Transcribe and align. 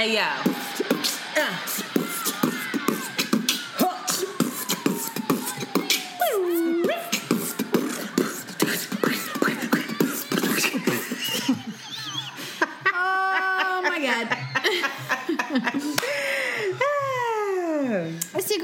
Hey 0.00 0.14
yo. 0.14 0.22
Uh. 1.36 1.89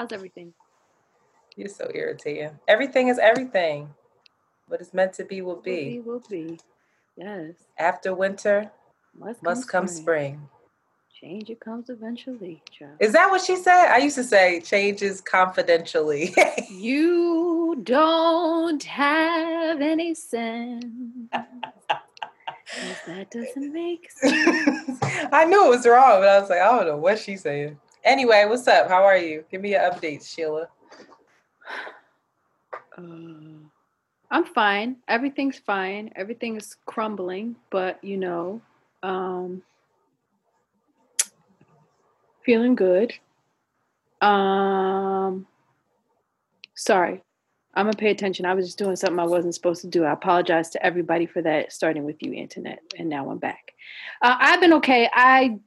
How's 0.00 0.12
everything? 0.12 0.54
You're 1.56 1.68
so 1.68 1.90
irritating. 1.94 2.58
Everything 2.66 3.08
is 3.08 3.18
everything. 3.18 3.90
What 4.66 4.80
is 4.80 4.94
meant 4.94 5.12
to 5.14 5.26
be 5.26 5.42
will 5.42 5.56
Will 5.56 5.60
be, 5.60 5.90
be. 5.90 6.00
will 6.00 6.22
be. 6.30 6.58
Yes. 7.18 7.52
After 7.78 8.14
winter 8.14 8.70
Must, 9.14 9.42
must 9.42 9.68
come 9.68 9.86
spring. 9.86 10.48
Change 11.20 11.50
it 11.50 11.60
comes 11.60 11.90
eventually, 11.90 12.62
child. 12.72 12.92
Is 12.98 13.12
that 13.12 13.30
what 13.30 13.42
she 13.42 13.56
said? 13.56 13.92
I 13.92 13.98
used 13.98 14.16
to 14.16 14.24
say 14.24 14.62
changes 14.62 15.20
confidentially. 15.20 16.34
You 16.70 17.78
don't 17.82 18.82
have 18.84 19.82
any 19.82 20.14
sense. 20.14 20.82
that 21.30 23.30
doesn't 23.30 23.72
make 23.74 24.10
sense. 24.12 24.98
I 25.30 25.44
knew 25.44 25.66
it 25.66 25.68
was 25.68 25.86
wrong, 25.86 26.20
but 26.20 26.28
I 26.30 26.40
was 26.40 26.48
like, 26.48 26.62
I 26.62 26.74
don't 26.78 26.86
know 26.86 26.96
what 26.96 27.18
she's 27.18 27.42
saying. 27.42 27.78
Anyway, 28.04 28.46
what's 28.48 28.66
up? 28.66 28.88
How 28.88 29.04
are 29.04 29.18
you? 29.18 29.44
Give 29.50 29.60
me 29.60 29.72
your 29.72 29.80
updates, 29.80 30.34
Sheila. 30.34 30.68
Uh, 32.96 33.60
I'm 34.30 34.44
fine. 34.54 34.96
Everything's 35.06 35.58
fine. 35.58 36.10
Everything's 36.16 36.76
crumbling, 36.86 37.56
but 37.70 38.02
you 38.02 38.16
know, 38.16 38.62
um, 39.02 39.62
feeling 42.44 42.74
good. 42.74 43.12
Um, 44.22 45.46
sorry, 46.74 47.22
I'm 47.74 47.86
gonna 47.86 47.96
pay 47.96 48.10
attention. 48.10 48.46
I 48.46 48.54
was 48.54 48.66
just 48.66 48.78
doing 48.78 48.96
something 48.96 49.18
I 49.18 49.26
wasn't 49.26 49.54
supposed 49.54 49.82
to 49.82 49.88
do. 49.88 50.04
I 50.04 50.12
apologize 50.12 50.70
to 50.70 50.84
everybody 50.84 51.26
for 51.26 51.42
that. 51.42 51.72
Starting 51.72 52.04
with 52.04 52.22
you, 52.22 52.32
Internet, 52.32 52.80
and 52.98 53.10
now 53.10 53.28
I'm 53.30 53.38
back. 53.38 53.72
Uh, 54.22 54.36
I've 54.38 54.60
been 54.60 54.74
okay. 54.74 55.10
I 55.12 55.58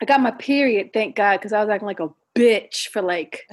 I 0.00 0.06
got 0.06 0.20
my 0.20 0.30
period, 0.30 0.92
thank 0.92 1.14
God, 1.14 1.38
because 1.38 1.52
I 1.52 1.60
was 1.60 1.68
acting 1.68 1.86
like 1.86 2.00
a 2.00 2.10
bitch 2.34 2.88
for 2.88 3.02
like 3.02 3.48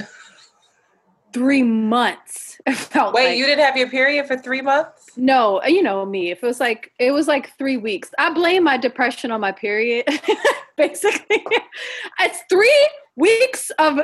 three 1.33 1.63
months. 1.63 2.59
Wait, 2.67 2.87
like. 2.95 3.37
you 3.37 3.45
didn't 3.45 3.63
have 3.63 3.77
your 3.77 3.89
period 3.89 4.27
for 4.27 4.37
three 4.37 4.61
months? 4.61 5.11
No, 5.17 5.61
you 5.63 5.83
know 5.83 6.05
me. 6.05 6.31
If 6.31 6.43
it 6.43 6.47
was 6.47 6.59
like 6.59 6.91
it 6.99 7.11
was 7.11 7.27
like 7.27 7.55
three 7.57 7.77
weeks, 7.77 8.11
I 8.17 8.33
blame 8.33 8.63
my 8.63 8.77
depression 8.77 9.31
on 9.31 9.41
my 9.41 9.51
period. 9.51 10.05
Basically, 10.77 11.43
it's 12.19 12.39
three 12.49 12.89
weeks 13.15 13.71
of 13.79 13.99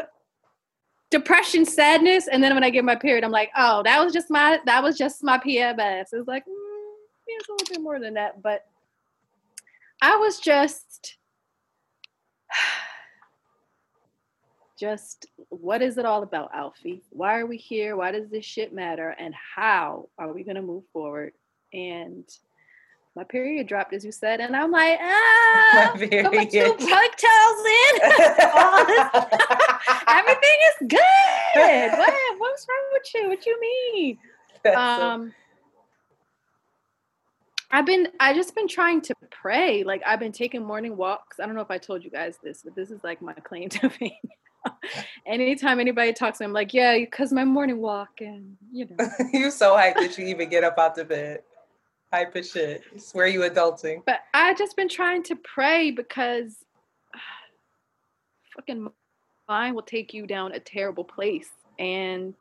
depression, 1.11 1.65
sadness, 1.65 2.27
and 2.27 2.43
then 2.43 2.53
when 2.53 2.63
I 2.63 2.71
get 2.71 2.83
my 2.83 2.95
period, 2.95 3.23
I'm 3.23 3.31
like, 3.31 3.51
oh, 3.55 3.83
that 3.83 4.03
was 4.03 4.11
just 4.11 4.29
my 4.29 4.59
that 4.65 4.83
was 4.83 4.97
just 4.97 5.23
my 5.23 5.37
PMS. 5.37 6.07
It's 6.11 6.27
like 6.27 6.43
mm, 6.45 6.93
yeah, 7.27 7.35
it's 7.39 7.49
a 7.49 7.51
little 7.51 7.67
bit 7.69 7.81
more 7.81 7.99
than 7.99 8.15
that, 8.15 8.41
but 8.41 8.65
I 10.01 10.17
was 10.17 10.39
just 10.39 11.17
just 14.79 15.27
what 15.49 15.81
is 15.81 15.97
it 15.97 16.05
all 16.05 16.23
about, 16.23 16.51
Alfie? 16.53 17.01
Why 17.11 17.39
are 17.39 17.45
we 17.45 17.57
here? 17.57 17.95
Why 17.95 18.11
does 18.11 18.29
this 18.29 18.43
shit 18.45 18.73
matter? 18.73 19.15
And 19.19 19.33
how 19.55 20.09
are 20.17 20.33
we 20.33 20.43
gonna 20.43 20.61
move 20.61 20.83
forward? 20.91 21.33
And 21.73 22.25
my 23.15 23.23
period 23.23 23.67
dropped, 23.67 23.93
as 23.93 24.03
you 24.03 24.11
said, 24.11 24.39
and 24.39 24.55
I'm 24.55 24.71
like, 24.71 24.97
ah, 25.01 25.91
My 25.95 25.99
put 25.99 26.33
my 26.33 26.45
two 26.45 26.49
period. 26.49 26.79
ponytails 26.79 27.65
in. 27.79 28.01
Everything 30.07 30.57
is 30.69 30.87
good. 30.89 31.91
What? 31.97 32.13
What's 32.39 32.65
wrong 32.67 32.85
with 32.93 33.03
you? 33.13 33.29
What 33.29 33.45
you 33.45 33.59
mean? 33.61 34.17
That's 34.63 34.75
so- 34.99 35.07
um 35.07 35.33
I've 37.73 37.87
been 37.87 38.07
I 38.19 38.35
just 38.35 38.53
been 38.53 38.67
trying 38.67 39.01
to 39.01 39.15
pray. 39.31 39.83
Like 39.83 40.03
I've 40.05 40.19
been 40.19 40.31
taking 40.31 40.63
morning 40.63 40.95
walks. 40.95 41.39
I 41.39 41.47
don't 41.47 41.55
know 41.55 41.61
if 41.61 41.71
I 41.71 41.79
told 41.79 42.03
you 42.03 42.11
guys 42.11 42.37
this, 42.43 42.61
but 42.63 42.75
this 42.75 42.91
is 42.91 43.03
like 43.03 43.19
my 43.19 43.33
claim 43.33 43.67
to 43.69 43.89
fame. 43.99 44.11
Anytime 45.25 45.79
anybody 45.79 46.13
talks 46.13 46.37
to 46.37 46.43
me, 46.43 46.45
I'm 46.45 46.53
like, 46.53 46.71
yeah, 46.71 46.95
because 46.99 47.33
my 47.33 47.43
morning 47.43 47.79
walk 47.79 48.21
and 48.21 48.55
you 48.71 48.85
know. 48.85 49.09
You're 49.33 49.49
so 49.49 49.75
hyped 49.75 49.95
that 49.95 50.19
you 50.19 50.27
even 50.27 50.49
get 50.49 50.63
up 50.63 50.77
out 50.77 50.93
the 50.93 51.03
bed. 51.03 51.41
Hype 52.13 52.35
as 52.35 52.51
shit. 52.51 52.83
Swear 52.97 53.25
you 53.25 53.39
adulting. 53.39 54.03
But 54.05 54.19
I 54.35 54.53
just 54.53 54.77
been 54.77 54.87
trying 54.87 55.23
to 55.23 55.35
pray 55.35 55.89
because 55.89 56.55
fucking 58.55 58.87
mind 59.49 59.75
will 59.75 59.81
take 59.81 60.13
you 60.13 60.27
down 60.27 60.51
a 60.51 60.59
terrible 60.59 61.03
place. 61.03 61.49
And 61.79 62.35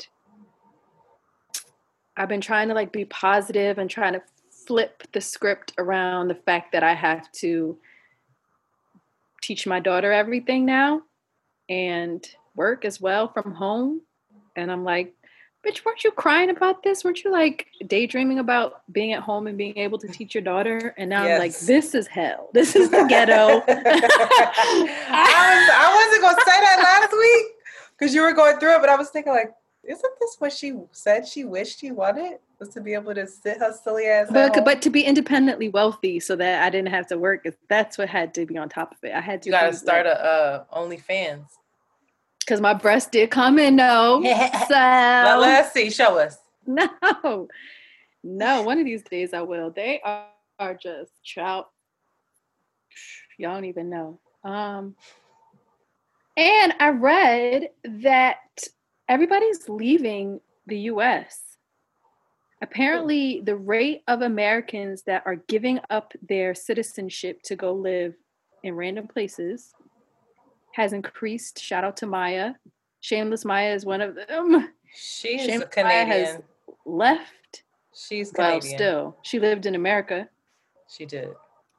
I've 2.19 2.28
been 2.28 2.43
trying 2.43 2.69
to 2.69 2.75
like 2.75 2.93
be 2.93 3.06
positive 3.06 3.78
and 3.78 3.88
trying 3.88 4.12
to 4.12 4.22
flip 4.67 5.03
the 5.12 5.21
script 5.21 5.73
around 5.78 6.28
the 6.28 6.34
fact 6.34 6.73
that 6.73 6.83
I 6.83 6.95
have 6.95 7.31
to 7.33 7.78
teach 9.43 9.67
my 9.67 9.81
daughter 9.81 10.12
everything 10.12 10.65
now 10.65 11.03
and 11.69 12.27
work 12.55 12.84
as 12.84 13.00
well 13.00 13.28
from 13.28 13.53
home. 13.53 14.03
And 14.56 14.71
I'm 14.71 14.84
like, 14.84 15.15
bitch, 15.67 15.84
weren't 15.84 16.05
you 16.05 16.11
crying 16.11 16.50
about 16.50 16.83
this? 16.83 17.05
Weren't 17.05 17.23
you 17.25 17.31
like 17.31 17.67
daydreaming 17.87 18.39
about 18.39 18.83
being 18.93 19.12
at 19.12 19.23
home 19.23 19.47
and 19.47 19.56
being 19.56 19.78
able 19.78 19.99
to 19.99 20.09
teach 20.09 20.34
your 20.34 20.43
daughter? 20.43 20.94
And 20.99 21.09
now 21.11 21.23
I'm 21.25 21.39
like, 21.39 21.59
this 21.61 21.94
is 21.94 22.06
hell. 22.06 22.50
This 22.53 22.75
is 22.77 22.91
the 22.91 23.06
ghetto. 23.09 23.62
I, 23.69 23.83
I 25.73 25.94
wasn't 25.94 26.23
gonna 26.23 26.41
say 26.44 26.61
that 26.61 26.79
last 26.83 27.12
week 27.12 27.47
because 27.99 28.15
you 28.15 28.23
were 28.23 28.33
going 28.33 28.59
through 28.59 28.77
it, 28.77 28.81
but 28.81 28.89
I 28.89 28.97
was 28.97 29.11
thinking 29.11 29.33
like, 29.33 29.53
isn't 29.84 30.12
this 30.20 30.37
what 30.38 30.53
she 30.53 30.75
said 30.93 31.26
she 31.26 31.44
wished 31.44 31.81
she 31.81 31.91
wanted? 31.91 32.38
Was 32.60 32.69
to 32.70 32.81
be 32.81 32.94
able 32.94 33.15
to 33.15 33.26
sit 33.26 33.59
her 33.59 33.72
silly 33.72 34.06
ass. 34.06 34.28
but 34.31 34.65
but 34.65 34.81
to 34.82 34.91
be 34.91 35.03
independently 35.03 35.69
wealthy 35.69 36.20
so 36.20 36.37
that 36.37 36.62
I 36.62 36.70
didn't 36.70 36.91
have 36.91 37.09
to 37.09 37.19
work, 37.19 37.44
that's 37.69 37.98
what 37.98 38.09
had 38.09 38.34
to 38.34 38.47
be 38.47 38.56
on 38.56 38.69
top 38.69 38.93
of 38.93 38.98
it. 39.03 39.12
I 39.12 39.20
had 39.20 39.43
to 39.43 39.48
you 39.48 39.53
gotta 39.53 39.72
start 39.72 40.06
a 40.06 40.25
uh, 40.25 40.65
OnlyFans. 40.72 41.47
because 42.41 42.60
my 42.60 42.75
breast 42.75 43.10
did 43.10 43.31
come 43.31 43.59
in 43.59 43.75
no. 43.76 44.20
Well, 44.70 45.38
So 45.38 45.41
let's 45.41 45.72
see. 45.72 45.91
Show 45.91 46.19
us. 46.19 46.38
no, 46.66 47.49
no. 48.22 48.62
One 48.62 48.78
of 48.78 48.84
these 48.84 49.03
days 49.03 49.34
I 49.34 49.43
will. 49.43 49.70
They 49.70 50.00
are, 50.04 50.26
are 50.60 50.75
just 50.75 51.10
trout. 51.26 51.70
Y'all 53.38 53.54
don't 53.54 53.64
even 53.64 53.91
know. 53.91 54.20
Um, 54.44 54.94
and 56.37 56.75
I 56.78 56.91
read 56.91 57.70
that 57.84 58.37
everybody's 59.12 59.69
leaving 59.69 60.41
the 60.67 60.78
U.S. 60.93 61.59
Apparently, 62.62 63.43
the 63.45 63.56
rate 63.56 64.03
of 64.09 64.23
Americans 64.23 65.03
that 65.03 65.23
are 65.27 65.37
giving 65.37 65.81
up 65.91 66.15
their 66.27 66.55
citizenship 66.55 67.43
to 67.43 67.55
go 67.55 67.75
live 67.75 68.14
in 68.62 68.75
random 68.75 69.06
places 69.06 69.75
has 70.73 70.94
increased. 70.94 71.61
Shout 71.61 71.85
out 71.85 71.99
to 71.99 72.06
Maya. 72.06 72.55
Shameless 73.00 73.44
Maya 73.44 73.75
is 73.75 73.85
one 73.85 74.00
of 74.00 74.14
them. 74.14 74.70
She's 74.94 75.43
a 75.43 75.47
Shameless 75.47 75.69
Maya 75.76 76.05
has 76.06 76.29
Canadian. 76.29 76.43
left. 76.87 77.62
She's 77.94 78.32
Well, 78.38 78.53
Canadian. 78.61 78.79
still, 78.79 79.17
she 79.20 79.38
lived 79.38 79.67
in 79.67 79.75
America. 79.75 80.26
She 80.88 81.05
did. 81.05 81.29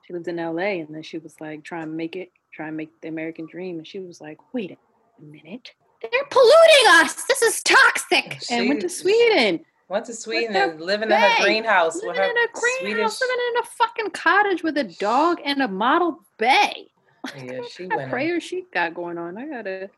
She 0.06 0.14
lived 0.14 0.28
in 0.28 0.36
LA, 0.36 0.82
and 0.84 0.94
then 0.94 1.02
she 1.02 1.18
was 1.18 1.40
like 1.42 1.64
trying 1.64 1.88
to 1.88 1.92
make 1.94 2.16
it, 2.16 2.30
trying 2.54 2.74
to 2.74 2.78
make 2.78 2.92
the 3.02 3.08
American 3.08 3.48
dream. 3.48 3.78
And 3.80 3.88
she 3.88 3.98
was 4.00 4.22
like, 4.22 4.38
"Wait 4.54 4.70
a 4.72 4.78
minute, 5.24 5.72
they're 6.12 6.26
polluting 6.30 6.88
us. 6.90 7.24
This 7.26 7.42
is 7.42 7.62
toxic." 7.64 8.40
Oh, 8.52 8.56
and 8.56 8.70
went 8.70 8.82
to 8.82 8.90
Sweden, 8.90 9.62
Went 9.90 10.06
to 10.06 10.14
Sweden 10.14 10.56
and 10.56 10.82
living 10.82 11.10
in 11.12 11.14
a 11.16 11.36
greenhouse 11.42 11.96
with 11.96 12.06
living 12.06 12.22
her 12.22 12.24
in 12.24 12.38
a 12.38 12.48
greenhouse, 12.54 13.18
Swedish. 13.18 13.30
living 13.30 13.46
in 13.50 13.58
a 13.62 13.66
fucking 13.66 14.10
cottage 14.12 14.64
with 14.64 14.78
a 14.78 14.86
dog 14.86 15.40
and 15.44 15.62
a 15.62 15.68
model 15.68 16.20
bay. 16.38 16.90
Yeah, 17.38 17.62
she 17.72 17.86
went. 17.86 18.10
prayer 18.10 18.42
she 18.42 18.66
got 18.74 18.94
going 18.94 19.18
on? 19.18 19.38
I 19.38 19.48
gotta 19.48 19.90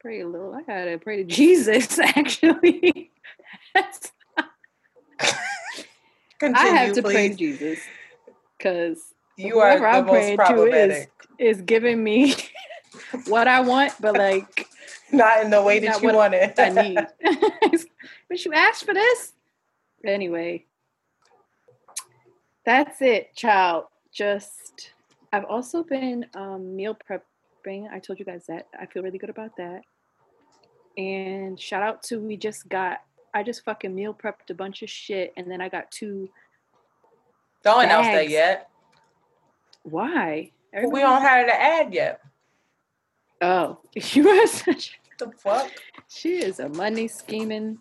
pray 0.00 0.20
a 0.20 0.28
little. 0.28 0.54
I 0.54 0.62
gotta 0.62 0.98
pray 0.98 1.16
to 1.16 1.24
Jesus. 1.34 1.98
Actually, 1.98 3.10
Continue, 6.38 6.70
I 6.70 6.76
have 6.76 6.94
to 6.94 7.02
pray 7.02 7.30
to. 7.30 7.34
Jesus 7.34 7.80
because 8.58 9.14
You 9.36 9.58
are 9.58 9.78
the 9.78 9.86
I'm 9.86 10.06
most 10.06 10.36
problematic. 10.36 11.10
Is, 11.38 11.56
is 11.56 11.62
giving 11.62 12.02
me 12.04 12.34
what 13.26 13.48
I 13.48 13.60
want, 13.60 13.92
but 14.00 14.16
like 14.16 14.66
not 15.12 15.42
in 15.42 15.50
the 15.50 15.62
way 15.62 15.78
that 15.80 16.02
you 16.02 16.12
want 16.12 16.34
it. 16.34 16.54
I 16.58 16.68
need. 16.70 16.98
but 18.28 18.44
you 18.44 18.52
asked 18.52 18.84
for 18.84 18.94
this. 18.94 19.32
Anyway, 20.04 20.64
that's 22.64 23.00
it, 23.02 23.34
child. 23.34 23.84
Just 24.12 24.92
I've 25.32 25.44
also 25.44 25.82
been 25.82 26.26
um, 26.34 26.74
meal 26.76 26.96
prepping. 26.96 27.90
I 27.90 27.98
told 27.98 28.18
you 28.18 28.24
guys 28.24 28.46
that. 28.46 28.66
I 28.78 28.86
feel 28.86 29.02
really 29.02 29.18
good 29.18 29.30
about 29.30 29.56
that. 29.56 29.82
And 30.98 31.58
shout 31.58 31.82
out 31.82 32.02
to 32.04 32.18
we 32.18 32.36
just 32.36 32.68
got 32.68 33.00
I 33.32 33.42
just 33.42 33.64
fucking 33.64 33.94
meal 33.94 34.14
prepped 34.14 34.50
a 34.50 34.54
bunch 34.54 34.82
of 34.82 34.90
shit 34.90 35.32
and 35.36 35.50
then 35.50 35.60
I 35.60 35.68
got 35.68 35.90
two 35.90 36.28
Don't 37.62 37.84
announce 37.84 38.08
that 38.08 38.28
yet. 38.28 38.68
Why? 39.84 40.50
Everybody... 40.72 40.94
We 40.94 41.00
don't 41.00 41.22
have 41.22 41.46
the 41.46 41.60
ad 41.60 41.94
yet. 41.94 42.20
Oh, 43.42 43.78
you 43.94 44.28
are 44.28 44.46
such 44.46 44.98
the 45.18 45.32
fuck? 45.38 45.70
She 46.08 46.36
is 46.42 46.60
a 46.60 46.68
money 46.68 47.08
scheming. 47.08 47.78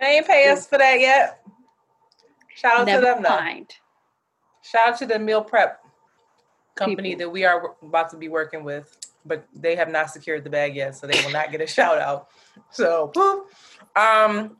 They 0.00 0.18
ain't 0.18 0.26
pay 0.26 0.48
us 0.48 0.66
for 0.66 0.78
that 0.78 1.00
yet. 1.00 1.40
Shout 2.54 2.80
out 2.80 2.86
Never 2.86 3.00
to 3.00 3.06
them 3.06 3.22
mind. 3.22 3.66
though. 3.68 3.74
Shout 4.62 4.88
out 4.88 4.98
to 4.98 5.06
the 5.06 5.18
meal 5.18 5.42
prep 5.42 5.80
company 6.74 7.10
People. 7.10 7.26
that 7.26 7.30
we 7.30 7.44
are 7.44 7.74
about 7.82 8.10
to 8.10 8.16
be 8.16 8.28
working 8.28 8.64
with, 8.64 8.96
but 9.24 9.46
they 9.54 9.74
have 9.74 9.88
not 9.88 10.10
secured 10.10 10.44
the 10.44 10.50
bag 10.50 10.76
yet, 10.76 10.94
so 10.96 11.06
they 11.06 11.20
will 11.24 11.32
not 11.32 11.50
get 11.50 11.60
a 11.60 11.66
shout 11.66 11.98
out. 11.98 12.28
So, 12.70 13.12
um, 13.96 14.56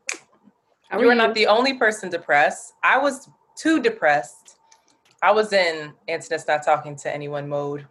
you 0.92 1.08
you? 1.08 1.14
not 1.14 1.34
the 1.34 1.46
only 1.46 1.74
person 1.74 2.10
depressed. 2.10 2.72
I 2.82 2.98
was 2.98 3.28
too 3.56 3.80
depressed. 3.80 4.56
I 5.22 5.32
was 5.32 5.52
in 5.52 5.92
Antoinette's 6.08 6.46
not 6.46 6.64
talking 6.64 6.96
to 6.96 7.12
anyone 7.12 7.48
mode 7.48 7.86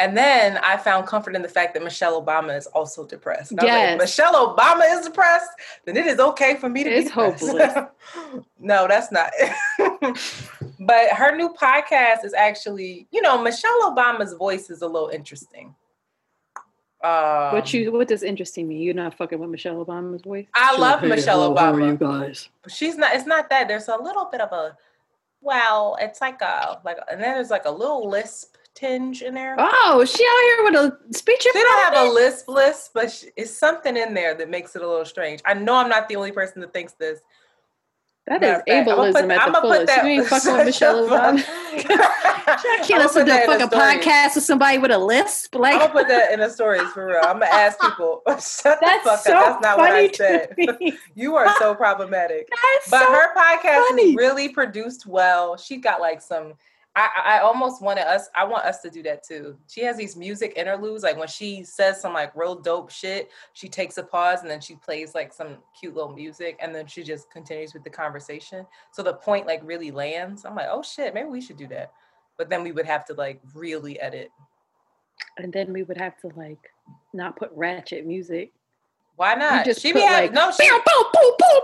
and 0.00 0.16
then 0.16 0.58
I 0.64 0.78
found 0.78 1.06
comfort 1.06 1.36
in 1.36 1.42
the 1.42 1.48
fact 1.48 1.74
that 1.74 1.84
Michelle 1.84 2.20
Obama 2.24 2.56
is 2.56 2.66
also 2.68 3.04
depressed. 3.04 3.52
Yes. 3.62 3.90
Like, 3.90 3.98
Michelle 3.98 4.56
Obama 4.56 4.90
is 4.98 5.06
depressed, 5.06 5.50
then 5.84 5.96
it 5.98 6.06
is 6.06 6.18
okay 6.18 6.56
for 6.56 6.70
me 6.70 6.82
to 6.84 6.90
it's 6.90 7.10
be 7.10 7.14
hopeless. 7.14 7.74
no, 8.58 8.88
that's 8.88 9.12
not. 9.12 9.30
but 10.80 11.10
her 11.10 11.36
new 11.36 11.50
podcast 11.50 12.24
is 12.24 12.32
actually, 12.32 13.08
you 13.12 13.20
know, 13.20 13.42
Michelle 13.42 13.94
Obama's 13.94 14.32
voice 14.32 14.70
is 14.70 14.80
a 14.80 14.86
little 14.86 15.10
interesting. 15.10 15.74
Um, 17.02 17.52
what 17.52 17.72
you 17.72 17.92
what 17.92 18.08
does 18.08 18.22
interesting 18.22 18.68
mean? 18.68 18.80
You're 18.80 18.94
not 18.94 19.14
fucking 19.14 19.38
with 19.38 19.50
Michelle 19.50 19.84
Obama's 19.84 20.22
voice. 20.22 20.46
I 20.54 20.76
love 20.76 21.02
Michelle 21.02 21.54
Obama. 21.54 21.58
How 21.58 21.74
are 21.74 21.80
you 21.80 21.96
guys? 21.96 22.48
She's 22.68 22.96
not. 22.96 23.14
It's 23.14 23.26
not 23.26 23.48
that. 23.50 23.68
There's 23.68 23.88
a 23.88 23.96
little 23.96 24.26
bit 24.26 24.40
of 24.40 24.52
a. 24.52 24.76
Well, 25.40 25.96
it's 25.98 26.20
like 26.20 26.42
a 26.42 26.78
like, 26.84 26.98
and 27.10 27.22
then 27.22 27.36
there's 27.36 27.48
like 27.48 27.64
a 27.64 27.70
little 27.70 28.08
lisp 28.08 28.56
tinge 28.80 29.22
in 29.22 29.34
there. 29.34 29.56
Oh, 29.58 30.04
she 30.04 30.24
out 30.24 30.72
here 30.72 30.80
with 30.82 30.92
a 31.10 31.14
speech 31.16 31.46
They 31.52 31.60
don't 31.60 31.94
have 31.94 32.06
a 32.06 32.10
lisp 32.10 32.48
list, 32.48 32.90
but 32.94 33.10
she, 33.10 33.28
it's 33.36 33.50
something 33.50 33.96
in 33.96 34.14
there 34.14 34.34
that 34.34 34.48
makes 34.48 34.74
it 34.74 34.82
a 34.82 34.88
little 34.88 35.04
strange. 35.04 35.40
I 35.44 35.54
know 35.54 35.76
I'm 35.76 35.88
not 35.88 36.08
the 36.08 36.16
only 36.16 36.32
person 36.32 36.60
that 36.62 36.72
thinks 36.72 36.94
this. 36.94 37.20
That 38.26 38.42
is 38.44 38.62
ableism 38.68 39.12
put, 39.12 39.30
at 39.30 39.52
the 39.52 39.60
fullest. 39.60 39.86
That, 39.86 40.04
you 40.04 40.10
ain't 40.10 40.26
fucking 40.26 40.52
with 40.52 40.66
Michelle 40.66 41.08
Obama. 41.08 41.42
I 42.46 42.84
can't 42.86 43.02
listen 43.02 43.26
to 43.26 43.42
a 43.42 43.46
fucking 43.46 43.68
podcast 43.68 44.34
with 44.34 44.44
somebody 44.44 44.78
with 44.78 44.90
a 44.90 44.98
lisp. 44.98 45.54
Like, 45.54 45.74
I'm 45.74 45.80
gonna 45.80 45.92
put 45.92 46.08
that 46.08 46.32
in 46.32 46.40
the 46.40 46.48
stories 46.48 46.88
for 46.92 47.06
real. 47.06 47.20
I'm 47.22 47.40
gonna 47.40 47.46
ask 47.46 47.80
people. 47.80 48.22
Shut 48.28 48.78
That's 48.80 49.04
the 49.04 49.10
fuck 49.10 49.20
so 49.20 49.32
up. 49.36 49.60
That's 49.60 49.62
not 49.62 49.78
what 49.78 49.92
I 49.92 50.12
said. 50.12 50.54
you 51.14 51.36
are 51.36 51.52
so 51.58 51.74
problematic. 51.74 52.48
That's 52.50 52.90
but 52.90 53.04
so 53.04 53.12
her 53.12 53.34
podcast 53.34 53.88
funny. 53.88 54.10
is 54.10 54.14
really 54.16 54.50
produced 54.50 55.06
well. 55.06 55.56
She 55.56 55.78
got 55.78 56.00
like 56.00 56.20
some 56.22 56.54
I, 56.96 57.08
I 57.24 57.38
almost 57.40 57.80
wanted 57.80 58.02
us, 58.02 58.28
I 58.34 58.44
want 58.44 58.64
us 58.64 58.80
to 58.82 58.90
do 58.90 59.02
that 59.04 59.22
too. 59.22 59.56
She 59.68 59.82
has 59.82 59.96
these 59.96 60.16
music 60.16 60.54
interludes, 60.56 61.04
like 61.04 61.16
when 61.16 61.28
she 61.28 61.62
says 61.62 62.00
some 62.00 62.14
like 62.14 62.34
real 62.34 62.56
dope 62.56 62.90
shit, 62.90 63.30
she 63.52 63.68
takes 63.68 63.96
a 63.98 64.02
pause 64.02 64.42
and 64.42 64.50
then 64.50 64.60
she 64.60 64.74
plays 64.74 65.14
like 65.14 65.32
some 65.32 65.58
cute 65.78 65.94
little 65.94 66.12
music 66.12 66.58
and 66.60 66.74
then 66.74 66.86
she 66.86 67.04
just 67.04 67.30
continues 67.30 67.74
with 67.74 67.84
the 67.84 67.90
conversation. 67.90 68.66
So 68.92 69.04
the 69.04 69.14
point 69.14 69.46
like 69.46 69.60
really 69.64 69.92
lands. 69.92 70.44
I'm 70.44 70.56
like, 70.56 70.66
oh 70.68 70.82
shit, 70.82 71.14
maybe 71.14 71.28
we 71.28 71.40
should 71.40 71.56
do 71.56 71.68
that. 71.68 71.92
But 72.36 72.50
then 72.50 72.64
we 72.64 72.72
would 72.72 72.86
have 72.86 73.04
to 73.06 73.14
like 73.14 73.40
really 73.54 74.00
edit. 74.00 74.30
And 75.38 75.52
then 75.52 75.72
we 75.72 75.84
would 75.84 75.98
have 75.98 76.18
to 76.22 76.28
like 76.34 76.72
not 77.14 77.36
put 77.36 77.50
ratchet 77.54 78.04
music. 78.04 78.52
Why 79.14 79.34
not? 79.34 79.64
just 79.64 79.80
she 79.80 79.92
be 79.92 80.00
like, 80.00 80.32
no. 80.32 80.50
She, 80.50 80.68
boom, 80.68 80.80
boom, 80.86 81.04
boom, 81.12 81.32
boom, 81.38 81.60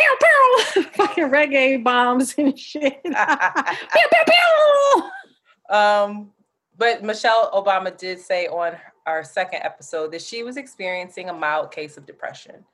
pew, 0.00 0.82
pew. 0.82 0.82
fucking 0.94 1.30
reggae 1.30 1.82
bombs 1.82 2.34
and 2.38 2.58
shit. 2.58 3.02
pew, 3.04 3.12
pew, 3.12 4.24
pew. 4.26 5.74
Um, 5.76 6.32
but 6.76 7.02
Michelle 7.02 7.50
Obama 7.52 7.96
did 7.96 8.18
say 8.18 8.46
on 8.46 8.76
our 9.06 9.22
second 9.22 9.60
episode 9.62 10.12
that 10.12 10.22
she 10.22 10.42
was 10.42 10.56
experiencing 10.56 11.28
a 11.28 11.32
mild 11.32 11.70
case 11.70 11.96
of 11.96 12.06
depression. 12.06 12.64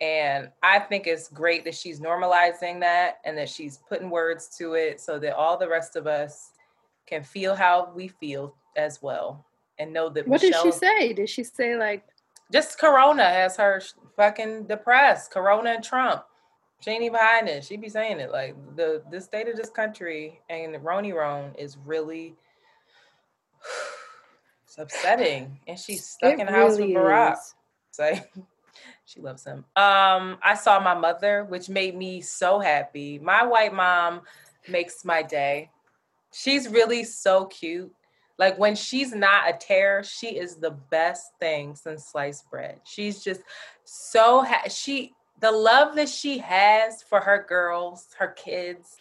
And 0.00 0.50
I 0.62 0.78
think 0.78 1.06
it's 1.06 1.28
great 1.28 1.64
that 1.64 1.74
she's 1.74 2.00
normalizing 2.00 2.80
that 2.80 3.16
and 3.24 3.36
that 3.38 3.48
she's 3.48 3.78
putting 3.88 4.10
words 4.10 4.54
to 4.58 4.74
it 4.74 5.00
so 5.00 5.18
that 5.18 5.34
all 5.34 5.56
the 5.56 5.68
rest 5.68 5.96
of 5.96 6.06
us 6.06 6.50
can 7.06 7.22
feel 7.22 7.54
how 7.54 7.92
we 7.94 8.08
feel 8.08 8.54
as 8.76 9.00
well 9.00 9.46
and 9.78 9.92
know 9.92 10.10
that 10.10 10.28
what 10.28 10.42
Michelle, 10.42 10.64
did 10.64 10.74
she 10.74 10.78
say 10.78 11.12
did 11.14 11.28
she 11.30 11.44
say 11.44 11.76
like 11.76 12.04
just 12.52 12.78
Corona 12.78 13.24
has 13.24 13.56
her 13.56 13.82
fucking 14.16 14.66
depressed. 14.66 15.30
Corona 15.30 15.70
and 15.70 15.84
Trump. 15.84 16.24
She 16.80 16.90
ain't 16.90 17.02
even 17.02 17.18
hiding 17.20 17.48
it. 17.48 17.64
She 17.64 17.76
be 17.76 17.88
saying 17.88 18.20
it. 18.20 18.30
Like 18.30 18.54
the 18.76 19.02
the 19.10 19.20
state 19.20 19.48
of 19.48 19.56
this 19.56 19.70
country 19.70 20.40
and 20.48 20.74
Roni 20.76 21.14
Ron 21.14 21.54
is 21.58 21.76
really 21.84 22.34
it's 24.64 24.78
upsetting. 24.78 25.58
And 25.66 25.78
she's 25.78 26.04
stuck 26.06 26.34
it 26.34 26.40
in 26.40 26.46
the 26.46 26.52
really 26.52 26.68
house 26.68 26.78
with 26.78 26.90
Barack. 26.90 27.36
So 27.90 28.12
she 29.06 29.20
loves 29.20 29.44
him. 29.44 29.64
Um, 29.74 30.38
I 30.42 30.54
saw 30.54 30.80
my 30.80 30.94
mother, 30.94 31.44
which 31.44 31.68
made 31.68 31.96
me 31.96 32.20
so 32.20 32.58
happy. 32.58 33.18
My 33.18 33.44
white 33.44 33.74
mom 33.74 34.22
makes 34.68 35.04
my 35.04 35.22
day. 35.22 35.70
She's 36.32 36.68
really 36.68 37.04
so 37.04 37.46
cute. 37.46 37.92
Like 38.38 38.58
when 38.58 38.74
she's 38.76 39.14
not 39.14 39.48
a 39.48 39.54
terror, 39.54 40.02
she 40.02 40.36
is 40.36 40.56
the 40.56 40.72
best 40.72 41.32
thing 41.40 41.74
since 41.74 42.06
sliced 42.06 42.50
bread. 42.50 42.80
She's 42.84 43.24
just 43.24 43.40
so 43.84 44.42
ha- 44.42 44.68
she 44.68 45.14
the 45.40 45.50
love 45.50 45.94
that 45.96 46.08
she 46.08 46.38
has 46.38 47.02
for 47.02 47.20
her 47.20 47.44
girls, 47.48 48.08
her 48.18 48.28
kids, 48.28 48.96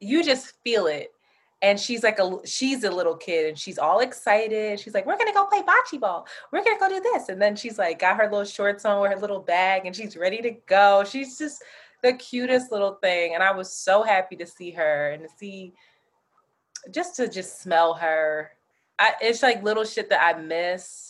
you 0.00 0.24
just 0.24 0.54
feel 0.64 0.86
it. 0.86 1.12
And 1.62 1.78
she's 1.78 2.02
like 2.02 2.18
a 2.18 2.38
she's 2.46 2.84
a 2.84 2.90
little 2.90 3.16
kid 3.16 3.50
and 3.50 3.58
she's 3.58 3.78
all 3.78 4.00
excited. 4.00 4.80
She's 4.80 4.94
like, 4.94 5.04
"We're 5.04 5.18
gonna 5.18 5.34
go 5.34 5.44
play 5.44 5.62
bocce 5.62 6.00
ball. 6.00 6.26
We're 6.50 6.64
gonna 6.64 6.78
go 6.78 6.88
do 6.88 7.00
this." 7.00 7.28
And 7.28 7.40
then 7.40 7.54
she's 7.54 7.78
like, 7.78 7.98
got 7.98 8.16
her 8.16 8.24
little 8.24 8.46
shorts 8.46 8.86
on 8.86 9.02
with 9.02 9.12
her 9.12 9.18
little 9.18 9.40
bag, 9.40 9.84
and 9.84 9.94
she's 9.94 10.16
ready 10.16 10.40
to 10.40 10.52
go. 10.66 11.04
She's 11.04 11.36
just 11.36 11.62
the 12.02 12.14
cutest 12.14 12.72
little 12.72 12.94
thing, 12.94 13.34
and 13.34 13.42
I 13.42 13.52
was 13.52 13.70
so 13.70 14.02
happy 14.02 14.36
to 14.36 14.46
see 14.46 14.70
her 14.70 15.10
and 15.10 15.22
to 15.22 15.28
see 15.36 15.74
just 16.90 17.14
to 17.16 17.28
just 17.28 17.60
smell 17.60 17.92
her 17.92 18.52
I, 19.00 19.14
it's 19.22 19.42
like 19.42 19.62
little 19.62 19.84
shit 19.84 20.10
that 20.10 20.22
I 20.22 20.38
miss. 20.38 21.09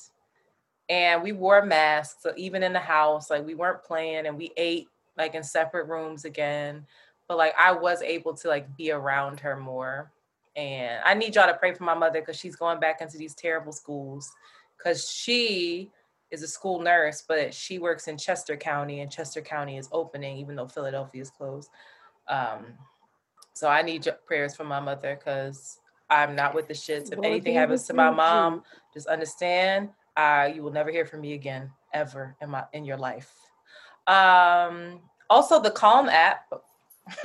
And 0.91 1.23
we 1.23 1.31
wore 1.31 1.65
masks, 1.65 2.21
so 2.21 2.33
even 2.37 2.65
in 2.65 2.73
the 2.73 2.81
house, 2.81 3.31
like 3.31 3.47
we 3.47 3.55
weren't 3.55 3.85
playing, 3.85 4.27
and 4.27 4.37
we 4.37 4.51
ate 4.57 4.89
like 5.17 5.37
in 5.37 5.45
separate 5.45 5.87
rooms 5.87 6.25
again. 6.25 6.85
But 7.29 7.39
like 7.39 7.55
I 7.57 7.71
was 7.71 8.03
able 8.03 8.35
to 8.35 8.49
like 8.49 8.77
be 8.77 8.91
around 8.91 9.39
her 9.41 9.57
more. 9.57 10.11
And 10.57 11.01
I 11.05 11.15
need 11.15 11.37
y'all 11.37 11.47
to 11.47 11.55
pray 11.55 11.75
for 11.75 11.85
my 11.85 11.95
mother 11.95 12.21
because 12.21 12.37
she's 12.37 12.57
going 12.57 12.81
back 12.81 13.01
into 13.01 13.17
these 13.17 13.37
terrible 13.37 13.71
schools. 13.71 14.33
Because 14.77 15.09
she 15.09 15.93
is 16.33 16.43
a 16.43 16.49
school 16.49 16.81
nurse, 16.81 17.23
but 17.27 17.55
she 17.55 17.79
works 17.79 18.09
in 18.09 18.19
Chester 18.19 18.57
County, 18.57 19.01
and 19.01 19.13
Chester 19.13 19.43
County 19.43 19.77
is 19.77 19.89
opening, 19.93 20.39
even 20.39 20.57
though 20.57 20.67
Philadelphia 20.67 21.23
is 21.23 21.31
closed. 21.31 21.71
Um, 22.27 22.67
so 23.53 23.69
I 23.69 23.83
need 23.83 24.07
your 24.07 24.17
prayers 24.27 24.57
for 24.57 24.65
my 24.65 24.81
mother 24.81 25.17
because 25.17 25.79
I'm 26.09 26.35
not 26.35 26.53
with 26.53 26.67
the 26.67 26.75
shits. 26.75 27.13
If 27.13 27.21
anything 27.23 27.55
happens 27.55 27.87
to 27.87 27.95
my 27.95 28.11
mom, 28.11 28.65
just 28.93 29.07
understand 29.07 29.91
uh, 30.17 30.49
you 30.55 30.63
will 30.63 30.73
never 30.73 30.91
hear 30.91 31.07
from 31.07 31.21
me 31.21 31.35
again 31.35 31.71
ever 31.93 32.37
in 32.41 32.51
my 32.51 32.65
in 32.73 32.85
your 32.85 32.97
life. 32.97 33.33
Um, 34.07 35.01
also, 35.29 35.61
the 35.61 35.71
Calm 35.71 36.09
app. 36.09 36.53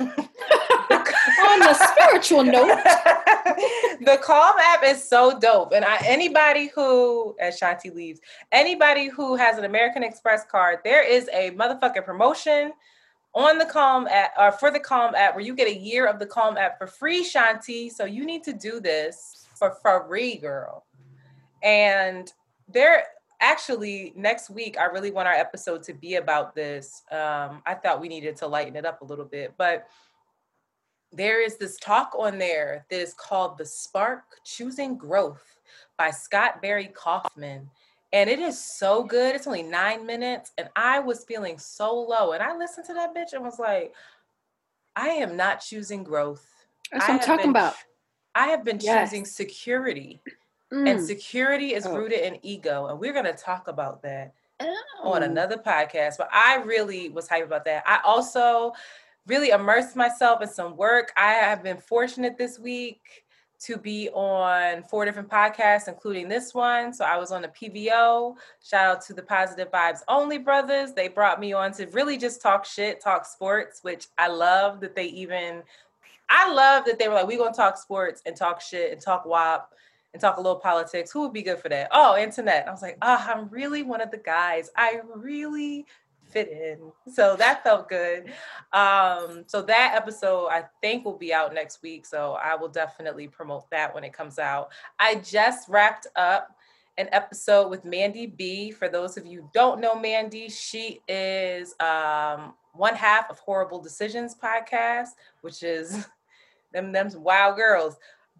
On 0.00 1.58
the 1.58 1.74
spiritual 1.74 2.44
note, 2.44 2.66
the 4.00 4.18
Calm 4.22 4.56
app 4.58 4.82
is 4.84 5.02
so 5.02 5.38
dope, 5.38 5.72
and 5.72 5.84
I, 5.84 5.98
anybody 6.04 6.70
who, 6.74 7.36
as 7.40 7.60
Shanti 7.60 7.94
leaves, 7.94 8.20
anybody 8.52 9.08
who 9.08 9.36
has 9.36 9.58
an 9.58 9.64
American 9.64 10.02
Express 10.02 10.44
card, 10.44 10.78
there 10.84 11.02
is 11.06 11.28
a 11.32 11.50
motherfucking 11.52 12.04
promotion 12.04 12.72
on 13.36 13.58
the 13.58 13.66
Calm 13.66 14.08
app 14.08 14.32
or 14.38 14.50
for 14.50 14.70
the 14.70 14.80
Calm 14.80 15.14
app 15.14 15.34
where 15.34 15.44
you 15.44 15.54
get 15.54 15.68
a 15.68 15.78
year 15.78 16.06
of 16.06 16.18
the 16.18 16.26
Calm 16.26 16.56
app 16.56 16.78
for 16.78 16.86
free, 16.86 17.24
Shanti. 17.24 17.92
So 17.92 18.06
you 18.06 18.24
need 18.24 18.42
to 18.44 18.52
do 18.52 18.80
this 18.80 19.46
for 19.54 19.76
free, 19.82 20.36
girl. 20.36 20.84
And 21.62 22.32
there 22.68 23.04
actually 23.40 24.12
next 24.16 24.50
week, 24.50 24.78
I 24.78 24.84
really 24.84 25.10
want 25.10 25.28
our 25.28 25.34
episode 25.34 25.82
to 25.84 25.94
be 25.94 26.16
about 26.16 26.54
this. 26.54 27.02
Um, 27.10 27.62
I 27.66 27.74
thought 27.74 28.00
we 28.00 28.08
needed 28.08 28.36
to 28.36 28.46
lighten 28.46 28.76
it 28.76 28.86
up 28.86 29.02
a 29.02 29.04
little 29.04 29.24
bit, 29.24 29.54
but 29.58 29.86
there 31.12 31.42
is 31.42 31.56
this 31.56 31.76
talk 31.76 32.12
on 32.18 32.38
there 32.38 32.84
that 32.90 33.00
is 33.00 33.14
called 33.14 33.58
The 33.58 33.64
Spark 33.64 34.24
Choosing 34.44 34.96
Growth 34.96 35.60
by 35.96 36.10
Scott 36.10 36.60
Barry 36.60 36.90
Kaufman. 36.94 37.70
And 38.12 38.30
it 38.30 38.38
is 38.38 38.62
so 38.62 39.02
good. 39.02 39.34
It's 39.34 39.46
only 39.46 39.62
nine 39.62 40.06
minutes. 40.06 40.52
And 40.58 40.68
I 40.76 40.98
was 41.00 41.24
feeling 41.24 41.58
so 41.58 41.94
low. 41.94 42.32
And 42.32 42.42
I 42.42 42.56
listened 42.56 42.86
to 42.86 42.94
that 42.94 43.14
bitch 43.14 43.32
and 43.32 43.44
was 43.44 43.58
like, 43.58 43.94
I 44.94 45.08
am 45.08 45.36
not 45.36 45.60
choosing 45.60 46.02
growth. 46.02 46.46
That's 46.92 47.08
what 47.08 47.14
I'm 47.14 47.20
talking 47.20 47.36
been, 47.44 47.50
about. 47.50 47.74
I 48.34 48.48
have 48.48 48.64
been 48.64 48.78
yes. 48.80 49.10
choosing 49.10 49.24
security. 49.24 50.20
Mm. 50.72 50.88
And 50.90 51.04
security 51.04 51.74
is 51.74 51.86
oh. 51.86 51.96
rooted 51.96 52.20
in 52.20 52.38
ego. 52.42 52.86
And 52.86 52.98
we're 52.98 53.12
going 53.12 53.24
to 53.24 53.32
talk 53.32 53.68
about 53.68 54.02
that 54.02 54.34
oh. 54.60 54.76
on 55.04 55.22
another 55.22 55.56
podcast. 55.56 56.16
But 56.18 56.28
I 56.32 56.62
really 56.64 57.08
was 57.08 57.28
hyped 57.28 57.44
about 57.44 57.64
that. 57.66 57.84
I 57.86 58.00
also 58.04 58.72
really 59.26 59.50
immersed 59.50 59.96
myself 59.96 60.42
in 60.42 60.48
some 60.48 60.76
work. 60.76 61.12
I 61.16 61.32
have 61.32 61.62
been 61.62 61.78
fortunate 61.78 62.36
this 62.38 62.58
week 62.58 63.24
to 63.58 63.78
be 63.78 64.08
on 64.10 64.82
four 64.82 65.04
different 65.04 65.30
podcasts, 65.30 65.88
including 65.88 66.28
this 66.28 66.52
one. 66.52 66.92
So 66.92 67.04
I 67.04 67.16
was 67.16 67.32
on 67.32 67.42
the 67.42 67.48
PVO. 67.48 68.34
Shout 68.62 68.96
out 68.96 69.00
to 69.06 69.14
the 69.14 69.22
Positive 69.22 69.70
Vibes 69.70 70.00
Only 70.08 70.38
brothers. 70.38 70.92
They 70.92 71.08
brought 71.08 71.40
me 71.40 71.52
on 71.52 71.72
to 71.72 71.86
really 71.86 72.18
just 72.18 72.42
talk 72.42 72.64
shit, 72.64 73.00
talk 73.00 73.24
sports, 73.24 73.82
which 73.82 74.08
I 74.18 74.28
love 74.28 74.80
that 74.80 74.94
they 74.94 75.06
even, 75.06 75.62
I 76.28 76.52
love 76.52 76.84
that 76.84 76.98
they 76.98 77.08
were 77.08 77.14
like, 77.14 77.26
we're 77.26 77.38
going 77.38 77.52
to 77.52 77.56
talk 77.56 77.78
sports 77.78 78.22
and 78.26 78.36
talk 78.36 78.60
shit 78.60 78.92
and 78.92 79.00
talk 79.00 79.24
WAP 79.24 79.72
and 80.16 80.20
talk 80.22 80.38
a 80.38 80.40
little 80.40 80.58
politics. 80.58 81.10
Who 81.10 81.20
would 81.20 81.34
be 81.34 81.42
good 81.42 81.58
for 81.58 81.68
that? 81.68 81.88
Oh, 81.92 82.16
internet. 82.16 82.66
I 82.66 82.70
was 82.70 82.80
like, 82.80 82.96
oh, 83.02 83.24
I'm 83.28 83.50
really 83.50 83.82
one 83.82 84.00
of 84.00 84.10
the 84.10 84.16
guys. 84.16 84.70
I 84.74 85.00
really 85.14 85.84
fit 86.22 86.48
in. 86.48 86.90
So 87.12 87.36
that 87.36 87.62
felt 87.62 87.90
good. 87.90 88.32
Um, 88.72 89.44
so 89.46 89.60
that 89.60 89.92
episode 89.94 90.46
I 90.46 90.64
think 90.80 91.04
will 91.04 91.18
be 91.18 91.34
out 91.34 91.52
next 91.52 91.82
week. 91.82 92.06
So 92.06 92.38
I 92.42 92.54
will 92.54 92.70
definitely 92.70 93.28
promote 93.28 93.68
that 93.68 93.94
when 93.94 94.04
it 94.04 94.14
comes 94.14 94.38
out. 94.38 94.70
I 94.98 95.16
just 95.16 95.68
wrapped 95.68 96.06
up 96.16 96.56
an 96.96 97.10
episode 97.12 97.68
with 97.68 97.84
Mandy 97.84 98.24
B. 98.24 98.70
For 98.70 98.88
those 98.88 99.18
of 99.18 99.26
you 99.26 99.50
don't 99.52 99.82
know 99.82 100.00
Mandy, 100.00 100.48
she 100.48 101.00
is 101.08 101.74
um, 101.78 102.54
one 102.72 102.94
half 102.94 103.28
of 103.28 103.38
Horrible 103.38 103.82
Decisions 103.82 104.34
podcast, 104.34 105.10
which 105.42 105.62
is 105.62 106.06
them 106.72 106.90
them's 106.90 107.18
wild 107.18 107.56
girls. 107.56 107.96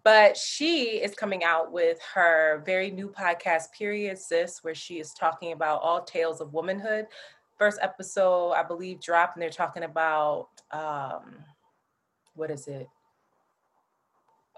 But 0.07 0.37
she 0.37 1.01
is 1.01 1.13
coming 1.13 1.43
out 1.43 1.73
with 1.73 1.99
her 2.13 2.63
very 2.65 2.91
new 2.91 3.09
podcast, 3.09 3.73
Period 3.77 4.17
Sis, 4.17 4.63
where 4.63 4.73
she 4.73 4.99
is 4.99 5.11
talking 5.13 5.51
about 5.51 5.81
all 5.81 6.01
tales 6.01 6.39
of 6.39 6.53
womanhood 6.53 7.07
first 7.57 7.77
episode, 7.81 8.53
I 8.53 8.63
believe, 8.63 9.01
dropped, 9.01 9.35
and 9.35 9.43
they're 9.43 9.49
talking 9.49 9.83
about 9.83 10.47
um, 10.71 11.43
what 12.35 12.51
is 12.51 12.69
it? 12.69 12.87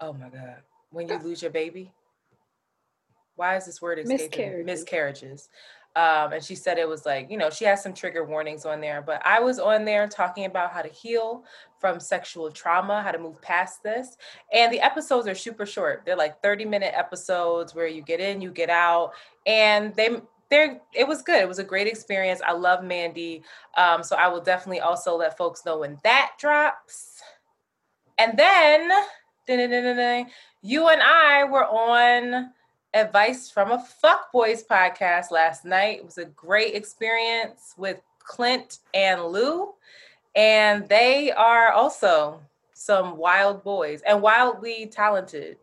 Oh 0.00 0.12
my 0.12 0.28
God! 0.28 0.58
When 0.92 1.08
you 1.08 1.18
lose 1.18 1.42
your 1.42 1.50
baby. 1.50 1.90
Why 3.34 3.56
is 3.56 3.66
this 3.66 3.82
word 3.82 3.98
escaping? 3.98 4.26
Miscarriages. 4.28 4.66
Miscarriages. 4.66 5.48
Um, 5.96 6.32
and 6.32 6.42
she 6.42 6.54
said 6.54 6.78
it 6.78 6.88
was 6.88 7.04
like, 7.04 7.30
you 7.30 7.36
know, 7.36 7.50
she 7.50 7.64
has 7.64 7.82
some 7.82 7.92
trigger 7.92 8.24
warnings 8.24 8.64
on 8.64 8.80
there, 8.80 9.02
but 9.02 9.20
I 9.24 9.40
was 9.40 9.58
on 9.58 9.84
there 9.84 10.06
talking 10.06 10.44
about 10.44 10.72
how 10.72 10.82
to 10.82 10.88
heal 10.88 11.44
from 11.80 11.98
sexual 11.98 12.50
trauma, 12.50 13.02
how 13.02 13.10
to 13.10 13.18
move 13.18 13.42
past 13.42 13.82
this. 13.82 14.16
And 14.52 14.72
the 14.72 14.80
episodes 14.80 15.26
are 15.26 15.34
super 15.34 15.66
short. 15.66 16.02
They're 16.06 16.16
like 16.16 16.40
30 16.42 16.64
minute 16.64 16.94
episodes 16.96 17.74
where 17.74 17.88
you 17.88 18.02
get 18.02 18.20
in, 18.20 18.40
you 18.40 18.50
get 18.52 18.70
out, 18.70 19.12
and 19.46 19.94
they 19.96 20.20
there 20.50 20.80
it 20.92 21.06
was 21.06 21.22
good. 21.22 21.40
It 21.40 21.48
was 21.48 21.60
a 21.60 21.64
great 21.64 21.86
experience. 21.86 22.40
I 22.44 22.52
love 22.52 22.84
Mandy. 22.84 23.42
Um, 23.76 24.02
so 24.02 24.16
I 24.16 24.28
will 24.28 24.40
definitely 24.40 24.80
also 24.80 25.16
let 25.16 25.38
folks 25.38 25.64
know 25.64 25.78
when 25.78 25.98
that 26.02 26.32
drops. 26.38 27.22
And 28.18 28.36
then 28.36 28.90
you 30.62 30.88
and 30.88 31.02
I 31.02 31.44
were 31.44 31.64
on 31.64 32.50
advice 32.94 33.50
from 33.50 33.70
a 33.70 33.78
Fuck 33.78 34.32
Boys 34.32 34.64
podcast 34.64 35.30
last 35.30 35.64
night. 35.64 35.98
It 35.98 36.04
was 36.04 36.18
a 36.18 36.24
great 36.26 36.74
experience 36.74 37.74
with 37.76 38.00
Clint 38.18 38.78
and 38.94 39.24
Lou. 39.24 39.74
And 40.34 40.88
they 40.88 41.32
are 41.32 41.72
also 41.72 42.40
some 42.72 43.16
wild 43.16 43.62
boys 43.62 44.02
and 44.06 44.22
wildly 44.22 44.86
talented 44.86 45.58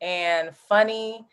and 0.00 0.54
funny 0.54 1.24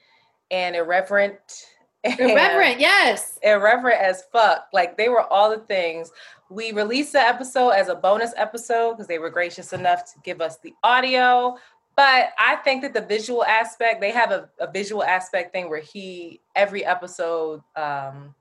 and 0.50 0.76
irreverent 0.76 1.68
Irreverent, 2.04 2.80
yes. 2.80 3.38
Irreverent 3.44 4.02
as 4.02 4.24
fuck. 4.32 4.68
Like 4.74 4.98
they 4.98 5.10
were 5.10 5.22
all 5.22 5.50
the 5.50 5.60
things. 5.60 6.12
We 6.50 6.72
released 6.72 7.14
the 7.14 7.20
episode 7.20 7.70
as 7.72 7.88
a 7.88 7.96
bonus 7.96 8.34
episode 8.36 8.94
because 8.94 9.08
they 9.08 9.20
were 9.20 9.30
gracious 9.30 9.74
enough 9.74 10.12
to 10.14 10.20
give 10.24 10.42
us 10.42 10.58
the 10.58 10.74
audio. 10.84 11.58
But 11.96 12.30
I 12.40 12.56
think 12.58 12.82
that 12.84 12.94
the 12.94 13.02
visual 13.02 13.44
aspect, 13.44 14.02
they 14.02 14.12
have 14.12 14.32
a, 14.32 14.50
a 14.60 14.72
visual 14.72 15.04
aspect 15.04 15.52
thing 15.52 15.70
where 15.70 15.82
he, 15.82 16.42
every 16.56 16.86
episode 16.86 17.62
um, 17.76 18.34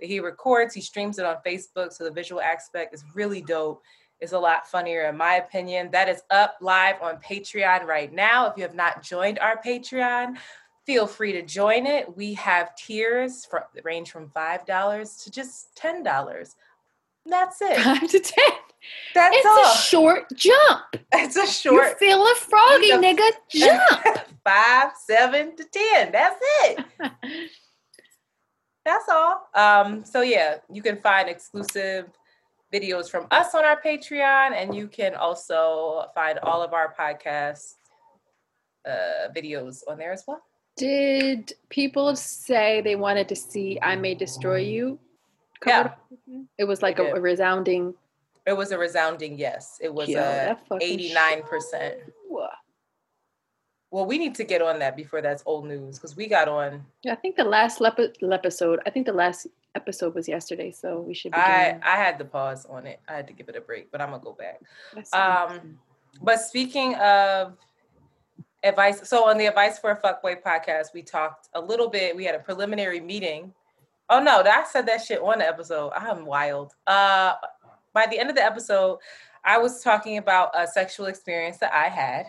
that 0.00 0.06
he 0.06 0.20
records, 0.20 0.74
he 0.74 0.80
streams 0.80 1.18
it 1.18 1.26
on 1.26 1.36
Facebook. 1.44 1.92
So 1.92 2.04
the 2.04 2.10
visual 2.10 2.40
aspect 2.40 2.94
is 2.94 3.04
really 3.14 3.42
dope. 3.42 3.82
It's 4.20 4.32
a 4.32 4.38
lot 4.38 4.68
funnier, 4.68 5.08
in 5.08 5.16
my 5.16 5.34
opinion. 5.34 5.90
That 5.90 6.08
is 6.08 6.22
up 6.30 6.56
live 6.60 7.02
on 7.02 7.16
Patreon 7.16 7.84
right 7.84 8.12
now. 8.12 8.46
If 8.46 8.56
you 8.56 8.62
have 8.62 8.76
not 8.76 9.02
joined 9.02 9.40
our 9.40 9.60
Patreon, 9.60 10.36
feel 10.86 11.08
free 11.08 11.32
to 11.32 11.42
join 11.42 11.86
it. 11.86 12.16
We 12.16 12.34
have 12.34 12.76
tiers 12.76 13.44
for 13.44 13.66
range 13.82 14.12
from 14.12 14.30
five 14.30 14.64
dollars 14.64 15.16
to 15.24 15.30
just 15.32 15.74
ten 15.74 16.04
dollars. 16.04 16.54
That's 17.26 17.60
it. 17.62 17.78
Five 17.82 18.08
to 18.10 18.20
ten. 18.20 18.50
That's 19.14 19.36
it's 19.36 19.46
all. 19.46 19.72
a 19.72 19.76
short 19.76 20.24
jump. 20.34 20.96
It's 21.12 21.36
a 21.36 21.46
short. 21.46 21.90
You 22.00 22.08
feel 22.08 22.22
a 22.22 22.34
froggy, 22.34 22.90
nigga. 22.92 23.28
Jump. 23.50 24.18
Five, 24.44 24.92
seven 25.06 25.54
to 25.56 25.64
ten. 25.64 26.12
That's 26.12 26.36
it. 26.40 26.84
That's 28.84 29.08
all. 29.08 29.48
Um, 29.54 30.04
so 30.04 30.22
yeah, 30.22 30.56
you 30.70 30.82
can 30.82 30.96
find 30.96 31.28
exclusive 31.28 32.06
videos 32.72 33.10
from 33.10 33.26
us 33.30 33.54
on 33.54 33.64
our 33.64 33.80
Patreon, 33.80 34.52
and 34.54 34.74
you 34.74 34.88
can 34.88 35.14
also 35.14 36.06
find 36.14 36.38
all 36.40 36.62
of 36.62 36.72
our 36.72 36.94
podcast 36.98 37.74
uh, 38.88 39.28
videos 39.34 39.82
on 39.88 39.98
there 39.98 40.12
as 40.12 40.24
well. 40.26 40.42
Did 40.76 41.52
people 41.68 42.16
say 42.16 42.80
they 42.80 42.96
wanted 42.96 43.28
to 43.28 43.36
see 43.36 43.78
I 43.82 43.94
May 43.96 44.14
Destroy 44.14 44.58
You? 44.58 44.98
Yeah. 45.66 45.92
It 46.58 46.64
was 46.64 46.82
like 46.82 46.98
a, 46.98 47.12
a, 47.12 47.20
resounding. 47.20 47.94
It 48.46 48.56
was 48.56 48.72
a 48.72 48.78
resounding 48.78 49.38
yes. 49.38 49.78
It 49.80 49.92
was 49.92 50.08
a 50.08 50.56
89%. 50.70 51.94
Well, 53.90 54.06
we 54.06 54.16
need 54.16 54.34
to 54.36 54.44
get 54.44 54.62
on 54.62 54.78
that 54.78 54.96
before 54.96 55.20
that's 55.20 55.42
old 55.44 55.66
news 55.66 55.98
because 55.98 56.16
we 56.16 56.26
got 56.26 56.48
on. 56.48 56.82
Yeah, 57.02 57.12
I 57.12 57.16
think 57.16 57.36
the 57.36 57.44
last 57.44 57.78
lep- 57.80 58.00
episode, 58.22 58.80
I 58.86 58.90
think 58.90 59.04
the 59.04 59.12
last 59.12 59.46
episode 59.74 60.14
was 60.14 60.26
yesterday, 60.26 60.70
so 60.70 61.00
we 61.00 61.12
should. 61.12 61.34
I 61.34 61.78
I 61.82 61.96
had 61.96 62.18
to 62.18 62.24
pause 62.24 62.64
on 62.64 62.86
it. 62.86 63.00
I 63.06 63.12
had 63.12 63.26
to 63.26 63.34
give 63.34 63.50
it 63.50 63.56
a 63.56 63.60
break, 63.60 63.92
but 63.92 64.00
I'm 64.00 64.10
gonna 64.10 64.22
go 64.22 64.32
back. 64.32 64.62
Um, 65.12 65.78
but 66.22 66.40
speaking 66.40 66.94
of 66.94 67.58
advice. 68.62 69.06
So 69.08 69.28
on 69.28 69.38
the 69.38 69.46
Advice 69.46 69.78
for 69.78 69.90
a 69.90 70.00
Fuckboy 70.00 70.42
podcast, 70.42 70.94
we 70.94 71.02
talked 71.02 71.48
a 71.54 71.60
little 71.60 71.88
bit. 71.88 72.16
We 72.16 72.24
had 72.24 72.34
a 72.34 72.38
preliminary 72.38 73.00
meeting. 73.00 73.52
Oh 74.08 74.20
no, 74.20 74.42
I 74.42 74.64
said 74.64 74.86
that 74.86 75.04
shit 75.04 75.20
on 75.20 75.38
the 75.38 75.46
episode. 75.46 75.92
I'm 75.96 76.26
wild. 76.26 76.74
Uh, 76.86 77.34
by 77.92 78.06
the 78.06 78.18
end 78.18 78.30
of 78.30 78.36
the 78.36 78.44
episode, 78.44 78.98
I 79.44 79.58
was 79.58 79.82
talking 79.82 80.18
about 80.18 80.50
a 80.54 80.66
sexual 80.66 81.06
experience 81.06 81.58
that 81.58 81.72
I 81.72 81.88
had, 81.88 82.26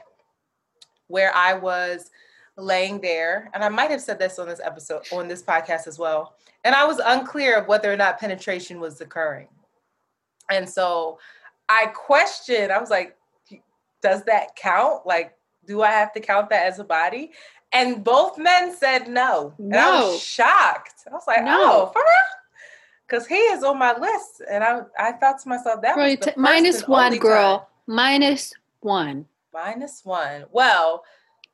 where 1.07 1.35
I 1.35 1.53
was 1.53 2.09
laying 2.57 3.01
there, 3.01 3.49
and 3.53 3.63
I 3.63 3.69
might 3.69 3.91
have 3.91 4.01
said 4.01 4.19
this 4.19 4.39
on 4.39 4.47
this 4.47 4.61
episode 4.63 5.03
on 5.11 5.27
this 5.27 5.43
podcast 5.43 5.87
as 5.87 5.97
well. 5.99 6.35
And 6.63 6.75
I 6.75 6.85
was 6.85 6.99
unclear 7.03 7.57
of 7.57 7.67
whether 7.67 7.91
or 7.91 7.97
not 7.97 8.19
penetration 8.19 8.79
was 8.79 9.01
occurring. 9.01 9.47
And 10.49 10.67
so 10.67 11.19
I 11.69 11.87
questioned, 11.87 12.71
I 12.71 12.79
was 12.79 12.89
like, 12.89 13.17
does 14.01 14.23
that 14.25 14.55
count? 14.55 15.05
Like, 15.05 15.35
do 15.65 15.81
I 15.81 15.91
have 15.91 16.13
to 16.13 16.19
count 16.19 16.49
that 16.49 16.65
as 16.65 16.79
a 16.79 16.83
body? 16.83 17.31
And 17.71 18.03
both 18.03 18.37
men 18.37 18.75
said 18.75 19.07
no. 19.07 19.53
no. 19.57 19.65
And 19.65 19.75
I 19.75 20.01
was 20.01 20.21
shocked. 20.21 21.03
I 21.09 21.13
was 21.13 21.23
like, 21.25 21.43
no. 21.43 21.59
oh, 21.59 21.85
for 21.91 21.99
real? 21.99 22.42
Because 23.13 23.27
he 23.27 23.35
is 23.35 23.63
on 23.63 23.77
my 23.77 23.95
list. 23.95 24.41
And 24.49 24.63
I 24.63 24.81
I 24.97 25.11
thought 25.11 25.39
to 25.41 25.47
myself, 25.49 25.83
that 25.83 25.95
right, 25.95 26.19
was 26.19 26.35
minus 26.35 26.87
one, 26.87 27.15
girl. 27.19 27.59
Time. 27.59 27.67
Minus 27.85 28.53
one. 28.79 29.27
Minus 29.53 30.01
one. 30.03 30.45
Well, 30.51 31.03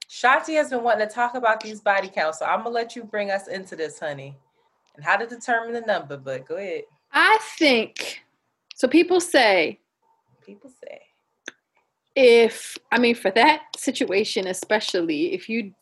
Shanti 0.10 0.56
has 0.56 0.70
been 0.70 0.84
wanting 0.84 1.06
to 1.06 1.14
talk 1.14 1.36
about 1.36 1.60
these 1.60 1.82
body 1.82 2.08
counts. 2.08 2.40
So 2.40 2.46
I'm 2.46 2.60
gonna 2.60 2.70
let 2.70 2.96
you 2.96 3.04
bring 3.04 3.30
us 3.30 3.50
into 3.50 3.76
this, 3.76 4.00
honey. 4.00 4.38
And 4.96 5.04
how 5.04 5.18
to 5.18 5.28
determine 5.28 5.74
the 5.74 5.82
number, 5.82 6.16
but 6.16 6.48
go 6.48 6.56
ahead. 6.56 6.84
I 7.12 7.40
think 7.58 8.22
so 8.74 8.88
people 8.88 9.20
say 9.20 9.78
people 10.46 10.72
say 10.82 11.02
if 12.16 12.78
i 12.92 12.98
mean 12.98 13.14
for 13.14 13.30
that 13.30 13.64
situation 13.76 14.48
especially 14.48 15.34
if 15.34 15.50
you 15.50 15.74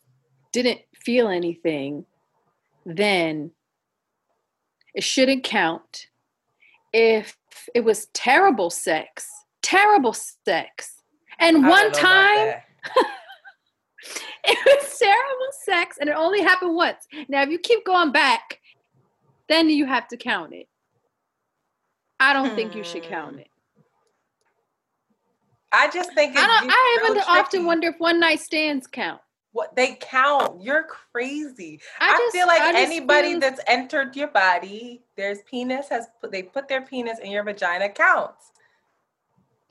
didn't 0.52 0.80
feel 0.94 1.28
anything 1.28 2.04
then 2.84 3.52
it 4.98 5.04
shouldn't 5.04 5.44
count 5.44 6.08
if 6.92 7.38
it 7.74 7.84
was 7.84 8.06
terrible 8.12 8.68
sex 8.68 9.30
terrible 9.68 10.14
sex 10.14 11.02
And 11.38 11.66
one 11.68 11.92
time, 11.92 12.54
it 14.44 14.58
was 14.66 14.98
terrible 14.98 15.52
sex, 15.64 15.98
and 16.00 16.08
it 16.08 16.16
only 16.16 16.40
happened 16.42 16.74
once. 16.74 17.06
Now, 17.28 17.42
if 17.42 17.50
you 17.50 17.58
keep 17.58 17.84
going 17.84 18.10
back, 18.10 18.60
then 19.48 19.68
you 19.68 19.86
have 19.86 20.08
to 20.08 20.16
count 20.16 20.52
it. 20.52 20.68
I 22.18 22.32
don't 22.32 22.48
hmm. 22.50 22.56
think 22.56 22.74
you 22.74 22.82
should 22.82 23.04
count 23.04 23.34
hmm. 23.34 23.40
it. 23.40 23.48
I 25.70 25.90
just 25.90 26.14
think 26.14 26.36
I 26.36 26.46
don't. 26.46 26.70
I 26.72 27.04
even 27.04 27.22
often 27.28 27.66
wonder 27.66 27.88
if 27.88 27.96
one 27.98 28.18
night 28.18 28.40
stands 28.40 28.86
count. 28.86 29.20
What 29.58 29.74
they 29.74 29.98
count? 30.00 30.62
You're 30.62 30.84
crazy. 30.84 31.80
I, 31.98 32.12
I 32.12 32.30
feel 32.30 32.46
like 32.46 32.60
I 32.60 32.80
anybody 32.80 33.32
feel... 33.32 33.40
that's 33.40 33.60
entered 33.66 34.14
your 34.14 34.28
body, 34.28 35.02
there's 35.16 35.42
penis 35.50 35.88
has 35.88 36.06
put 36.20 36.30
they 36.30 36.44
put 36.44 36.68
their 36.68 36.82
penis 36.82 37.18
in 37.18 37.32
your 37.32 37.42
vagina 37.42 37.88
counts. 37.88 38.52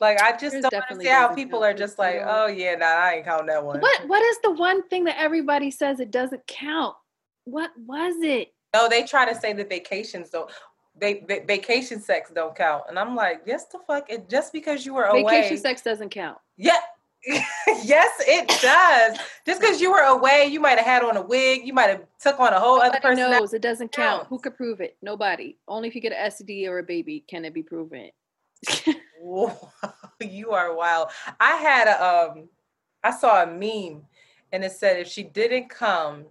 Like 0.02 0.22
I 0.22 0.34
just 0.34 0.52
There's 0.52 0.64
don't 0.64 0.74
understand 0.74 1.30
how 1.30 1.34
people 1.34 1.64
are 1.64 1.74
just 1.74 1.98
like, 1.98 2.20
oh 2.22 2.48
yeah, 2.48 2.76
nah, 2.76 2.86
I 2.86 3.14
ain't 3.14 3.26
count 3.26 3.48
that 3.48 3.64
one. 3.64 3.80
What 3.80 4.10
what 4.10 4.22
is 4.22 4.38
the 4.44 4.52
one 4.52 4.86
thing 4.90 5.06
that 5.06 5.16
everybody 5.18 5.72
says 5.72 6.02
it 6.02 6.12
doesn't 6.12 6.46
count? 6.48 6.98
What 7.46 7.72
was 7.86 8.16
it? 8.20 8.54
No, 8.76 8.90
they 8.90 9.04
try 9.04 9.32
to 9.32 9.40
say 9.40 9.54
that 9.54 9.70
vacations 9.70 10.32
don't. 10.32 10.52
They, 11.00 11.24
they 11.30 11.46
vacation 11.48 12.02
sex 12.02 12.30
don't 12.36 12.56
count, 12.58 12.84
and 12.90 13.00
I'm 13.00 13.16
like, 13.16 13.44
yes, 13.46 13.68
the 13.68 13.80
fuck. 13.88 14.10
It 14.10 14.28
just 14.28 14.52
because 14.52 14.86
you 14.86 14.96
were 14.96 15.06
away, 15.06 15.24
vacation 15.24 15.58
sex 15.60 15.82
doesn't 15.82 16.10
count. 16.10 16.40
Yeah, 16.58 16.82
yes, 17.84 18.12
it 18.22 18.48
does. 18.62 19.18
Just 19.46 19.60
because 19.60 19.82
you 19.82 19.92
were 19.92 20.00
away, 20.04 20.48
you 20.50 20.62
might 20.62 20.78
have 20.78 20.86
had 20.86 21.04
on 21.04 21.18
a 21.18 21.22
wig, 21.22 21.66
you 21.66 21.74
might 21.74 21.90
have 21.90 22.04
took 22.22 22.40
on 22.40 22.54
a 22.54 22.60
whole 22.60 22.78
Nobody 22.78 22.90
other 22.90 23.02
person. 23.02 23.32
knows 23.32 23.54
it 23.54 23.62
doesn't 23.62 23.92
count. 23.92 24.28
Who 24.28 24.40
could 24.40 24.56
prove 24.56 24.80
it? 24.80 24.96
Nobody. 25.02 25.58
Only 25.68 25.90
if 25.90 25.96
you 25.96 26.02
get 26.02 26.14
an 26.14 26.32
STD 26.32 26.68
or 26.70 26.80
a 26.80 26.84
baby 26.84 27.26
can 27.28 27.44
it 27.44 27.54
be 27.54 27.64
proven. 27.64 28.12
Whoa, 29.22 29.54
you 30.22 30.52
are 30.52 30.74
wild. 30.74 31.10
I 31.40 31.56
had 31.58 31.88
a 31.88 32.32
um, 32.32 32.50
I 33.04 33.12
saw 33.12 33.44
a 33.44 33.48
meme, 33.48 34.04
and 34.54 34.64
it 34.64 34.72
said 34.72 35.00
if 35.00 35.08
she 35.10 35.24
didn't 35.24 35.70
come, 35.70 36.26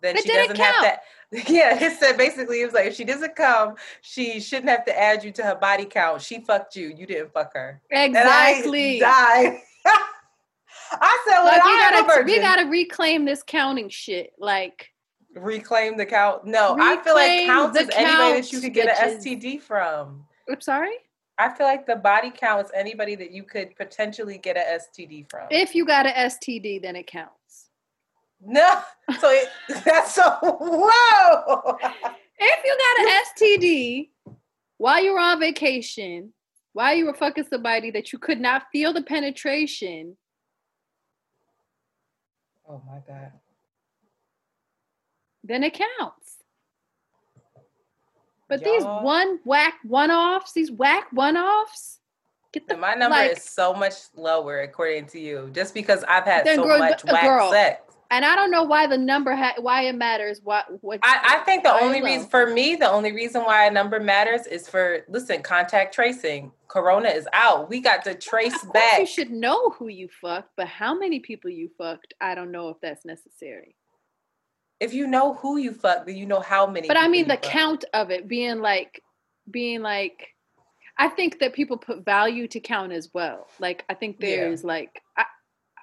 then 0.00 0.16
it 0.16 0.22
she 0.22 0.28
doesn't 0.28 0.56
count. 0.56 0.74
have 0.76 0.82
that. 0.82 1.00
Yeah, 1.48 1.78
it 1.80 1.96
said 2.00 2.16
basically 2.16 2.60
it 2.60 2.64
was 2.64 2.74
like 2.74 2.86
if 2.86 2.94
she 2.96 3.04
doesn't 3.04 3.36
come, 3.36 3.76
she 4.00 4.40
shouldn't 4.40 4.68
have 4.68 4.84
to 4.86 5.00
add 5.00 5.22
you 5.22 5.30
to 5.32 5.44
her 5.44 5.54
body 5.54 5.84
count. 5.84 6.22
She 6.22 6.40
fucked 6.40 6.74
you. 6.74 6.92
You 6.96 7.06
didn't 7.06 7.32
fuck 7.32 7.52
her. 7.54 7.80
Exactly. 7.88 8.96
And 8.96 9.04
I 9.04 9.62
died. 9.84 10.02
I 10.92 11.24
said, 11.26 11.38
well, 11.38 11.44
like, 11.46 11.64
we 11.64 11.76
gotta, 11.76 12.24
we 12.24 12.38
gotta 12.38 12.68
reclaim 12.68 13.24
this 13.24 13.42
counting 13.46 13.88
shit. 13.88 14.32
Like, 14.38 14.90
reclaim 15.34 15.96
the 15.96 16.06
count. 16.06 16.46
No, 16.46 16.76
I 16.80 16.96
feel 17.02 17.14
like 17.14 17.46
counts 17.46 17.78
is 17.78 17.88
anybody 17.94 18.40
that 18.40 18.52
you 18.52 18.60
could 18.60 18.74
get 18.74 18.88
an 18.88 19.18
STD 19.18 19.60
from. 19.60 20.24
I'm 20.48 20.60
sorry. 20.60 20.96
I 21.38 21.48
feel 21.48 21.66
like 21.66 21.86
the 21.86 21.96
body 21.96 22.30
counts 22.30 22.70
anybody 22.74 23.14
that 23.14 23.30
you 23.30 23.44
could 23.44 23.74
potentially 23.76 24.36
get 24.36 24.56
an 24.58 24.78
STD 24.78 25.30
from. 25.30 25.46
If 25.50 25.74
you 25.74 25.86
got 25.86 26.06
an 26.06 26.12
STD, 26.12 26.82
then 26.82 26.96
it 26.96 27.06
counts. 27.06 27.70
No, 28.44 28.80
so 29.20 29.30
it, 29.30 29.48
that's 29.84 30.14
so 30.14 30.36
whoa. 30.42 31.78
if 32.38 32.64
you 32.64 32.78
got 32.78 33.06
an 33.06 33.22
STD 33.60 34.10
while 34.76 35.02
you 35.02 35.12
were 35.12 35.18
on 35.18 35.40
vacation, 35.40 36.32
while 36.72 36.94
you 36.94 37.06
were 37.06 37.14
fucking 37.14 37.46
somebody 37.50 37.90
that 37.90 38.12
you 38.12 38.18
could 38.18 38.40
not 38.40 38.64
feel 38.72 38.92
the 38.92 39.02
penetration. 39.02 40.16
Oh 42.70 42.80
my 42.86 43.00
god. 43.06 43.32
Then 45.42 45.64
it 45.64 45.74
counts. 45.74 46.36
But 48.48 48.62
Y'all. 48.62 48.72
these 48.72 48.84
one 48.84 49.40
whack 49.44 49.74
one 49.82 50.12
offs, 50.12 50.52
these 50.52 50.70
whack 50.70 51.08
one 51.12 51.36
offs. 51.36 51.98
Get 52.52 52.68
the, 52.68 52.76
my 52.76 52.94
number 52.94 53.16
like, 53.16 53.32
is 53.32 53.44
so 53.44 53.74
much 53.74 53.94
lower 54.16 54.60
according 54.60 55.06
to 55.06 55.20
you, 55.20 55.50
just 55.52 55.74
because 55.74 56.04
I've 56.04 56.24
had 56.24 56.46
so 56.46 56.62
girl, 56.62 56.78
much 56.78 57.04
whack 57.04 57.22
girl. 57.22 57.50
sex. 57.50 57.89
And 58.10 58.24
I 58.24 58.34
don't 58.34 58.50
know 58.50 58.64
why 58.64 58.86
the 58.86 58.98
number 58.98 59.36
ha- 59.36 59.54
why 59.58 59.82
it 59.82 59.94
matters. 59.94 60.40
What 60.42 60.66
what 60.82 61.00
I, 61.02 61.38
I 61.40 61.44
think 61.44 61.62
the 61.62 61.72
only 61.72 62.02
reason 62.02 62.28
for 62.28 62.46
me, 62.52 62.74
the 62.74 62.90
only 62.90 63.12
reason 63.12 63.42
why 63.42 63.66
a 63.66 63.70
number 63.70 64.00
matters 64.00 64.46
is 64.46 64.68
for 64.68 65.04
listen, 65.08 65.42
contact 65.42 65.94
tracing. 65.94 66.52
Corona 66.66 67.08
is 67.08 67.28
out. 67.32 67.68
We 67.68 67.80
got 67.80 68.04
to 68.04 68.14
trace 68.14 68.64
back. 68.72 69.00
You 69.00 69.06
should 69.06 69.30
know 69.30 69.70
who 69.70 69.88
you 69.88 70.08
fucked, 70.20 70.50
but 70.56 70.68
how 70.68 70.96
many 70.96 71.20
people 71.20 71.50
you 71.50 71.70
fucked, 71.76 72.14
I 72.20 72.36
don't 72.36 72.52
know 72.52 72.68
if 72.68 72.76
that's 72.80 73.04
necessary 73.04 73.74
if 74.80 74.94
you 74.94 75.06
know 75.06 75.34
who 75.34 75.58
you 75.58 75.72
fucked, 75.72 76.06
then 76.06 76.16
you 76.16 76.26
know 76.26 76.40
how 76.40 76.66
many. 76.66 76.88
But 76.88 76.96
I 76.96 77.06
mean 77.06 77.28
the 77.28 77.34
fuck. 77.34 77.42
count 77.42 77.84
of 77.92 78.10
it 78.10 78.26
being 78.26 78.60
like, 78.60 79.02
being 79.48 79.82
like, 79.82 80.34
I 80.96 81.08
think 81.08 81.38
that 81.40 81.52
people 81.52 81.76
put 81.76 82.04
value 82.04 82.48
to 82.48 82.60
count 82.60 82.92
as 82.92 83.10
well. 83.12 83.46
Like 83.58 83.84
I 83.88 83.94
think 83.94 84.18
there's 84.18 84.62
yeah. 84.62 84.68
like, 84.68 85.02
I, 85.16 85.24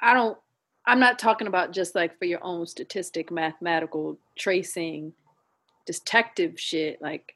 I 0.01 0.13
don't. 0.13 0.37
I'm 0.87 0.99
not 0.99 1.19
talking 1.19 1.47
about 1.47 1.71
just 1.71 1.93
like 1.93 2.17
for 2.17 2.25
your 2.25 2.43
own 2.43 2.65
statistic, 2.65 3.29
mathematical 3.29 4.17
tracing, 4.37 5.13
detective 5.85 6.59
shit. 6.59 7.01
Like, 7.01 7.35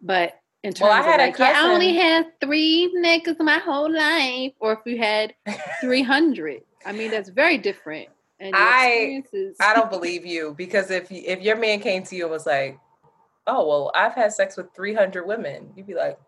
but 0.00 0.38
in 0.62 0.72
terms 0.72 0.90
well, 0.90 0.92
I 0.92 1.02
had 1.02 1.20
of 1.20 1.26
like, 1.26 1.38
yeah, 1.38 1.54
I 1.56 1.72
only 1.72 1.94
had 1.94 2.38
three 2.40 2.92
niggas 2.96 3.40
my 3.40 3.58
whole 3.58 3.92
life, 3.92 4.52
or 4.60 4.74
if 4.74 4.80
you 4.84 4.98
had 4.98 5.34
300. 5.80 6.60
I 6.86 6.92
mean, 6.92 7.10
that's 7.10 7.30
very 7.30 7.58
different 7.58 8.10
and 8.40 8.54
I 8.56 9.22
I 9.60 9.74
don't 9.74 9.90
believe 9.90 10.24
you 10.24 10.54
because 10.56 10.90
if 10.90 11.12
if 11.12 11.40
your 11.42 11.56
man 11.56 11.80
came 11.80 12.02
to 12.04 12.16
you 12.16 12.24
and 12.24 12.32
was 12.32 12.46
like, 12.46 12.78
"Oh 13.46 13.68
well, 13.68 13.92
I've 13.94 14.14
had 14.14 14.32
sex 14.32 14.56
with 14.56 14.74
three 14.74 14.94
hundred 14.94 15.26
women," 15.26 15.70
you'd 15.76 15.86
be 15.86 15.94
like, 15.94 16.18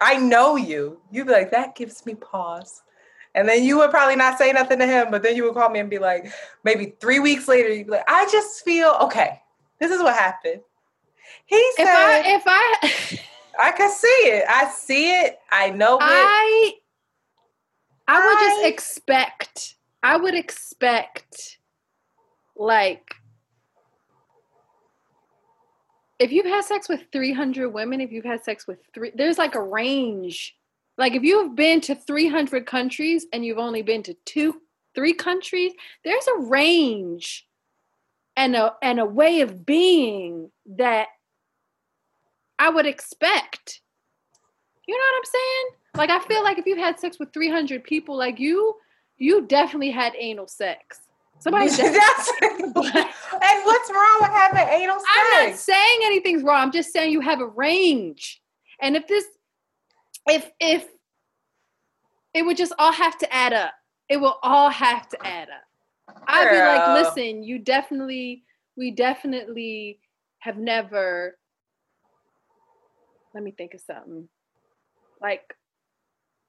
"I 0.00 0.16
know 0.16 0.56
you." 0.56 1.00
You'd 1.12 1.26
be 1.26 1.32
like, 1.32 1.50
"That 1.50 1.76
gives 1.76 2.04
me 2.06 2.14
pause." 2.14 2.82
And 3.34 3.48
then 3.48 3.64
you 3.64 3.78
would 3.78 3.90
probably 3.90 4.16
not 4.16 4.38
say 4.38 4.52
nothing 4.52 4.78
to 4.78 4.86
him, 4.86 5.10
but 5.10 5.22
then 5.22 5.34
you 5.34 5.44
would 5.44 5.54
call 5.54 5.68
me 5.68 5.80
and 5.80 5.90
be 5.90 5.98
like, 5.98 6.32
maybe 6.62 6.94
three 7.00 7.18
weeks 7.18 7.48
later, 7.48 7.72
you'd 7.72 7.86
be 7.86 7.92
like, 7.92 8.08
"I 8.08 8.28
just 8.30 8.64
feel 8.64 8.96
okay. 9.02 9.40
This 9.80 9.90
is 9.90 10.00
what 10.00 10.14
happened." 10.14 10.60
He 11.46 11.72
said, 11.76 11.84
"If 11.84 11.88
I 11.88 12.22
if 12.26 12.42
I." 12.46 13.20
I 13.58 13.72
can 13.72 13.90
see 13.90 14.06
it. 14.06 14.44
I 14.48 14.68
see 14.68 15.10
it. 15.10 15.38
I 15.50 15.70
know 15.70 15.96
it. 15.96 16.02
I 16.02 16.72
I 18.06 18.18
would 18.18 18.38
I, 18.38 18.40
just 18.40 18.66
expect 18.66 19.74
I 20.02 20.16
would 20.16 20.34
expect 20.34 21.58
like 22.56 23.14
if 26.18 26.30
you've 26.30 26.46
had 26.46 26.64
sex 26.64 26.88
with 26.88 27.02
300 27.12 27.70
women, 27.70 28.00
if 28.00 28.12
you've 28.12 28.24
had 28.24 28.44
sex 28.44 28.66
with 28.66 28.78
three, 28.94 29.12
there's 29.14 29.38
like 29.38 29.54
a 29.54 29.62
range. 29.62 30.56
Like 30.96 31.14
if 31.14 31.22
you've 31.22 31.56
been 31.56 31.80
to 31.82 31.94
300 31.94 32.66
countries 32.66 33.26
and 33.32 33.44
you've 33.44 33.58
only 33.58 33.82
been 33.82 34.02
to 34.04 34.14
two, 34.24 34.60
three 34.94 35.12
countries, 35.12 35.72
there's 36.04 36.26
a 36.26 36.42
range 36.42 37.46
and 38.36 38.54
a 38.56 38.74
and 38.82 38.98
a 39.00 39.04
way 39.04 39.40
of 39.40 39.64
being 39.64 40.50
that 40.76 41.08
I 42.58 42.70
would 42.70 42.86
expect. 42.86 43.80
You 44.86 44.94
know 44.94 45.04
what 45.12 45.18
I'm 45.18 45.30
saying? 45.32 45.66
Like 45.96 46.10
I 46.10 46.26
feel 46.26 46.42
like 46.42 46.58
if 46.58 46.66
you've 46.66 46.78
had 46.78 46.98
sex 47.00 47.18
with 47.18 47.32
300 47.32 47.82
people, 47.84 48.16
like 48.16 48.38
you 48.38 48.76
you 49.16 49.46
definitely 49.46 49.90
had 49.90 50.14
anal 50.18 50.48
sex. 50.48 51.00
Somebody 51.40 51.66
just 51.68 51.80
and 52.42 52.74
what's 52.74 53.90
wrong 53.90 54.18
with 54.20 54.30
having 54.30 54.68
anal 54.68 54.98
sex? 54.98 55.08
I'm 55.12 55.50
not 55.50 55.58
saying 55.58 56.00
anything's 56.04 56.42
wrong. 56.42 56.62
I'm 56.62 56.72
just 56.72 56.92
saying 56.92 57.12
you 57.12 57.20
have 57.20 57.40
a 57.40 57.46
range. 57.46 58.40
And 58.80 58.96
if 58.96 59.06
this 59.06 59.24
if 60.28 60.50
if 60.60 60.86
it 62.34 62.44
would 62.44 62.56
just 62.56 62.72
all 62.78 62.92
have 62.92 63.16
to 63.18 63.32
add 63.32 63.52
up. 63.52 63.72
It 64.08 64.18
will 64.18 64.38
all 64.42 64.68
have 64.68 65.08
to 65.08 65.26
add 65.26 65.48
up. 65.48 66.16
I'd 66.26 66.50
be 66.50 66.58
like, 66.58 67.04
listen, 67.04 67.42
you 67.42 67.58
definitely, 67.58 68.42
we 68.76 68.90
definitely 68.90 70.00
have 70.40 70.58
never. 70.58 71.38
Let 73.32 73.42
me 73.42 73.52
think 73.52 73.72
of 73.74 73.80
something. 73.80 74.28
Like, 75.22 75.54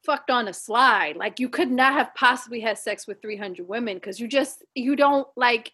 fucked 0.05 0.29
on 0.29 0.47
a 0.47 0.53
slide. 0.53 1.15
Like 1.17 1.39
you 1.39 1.49
could 1.49 1.71
not 1.71 1.93
have 1.93 2.13
possibly 2.15 2.59
had 2.59 2.77
sex 2.77 3.07
with 3.07 3.21
300 3.21 3.67
women 3.67 3.95
because 3.95 4.19
you 4.19 4.27
just 4.27 4.63
you 4.75 4.95
don't 4.95 5.27
like 5.35 5.71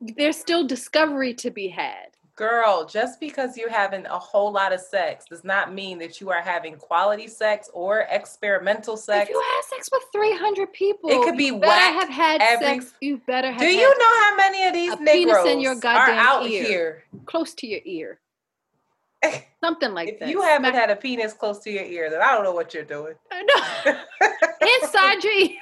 there's 0.00 0.36
still 0.36 0.66
discovery 0.66 1.34
to 1.34 1.50
be 1.50 1.68
had. 1.68 2.13
Girl, 2.36 2.84
just 2.84 3.20
because 3.20 3.56
you're 3.56 3.70
having 3.70 4.06
a 4.06 4.18
whole 4.18 4.50
lot 4.50 4.72
of 4.72 4.80
sex 4.80 5.24
does 5.26 5.44
not 5.44 5.72
mean 5.72 5.98
that 6.00 6.20
you 6.20 6.30
are 6.30 6.42
having 6.42 6.74
quality 6.74 7.28
sex 7.28 7.70
or 7.72 8.06
experimental 8.10 8.96
sex. 8.96 9.30
If 9.30 9.34
you 9.34 9.40
have 9.54 9.64
sex 9.66 9.88
with 9.92 10.02
300 10.12 10.72
people, 10.72 11.10
it 11.10 11.22
could 11.22 11.36
be 11.36 11.44
you 11.46 11.60
better 11.60 12.00
have 12.00 12.08
had 12.08 12.40
every... 12.42 12.80
sex. 12.80 12.92
You 13.00 13.20
better 13.24 13.52
have. 13.52 13.60
Do 13.60 13.66
you 13.66 13.88
know 13.88 14.20
how 14.20 14.36
many 14.36 14.64
of 14.64 14.72
these 14.72 14.98
Negroes 14.98 15.46
in 15.46 15.60
your 15.60 15.76
goddamn 15.76 16.16
are 16.16 16.20
out 16.20 16.46
ear, 16.46 16.64
here, 16.64 17.04
close 17.24 17.54
to 17.54 17.68
your 17.68 17.80
ear? 17.84 18.18
Something 19.62 19.94
like 19.94 20.06
that. 20.06 20.14
if 20.14 20.20
that. 20.20 20.28
you 20.28 20.42
haven't 20.42 20.72
Smack- 20.72 20.88
had 20.88 20.90
a 20.90 20.96
penis 20.96 21.34
close 21.34 21.60
to 21.60 21.70
your 21.70 21.84
ear, 21.84 22.10
then 22.10 22.20
I 22.20 22.32
don't 22.32 22.42
know 22.42 22.52
what 22.52 22.74
you're 22.74 22.82
doing. 22.82 23.14
No. 23.32 23.54
Inside 24.82 25.22
your 25.22 25.32
ear. 25.34 25.58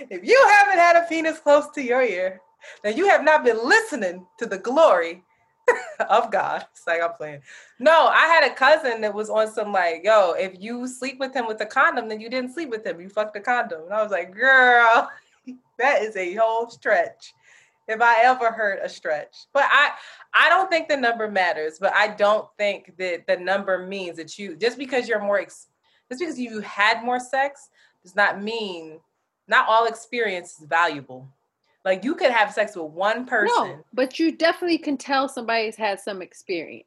if 0.10 0.24
you 0.24 0.40
haven't 0.48 0.78
had 0.78 0.94
a 0.94 1.06
penis 1.08 1.40
close 1.40 1.68
to 1.74 1.82
your 1.82 2.02
ear, 2.02 2.40
then 2.82 2.96
you 2.96 3.08
have 3.08 3.24
not 3.24 3.44
been 3.44 3.58
listening 3.66 4.26
to 4.38 4.46
the 4.46 4.58
glory 4.58 5.22
of 6.08 6.30
God. 6.30 6.66
It's 6.72 6.86
like 6.86 7.02
I'm 7.02 7.14
playing. 7.14 7.40
No, 7.78 8.08
I 8.08 8.26
had 8.26 8.44
a 8.44 8.54
cousin 8.54 9.00
that 9.02 9.14
was 9.14 9.30
on 9.30 9.50
some 9.50 9.72
like, 9.72 10.02
yo, 10.04 10.32
if 10.32 10.54
you 10.58 10.86
sleep 10.88 11.18
with 11.18 11.34
him 11.34 11.46
with 11.46 11.60
a 11.60 11.66
condom, 11.66 12.08
then 12.08 12.20
you 12.20 12.28
didn't 12.28 12.52
sleep 12.52 12.70
with 12.70 12.86
him. 12.86 13.00
You 13.00 13.08
fucked 13.08 13.36
a 13.36 13.40
condom. 13.40 13.82
And 13.84 13.92
I 13.92 14.02
was 14.02 14.12
like, 14.12 14.34
girl, 14.34 15.10
that 15.78 16.02
is 16.02 16.16
a 16.16 16.34
whole 16.34 16.68
stretch. 16.68 17.34
If 17.88 18.00
I 18.00 18.22
ever 18.22 18.52
heard 18.52 18.78
a 18.82 18.88
stretch. 18.88 19.46
But 19.52 19.64
I 19.66 19.90
I 20.32 20.48
don't 20.48 20.70
think 20.70 20.88
the 20.88 20.96
number 20.96 21.30
matters, 21.30 21.78
but 21.80 21.92
I 21.94 22.08
don't 22.08 22.46
think 22.56 22.96
that 22.98 23.26
the 23.26 23.36
number 23.36 23.86
means 23.86 24.16
that 24.18 24.38
you 24.38 24.56
just 24.56 24.78
because 24.78 25.08
you're 25.08 25.20
more 25.20 25.40
ex, 25.40 25.66
just 26.08 26.20
because 26.20 26.38
you 26.38 26.60
had 26.60 27.04
more 27.04 27.18
sex 27.18 27.70
does 28.02 28.14
not 28.14 28.40
mean 28.40 29.00
not 29.48 29.68
all 29.68 29.86
experience 29.86 30.60
is 30.60 30.66
valuable. 30.66 31.28
Like 31.84 32.04
you 32.04 32.14
could 32.14 32.30
have 32.30 32.52
sex 32.52 32.76
with 32.76 32.92
one 32.92 33.26
person. 33.26 33.54
No, 33.56 33.84
but 33.92 34.18
you 34.18 34.32
definitely 34.32 34.78
can 34.78 34.96
tell 34.96 35.28
somebody's 35.28 35.76
had 35.76 36.00
some 36.00 36.22
experience. 36.22 36.86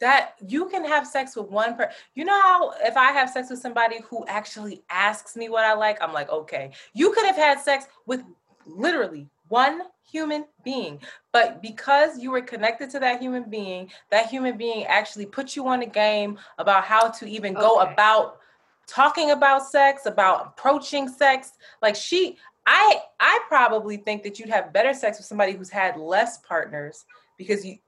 That 0.00 0.34
you 0.46 0.66
can 0.68 0.84
have 0.84 1.06
sex 1.06 1.36
with 1.36 1.48
one 1.48 1.74
person. 1.76 1.92
You 2.14 2.24
know 2.26 2.40
how 2.40 2.72
if 2.82 2.96
I 2.96 3.12
have 3.12 3.30
sex 3.30 3.48
with 3.50 3.60
somebody 3.60 4.00
who 4.02 4.24
actually 4.26 4.82
asks 4.90 5.36
me 5.36 5.48
what 5.48 5.64
I 5.64 5.74
like, 5.74 6.02
I'm 6.02 6.12
like, 6.12 6.30
okay. 6.30 6.72
You 6.92 7.12
could 7.12 7.24
have 7.24 7.36
had 7.36 7.60
sex 7.60 7.86
with 8.06 8.22
literally 8.66 9.28
one 9.48 9.82
human 10.10 10.44
being. 10.64 11.00
But 11.32 11.62
because 11.62 12.18
you 12.18 12.30
were 12.30 12.40
connected 12.40 12.90
to 12.90 12.98
that 13.00 13.20
human 13.20 13.48
being, 13.48 13.90
that 14.10 14.26
human 14.26 14.56
being 14.56 14.84
actually 14.84 15.26
put 15.26 15.56
you 15.56 15.66
on 15.66 15.82
a 15.82 15.86
game 15.86 16.38
about 16.58 16.84
how 16.84 17.08
to 17.08 17.26
even 17.26 17.54
go 17.54 17.80
about 17.80 18.38
talking 18.86 19.32
about 19.32 19.66
sex, 19.66 20.06
about 20.06 20.46
approaching 20.46 21.08
sex. 21.08 21.52
Like 21.82 21.96
she, 21.96 22.36
I, 22.66 23.00
I 23.20 23.40
probably 23.48 23.96
think 23.96 24.22
that 24.24 24.38
you'd 24.38 24.48
have 24.48 24.72
better 24.72 24.92
sex 24.92 25.18
with 25.18 25.26
somebody 25.26 25.52
who's 25.52 25.70
had 25.70 25.96
less 25.96 26.38
partners 26.38 27.04
because 27.38 27.64
you 27.64 27.78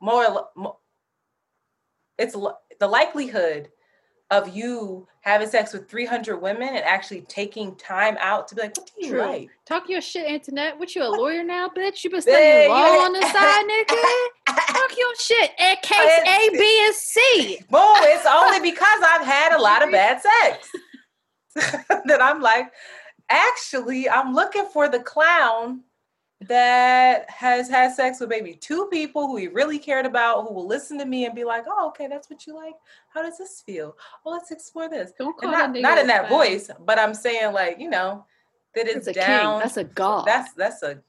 more, 0.00 0.48
more 0.56 0.76
it's 2.18 2.34
the 2.34 2.88
likelihood 2.88 3.68
of 4.30 4.54
you 4.54 5.06
having 5.20 5.48
sex 5.48 5.72
with 5.72 5.88
300 5.88 6.36
women 6.36 6.68
and 6.68 6.84
actually 6.84 7.22
taking 7.22 7.74
time 7.76 8.16
out 8.20 8.48
to 8.48 8.54
be 8.54 8.62
like, 8.62 8.76
what 8.76 8.90
do 8.98 9.06
you 9.06 9.12
True. 9.12 9.20
like? 9.20 9.50
Talk 9.66 9.88
your 9.88 10.00
shit, 10.00 10.26
Antoinette. 10.30 10.78
What 10.78 10.94
you 10.94 11.02
a 11.02 11.08
lawyer 11.08 11.44
now, 11.44 11.68
bitch? 11.68 12.04
You 12.04 12.10
been 12.10 12.22
studying 12.22 12.70
law 12.70 13.04
on 13.04 13.12
the 13.12 13.20
side, 13.20 13.64
nigga? 13.88 14.54
Talk 14.68 14.98
your 14.98 15.14
shit. 15.16 15.50
And 15.58 15.78
case 15.82 16.18
A, 16.26 16.50
B, 16.52 16.84
and 16.86 16.94
C. 16.94 17.58
Boom, 17.70 17.96
it's 18.00 18.26
only 18.26 18.60
because 18.60 19.02
I've 19.02 19.26
had 19.26 19.56
a 19.56 19.60
lot 19.60 19.84
of 19.84 19.90
bad 19.92 20.20
sex 20.20 20.68
that 22.06 22.22
I'm 22.22 22.40
like, 22.40 22.72
actually, 23.30 24.08
I'm 24.08 24.34
looking 24.34 24.66
for 24.66 24.88
the 24.88 25.00
clown 25.00 25.82
that 26.48 27.28
has 27.30 27.68
had 27.68 27.94
sex 27.94 28.20
with 28.20 28.28
maybe 28.28 28.54
two 28.54 28.86
people 28.86 29.26
who 29.26 29.36
he 29.36 29.48
really 29.48 29.78
cared 29.78 30.04
about, 30.04 30.46
who 30.46 30.54
will 30.54 30.66
listen 30.66 30.98
to 30.98 31.04
me 31.04 31.24
and 31.24 31.34
be 31.34 31.44
like, 31.44 31.64
"Oh, 31.66 31.88
okay, 31.88 32.06
that's 32.06 32.28
what 32.28 32.46
you 32.46 32.54
like. 32.54 32.74
How 33.12 33.22
does 33.22 33.38
this 33.38 33.62
feel? 33.64 33.96
Well, 34.24 34.34
let's 34.34 34.50
explore 34.50 34.88
this." 34.88 35.12
Don't 35.18 35.36
call 35.36 35.50
not, 35.50 35.74
not 35.74 35.98
in 35.98 36.06
that 36.08 36.28
voice, 36.28 36.70
but 36.84 36.98
I'm 36.98 37.14
saying 37.14 37.52
like 37.52 37.78
you 37.78 37.88
know 37.88 38.24
that 38.74 38.88
it's 38.88 39.06
that's 39.06 39.18
down. 39.18 39.54
King. 39.54 39.60
That's 39.60 39.76
a 39.76 39.84
god. 39.84 40.26
That's 40.26 40.52
that's 40.52 40.82
a 40.82 41.00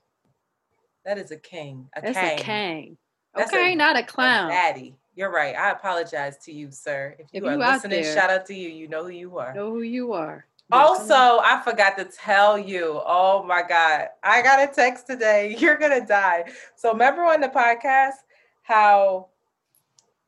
that 1.05 1.17
is 1.17 1.31
a 1.31 1.37
king. 1.37 1.89
A 1.95 2.01
that's 2.01 2.17
king. 2.17 2.39
a 2.39 2.43
king. 2.43 2.97
Okay, 3.37 3.73
a, 3.73 3.75
not 3.75 3.97
a 3.97 4.03
clown. 4.03 4.49
A 4.49 4.53
daddy. 4.53 4.95
You're 5.15 5.31
right. 5.31 5.55
I 5.55 5.71
apologize 5.71 6.37
to 6.39 6.51
you, 6.51 6.71
sir. 6.71 7.15
If 7.17 7.27
you, 7.31 7.39
if 7.39 7.43
are 7.45 7.53
you 7.53 7.57
listening, 7.57 8.01
there, 8.01 8.13
shout 8.13 8.29
out 8.29 8.45
to 8.47 8.53
you. 8.53 8.69
You 8.69 8.87
know 8.87 9.03
who 9.03 9.09
you 9.09 9.37
are. 9.37 9.53
Know 9.53 9.71
who 9.71 9.81
you 9.81 10.13
are. 10.13 10.45
Also, 10.71 11.13
I 11.13 11.61
forgot 11.63 11.97
to 11.97 12.05
tell 12.05 12.57
you. 12.57 13.01
Oh 13.05 13.43
my 13.43 13.61
God. 13.67 14.07
I 14.23 14.41
got 14.41 14.67
a 14.67 14.73
text 14.73 15.07
today. 15.07 15.55
You're 15.59 15.77
going 15.77 15.99
to 15.99 16.05
die. 16.05 16.45
So, 16.75 16.91
remember 16.91 17.23
on 17.23 17.41
the 17.41 17.49
podcast 17.49 18.15
how 18.63 19.27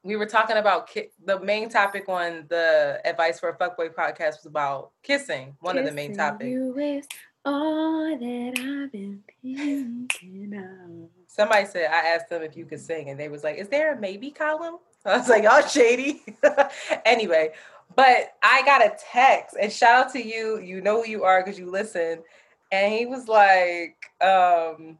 we 0.04 0.15
were 0.15 0.26
talking 0.26 0.58
about 0.58 0.88
ki- 0.88 1.10
the 1.26 1.39
main 1.39 1.69
topic 1.69 2.08
on 2.08 2.45
the 2.50 3.02
Advice 3.04 3.39
for 3.39 3.50
a 3.50 3.58
Fuckboy 3.58 3.93
podcast 3.93 4.38
was 4.38 4.45
about 4.45 4.91
kissing, 5.04 5.56
one 5.60 5.76
kissing 5.76 5.88
of 5.88 5.89
the 5.89 5.95
main 5.95 6.15
topics. 6.15 6.50
You 6.50 6.78
is 6.78 7.08
all 7.43 8.17
that 8.17 8.54
I've 8.58 8.91
been 8.91 9.23
thinking 9.41 10.54
of. 10.54 11.10
Somebody 11.28 11.65
said, 11.65 11.89
I 11.91 12.10
asked 12.10 12.30
them 12.30 12.41
if 12.41 12.56
you 12.56 12.65
could 12.65 12.80
sing, 12.80 13.10
and 13.10 13.19
they 13.19 13.28
was 13.28 13.43
like, 13.43 13.58
Is 13.58 13.69
there 13.69 13.93
a 13.93 14.00
maybe 14.00 14.32
column? 14.32 14.78
I 15.06 15.17
was 15.17 15.30
like, 15.30 15.45
Oh, 15.50 15.65
shady. 15.67 16.23
anyway, 17.06 17.52
but 17.98 18.36
I 18.44 18.62
got 18.64 18.86
a 18.86 18.96
text 19.12 19.58
and 19.60 19.72
shout 19.72 20.06
out 20.06 20.14
to 20.14 20.24
you. 20.24 20.60
You 20.60 20.82
know 20.82 21.02
who 21.04 21.10
you 21.10 21.24
are 21.24 21.44
because 21.44 21.58
you 21.60 21.70
listen. 21.70 22.20
And 22.72 22.94
he 22.94 23.08
was 23.08 23.28
like, 23.28 23.98
um, 24.22 25.00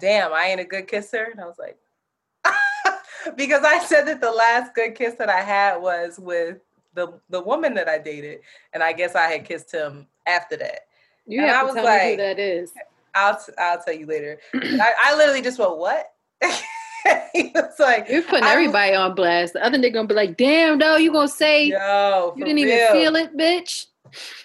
damn, 0.00 0.32
I 0.32 0.46
ain't 0.46 0.60
a 0.60 0.64
good 0.64 0.88
kisser. 0.88 1.28
And 1.30 1.38
I 1.38 1.44
was 1.44 1.58
like, 1.58 1.76
because 3.36 3.64
I 3.64 3.80
said 3.80 4.06
that 4.06 4.22
the 4.22 4.30
last 4.30 4.74
good 4.74 4.94
kiss 4.94 5.16
that 5.16 5.28
I 5.28 5.42
had 5.42 5.76
was 5.76 6.18
with 6.18 6.56
the 6.94 7.20
the 7.28 7.42
woman 7.42 7.74
that 7.74 7.88
I 7.88 7.98
dated. 7.98 8.40
And 8.72 8.82
I 8.82 8.94
guess 8.94 9.14
I 9.14 9.26
had 9.26 9.44
kissed 9.44 9.70
him 9.70 10.06
after 10.26 10.56
that. 10.56 10.86
You 11.26 11.42
and 11.42 11.50
have 11.50 11.60
I 11.60 11.64
was 11.64 11.74
to 11.74 11.82
tell 11.82 11.84
like, 11.84 12.02
me 12.02 12.10
who 12.12 12.16
that 12.16 12.38
is. 12.38 12.72
I'll 13.14 13.36
t- 13.36 13.52
I'll 13.58 13.82
tell 13.82 13.94
you 13.94 14.06
later. 14.06 14.38
I, 14.54 14.92
I 15.04 15.16
literally 15.16 15.42
just 15.42 15.58
went, 15.58 15.76
what? 15.76 16.12
he 17.32 17.50
was 17.54 17.78
like, 17.78 18.08
You're 18.08 18.22
putting 18.22 18.44
I, 18.44 18.52
everybody 18.52 18.94
on 18.94 19.14
blast. 19.14 19.54
The 19.54 19.64
other 19.64 19.78
nigga 19.78 19.94
gonna 19.94 20.08
be 20.08 20.14
like, 20.14 20.36
damn, 20.36 20.78
though, 20.78 20.96
you 20.96 21.12
gonna 21.12 21.28
say 21.28 21.66
Yo, 21.66 22.34
you 22.36 22.44
didn't 22.44 22.62
real. 22.62 22.74
even 22.74 22.92
feel 22.92 23.16
it, 23.16 23.36
bitch. 23.36 23.86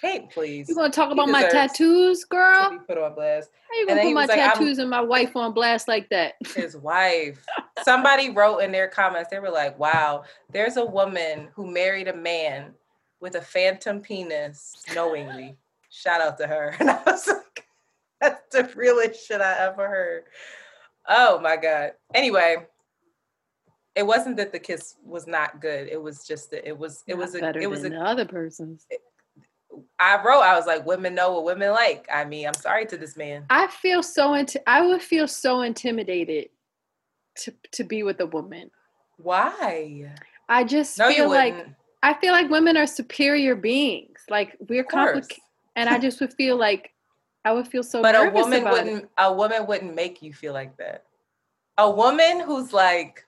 Hey, 0.00 0.28
please. 0.32 0.68
You 0.68 0.74
gonna 0.74 0.90
talk 0.90 1.10
about 1.10 1.28
my 1.28 1.42
tattoos, 1.42 2.24
girl? 2.24 2.78
Put 2.86 2.98
on 2.98 3.14
blast. 3.14 3.50
How 3.68 3.78
you 3.80 3.86
gonna 3.86 4.02
put 4.02 4.14
my 4.14 4.26
like, 4.26 4.38
tattoos 4.38 4.78
and 4.78 4.88
my 4.88 5.00
wife 5.00 5.34
on 5.34 5.52
blast 5.52 5.88
like 5.88 6.08
that? 6.10 6.34
His 6.54 6.76
wife. 6.76 7.44
Somebody 7.82 8.30
wrote 8.30 8.58
in 8.58 8.72
their 8.72 8.88
comments, 8.88 9.30
they 9.30 9.38
were 9.38 9.50
like, 9.50 9.78
Wow, 9.78 10.24
there's 10.52 10.76
a 10.76 10.84
woman 10.84 11.48
who 11.54 11.70
married 11.70 12.08
a 12.08 12.16
man 12.16 12.74
with 13.20 13.34
a 13.34 13.42
phantom 13.42 14.00
penis 14.00 14.84
knowingly. 14.94 15.56
Shout 15.90 16.20
out 16.20 16.38
to 16.38 16.46
her. 16.46 16.74
And 16.80 16.90
I 16.90 17.00
was 17.04 17.26
like, 17.26 17.66
That's 18.20 18.42
the 18.52 18.70
realest 18.76 19.26
shit 19.26 19.40
I 19.40 19.58
ever 19.58 19.88
heard. 19.88 20.24
Oh 21.08 21.40
my 21.40 21.56
god. 21.56 21.92
Anyway, 22.14 22.56
it 23.94 24.06
wasn't 24.06 24.36
that 24.36 24.52
the 24.52 24.58
kiss 24.58 24.96
was 25.04 25.26
not 25.26 25.60
good. 25.60 25.88
It 25.88 26.00
was 26.00 26.26
just 26.26 26.50
that 26.50 26.66
it 26.66 26.76
was 26.76 27.02
it 27.06 27.14
not 27.14 27.18
was 27.18 27.34
a, 27.34 27.40
better 27.40 27.60
it 27.60 27.70
was 27.70 27.82
than 27.82 27.94
a, 27.94 28.04
other 28.04 28.24
person's. 28.24 28.86
I 29.98 30.22
wrote 30.22 30.42
I 30.42 30.56
was 30.56 30.66
like 30.66 30.86
women 30.86 31.14
know 31.14 31.32
what 31.32 31.44
women 31.44 31.70
like. 31.70 32.06
I 32.12 32.24
mean, 32.24 32.46
I'm 32.46 32.54
sorry 32.54 32.86
to 32.86 32.96
this 32.96 33.16
man. 33.16 33.44
I 33.50 33.68
feel 33.68 34.02
so 34.02 34.30
inti- 34.30 34.62
I 34.66 34.86
would 34.86 35.02
feel 35.02 35.28
so 35.28 35.62
intimidated 35.62 36.50
to 37.36 37.54
to 37.72 37.84
be 37.84 38.02
with 38.02 38.20
a 38.20 38.26
woman. 38.26 38.70
Why? 39.18 40.12
I 40.48 40.64
just 40.64 40.98
no, 40.98 41.08
feel 41.08 41.28
like 41.28 41.66
I 42.02 42.14
feel 42.14 42.32
like 42.32 42.50
women 42.50 42.76
are 42.76 42.86
superior 42.86 43.54
beings. 43.54 44.20
Like 44.28 44.56
we're 44.68 44.84
complicated 44.84 45.42
and 45.74 45.88
I 45.88 45.98
just 45.98 46.20
would 46.20 46.34
feel 46.34 46.56
like 46.56 46.92
I 47.46 47.52
would 47.52 47.68
feel 47.68 47.84
so. 47.84 48.02
But 48.02 48.16
a 48.16 48.28
woman 48.28 48.64
wouldn't. 48.64 49.04
It. 49.04 49.10
A 49.18 49.32
woman 49.32 49.68
wouldn't 49.68 49.94
make 49.94 50.20
you 50.20 50.32
feel 50.32 50.52
like 50.52 50.76
that. 50.78 51.04
A 51.78 51.88
woman 51.88 52.40
who's 52.40 52.72
like, 52.72 53.24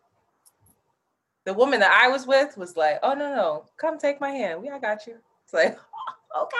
the 1.44 1.54
woman 1.54 1.78
that 1.78 1.92
I 1.92 2.08
was 2.08 2.26
with 2.26 2.56
was 2.56 2.76
like, 2.76 2.98
"Oh 3.04 3.14
no, 3.14 3.32
no, 3.36 3.64
come 3.76 3.96
take 3.96 4.20
my 4.20 4.30
hand. 4.30 4.60
We, 4.60 4.70
I 4.70 4.80
got 4.80 5.06
you." 5.06 5.18
It's 5.44 5.54
like, 5.54 5.78
okay, 6.36 6.56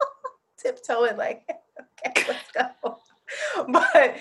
tiptoeing 0.62 1.16
like, 1.16 1.48
okay, 2.06 2.24
let's 2.28 2.52
go. 2.52 2.98
but 3.68 4.18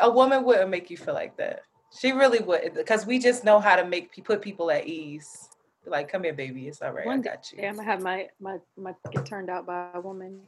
a 0.00 0.10
woman 0.10 0.44
wouldn't 0.44 0.68
make 0.68 0.90
you 0.90 0.98
feel 0.98 1.14
like 1.14 1.38
that. 1.38 1.62
She 1.98 2.12
really 2.12 2.40
would, 2.40 2.74
because 2.74 3.06
we 3.06 3.18
just 3.18 3.42
know 3.42 3.58
how 3.58 3.76
to 3.76 3.86
make 3.86 4.22
put 4.22 4.42
people 4.42 4.70
at 4.70 4.86
ease. 4.86 5.48
Like, 5.86 6.12
come 6.12 6.24
here, 6.24 6.34
baby. 6.34 6.68
It's 6.68 6.82
all 6.82 6.92
right. 6.92 7.06
One 7.06 7.20
I 7.20 7.22
got 7.22 7.50
you. 7.52 7.60
Yeah, 7.62 7.70
I'm 7.70 7.76
gonna 7.76 7.88
have 7.88 8.02
my 8.02 8.28
my 8.38 8.58
my 8.76 8.94
get 9.10 9.24
turned 9.24 9.48
out 9.48 9.64
by 9.64 9.88
a 9.94 10.00
woman. 10.00 10.42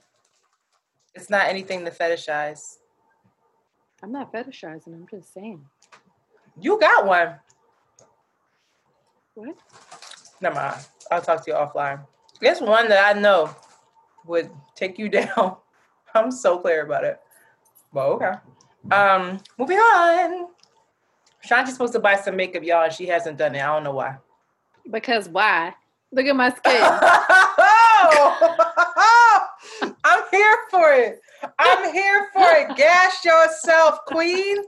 It's 1.15 1.31
not 1.31 1.47
anything 1.47 1.85
to 1.85 1.91
fetishize. 1.91 2.79
I'm 4.03 4.13
not 4.13 4.33
fetishizing. 4.33 4.89
I'm 4.89 5.07
just 5.11 5.33
saying. 5.33 5.65
You 6.61 6.79
got 6.79 7.07
one. 7.07 7.37
What? 9.35 9.57
Never 10.41 10.55
mind. 10.55 10.87
I'll 11.11 11.23
talk 11.23 11.45
to 11.45 11.51
you 11.51 11.57
offline. 11.57 12.01
It's 12.41 12.61
one 12.61 12.89
that 12.89 13.17
I 13.17 13.19
know 13.19 13.55
would 14.27 14.51
take 14.75 14.99
you 14.99 15.09
down. 15.09 15.57
I'm 16.15 16.31
so 16.31 16.59
clear 16.59 16.85
about 16.85 17.05
it. 17.05 17.21
Well, 17.93 18.13
okay. 18.13 18.33
Um, 18.91 19.41
moving 19.59 19.79
on. 19.79 20.49
Shanti's 21.47 21.73
supposed 21.73 21.93
to 21.93 22.01
buy 22.01 22.17
some 22.17 22.37
makeup, 22.37 22.63
y'all, 22.63 22.85
and 22.85 22.93
she 22.93 23.07
hasn't 23.07 23.39
done 23.39 23.55
it. 23.55 23.63
I 23.63 23.67
don't 23.67 23.85
know 23.85 23.93
why. 23.93 24.17
Because 24.91 25.29
why? 25.29 25.75
Look 26.11 26.27
at 26.27 26.37
my 26.37 26.51
skin. 26.51 26.63
I'm 30.05 30.23
here 30.31 30.59
for 30.71 30.93
it. 30.93 31.21
I'm 31.59 31.93
here 31.93 32.29
for 32.33 32.47
it. 32.53 32.77
Gas 32.77 33.25
yourself, 33.25 33.99
queen. 34.07 34.59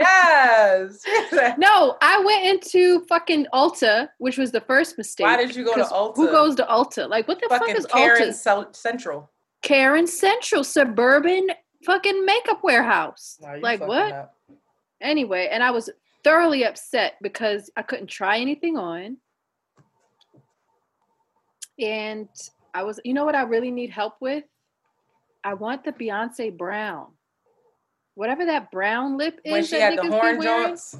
Yes. 0.00 1.02
no, 1.58 1.96
I 2.00 2.22
went 2.24 2.44
into 2.44 3.00
fucking 3.06 3.46
Ulta, 3.54 4.08
which 4.18 4.36
was 4.36 4.52
the 4.52 4.60
first 4.60 4.98
mistake. 4.98 5.24
Why 5.24 5.36
did 5.36 5.54
you 5.54 5.64
go 5.64 5.74
to 5.74 5.84
Ulta? 5.84 6.16
Who 6.16 6.30
goes 6.30 6.56
to 6.56 6.64
Ulta? 6.64 7.08
Like, 7.08 7.28
what 7.28 7.40
the 7.40 7.48
fucking 7.48 7.68
fuck 7.68 7.76
is 7.76 7.86
Ulta? 7.86 7.92
Karen 7.92 8.30
Ulta? 8.30 8.76
Central. 8.76 9.30
Karen 9.62 10.06
Central, 10.06 10.64
suburban 10.64 11.48
fucking 11.84 12.24
makeup 12.24 12.62
warehouse. 12.62 13.38
like 13.60 13.80
what? 13.80 14.12
Up. 14.12 14.36
Anyway, 15.00 15.48
and 15.50 15.62
I 15.62 15.70
was 15.70 15.90
thoroughly 16.22 16.64
upset 16.64 17.14
because 17.22 17.70
I 17.76 17.82
couldn't 17.82 18.08
try 18.08 18.38
anything 18.38 18.76
on. 18.76 19.18
And 21.78 22.28
I 22.72 22.82
was, 22.82 23.00
you 23.04 23.14
know 23.14 23.24
what 23.24 23.34
I 23.34 23.42
really 23.42 23.70
need 23.70 23.90
help 23.90 24.14
with? 24.20 24.44
I 25.44 25.54
want 25.54 25.84
the 25.84 25.92
Beyonce 25.92 26.56
brown. 26.56 27.08
Whatever 28.14 28.46
that 28.46 28.70
brown 28.70 29.18
lip 29.18 29.40
is. 29.44 29.52
When 29.52 29.64
she 29.64 29.78
had 29.78 29.98
the 29.98 30.08
horn 30.08 30.40
joints. 30.40 30.96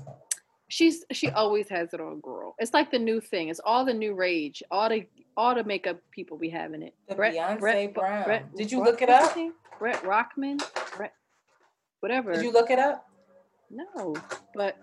She's 0.68 1.04
she 1.12 1.28
always 1.30 1.68
has 1.68 1.94
it 1.94 2.00
on, 2.00 2.20
girl. 2.20 2.54
It's 2.58 2.74
like 2.74 2.90
the 2.90 2.98
new 2.98 3.20
thing. 3.20 3.48
It's 3.48 3.60
all 3.64 3.84
the 3.84 3.94
new 3.94 4.14
rage. 4.14 4.62
All 4.70 4.88
the 4.88 5.06
all 5.36 5.54
the 5.54 5.64
makeup 5.64 5.98
people 6.10 6.36
be 6.36 6.48
having 6.48 6.82
it. 6.82 6.94
The 7.08 7.14
Brett, 7.14 7.34
Beyonce 7.34 7.60
Brett, 7.60 7.94
brown. 7.94 8.24
Brett, 8.24 8.56
Did 8.56 8.72
you 8.72 8.82
look 8.82 9.02
it 9.02 9.08
up? 9.08 9.36
Brett 9.78 10.02
Rockman. 10.02 10.62
Brett, 10.96 11.14
whatever. 12.00 12.34
Did 12.34 12.44
you 12.44 12.52
look 12.52 12.70
it 12.70 12.78
up? 12.78 13.06
No, 13.70 14.14
but 14.54 14.76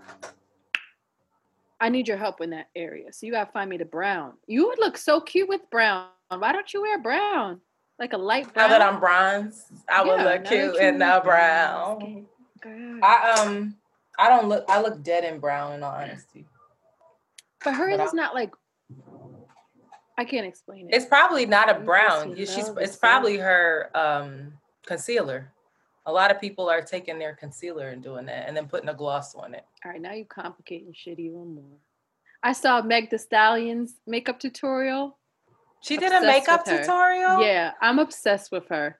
I 1.80 1.90
need 1.90 2.08
your 2.08 2.18
help 2.18 2.42
in 2.42 2.52
that 2.52 2.70
area. 2.76 3.12
So 3.12 3.26
you 3.26 3.32
gotta 3.32 3.52
find 3.52 3.70
me 3.70 3.78
the 3.78 3.86
brown. 3.86 4.34
You 4.48 4.68
would 4.68 4.80
look 4.80 4.98
so 4.98 5.20
cute 5.20 5.50
with 5.50 5.62
brown. 5.72 6.08
Why 6.30 6.52
don't 6.52 6.74
you 6.74 6.82
wear 6.82 7.02
brown? 7.02 7.60
Like 8.02 8.14
a 8.14 8.18
light 8.18 8.52
brown. 8.52 8.72
Now 8.72 8.80
that 8.80 8.82
I'm 8.82 9.00
bronze, 9.00 9.66
I 9.88 10.02
would 10.02 10.24
look 10.24 10.46
cute 10.46 10.76
in 10.78 10.98
the 10.98 11.22
brown. 11.24 12.26
I 13.04 13.30
um 13.38 13.76
I 14.18 14.28
don't 14.28 14.50
look 14.50 14.66
I 14.68 14.82
look 14.82 15.04
dead 15.04 15.24
in 15.24 15.40
brown 15.40 15.74
in 15.74 15.84
all 15.84 15.94
honesty. 15.94 16.48
But 17.64 17.76
hers 17.76 17.98
but 18.00 18.08
is 18.08 18.14
not 18.16 18.34
like 18.34 18.56
I 20.18 20.26
can't 20.26 20.48
explain 20.48 20.90
it. 20.90 20.96
It's 20.96 21.06
probably 21.06 21.46
not 21.46 21.70
a 21.70 21.76
brown. 21.76 22.36
She's 22.36 22.72
it's 22.80 22.96
probably 22.96 23.38
her 23.38 23.92
um 23.94 24.54
concealer. 24.84 25.54
A 26.08 26.12
lot 26.12 26.32
of 26.32 26.42
people 26.42 26.72
are 26.72 26.82
taking 26.82 27.20
their 27.20 27.36
concealer 27.36 27.90
and 27.90 28.02
doing 28.02 28.26
that 28.26 28.48
and 28.48 28.58
then 28.58 28.68
putting 28.68 28.90
a 28.90 28.96
gloss 28.96 29.36
on 29.36 29.54
it. 29.54 29.64
All 29.86 29.92
right, 29.92 30.02
now 30.02 30.14
you're 30.14 30.26
complicating 30.26 30.92
shit 30.96 31.20
even 31.20 31.54
more. 31.54 31.78
I 32.42 32.54
saw 32.54 32.82
Meg 32.82 33.12
the 33.12 33.20
Stallion's 33.20 33.98
makeup 34.08 34.40
tutorial. 34.40 35.20
She 35.82 35.98
did 35.98 36.12
a 36.12 36.22
makeup 36.22 36.64
tutorial? 36.66 37.42
Yeah, 37.42 37.72
I'm 37.82 38.00
obsessed 38.00 38.52
with 38.52 38.68
her. 38.70 39.00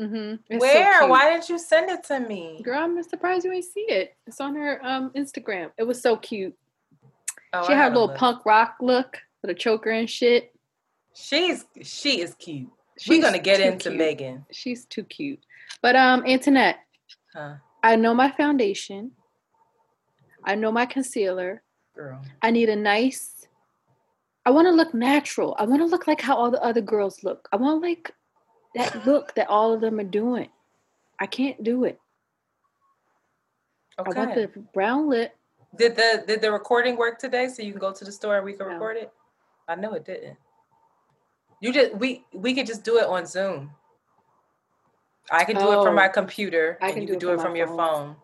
Mm-hmm. 0.00 0.58
Where? 0.58 1.00
So 1.00 1.06
Why 1.08 1.30
didn't 1.30 1.48
you 1.48 1.58
send 1.58 1.90
it 1.90 2.04
to 2.04 2.20
me? 2.20 2.60
Girl, 2.62 2.78
I'm 2.78 3.00
surprised 3.02 3.44
you 3.44 3.52
ain't 3.52 3.64
see 3.64 3.86
it. 3.88 4.16
It's 4.26 4.40
on 4.40 4.54
her 4.56 4.84
um 4.84 5.10
Instagram. 5.10 5.70
It 5.78 5.84
was 5.84 6.00
so 6.00 6.16
cute. 6.16 6.54
Oh, 7.52 7.66
she 7.66 7.72
I 7.72 7.76
had 7.76 7.92
a 7.92 7.94
little 7.94 8.08
look. 8.08 8.16
punk 8.16 8.44
rock 8.44 8.76
look 8.80 9.18
with 9.42 9.50
a 9.50 9.54
choker 9.54 9.90
and 9.90 10.10
shit. 10.10 10.52
She's 11.14 11.64
she 11.82 12.20
is 12.20 12.34
cute. 12.34 12.68
She's 12.98 13.08
We're 13.08 13.22
gonna 13.22 13.38
get 13.38 13.60
into 13.60 13.90
cute. 13.90 13.98
Megan. 13.98 14.46
She's 14.50 14.84
too 14.84 15.04
cute. 15.04 15.40
But 15.80 15.96
um, 15.96 16.24
Antoinette, 16.26 16.78
huh? 17.32 17.54
I 17.82 17.96
know 17.96 18.14
my 18.14 18.30
foundation. 18.30 19.12
I 20.42 20.56
know 20.56 20.72
my 20.72 20.86
concealer. 20.86 21.62
Girl. 21.94 22.20
I 22.42 22.50
need 22.50 22.68
a 22.68 22.76
nice. 22.76 23.33
I 24.46 24.50
want 24.50 24.66
to 24.66 24.72
look 24.72 24.92
natural. 24.92 25.56
I 25.58 25.64
want 25.64 25.80
to 25.80 25.86
look 25.86 26.06
like 26.06 26.20
how 26.20 26.36
all 26.36 26.50
the 26.50 26.62
other 26.62 26.80
girls 26.80 27.24
look. 27.24 27.48
I 27.52 27.56
want 27.56 27.82
like 27.82 28.12
that 28.74 29.06
look 29.06 29.34
that 29.36 29.48
all 29.48 29.72
of 29.72 29.80
them 29.80 29.98
are 29.98 30.04
doing. 30.04 30.48
I 31.18 31.26
can't 31.26 31.62
do 31.62 31.84
it. 31.84 32.00
Okay. 33.98 34.20
I 34.20 34.24
want 34.24 34.34
the 34.34 34.48
brown 34.72 35.08
lip. 35.08 35.36
Did 35.76 35.96
the 35.96 36.24
did 36.26 36.40
the 36.40 36.52
recording 36.52 36.96
work 36.96 37.18
today? 37.18 37.48
So 37.48 37.62
you 37.62 37.72
can 37.72 37.80
go 37.80 37.92
to 37.92 38.04
the 38.04 38.12
store 38.12 38.36
and 38.36 38.44
we 38.44 38.52
can 38.52 38.66
no. 38.66 38.74
record 38.74 38.96
it. 38.96 39.12
I 39.68 39.76
know 39.76 39.94
it 39.94 40.04
didn't. 40.04 40.36
You 41.60 41.72
just 41.72 41.94
we 41.94 42.24
we 42.32 42.54
could 42.54 42.66
just 42.66 42.84
do 42.84 42.98
it 42.98 43.06
on 43.06 43.26
Zoom. 43.26 43.70
I 45.30 45.44
can 45.44 45.56
do 45.56 45.62
oh, 45.62 45.80
it 45.80 45.84
from 45.84 45.94
my 45.94 46.08
oh. 46.08 46.12
computer. 46.12 46.78
I 46.82 46.92
can 46.92 47.02
you 47.02 47.06
do 47.06 47.12
can 47.14 47.20
do 47.20 47.32
it, 47.32 47.40
from, 47.40 47.56
your 47.56 47.68
phone. 47.68 48.16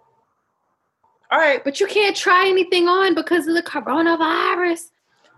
All 1.30 1.38
right, 1.38 1.62
but 1.64 1.80
you 1.80 1.86
can't 1.86 2.16
try 2.16 2.48
anything 2.48 2.88
on 2.88 3.14
because 3.14 3.46
of 3.46 3.54
the 3.54 3.62
coronavirus. 3.62 4.90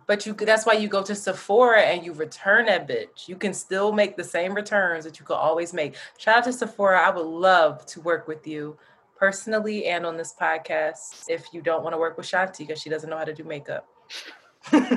But 0.07 0.27
you 0.27 0.35
that's 0.35 0.67
why 0.67 0.75
you 0.75 0.89
go 0.89 1.03
to 1.03 1.15
Sephora 1.15 1.83
and 1.83 2.05
you 2.05 2.13
return 2.13 2.67
that 2.67 2.89
bitch. 2.89 3.29
You 3.29 3.37
can 3.37 3.55
still 3.55 3.93
make 3.93 4.17
the 4.17 4.25
same 4.25 4.55
returns 4.55 5.05
that 5.05 5.19
you 5.19 5.27
could 5.27 5.37
always 5.37 5.73
make. 5.73 5.95
Shout 6.19 6.39
out 6.39 6.45
to 6.45 6.53
Sephora. 6.53 7.01
I 7.01 7.11
would 7.11 7.27
love 7.27 7.87
to 7.87 8.01
work 8.01 8.29
with 8.29 8.47
you 8.47 8.77
personally 9.17 9.87
and 9.87 10.05
on 10.05 10.17
this 10.17 10.35
podcast 10.39 11.25
if 11.29 11.45
you 11.53 11.63
don't 11.63 11.85
want 11.85 11.95
to 11.95 11.99
work 11.99 12.17
with 12.17 12.27
Shanti 12.27 12.67
because 12.67 12.81
she 12.81 12.91
doesn't 12.91 13.09
know 13.09 13.17
how 13.17 13.25
to 13.25 13.35
do 13.35 13.45
makeup. 13.45 13.87
Moving 14.73 14.91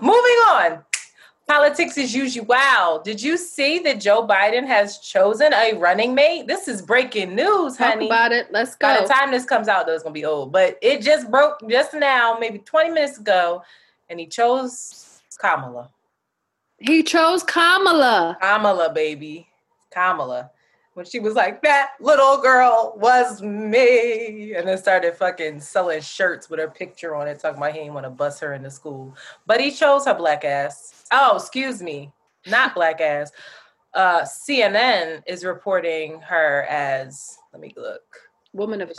on. 0.00 0.84
Politics 1.48 1.98
as 1.98 2.14
usual. 2.14 3.02
Did 3.04 3.20
you 3.20 3.36
see 3.36 3.80
that 3.80 4.00
Joe 4.00 4.26
Biden 4.26 4.66
has 4.66 4.98
chosen 4.98 5.52
a 5.52 5.74
running 5.74 6.14
mate? 6.14 6.46
This 6.46 6.68
is 6.68 6.80
breaking 6.80 7.34
news, 7.34 7.76
honey. 7.76 8.08
Talk 8.08 8.16
about 8.16 8.32
it. 8.32 8.52
Let's 8.52 8.74
go. 8.76 8.88
By 8.88 9.02
the 9.02 9.08
time 9.08 9.30
this 9.30 9.44
comes 9.44 9.68
out, 9.68 9.86
though, 9.86 9.94
it's 9.94 10.02
gonna 10.02 10.12
be 10.12 10.24
old. 10.24 10.52
But 10.52 10.78
it 10.80 11.02
just 11.02 11.30
broke 11.30 11.68
just 11.68 11.94
now, 11.94 12.36
maybe 12.40 12.58
20 12.58 12.90
minutes 12.90 13.18
ago, 13.18 13.62
and 14.08 14.18
he 14.20 14.26
chose 14.26 15.20
Kamala. 15.38 15.90
He 16.78 17.02
chose 17.02 17.42
Kamala. 17.42 18.38
Kamala, 18.40 18.92
baby. 18.92 19.48
Kamala 19.90 20.50
when 20.94 21.06
she 21.06 21.20
was 21.20 21.34
like, 21.34 21.62
that 21.62 21.92
little 22.00 22.38
girl 22.38 22.94
was 22.96 23.42
me. 23.42 24.54
And 24.54 24.68
then 24.68 24.78
started 24.78 25.14
fucking 25.14 25.60
selling 25.60 26.02
shirts 26.02 26.50
with 26.50 26.60
her 26.60 26.68
picture 26.68 27.14
on 27.14 27.28
it, 27.28 27.40
talking 27.40 27.58
about 27.58 27.72
he 27.72 27.80
didn't 27.80 27.94
want 27.94 28.04
to 28.04 28.10
bus 28.10 28.40
her 28.40 28.54
into 28.54 28.70
school. 28.70 29.14
But 29.46 29.60
he 29.60 29.70
chose 29.70 30.04
her 30.06 30.14
black 30.14 30.44
ass. 30.44 31.04
Oh, 31.12 31.36
excuse 31.36 31.82
me, 31.82 32.12
not 32.46 32.74
black 32.74 33.00
ass. 33.00 33.32
Uh, 33.94 34.22
CNN 34.22 35.22
is 35.26 35.44
reporting 35.44 36.20
her 36.20 36.66
as, 36.68 37.36
let 37.52 37.60
me 37.60 37.72
look. 37.76 38.02
Woman 38.52 38.80
of 38.80 38.92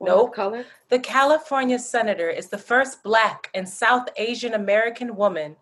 no 0.00 0.16
nope. 0.16 0.34
color. 0.34 0.64
The 0.90 0.98
California 0.98 1.78
senator 1.78 2.28
is 2.28 2.48
the 2.48 2.58
first 2.58 3.02
black 3.02 3.50
and 3.54 3.66
South 3.66 4.08
Asian 4.16 4.54
American 4.54 5.16
woman 5.16 5.56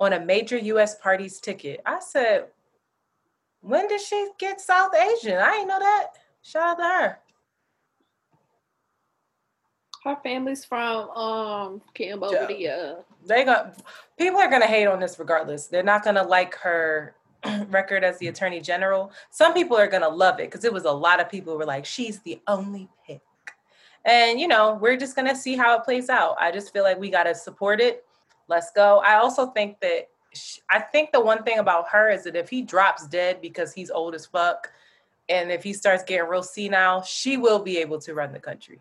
on 0.00 0.12
a 0.12 0.20
major 0.20 0.58
U.S. 0.58 0.96
party's 0.98 1.40
ticket. 1.40 1.80
I 1.86 1.98
said, 2.00 2.48
when 3.60 3.88
did 3.88 4.00
she 4.00 4.30
get 4.38 4.60
South 4.60 4.92
Asian? 4.94 5.38
I 5.38 5.52
didn't 5.52 5.68
know 5.68 5.78
that. 5.78 6.06
Shout 6.42 6.70
out 6.70 6.78
to 6.78 6.84
her. 6.84 7.18
Her 10.04 10.16
family's 10.22 10.64
from 10.64 11.10
um 11.10 11.82
Cambodia. 11.94 12.98
They 13.26 13.44
got 13.44 13.82
people 14.16 14.40
are 14.40 14.48
gonna 14.48 14.66
hate 14.66 14.86
on 14.86 15.00
this 15.00 15.18
regardless. 15.18 15.66
They're 15.66 15.82
not 15.82 16.04
gonna 16.04 16.22
like 16.22 16.54
her 16.56 17.14
record 17.68 18.04
as 18.04 18.18
the 18.18 18.28
attorney 18.28 18.60
general. 18.60 19.12
Some 19.30 19.54
people 19.54 19.76
are 19.76 19.88
gonna 19.88 20.08
love 20.08 20.40
it 20.40 20.50
because 20.50 20.64
it 20.64 20.72
was 20.72 20.84
a 20.84 20.92
lot 20.92 21.20
of 21.20 21.28
people 21.28 21.52
who 21.52 21.58
were 21.58 21.66
like, 21.66 21.84
she's 21.84 22.20
the 22.20 22.40
only 22.46 22.88
pick. 23.06 23.20
And 24.04 24.38
you 24.40 24.48
know, 24.48 24.78
we're 24.80 24.96
just 24.96 25.16
gonna 25.16 25.36
see 25.36 25.56
how 25.56 25.76
it 25.76 25.84
plays 25.84 26.08
out. 26.08 26.36
I 26.40 26.52
just 26.52 26.72
feel 26.72 26.84
like 26.84 26.98
we 26.98 27.10
gotta 27.10 27.34
support 27.34 27.80
it. 27.80 28.04
Let's 28.46 28.70
go. 28.70 28.98
I 29.04 29.16
also 29.16 29.46
think 29.46 29.80
that 29.80 30.08
I 30.70 30.80
think 30.80 31.12
the 31.12 31.20
one 31.20 31.42
thing 31.42 31.58
about 31.58 31.88
her 31.88 32.10
is 32.10 32.24
that 32.24 32.36
if 32.36 32.48
he 32.48 32.62
drops 32.62 33.06
dead 33.06 33.40
because 33.40 33.72
he's 33.72 33.90
old 33.90 34.14
as 34.14 34.26
fuck, 34.26 34.70
and 35.28 35.50
if 35.50 35.62
he 35.62 35.72
starts 35.72 36.04
getting 36.04 36.28
real 36.28 36.42
senile, 36.42 37.02
she 37.02 37.36
will 37.36 37.58
be 37.58 37.78
able 37.78 37.98
to 38.00 38.14
run 38.14 38.32
the 38.32 38.38
country. 38.38 38.80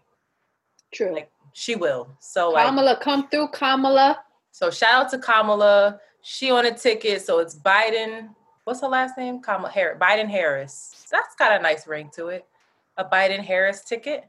True. 0.94 1.14
Like 1.14 1.32
she 1.54 1.76
will. 1.76 2.10
So 2.20 2.54
Kamala, 2.54 2.86
like, 2.86 3.02
come 3.02 3.28
through, 3.30 3.50
Kamala. 3.50 4.20
So 4.52 4.70
shout 4.70 5.06
out 5.06 5.12
to 5.12 5.20
Kamala. 5.20 6.00
She 6.22 6.52
on 6.52 6.66
a 6.66 6.74
ticket. 6.74 7.22
So 7.22 7.40
it's 7.40 7.56
Biden. 7.56 8.30
What's 8.64 8.82
her 8.82 8.88
last 8.88 9.18
name? 9.18 9.42
Kamala 9.42 9.70
Harris. 9.70 9.98
Biden 10.00 10.30
Harris. 10.30 11.06
That's 11.12 11.36
got 11.36 11.60
a 11.60 11.62
nice 11.62 11.88
ring 11.88 12.10
to 12.16 12.28
it. 12.28 12.46
A 12.98 13.06
Biden 13.06 13.40
Harris 13.40 13.84
ticket. 13.84 14.26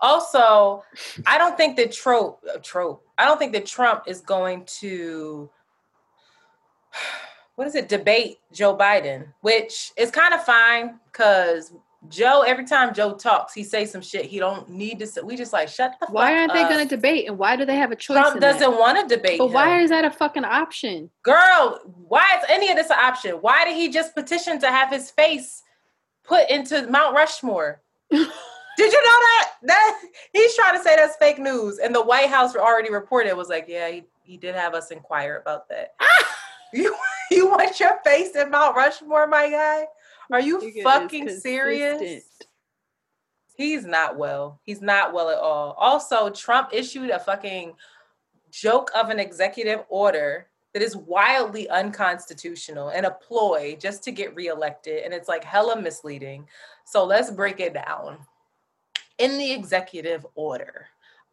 Also, 0.00 0.84
I 1.26 1.38
don't 1.38 1.56
think 1.56 1.76
that 1.76 1.92
trope 1.92 2.44
uh, 2.52 2.58
trope. 2.58 3.06
I 3.16 3.24
don't 3.24 3.38
think 3.38 3.52
that 3.52 3.66
Trump 3.66 4.04
is 4.06 4.20
going 4.20 4.64
to 4.80 5.50
what 7.56 7.66
is 7.66 7.74
it 7.74 7.88
debate 7.88 8.38
Joe 8.52 8.76
Biden, 8.76 9.26
which 9.40 9.92
is 9.96 10.10
kind 10.10 10.34
of 10.34 10.44
fine 10.44 10.98
because 11.06 11.72
Joe 12.08 12.42
every 12.42 12.64
time 12.64 12.94
Joe 12.94 13.14
talks, 13.14 13.54
he 13.54 13.62
says 13.62 13.92
some 13.92 14.02
shit 14.02 14.26
he 14.26 14.38
don't 14.38 14.68
need 14.68 14.98
to 14.98 15.06
say. 15.06 15.20
We 15.20 15.36
just 15.36 15.52
like 15.52 15.68
shut 15.68 15.94
the. 16.00 16.06
Why 16.10 16.36
aren't 16.36 16.52
they 16.52 16.64
going 16.64 16.86
to 16.86 16.96
debate, 16.96 17.28
and 17.28 17.38
why 17.38 17.54
do 17.54 17.64
they 17.64 17.76
have 17.76 17.92
a 17.92 17.96
choice? 17.96 18.18
Trump 18.18 18.40
doesn't 18.40 18.72
want 18.72 19.08
to 19.08 19.16
debate. 19.16 19.38
But 19.38 19.46
him. 19.46 19.52
why 19.52 19.80
is 19.80 19.90
that 19.90 20.04
a 20.04 20.10
fucking 20.10 20.44
option, 20.44 21.10
girl? 21.22 21.80
Why 22.08 22.24
is 22.38 22.44
any 22.48 22.70
of 22.70 22.76
this 22.76 22.90
an 22.90 22.98
option? 22.98 23.32
Why 23.36 23.64
did 23.64 23.76
he 23.76 23.88
just 23.88 24.14
petition 24.14 24.58
to 24.60 24.66
have 24.66 24.90
his 24.90 25.10
face 25.12 25.62
put 26.24 26.50
into 26.50 26.88
Mount 26.88 27.14
Rushmore? 27.14 27.80
Did 28.74 28.90
you 28.90 29.04
know 29.04 29.20
that? 29.20 29.50
That 29.64 30.00
he's 30.32 30.54
trying 30.54 30.78
to 30.78 30.82
say 30.82 30.96
that's 30.96 31.16
fake 31.16 31.38
news, 31.38 31.78
and 31.78 31.94
the 31.94 32.02
White 32.02 32.30
House 32.30 32.56
already 32.56 32.90
reported 32.90 33.34
was 33.34 33.50
like, 33.50 33.66
yeah, 33.68 33.90
he, 33.90 34.04
he 34.24 34.38
did 34.38 34.54
have 34.54 34.72
us 34.72 34.90
inquire 34.90 35.36
about 35.36 35.68
that. 35.68 35.94
You 36.72 36.94
you 37.30 37.48
want 37.48 37.78
your 37.80 37.98
face 38.04 38.34
in 38.36 38.50
Mount 38.50 38.76
Rushmore, 38.76 39.26
my 39.26 39.48
guy? 39.48 39.86
Are 40.30 40.40
you 40.40 40.82
fucking 40.82 41.28
serious? 41.28 42.24
He's 43.56 43.84
not 43.84 44.16
well. 44.16 44.60
He's 44.64 44.80
not 44.80 45.12
well 45.12 45.28
at 45.28 45.38
all. 45.38 45.72
Also, 45.78 46.30
Trump 46.30 46.70
issued 46.72 47.10
a 47.10 47.18
fucking 47.18 47.74
joke 48.50 48.90
of 48.94 49.10
an 49.10 49.18
executive 49.18 49.84
order 49.88 50.48
that 50.72 50.82
is 50.82 50.96
wildly 50.96 51.68
unconstitutional 51.68 52.88
and 52.88 53.04
a 53.04 53.10
ploy 53.10 53.76
just 53.78 54.02
to 54.04 54.10
get 54.10 54.34
reelected. 54.34 55.04
And 55.04 55.12
it's 55.12 55.28
like 55.28 55.44
hella 55.44 55.80
misleading. 55.80 56.46
So 56.86 57.04
let's 57.04 57.30
break 57.30 57.60
it 57.60 57.74
down. 57.74 58.18
in 59.18 59.38
the 59.38 59.52
executive 59.52 60.26
order, 60.34 60.86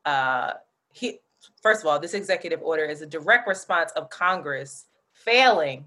uh, 0.06 0.54
he 0.92 1.20
first 1.62 1.82
of 1.82 1.88
all, 1.88 2.00
this 2.00 2.14
executive 2.14 2.62
order 2.62 2.84
is 2.84 3.02
a 3.02 3.06
direct 3.06 3.48
response 3.48 3.92
of 3.94 4.10
Congress 4.10 4.86
failing 5.30 5.86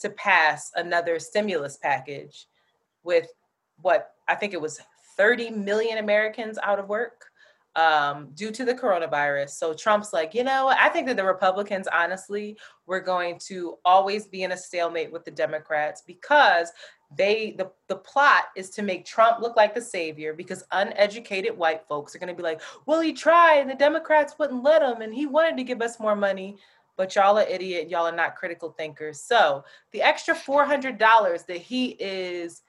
to 0.00 0.10
pass 0.10 0.70
another 0.76 1.18
stimulus 1.18 1.76
package 1.76 2.46
with 3.02 3.26
what 3.82 4.12
I 4.28 4.34
think 4.34 4.52
it 4.52 4.60
was 4.60 4.80
30 5.16 5.50
million 5.50 5.98
Americans 5.98 6.58
out 6.62 6.78
of 6.78 6.88
work 6.88 7.24
um, 7.76 8.30
due 8.34 8.52
to 8.52 8.64
the 8.64 8.74
coronavirus. 8.74 9.50
So 9.50 9.74
Trump's 9.74 10.12
like, 10.12 10.32
you 10.34 10.44
know, 10.44 10.68
I 10.68 10.88
think 10.90 11.08
that 11.08 11.16
the 11.16 11.24
Republicans, 11.24 11.88
honestly, 11.92 12.56
were 12.86 13.00
going 13.00 13.40
to 13.46 13.78
always 13.84 14.26
be 14.28 14.44
in 14.44 14.52
a 14.52 14.56
stalemate 14.56 15.10
with 15.10 15.24
the 15.24 15.30
Democrats 15.30 16.02
because 16.06 16.70
they 17.16 17.54
the, 17.58 17.70
the 17.88 17.96
plot 17.96 18.44
is 18.56 18.70
to 18.70 18.82
make 18.82 19.04
Trump 19.04 19.40
look 19.40 19.56
like 19.56 19.74
the 19.74 19.80
savior 19.80 20.34
because 20.34 20.64
uneducated 20.72 21.56
white 21.56 21.82
folks 21.88 22.14
are 22.14 22.18
going 22.18 22.28
to 22.28 22.34
be 22.34 22.42
like, 22.42 22.60
well, 22.86 23.00
he 23.00 23.12
tried 23.12 23.58
and 23.58 23.70
the 23.70 23.74
Democrats 23.74 24.34
wouldn't 24.38 24.62
let 24.62 24.82
him 24.82 25.00
and 25.02 25.14
he 25.14 25.26
wanted 25.26 25.56
to 25.56 25.64
give 25.64 25.82
us 25.82 26.00
more 26.00 26.16
money. 26.16 26.56
But 26.96 27.14
y'all 27.14 27.38
are 27.38 27.46
idiot. 27.48 27.90
Y'all 27.90 28.06
are 28.06 28.14
not 28.14 28.36
critical 28.36 28.70
thinkers. 28.70 29.20
So 29.20 29.64
the 29.92 30.02
extra 30.02 30.34
$400 30.34 31.46
that 31.46 31.56
he 31.56 31.96
is 31.98 32.62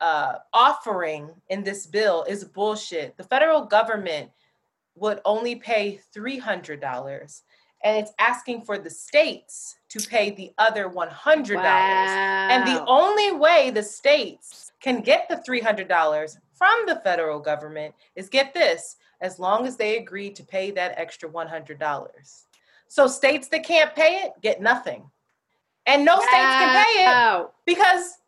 uh, 0.00 0.34
offering 0.52 1.30
in 1.48 1.64
this 1.64 1.86
bill 1.86 2.24
is 2.28 2.44
bullshit. 2.44 3.16
The 3.16 3.24
federal 3.24 3.64
government 3.64 4.30
would 4.96 5.20
only 5.24 5.56
pay 5.56 6.00
$300 6.14 7.42
and 7.84 7.98
it's 7.98 8.12
asking 8.18 8.62
for 8.62 8.78
the 8.78 8.90
states 8.90 9.76
to 9.90 10.00
pay 10.00 10.30
the 10.30 10.52
other 10.58 10.88
$100 10.88 11.54
wow. 11.54 12.48
and 12.50 12.66
the 12.66 12.84
only 12.86 13.32
way 13.32 13.70
the 13.70 13.82
states 13.82 14.72
can 14.80 15.00
get 15.00 15.28
the 15.28 15.42
$300 15.48 16.36
from 16.54 16.86
the 16.86 17.00
federal 17.04 17.38
government 17.38 17.94
is 18.16 18.28
get 18.28 18.54
this 18.54 18.96
as 19.20 19.38
long 19.38 19.66
as 19.66 19.76
they 19.76 19.98
agree 19.98 20.30
to 20.30 20.42
pay 20.42 20.70
that 20.70 20.94
extra 20.96 21.28
$100 21.28 22.43
so 22.94 23.08
states 23.08 23.48
that 23.48 23.64
can't 23.64 23.94
pay 23.94 24.22
it 24.24 24.32
get 24.40 24.62
nothing 24.62 25.02
and 25.86 26.04
no 26.04 26.14
wow. 26.14 26.20
states 26.20 26.32
can 26.32 26.84
pay 26.84 27.04
it 27.04 27.46
because 27.66 28.18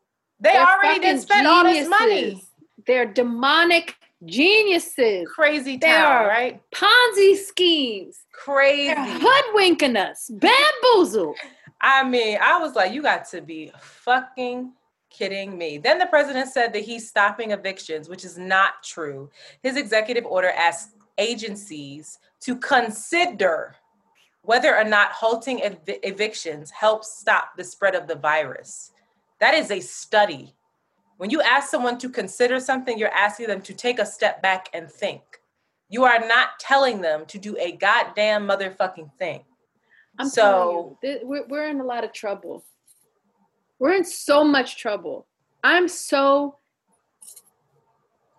they 0.41 0.53
They're 0.53 0.67
already 0.67 1.01
did 1.01 1.21
spend 1.21 1.47
all 1.47 1.65
this 1.65 1.89
money 1.89 2.43
they're 2.87 3.07
demonic 3.07 3.97
geniuses. 4.25 5.29
Crazy 5.35 5.79
town, 5.79 6.27
right? 6.27 6.61
Ponzi 6.75 7.37
schemes. 7.37 8.21
Crazy. 8.33 8.95
They're 8.95 9.19
hoodwinking 9.19 9.97
us. 9.97 10.31
Bamboozle. 10.31 11.35
I 11.81 12.09
mean, 12.09 12.39
I 12.41 12.59
was 12.59 12.75
like, 12.75 12.93
you 12.93 13.03
got 13.03 13.27
to 13.31 13.43
be 13.43 13.71
fucking 13.79 14.73
kidding 15.11 15.57
me. 15.59 15.79
Then 15.79 15.99
the 15.99 16.07
president 16.07 16.49
said 16.49 16.73
that 16.73 16.83
he's 16.83 17.09
stopping 17.09 17.51
evictions, 17.51 18.09
which 18.09 18.25
is 18.25 18.39
not 18.39 18.83
true. 18.83 19.31
His 19.63 19.77
executive 19.77 20.25
order 20.25 20.51
asks 20.51 20.95
agencies 21.19 22.19
to 22.41 22.57
consider 22.57 23.77
whether 24.47 24.77
or 24.77 24.85
not 24.85 25.13
halting 25.13 25.63
ev- 25.63 25.79
evictions 25.87 26.71
helps 26.71 27.19
stop 27.19 27.57
the 27.57 27.65
spread 27.65 27.95
of 27.95 28.07
the 28.07 28.15
virus. 28.15 28.93
That 29.41 29.55
is 29.55 29.71
a 29.71 29.81
study 29.81 30.57
when 31.17 31.31
you 31.31 31.41
ask 31.41 31.71
someone 31.71 31.99
to 31.99 32.09
consider 32.09 32.61
something, 32.61 32.99
you're 32.99 33.09
asking 33.09 33.47
them 33.47 33.63
to 33.63 33.75
take 33.75 33.99
a 33.99 34.07
step 34.07 34.43
back 34.43 34.69
and 34.75 34.91
think. 34.91 35.23
You 35.89 36.05
are 36.05 36.19
not 36.27 36.59
telling 36.59 37.01
them 37.01 37.25
to 37.27 37.39
do 37.39 37.57
a 37.59 37.73
goddamn 37.73 38.47
motherfucking 38.47 39.13
thing. 39.19 39.45
I'm 40.19 40.29
so 40.29 40.99
you, 41.03 41.21
we're, 41.23 41.47
we're 41.47 41.69
in 41.69 41.81
a 41.81 41.85
lot 41.85 42.05
of 42.05 42.13
trouble. 42.13 42.65
We're 43.79 43.95
in 43.95 44.05
so 44.05 44.45
much 44.45 44.79
trouble. 44.79 45.27
I'm 45.63 45.89
so. 45.89 46.57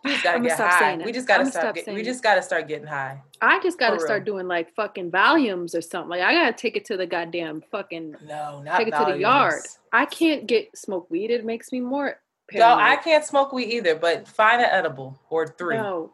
We 0.08 0.13
just 0.13 0.24
gotta 0.24 0.39
get 0.39 0.58
high. 0.58 0.98
We 0.98 1.12
just 1.12 1.28
gotta 1.28 1.46
start. 1.46 1.76
Get, 1.76 1.88
we 1.93 2.04
just 2.04 2.24
gotta 2.24 2.41
start 2.41 2.67
getting 2.67 2.88
high. 2.88 3.22
I 3.41 3.60
just 3.62 3.78
gotta 3.78 4.00
start 4.00 4.26
doing 4.26 4.48
like 4.48 4.74
fucking 4.76 5.12
Valiums 5.12 5.76
or 5.76 5.82
something. 5.82 6.10
Like 6.10 6.22
I 6.22 6.34
gotta 6.34 6.54
take 6.54 6.76
it 6.76 6.86
to 6.86 6.98
the 6.98 7.06
goddamn 7.06 7.62
fucking. 7.72 8.15
No, 8.26 8.62
not 8.62 8.78
take 8.78 8.88
it 8.88 8.93
Valiums. 8.93 9.06
to 9.08 9.13
the 9.13 9.20
yard. 9.20 9.62
I 9.93 10.06
can't 10.06 10.48
get 10.48 10.78
smoke 10.78 11.10
weed. 11.10 11.32
It 11.32 11.46
makes 11.46 11.72
me 11.72 11.82
more 11.82 12.17
no, 12.54 12.76
I 12.76 12.96
can't 12.98 13.26
smoke 13.26 13.52
weed 13.52 13.70
either, 13.74 13.96
but 13.96 14.28
find 14.28 14.62
an 14.62 14.70
edible 14.72 15.20
or 15.30 15.48
three. 15.48 15.76
No, 15.76 16.13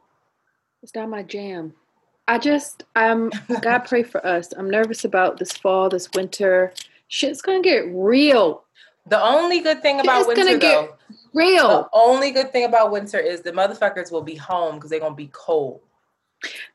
it's 0.82 0.95
not 0.95 1.10
my 1.10 1.23
jam. 1.23 1.73
I 2.27 2.38
just, 2.39 2.84
I'm, 2.95 3.32
God 3.62 3.79
pray 3.88 4.03
for 4.03 4.25
us. 4.25 4.51
I'm 4.53 4.69
nervous 4.69 5.03
about 5.03 5.38
this 5.38 5.51
fall, 5.51 5.89
this 5.89 6.10
winter. 6.15 6.73
Shit's 7.08 7.41
gonna 7.41 7.62
get 7.62 7.86
real. 7.89 8.63
The 9.08 9.21
only 9.21 9.60
good 9.60 9.82
thing 9.82 9.99
about 9.99 10.27
winter, 10.27 10.43
gonna 10.43 10.58
though, 10.58 10.82
get 11.10 11.17
real. 11.34 11.67
The 11.67 11.89
only 11.93 12.32
good 12.32 12.52
thing 12.52 12.65
about 12.65 12.91
winter 12.91 13.19
is 13.19 13.41
the 13.41 13.52
motherfuckers 13.52 14.12
will 14.12 14.22
be 14.22 14.36
home 14.36 14.76
because 14.76 14.89
they're 14.89 15.00
gonna 15.00 15.15
be 15.15 15.30
cold. 15.34 15.82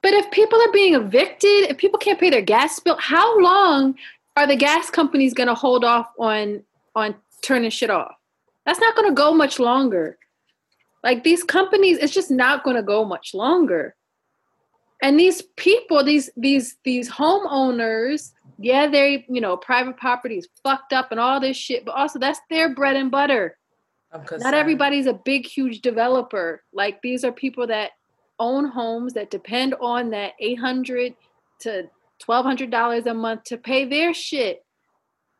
But 0.02 0.14
if 0.14 0.30
people 0.30 0.60
are 0.60 0.72
being 0.72 0.94
evicted, 0.94 1.70
if 1.70 1.76
people 1.76 1.98
can't 1.98 2.18
pay 2.18 2.30
their 2.30 2.42
gas 2.42 2.78
bill, 2.80 2.96
how 2.98 3.38
long 3.40 3.96
are 4.36 4.46
the 4.46 4.56
gas 4.56 4.90
companies 4.90 5.34
gonna 5.34 5.54
hold 5.54 5.84
off 5.84 6.08
on 6.18 6.62
on 6.94 7.14
turning 7.42 7.70
shit 7.70 7.90
off? 7.90 8.14
That's 8.68 8.80
not 8.80 8.94
going 8.94 9.08
to 9.08 9.14
go 9.14 9.32
much 9.32 9.58
longer. 9.58 10.18
Like 11.02 11.24
these 11.24 11.42
companies, 11.42 11.96
it's 11.96 12.12
just 12.12 12.30
not 12.30 12.64
going 12.64 12.76
to 12.76 12.82
go 12.82 13.02
much 13.02 13.32
longer. 13.32 13.96
And 15.00 15.18
these 15.18 15.40
people, 15.56 16.04
these 16.04 16.28
these 16.36 16.76
these 16.84 17.08
homeowners, 17.10 18.32
yeah, 18.58 18.86
they 18.86 19.24
you 19.26 19.40
know 19.40 19.56
private 19.56 19.96
property 19.96 20.36
is 20.36 20.48
fucked 20.62 20.92
up 20.92 21.10
and 21.12 21.18
all 21.18 21.40
this 21.40 21.56
shit, 21.56 21.86
but 21.86 21.94
also 21.94 22.18
that's 22.18 22.40
their 22.50 22.74
bread 22.74 22.96
and 22.96 23.10
butter. 23.10 23.56
Not 24.12 24.54
everybody's 24.54 25.06
a 25.06 25.12
big 25.12 25.46
huge 25.46 25.80
developer. 25.80 26.62
Like 26.72 27.02
these 27.02 27.24
are 27.24 27.32
people 27.32 27.66
that 27.66 27.90
own 28.38 28.66
homes 28.66 29.14
that 29.14 29.30
depend 29.30 29.74
on 29.80 30.10
that 30.10 30.32
eight 30.40 30.58
hundred 30.58 31.14
to 31.60 31.88
twelve 32.18 32.44
hundred 32.44 32.70
dollars 32.70 33.06
a 33.06 33.14
month 33.14 33.44
to 33.44 33.56
pay 33.58 33.84
their 33.84 34.14
shit. 34.14 34.64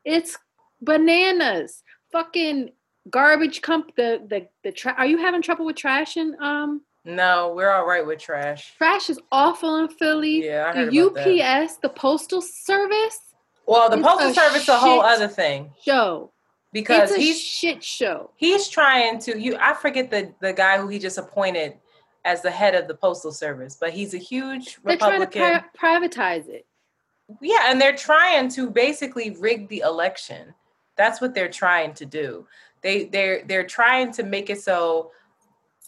It's 0.05 0.37
bananas. 0.81 1.83
Fucking 2.11 2.71
garbage 3.09 3.61
comp 3.61 3.95
the 3.95 4.21
the 4.29 4.47
the 4.63 4.71
tra- 4.71 4.95
are 4.97 5.05
you 5.05 5.17
having 5.17 5.41
trouble 5.41 5.65
with 5.65 5.75
trash 5.75 6.17
and 6.17 6.35
um? 6.35 6.81
No 7.05 7.53
we're 7.55 7.71
all 7.71 7.87
right 7.87 8.05
with 8.05 8.19
trash. 8.19 8.73
Trash 8.77 9.09
is 9.09 9.19
awful 9.31 9.77
in 9.77 9.87
philly. 9.87 10.45
Yeah 10.45 10.71
I 10.75 10.85
the 10.85 11.41
ups 11.41 11.77
the 11.77 11.89
postal 11.89 12.41
service 12.41 13.19
well 13.65 13.89
the 13.89 13.97
postal 13.97 14.33
service 14.33 14.63
is 14.63 14.69
a 14.69 14.77
whole 14.77 15.01
other 15.01 15.27
thing. 15.27 15.71
show 15.83 16.31
because 16.71 17.09
it's 17.09 17.19
a 17.19 17.21
he's 17.21 17.41
shit 17.41 17.83
show. 17.83 18.29
he's 18.35 18.67
trying 18.67 19.19
to 19.19 19.39
you 19.39 19.57
i 19.59 19.73
forget 19.73 20.11
the 20.11 20.33
the 20.39 20.53
guy 20.53 20.77
who 20.77 20.87
he 20.87 20.99
just 20.99 21.17
appointed 21.17 21.73
as 22.25 22.41
the 22.41 22.51
head 22.51 22.75
of 22.75 22.87
the 22.87 22.93
postal 22.93 23.31
service 23.31 23.77
but 23.79 23.91
he's 23.91 24.13
a 24.13 24.17
huge 24.17 24.77
they're 24.83 24.93
republican 24.93 25.41
trying 25.41 25.61
to 25.61 25.65
pri- 25.73 25.99
privatize 25.99 26.47
it. 26.47 26.65
Yeah 27.41 27.69
and 27.69 27.79
they're 27.79 27.95
trying 27.95 28.49
to 28.49 28.69
basically 28.69 29.31
rig 29.39 29.67
the 29.67 29.79
election. 29.79 30.53
That's 30.95 31.21
what 31.21 31.33
they're 31.33 31.49
trying 31.49 31.93
to 31.95 32.05
do. 32.05 32.47
They 32.81 33.05
they're 33.05 33.43
they're 33.45 33.67
trying 33.67 34.11
to 34.13 34.23
make 34.23 34.49
it 34.49 34.61
so 34.61 35.11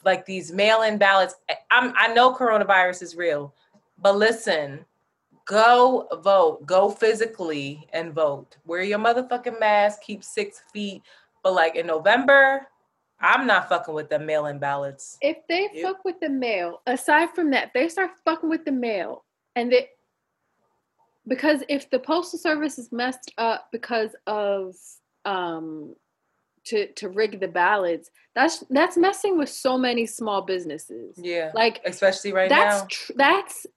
like 0.06 0.26
these 0.26 0.52
mail-in 0.52 0.98
ballots. 0.98 1.36
I'm 1.70 1.94
I 1.96 2.14
know 2.14 2.34
coronavirus 2.34 3.02
is 3.02 3.16
real, 3.16 3.54
but 3.98 4.18
listen, 4.18 4.86
go 5.52 6.08
vote, 6.24 6.66
go 6.66 6.90
physically 6.90 7.86
and 7.92 8.14
vote. 8.14 8.56
Wear 8.66 8.84
your 8.84 9.00
motherfucking 9.00 9.60
mask, 9.60 10.02
keep 10.02 10.24
six 10.24 10.62
feet. 10.72 11.04
But 11.44 11.54
like 11.54 11.76
in 11.76 11.88
November, 11.88 12.68
I'm 13.20 13.46
not 13.46 13.68
fucking 13.68 13.94
with 13.94 14.10
the 14.10 14.18
mail-in 14.18 14.60
ballots. 14.60 15.18
If 15.22 15.38
they 15.50 15.68
fuck 15.82 16.06
with 16.06 16.22
the 16.22 16.30
mail, 16.30 16.82
aside 16.88 17.32
from 17.36 17.52
that, 17.52 17.72
they 17.74 17.90
start 17.90 18.12
fucking 18.24 18.50
with 18.50 18.64
the 18.64 18.72
mail, 18.72 19.26
and 19.56 19.72
they 19.72 19.90
because 21.28 21.64
if 21.68 21.90
the 21.90 22.00
postal 22.00 22.40
service 22.40 22.80
is 22.80 22.92
messed 22.92 23.32
up 23.38 23.68
because 23.72 24.16
of 24.28 24.74
um 25.26 25.94
to 26.64 26.88
to 26.94 27.10
rig 27.10 27.40
the 27.40 27.48
ballots 27.48 28.10
that's 28.34 28.64
that's 28.70 28.98
messing 28.98 29.38
with 29.38 29.50
so 29.50 29.78
many 29.78 30.06
small 30.06 30.42
businesses. 30.42 31.16
Yeah. 31.18 31.52
Like 31.54 31.82
especially 31.86 32.32
right 32.34 32.50
that's 32.50 32.82
now. 32.82 32.88
tr- 32.90 33.14
that's 33.16 33.68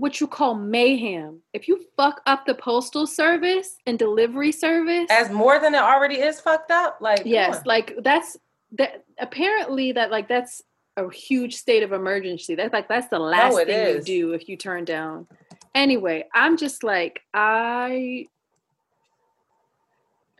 what 0.00 0.20
you 0.20 0.26
call 0.26 0.54
mayhem 0.54 1.40
if 1.52 1.68
you 1.68 1.84
fuck 1.96 2.20
up 2.26 2.46
the 2.46 2.54
postal 2.54 3.06
service 3.06 3.76
and 3.86 3.98
delivery 3.98 4.52
service 4.52 5.06
as 5.10 5.30
more 5.30 5.58
than 5.58 5.74
it 5.74 5.80
already 5.80 6.16
is 6.16 6.40
fucked 6.40 6.70
up 6.70 6.98
like 7.00 7.22
yes 7.24 7.64
like 7.66 7.94
that's 8.02 8.36
that 8.72 9.04
apparently 9.18 9.92
that 9.92 10.10
like 10.10 10.28
that's 10.28 10.62
a 10.96 11.10
huge 11.10 11.54
state 11.54 11.82
of 11.82 11.92
emergency 11.92 12.54
that's 12.54 12.72
like 12.72 12.88
that's 12.88 13.08
the 13.08 13.18
last 13.18 13.52
no, 13.52 13.64
thing 13.64 13.96
is. 13.96 14.08
you 14.08 14.28
do 14.28 14.32
if 14.32 14.48
you 14.48 14.56
turn 14.56 14.84
down 14.84 15.26
anyway 15.74 16.24
i'm 16.34 16.56
just 16.56 16.82
like 16.82 17.20
i 17.34 18.26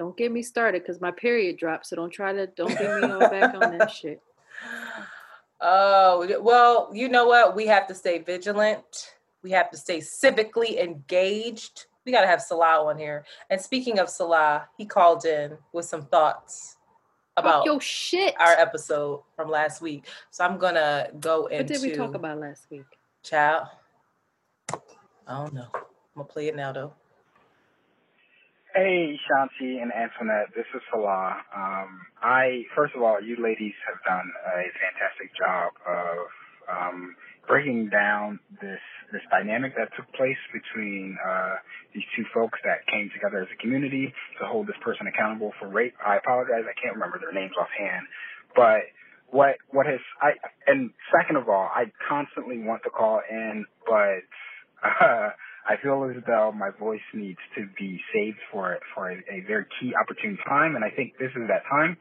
don't 0.01 0.17
get 0.17 0.33
me 0.33 0.41
started 0.43 0.81
because 0.83 0.99
my 0.99 1.11
period 1.11 1.59
dropped. 1.59 1.85
So 1.85 1.95
don't 1.95 2.09
try 2.09 2.33
to 2.33 2.47
don't 2.47 2.71
get 2.71 3.03
me 3.03 3.11
on 3.11 3.19
back 3.19 3.55
on 3.55 3.79
that 3.79 3.91
shit. 3.91 4.21
Oh 5.63 6.41
well, 6.41 6.91
you 6.95 7.11
know 7.11 7.27
what? 7.27 7.55
We 7.55 7.67
have 7.67 7.87
to 7.89 7.95
stay 7.95 8.17
vigilant. 8.17 9.13
We 9.43 9.51
have 9.53 9.71
to 9.71 9.77
stay 9.77 9.99
civically 9.99 10.79
engaged. 10.79 11.87
We 12.05 12.13
got 12.13 12.23
to 12.23 12.27
have 12.27 12.43
Salah 12.43 12.85
on 12.87 12.99
here. 12.99 13.25
And 13.49 13.61
speaking 13.61 13.99
of 13.99 14.09
Salah, 14.09 14.69
he 14.77 14.85
called 14.87 15.25
in 15.25 15.57
with 15.73 15.85
some 15.85 16.03
thoughts 16.03 16.77
about 17.37 17.65
your 17.65 17.81
shit. 17.81 18.35
our 18.39 18.53
episode 18.53 19.23
from 19.37 19.49
last 19.49 19.81
week. 19.81 20.07
So 20.31 20.45
I'm 20.45 20.59
gonna 20.59 21.09
go 21.19 21.47
into. 21.47 21.57
What 21.59 21.67
did 21.67 21.83
we 21.83 21.97
talk 21.97 22.15
about 22.15 22.39
last 22.39 22.67
week? 22.71 22.85
Child, 23.23 23.67
I 24.73 24.79
don't 25.29 25.55
know. 25.55 25.69
I'm 25.75 25.83
gonna 26.17 26.29
play 26.29 26.49
it 26.49 26.57
now 26.57 26.73
though. 26.73 26.93
Hey, 28.75 29.19
Shanti 29.27 29.83
and 29.83 29.93
Antoinette, 29.93 30.55
this 30.55 30.67
is 30.75 30.81
Salah. 30.93 31.37
Um, 31.55 32.01
I 32.23 32.65
first 32.75 32.95
of 32.95 33.03
all, 33.03 33.21
you 33.21 33.37
ladies 33.43 33.75
have 33.87 33.99
done 34.07 34.31
a 34.47 34.63
fantastic 34.79 35.35
job 35.37 35.73
of 35.87 36.27
um, 36.71 37.17
breaking 37.51 37.91
down 37.91 38.39
this 38.63 38.79
this 39.11 39.27
dynamic 39.29 39.75
that 39.75 39.91
took 39.99 40.07
place 40.15 40.39
between 40.55 41.19
uh, 41.19 41.59
these 41.93 42.07
two 42.15 42.23
folks 42.33 42.57
that 42.63 42.87
came 42.87 43.11
together 43.11 43.43
as 43.43 43.51
a 43.51 43.59
community 43.59 44.07
to 44.39 44.47
hold 44.47 44.69
this 44.71 44.79
person 44.87 45.11
accountable 45.11 45.51
for 45.59 45.67
rape. 45.67 45.95
I 45.99 46.17
apologize, 46.23 46.63
I 46.63 46.79
can't 46.79 46.95
remember 46.95 47.19
their 47.19 47.35
names 47.35 47.51
offhand, 47.59 48.07
but 48.55 48.87
what 49.35 49.59
what 49.75 49.87
has 49.87 49.99
I 50.23 50.39
and 50.71 50.95
second 51.11 51.37
of 51.37 51.49
all, 51.49 51.67
I 51.75 51.91
constantly 52.09 52.63
want 52.63 52.83
to 52.85 52.91
call 52.91 53.21
in, 53.29 53.67
but 53.83 54.23
uh, 54.87 55.35
I 55.67 55.75
feel 55.83 56.07
as 56.07 56.23
though 56.27 56.53
my 56.55 56.71
voice 56.71 57.05
needs 57.13 57.43
to 57.59 57.67
be 57.77 58.01
saved 58.15 58.39
for 58.53 58.79
for 58.95 59.11
a, 59.11 59.19
a 59.27 59.43
very 59.47 59.67
key 59.81 59.91
opportune 60.01 60.39
time, 60.47 60.77
and 60.77 60.85
I 60.85 60.91
think 60.95 61.19
this 61.19 61.35
is 61.35 61.51
that 61.51 61.67
time. 61.67 61.97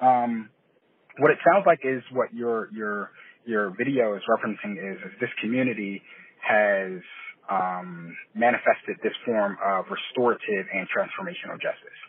Um, 0.00 0.50
what 1.18 1.30
it 1.30 1.38
sounds 1.44 1.64
like 1.66 1.80
is 1.82 2.02
what 2.12 2.32
your 2.34 2.68
your 2.72 3.10
your 3.44 3.70
video 3.70 4.14
is 4.14 4.22
referencing 4.28 4.78
is, 4.78 4.98
is 4.98 5.12
this 5.20 5.30
community 5.40 6.02
has 6.40 7.00
um, 7.50 8.16
manifested 8.34 8.96
this 9.02 9.12
form 9.24 9.56
of 9.64 9.86
restorative 9.90 10.66
and 10.72 10.86
transformational 10.88 11.60
justice. 11.60 12.00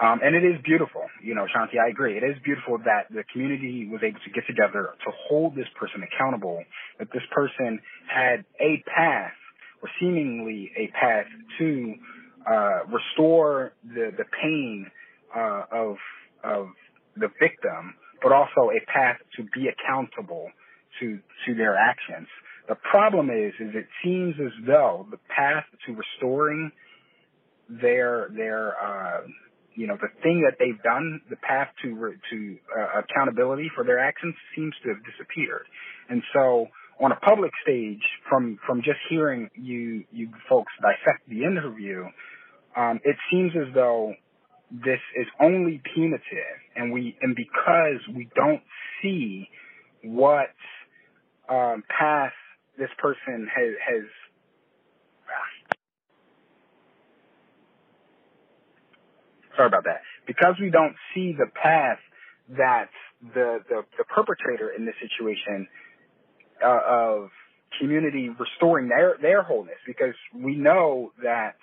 Um, 0.00 0.20
and 0.22 0.36
it 0.36 0.44
is 0.44 0.62
beautiful, 0.62 1.02
you 1.24 1.34
know, 1.34 1.46
Shanti, 1.50 1.74
I 1.74 1.90
agree. 1.90 2.16
It 2.16 2.22
is 2.22 2.36
beautiful 2.44 2.78
that 2.78 3.10
the 3.10 3.24
community 3.32 3.88
was 3.90 4.00
able 4.04 4.20
to 4.20 4.30
get 4.30 4.46
together 4.46 4.94
to 5.04 5.10
hold 5.26 5.56
this 5.56 5.66
person 5.74 6.04
accountable, 6.06 6.62
that 7.00 7.08
this 7.12 7.22
person 7.34 7.80
had 8.06 8.44
a 8.60 8.82
path 8.86 9.34
or 9.82 9.88
seemingly 9.98 10.70
a 10.76 10.86
path 10.94 11.26
to 11.58 11.94
uh, 12.48 12.78
restore 12.86 13.72
the, 13.82 14.12
the 14.16 14.24
pain 14.40 14.86
uh, 15.36 15.62
of, 15.72 15.96
of 16.44 16.68
the 17.16 17.28
victim, 17.40 17.94
but 18.22 18.32
also 18.32 18.70
a 18.70 18.80
path 18.92 19.16
to 19.36 19.42
be 19.54 19.68
accountable 19.68 20.50
to, 21.00 21.18
to 21.46 21.54
their 21.54 21.76
actions. 21.76 22.28
The 22.68 22.76
problem 22.76 23.30
is, 23.30 23.54
is 23.60 23.74
it 23.74 23.86
seems 24.04 24.34
as 24.40 24.52
though 24.66 25.06
the 25.10 25.18
path 25.34 25.64
to 25.86 25.94
restoring 25.94 26.70
their, 27.68 28.28
their, 28.34 28.74
uh, 28.76 29.20
you 29.74 29.86
know, 29.86 29.96
the 29.96 30.08
thing 30.22 30.44
that 30.44 30.56
they've 30.58 30.82
done, 30.82 31.20
the 31.30 31.36
path 31.36 31.68
to 31.82 32.14
to 32.30 32.58
uh, 32.76 33.00
accountability 33.00 33.70
for 33.74 33.84
their 33.84 34.00
actions 34.00 34.34
seems 34.56 34.74
to 34.82 34.88
have 34.88 34.98
disappeared. 35.04 35.66
And 36.08 36.22
so, 36.34 36.66
on 37.00 37.12
a 37.12 37.16
public 37.16 37.52
stage, 37.62 38.02
from 38.28 38.58
from 38.66 38.82
just 38.82 38.98
hearing 39.08 39.48
you 39.54 40.04
you 40.10 40.30
folks 40.48 40.72
dissect 40.82 41.28
the 41.28 41.44
interview, 41.44 42.04
um, 42.76 42.98
it 43.04 43.16
seems 43.30 43.52
as 43.54 43.72
though 43.72 44.14
this 44.70 45.00
is 45.16 45.26
only 45.40 45.80
punitive, 45.94 46.60
and 46.76 46.92
we 46.92 47.16
and 47.22 47.34
because 47.34 48.00
we 48.14 48.28
don't 48.34 48.60
see 49.02 49.48
what 50.02 50.50
um, 51.48 51.82
path 51.88 52.34
this 52.78 52.90
person 52.98 53.48
has 53.54 53.74
has 53.86 54.04
sorry 59.56 59.68
about 59.68 59.84
that. 59.84 60.02
Because 60.26 60.56
we 60.60 60.70
don't 60.70 60.96
see 61.14 61.32
the 61.32 61.46
path 61.54 61.98
that 62.56 62.90
the 63.34 63.60
the, 63.68 63.84
the 63.96 64.04
perpetrator 64.04 64.70
in 64.76 64.84
this 64.84 64.96
situation 65.00 65.66
uh, 66.64 66.80
of 66.86 67.30
community 67.80 68.28
restoring 68.38 68.88
their 68.88 69.16
their 69.20 69.42
wholeness, 69.42 69.78
because 69.86 70.14
we 70.34 70.56
know 70.56 71.12
that 71.22 71.56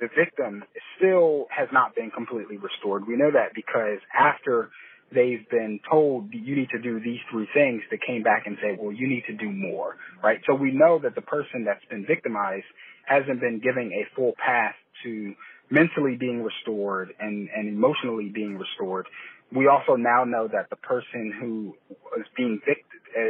the 0.00 0.08
victim 0.16 0.64
still 0.96 1.46
has 1.50 1.68
not 1.72 1.94
been 1.94 2.10
completely 2.10 2.56
restored. 2.56 3.06
We 3.06 3.16
know 3.16 3.30
that 3.30 3.54
because 3.54 3.98
after 4.14 4.70
they've 5.12 5.48
been 5.50 5.80
told 5.88 6.32
you 6.32 6.56
need 6.56 6.70
to 6.70 6.80
do 6.80 7.00
these 7.00 7.20
three 7.30 7.48
things, 7.54 7.82
they 7.90 7.98
came 8.04 8.22
back 8.22 8.46
and 8.46 8.56
said, 8.60 8.78
well, 8.78 8.92
you 8.92 9.08
need 9.08 9.24
to 9.26 9.34
do 9.34 9.50
more, 9.50 9.96
right? 10.22 10.40
So 10.46 10.54
we 10.54 10.72
know 10.72 10.98
that 11.02 11.14
the 11.14 11.22
person 11.22 11.64
that's 11.64 11.84
been 11.88 12.04
victimized 12.06 12.66
hasn't 13.06 13.40
been 13.40 13.60
given 13.60 13.92
a 13.92 14.04
full 14.14 14.32
path 14.44 14.74
to 15.04 15.34
mentally 15.70 16.16
being 16.18 16.42
restored 16.42 17.10
and, 17.18 17.48
and 17.54 17.68
emotionally 17.68 18.28
being 18.28 18.58
restored. 18.58 19.06
We 19.54 19.68
also 19.68 19.94
now 19.94 20.24
know 20.24 20.48
that 20.48 20.70
the 20.70 20.76
person 20.76 21.32
who 21.40 21.76
is 22.18 22.26
being 22.36 22.60
victim, 22.66 22.84
uh, 23.16 23.20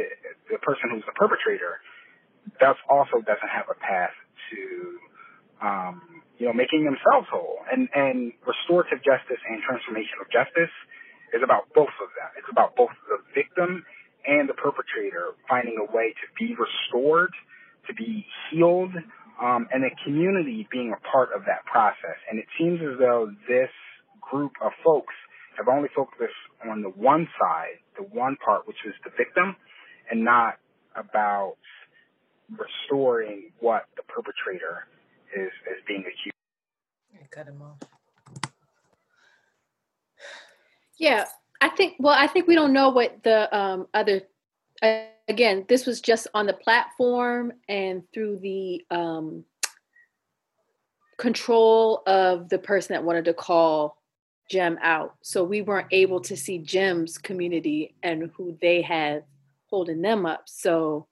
the 0.51 0.57
person 0.59 0.89
who's 0.91 1.03
the 1.05 1.13
perpetrator, 1.13 1.79
does 2.59 2.75
also 2.89 3.21
doesn't 3.21 3.51
have 3.53 3.65
a 3.69 3.75
path 3.75 4.15
to, 4.49 4.97
um, 5.61 6.01
you 6.37 6.45
know, 6.45 6.53
making 6.53 6.85
themselves 6.85 7.27
whole. 7.29 7.59
And 7.71 7.89
and 7.93 8.33
restorative 8.45 9.01
justice 9.03 9.41
and 9.49 9.61
transformational 9.65 10.29
justice 10.31 10.73
is 11.33 11.41
about 11.43 11.67
both 11.73 11.93
of 12.01 12.09
them. 12.15 12.29
It's 12.37 12.49
about 12.51 12.75
both 12.75 12.93
the 13.09 13.19
victim 13.33 13.83
and 14.25 14.47
the 14.47 14.53
perpetrator 14.53 15.33
finding 15.49 15.77
a 15.79 15.87
way 15.91 16.13
to 16.13 16.27
be 16.37 16.55
restored, 16.55 17.31
to 17.87 17.93
be 17.93 18.25
healed, 18.49 18.93
um, 19.41 19.67
and 19.71 19.83
the 19.83 19.91
community 20.03 20.67
being 20.71 20.93
a 20.93 21.01
part 21.07 21.29
of 21.35 21.45
that 21.45 21.65
process. 21.65 22.17
And 22.29 22.39
it 22.39 22.45
seems 22.57 22.79
as 22.81 22.99
though 22.99 23.31
this 23.47 23.71
group 24.21 24.53
of 24.61 24.71
folks 24.83 25.13
have 25.57 25.67
only 25.67 25.89
focused 25.95 26.37
on 26.69 26.81
the 26.81 26.89
one 26.89 27.27
side, 27.39 27.81
the 27.97 28.03
one 28.03 28.37
part, 28.43 28.67
which 28.67 28.77
is 28.85 28.93
the 29.03 29.11
victim, 29.17 29.55
and 30.11 30.23
not 30.23 30.59
about 30.95 31.55
restoring 32.51 33.51
what 33.59 33.85
the 33.95 34.03
perpetrator 34.03 34.87
is, 35.35 35.51
is 35.69 35.83
being 35.87 36.01
accused. 36.01 37.31
cut 37.31 37.47
him 37.47 37.61
off. 37.61 38.51
Yeah, 40.97 41.25
I 41.61 41.69
think. 41.69 41.95
Well, 41.99 42.15
I 42.17 42.27
think 42.27 42.47
we 42.47 42.55
don't 42.55 42.73
know 42.73 42.89
what 42.89 43.23
the 43.23 43.55
um, 43.55 43.87
other 43.93 44.21
again, 45.27 45.65
this 45.67 45.85
was 45.85 46.01
just 46.01 46.27
on 46.33 46.45
the 46.45 46.53
platform 46.53 47.53
and 47.67 48.03
through 48.13 48.39
the 48.39 48.85
um, 48.91 49.43
control 51.17 52.03
of 52.07 52.49
the 52.49 52.59
person 52.59 52.93
that 52.93 53.03
wanted 53.03 53.25
to 53.25 53.33
call 53.33 53.97
Jem 54.49 54.77
out. 54.81 55.15
So 55.21 55.43
we 55.43 55.61
weren't 55.61 55.87
able 55.91 56.21
to 56.21 56.37
see 56.37 56.59
Jem's 56.59 57.17
community 57.17 57.95
and 58.03 58.31
who 58.35 58.57
they 58.61 58.81
had 58.81 59.23
holding 59.69 60.01
them 60.01 60.25
up. 60.25 60.43
So, 60.45 61.07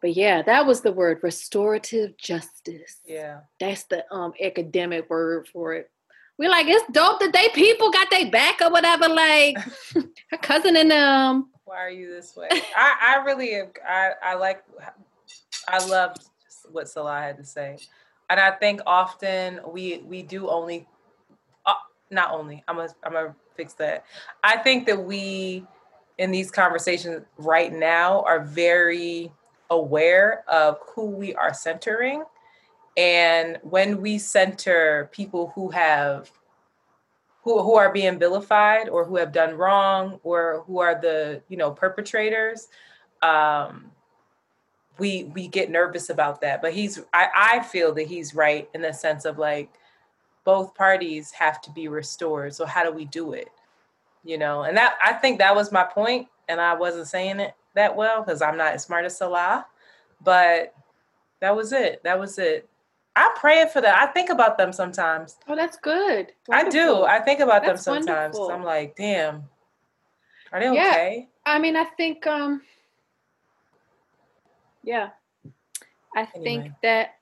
but 0.00 0.14
yeah, 0.14 0.42
that 0.42 0.66
was 0.66 0.80
the 0.80 0.92
word 0.92 1.20
restorative 1.22 2.16
justice. 2.16 3.00
Yeah. 3.06 3.40
That's 3.60 3.84
the 3.84 4.04
um 4.12 4.32
academic 4.42 5.08
word 5.10 5.48
for 5.48 5.74
it. 5.74 5.90
We're 6.38 6.50
like, 6.50 6.66
it's 6.66 6.84
dope 6.92 7.20
that 7.20 7.32
they 7.32 7.48
people 7.48 7.90
got 7.90 8.10
their 8.10 8.30
back 8.30 8.60
or 8.60 8.70
whatever. 8.70 9.08
Like 9.08 9.56
her 9.94 10.38
cousin 10.38 10.76
and 10.76 10.90
them 10.90 11.50
why 11.66 11.84
are 11.84 11.90
you 11.90 12.08
this 12.08 12.36
way? 12.36 12.48
I, 12.76 13.16
I 13.18 13.24
really, 13.24 13.60
I, 13.86 14.12
I 14.22 14.34
like, 14.34 14.62
I 15.68 15.84
loved 15.84 16.24
what 16.70 16.88
Salah 16.88 17.20
had 17.20 17.36
to 17.38 17.44
say. 17.44 17.76
And 18.30 18.38
I 18.38 18.52
think 18.52 18.80
often 18.86 19.60
we, 19.66 19.98
we 19.98 20.22
do 20.22 20.48
only, 20.48 20.86
uh, 21.66 21.74
not 22.10 22.30
only, 22.30 22.62
I'm 22.68 22.76
gonna, 22.76 22.94
I'm 23.02 23.12
gonna 23.12 23.34
fix 23.56 23.74
that. 23.74 24.04
I 24.44 24.58
think 24.58 24.86
that 24.86 25.04
we, 25.04 25.66
in 26.18 26.30
these 26.30 26.52
conversations 26.52 27.24
right 27.36 27.72
now, 27.72 28.22
are 28.22 28.44
very 28.44 29.32
aware 29.70 30.44
of 30.48 30.78
who 30.94 31.06
we 31.06 31.34
are 31.34 31.54
centering. 31.54 32.24
And 32.96 33.58
when 33.62 34.00
we 34.00 34.18
center 34.18 35.10
people 35.12 35.52
who 35.54 35.70
have 35.70 36.30
who, 37.42 37.62
who 37.62 37.76
are 37.76 37.92
being 37.92 38.18
vilified 38.18 38.88
or 38.88 39.04
who 39.04 39.16
have 39.16 39.32
done 39.32 39.54
wrong 39.54 40.18
or 40.22 40.64
who 40.66 40.80
are 40.80 41.00
the 41.00 41.42
you 41.48 41.56
know 41.56 41.70
perpetrators 41.70 42.68
um, 43.22 43.90
we 44.98 45.24
we 45.34 45.46
get 45.46 45.70
nervous 45.70 46.10
about 46.10 46.40
that. 46.40 46.62
But 46.62 46.72
he's 46.72 47.00
I, 47.12 47.28
I 47.34 47.62
feel 47.62 47.92
that 47.94 48.06
he's 48.06 48.34
right 48.34 48.68
in 48.74 48.82
the 48.82 48.92
sense 48.92 49.24
of 49.24 49.38
like 49.38 49.70
both 50.44 50.74
parties 50.74 51.30
have 51.32 51.60
to 51.62 51.70
be 51.70 51.88
restored. 51.88 52.54
So 52.54 52.64
how 52.64 52.82
do 52.82 52.90
we 52.90 53.04
do 53.04 53.32
it? 53.32 53.48
You 54.26 54.38
know 54.38 54.64
and 54.64 54.76
that 54.76 54.96
i 55.04 55.12
think 55.12 55.38
that 55.38 55.54
was 55.54 55.70
my 55.70 55.84
point 55.84 56.26
and 56.48 56.60
i 56.60 56.74
wasn't 56.74 57.06
saying 57.06 57.38
it 57.38 57.54
that 57.76 57.94
well 57.94 58.22
because 58.22 58.42
i'm 58.42 58.56
not 58.56 58.74
as 58.74 58.82
smart 58.82 59.04
as 59.04 59.16
salah 59.16 59.64
but 60.24 60.74
that 61.40 61.54
was 61.54 61.72
it 61.72 62.02
that 62.02 62.18
was 62.18 62.38
it 62.38 62.68
I 63.18 63.34
pray 63.34 63.66
for 63.72 63.80
them. 63.80 63.94
I 63.98 64.06
think 64.06 64.28
about 64.28 64.58
them 64.58 64.74
sometimes. 64.74 65.38
Oh, 65.48 65.56
that's 65.56 65.78
good. 65.78 66.32
Wonderful. 66.48 66.68
I 66.68 66.68
do. 66.68 67.02
I 67.04 67.20
think 67.20 67.40
about 67.40 67.64
that's 67.64 67.82
them 67.82 68.04
sometimes. 68.04 68.38
I'm 68.38 68.62
like, 68.62 68.94
damn, 68.94 69.44
are 70.52 70.60
they 70.60 70.66
yeah. 70.66 70.90
okay? 70.90 71.28
I 71.46 71.58
mean, 71.58 71.76
I 71.76 71.84
think, 71.84 72.26
um, 72.26 72.60
yeah, 74.84 75.10
I 76.14 76.28
anyway. 76.34 76.44
think 76.44 76.72
that, 76.82 77.14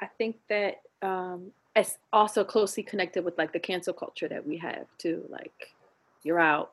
I 0.00 0.06
think 0.06 0.36
that 0.48 0.82
um, 1.02 1.50
it's 1.74 1.98
also 2.12 2.44
closely 2.44 2.84
connected 2.84 3.24
with 3.24 3.36
like 3.36 3.52
the 3.52 3.58
cancel 3.58 3.94
culture 3.94 4.28
that 4.28 4.46
we 4.46 4.58
have 4.58 4.86
too. 4.98 5.24
Like, 5.28 5.72
you're 6.22 6.40
out 6.40 6.72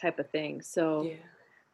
type 0.00 0.20
of 0.20 0.30
thing. 0.30 0.62
So 0.62 1.02
yeah. 1.02 1.14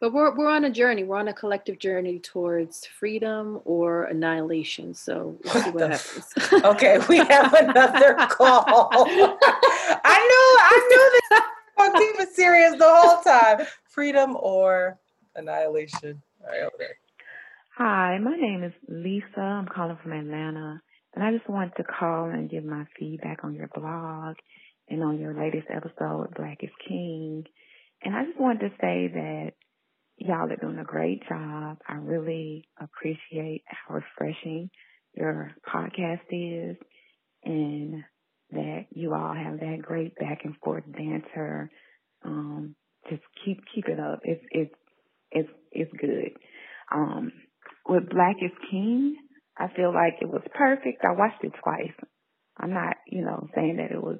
But 0.03 0.13
we're 0.13 0.35
we're 0.35 0.51
on 0.51 0.65
a 0.65 0.71
journey. 0.71 1.05
We're 1.05 1.19
on 1.19 1.29
a 1.29 1.33
collective 1.33 1.79
journey 1.79 2.19
towards 2.19 2.85
freedom 2.85 3.61
or 3.65 4.07
annihilation. 4.07 4.95
So 4.95 5.39
we'll 5.45 5.63
see 5.63 5.71
what 5.71 5.93
happens. 5.93 6.65
okay, 6.65 6.99
we 7.09 7.19
have 7.19 7.55
another 7.59 8.17
call. 8.29 8.89
I 8.91 10.19
knew 10.29 10.49
I 10.61 10.89
knew 10.91 11.21
this 11.31 11.41
I'll 11.79 11.93
keep 11.93 12.21
it 12.21 12.35
serious 12.35 12.73
the 12.73 12.85
whole 12.85 13.23
time. 13.23 13.65
Freedom 13.85 14.37
or 14.41 14.99
annihilation. 15.37 16.21
All 16.41 16.49
right, 16.49 16.63
over 16.63 16.75
there. 16.81 16.97
Hi, 17.77 18.19
my 18.19 18.35
name 18.35 18.65
is 18.65 18.73
Lisa. 18.89 19.41
I'm 19.41 19.69
calling 19.69 19.99
from 20.03 20.15
Atlanta. 20.15 20.83
And 21.15 21.23
I 21.23 21.31
just 21.31 21.49
wanted 21.49 21.77
to 21.77 21.85
call 21.85 22.25
and 22.25 22.51
give 22.51 22.65
my 22.65 22.87
feedback 22.99 23.45
on 23.45 23.55
your 23.55 23.69
blog 23.69 24.35
and 24.89 25.05
on 25.05 25.21
your 25.21 25.33
latest 25.33 25.69
episode, 25.71 26.35
Black 26.35 26.65
is 26.65 26.71
King. 26.89 27.45
And 28.03 28.17
I 28.17 28.25
just 28.25 28.41
wanted 28.41 28.71
to 28.71 28.77
say 28.81 29.09
that 29.15 29.53
y'all 30.17 30.51
are 30.51 30.57
doing 30.57 30.79
a 30.79 30.85
great 30.85 31.23
job. 31.29 31.79
I 31.89 31.95
really 31.95 32.69
appreciate 32.81 33.63
how 33.67 33.95
refreshing 33.95 34.71
your 35.15 35.53
podcast 35.73 36.21
is 36.31 36.77
and 37.45 38.05
that 38.51 38.87
you 38.91 39.15
all 39.15 39.35
have 39.35 39.61
that 39.61 39.83
great 39.83 40.15
back 40.17 40.41
and 40.45 40.57
forth 40.63 40.85
banter. 40.87 41.71
Um, 42.25 42.75
just 43.11 43.23
keep 43.45 43.59
keep 43.75 43.89
it 43.89 43.99
up. 43.99 44.21
It's 44.25 44.45
it's 44.51 44.75
it's 45.31 45.49
it's 45.73 45.93
good. 45.99 46.33
Um, 46.95 47.33
with 47.89 48.09
Black 48.11 48.37
is 48.41 48.53
King, 48.71 49.17
I 49.59 49.69
feel 49.75 49.93
like 49.93 50.15
it 50.21 50.29
was 50.29 50.43
perfect. 50.55 51.05
I 51.05 51.13
watched 51.13 51.43
it 51.43 51.53
twice. 51.63 51.95
I'm 52.59 52.73
not, 52.73 52.97
you 53.07 53.25
know, 53.25 53.49
saying 53.55 53.77
that 53.79 53.91
it 53.91 54.03
was, 54.03 54.19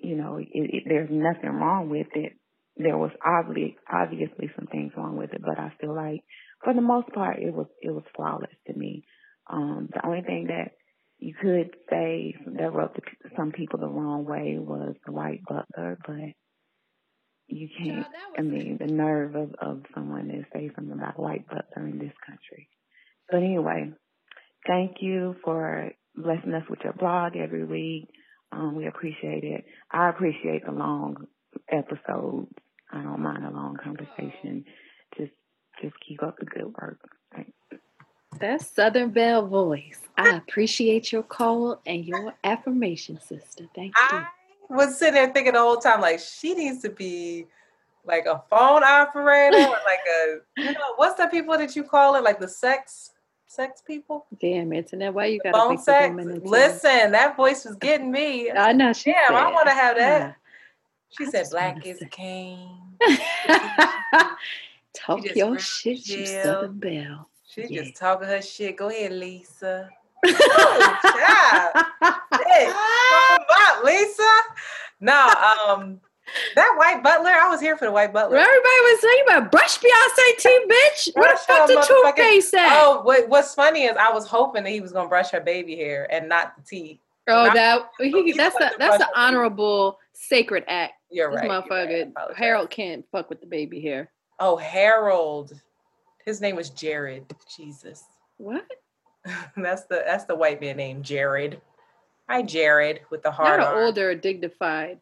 you 0.00 0.16
know, 0.16 0.36
it, 0.36 0.48
it, 0.52 0.82
there's 0.86 1.08
nothing 1.10 1.50
wrong 1.50 1.88
with 1.88 2.08
it. 2.14 2.34
There 2.76 2.96
was 2.96 3.10
obviously, 3.24 3.76
obviously 3.92 4.50
some 4.56 4.66
things 4.66 4.92
wrong 4.96 5.16
with 5.16 5.32
it, 5.32 5.42
but 5.42 5.58
I 5.58 5.72
feel 5.80 5.94
like 5.94 6.24
for 6.64 6.72
the 6.72 6.80
most 6.80 7.08
part, 7.08 7.38
it 7.38 7.52
was, 7.52 7.66
it 7.80 7.90
was 7.90 8.04
flawless 8.16 8.50
to 8.66 8.74
me. 8.74 9.04
Um, 9.50 9.88
the 9.92 10.06
only 10.06 10.22
thing 10.22 10.46
that 10.48 10.72
you 11.18 11.34
could 11.40 11.76
say 11.90 12.34
that 12.58 12.72
rubbed 12.72 13.00
some 13.36 13.52
people 13.52 13.78
the 13.78 13.88
wrong 13.88 14.24
way 14.24 14.56
was 14.58 14.94
the 15.04 15.12
white 15.12 15.42
butler, 15.46 15.98
but 16.06 16.32
you 17.46 17.68
can't. 17.76 18.06
I 18.38 18.42
mean, 18.42 18.78
the 18.80 18.86
nerve 18.86 19.34
of, 19.34 19.54
of 19.60 19.82
someone 19.94 20.28
to 20.28 20.44
say 20.52 20.70
something 20.74 20.92
about 20.92 21.18
white 21.18 21.46
butler 21.46 21.86
in 21.86 21.98
this 21.98 22.14
country. 22.26 22.68
But 23.30 23.38
anyway, 23.38 23.92
thank 24.66 24.96
you 25.00 25.36
for 25.44 25.90
blessing 26.16 26.54
us 26.54 26.64
with 26.68 26.80
your 26.82 26.94
blog 26.94 27.36
every 27.36 27.64
week. 27.64 28.08
Um, 28.50 28.76
we 28.76 28.86
appreciate 28.86 29.44
it. 29.44 29.64
I 29.90 30.10
appreciate 30.10 30.64
the 30.64 30.72
long 30.72 31.26
episodes. 31.68 32.52
I 32.92 33.02
don't 33.02 33.20
mind 33.20 33.44
a 33.44 33.50
long 33.50 33.76
conversation. 33.76 34.64
Just, 35.16 35.32
just 35.80 35.94
keep 36.06 36.22
up 36.22 36.38
the 36.38 36.46
good 36.46 36.72
work. 36.80 36.98
Thanks. 37.34 37.52
That 38.40 38.62
Southern 38.62 39.10
Belle 39.10 39.46
voice. 39.46 40.00
I 40.16 40.36
appreciate 40.36 41.12
your 41.12 41.22
call 41.22 41.80
and 41.86 42.04
your 42.04 42.34
affirmation, 42.44 43.20
sister. 43.20 43.66
Thank 43.74 43.94
you. 43.96 44.18
I 44.18 44.26
was 44.70 44.98
sitting 44.98 45.14
there 45.14 45.32
thinking 45.32 45.52
the 45.52 45.58
whole 45.58 45.76
time, 45.76 46.00
like, 46.00 46.18
she 46.18 46.54
needs 46.54 46.80
to 46.82 46.90
be 46.90 47.46
like 48.04 48.26
a 48.26 48.42
phone 48.50 48.82
operator 48.82 49.56
or 49.56 49.68
like 49.68 50.00
a, 50.24 50.38
you 50.56 50.72
know, 50.72 50.94
what's 50.96 51.16
the 51.16 51.26
people 51.28 51.56
that 51.56 51.76
you 51.76 51.84
call 51.84 52.16
it? 52.16 52.24
Like 52.24 52.40
the 52.40 52.48
sex, 52.48 53.12
sex 53.46 53.82
people? 53.86 54.26
Damn, 54.40 54.72
internet. 54.72 55.14
Why 55.14 55.26
you 55.26 55.40
got 55.40 55.52
phone 55.52 55.78
sex? 55.78 56.14
Listen, 56.42 57.12
that 57.12 57.36
voice 57.36 57.64
was 57.64 57.76
getting 57.76 58.10
me. 58.10 58.50
I 58.50 58.72
know. 58.72 58.92
She 58.92 59.12
Damn, 59.12 59.24
said, 59.28 59.36
I 59.36 59.52
want 59.52 59.68
to 59.68 59.74
have 59.74 59.96
that. 59.98 60.36
She 61.16 61.26
I 61.26 61.30
said, 61.30 61.50
"Black 61.50 61.86
is 61.86 62.02
king." 62.10 62.68
Talk 64.94 65.24
your 65.34 65.58
shit, 65.58 66.06
you 66.08 66.26
Southern 66.26 66.78
Belle. 66.78 67.28
She 67.46 67.66
yeah. 67.68 67.82
just 67.82 67.96
talking 67.96 68.28
her 68.28 68.42
shit. 68.42 68.76
Go 68.76 68.88
ahead, 68.88 69.12
Lisa. 69.12 69.88
oh, 70.26 70.98
child. 71.02 71.86
hey, 72.46 72.72
Lisa. 73.84 74.30
No, 75.00 75.28
um, 75.68 76.00
that 76.54 76.74
white 76.78 77.02
butler, 77.02 77.30
I 77.30 77.48
was 77.48 77.60
here 77.60 77.76
for 77.76 77.86
the 77.86 77.92
white 77.92 78.12
butler. 78.12 78.38
Everybody 78.38 78.80
was 78.82 79.00
saying 79.00 79.24
about 79.26 79.50
brush 79.50 79.78
Beyonce 79.78 80.38
team, 80.38 80.68
bitch. 80.68 81.08
Where 81.14 81.32
the 81.32 81.38
fuck 81.38 81.66
the 81.66 81.84
toothpaste 81.86 82.54
at? 82.54 82.80
Oh, 82.80 83.02
what, 83.02 83.28
what's 83.28 83.54
funny 83.54 83.84
is 83.84 83.96
I 83.96 84.12
was 84.12 84.26
hoping 84.26 84.64
that 84.64 84.70
he 84.70 84.80
was 84.80 84.92
gonna 84.92 85.08
brush 85.08 85.30
her 85.30 85.40
baby 85.40 85.76
hair 85.76 86.06
and 86.10 86.28
not 86.28 86.54
the 86.56 86.62
teeth. 86.62 87.00
Oh, 87.28 87.52
that 87.52 87.88
he, 87.98 88.32
that's 88.32 88.56
a 88.56 88.70
that's 88.78 89.02
an 89.02 89.08
honorable 89.14 89.98
sacred 90.12 90.64
act. 90.68 90.94
You're 91.12 91.30
this 91.30 91.40
right. 91.40 91.50
Motherfucker, 91.50 92.12
right. 92.16 92.36
Harold 92.36 92.70
can't 92.70 93.04
fuck 93.12 93.28
with 93.28 93.40
the 93.40 93.46
baby 93.46 93.80
hair. 93.80 94.10
Oh, 94.40 94.56
Harold. 94.56 95.52
His 96.24 96.40
name 96.40 96.56
was 96.56 96.70
Jared. 96.70 97.24
Jesus. 97.56 98.04
What? 98.38 98.66
that's 99.56 99.84
the 99.84 100.02
that's 100.04 100.24
the 100.24 100.34
white 100.34 100.60
man 100.60 100.76
named 100.76 101.04
Jared. 101.04 101.60
Hi, 102.28 102.42
Jared, 102.42 103.00
with 103.10 103.22
the 103.22 103.30
heart. 103.30 103.60
Not 103.60 103.74
an 103.74 103.82
older, 103.82 104.14
dignified 104.14 104.98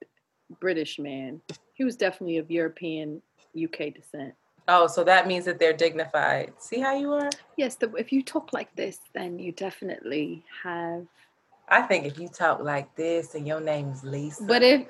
British 0.59 0.99
man. 0.99 1.41
He 1.75 1.85
was 1.85 1.97
definitely 1.97 2.39
of 2.39 2.51
European 2.51 3.23
UK 3.57 3.95
descent. 3.95 4.35
Oh, 4.69 4.87
so 4.87 5.05
that 5.05 5.27
means 5.27 5.45
that 5.47 5.59
they're 5.59 5.73
dignified. 5.73 6.53
See 6.59 6.81
how 6.81 6.95
you 6.95 7.13
are? 7.13 7.31
Yes, 7.57 7.77
the, 7.77 7.93
if 7.95 8.13
you 8.13 8.23
talk 8.23 8.53
like 8.53 8.75
this, 8.77 8.99
then 9.15 9.39
you 9.39 9.53
definitely 9.53 10.45
have. 10.63 11.07
I 11.69 11.83
think 11.83 12.05
if 12.05 12.19
you 12.19 12.29
talk 12.29 12.61
like 12.61 12.95
this 12.97 13.35
and 13.35 13.47
your 13.47 13.61
name 13.61 13.91
is 13.91 14.03
Lisa, 14.05 14.45
but 14.45 14.63
if 14.63 14.87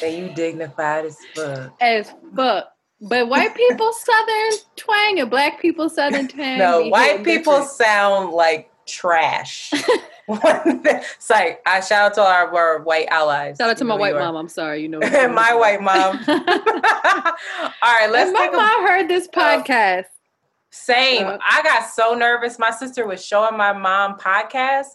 then 0.00 0.18
you 0.18 0.34
dignified 0.34 1.06
as 1.06 1.18
fuck. 1.34 1.74
As 1.80 2.12
fuck. 2.34 2.68
But 3.00 3.28
white 3.28 3.54
people 3.54 3.92
southern 3.92 4.58
twang 4.76 5.20
and 5.20 5.28
black 5.28 5.60
people 5.60 5.90
southern 5.90 6.26
twang. 6.28 6.58
No, 6.58 6.86
white 6.86 7.22
people 7.22 7.52
different. 7.52 7.70
sound 7.70 8.30
like 8.30 8.70
trash. 8.86 9.70
it's 10.28 11.28
like 11.28 11.60
I 11.66 11.80
shout 11.80 12.06
out 12.06 12.14
to 12.14 12.22
our, 12.22 12.54
our 12.54 12.82
white 12.82 13.08
allies. 13.08 13.56
Shout 13.58 13.70
out 13.70 13.76
to 13.78 13.84
my 13.84 13.94
white 13.94 14.14
mom. 14.14 14.36
I'm 14.36 14.48
sorry, 14.48 14.80
you 14.80 14.88
know 14.88 15.00
my 15.28 15.54
white 15.54 15.82
mom. 15.82 16.18
All 16.26 17.94
right, 17.94 18.10
let's. 18.10 18.32
my 18.32 18.48
mom 18.48 18.84
a, 18.84 18.88
heard 18.88 19.08
this 19.08 19.28
podcast. 19.28 20.04
Same. 20.70 21.26
Uh, 21.26 21.38
I 21.40 21.62
got 21.62 21.88
so 21.88 22.14
nervous. 22.14 22.58
My 22.58 22.70
sister 22.70 23.06
was 23.06 23.24
showing 23.24 23.56
my 23.56 23.72
mom 23.72 24.18
podcast. 24.18 24.86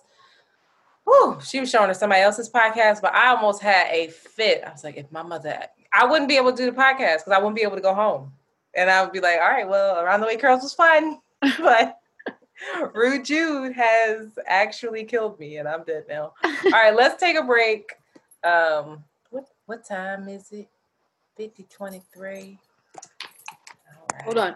Whew, 1.10 1.40
she 1.44 1.60
was 1.60 1.72
showing 1.72 1.88
her 1.88 1.94
somebody 1.96 2.22
else's 2.22 2.52
podcast, 2.52 3.02
but 3.02 3.16
I 3.16 3.30
almost 3.30 3.64
had 3.64 3.88
a 3.90 4.10
fit. 4.10 4.64
I 4.64 4.72
was 4.72 4.84
like, 4.84 4.96
if 4.96 5.12
my 5.12 5.24
mother, 5.24 5.60
I 5.92 6.06
wouldn't 6.06 6.30
be 6.30 6.38
able 6.38 6.52
to 6.52 6.58
do 6.58 6.70
the 6.70 6.78
podcast 6.78 7.18
because 7.18 7.34
I 7.34 7.40
wouldn't 7.40 7.56
be 7.56 7.64
able 7.64 7.78
to 7.78 7.82
go 7.82 7.96
home, 7.96 8.32
and 8.76 8.92
I 8.92 9.02
would 9.02 9.12
be 9.12 9.20
like, 9.20 9.40
all 9.42 9.50
right, 9.50 9.68
well, 9.68 10.00
around 10.00 10.20
the 10.20 10.28
way 10.28 10.38
curls 10.38 10.62
was 10.62 10.74
fun, 10.74 11.18
but 11.60 11.98
Rude 12.94 13.26
Jude 13.26 13.74
has 13.74 14.38
actually 14.46 15.04
killed 15.04 15.40
me, 15.40 15.58
and 15.58 15.68
I'm 15.68 15.84
dead 15.84 16.06
now. 16.08 16.34
All 16.44 16.72
right, 16.72 16.96
let's 16.96 17.20
take 17.20 17.38
a 17.38 17.44
break. 17.44 17.94
Um, 18.44 19.04
what 19.32 19.48
what 19.66 19.86
time 19.86 20.28
is 20.28 20.52
it? 20.52 20.68
50 21.38 21.66
23. 21.70 22.60
Hold 24.26 24.38
on. 24.38 24.56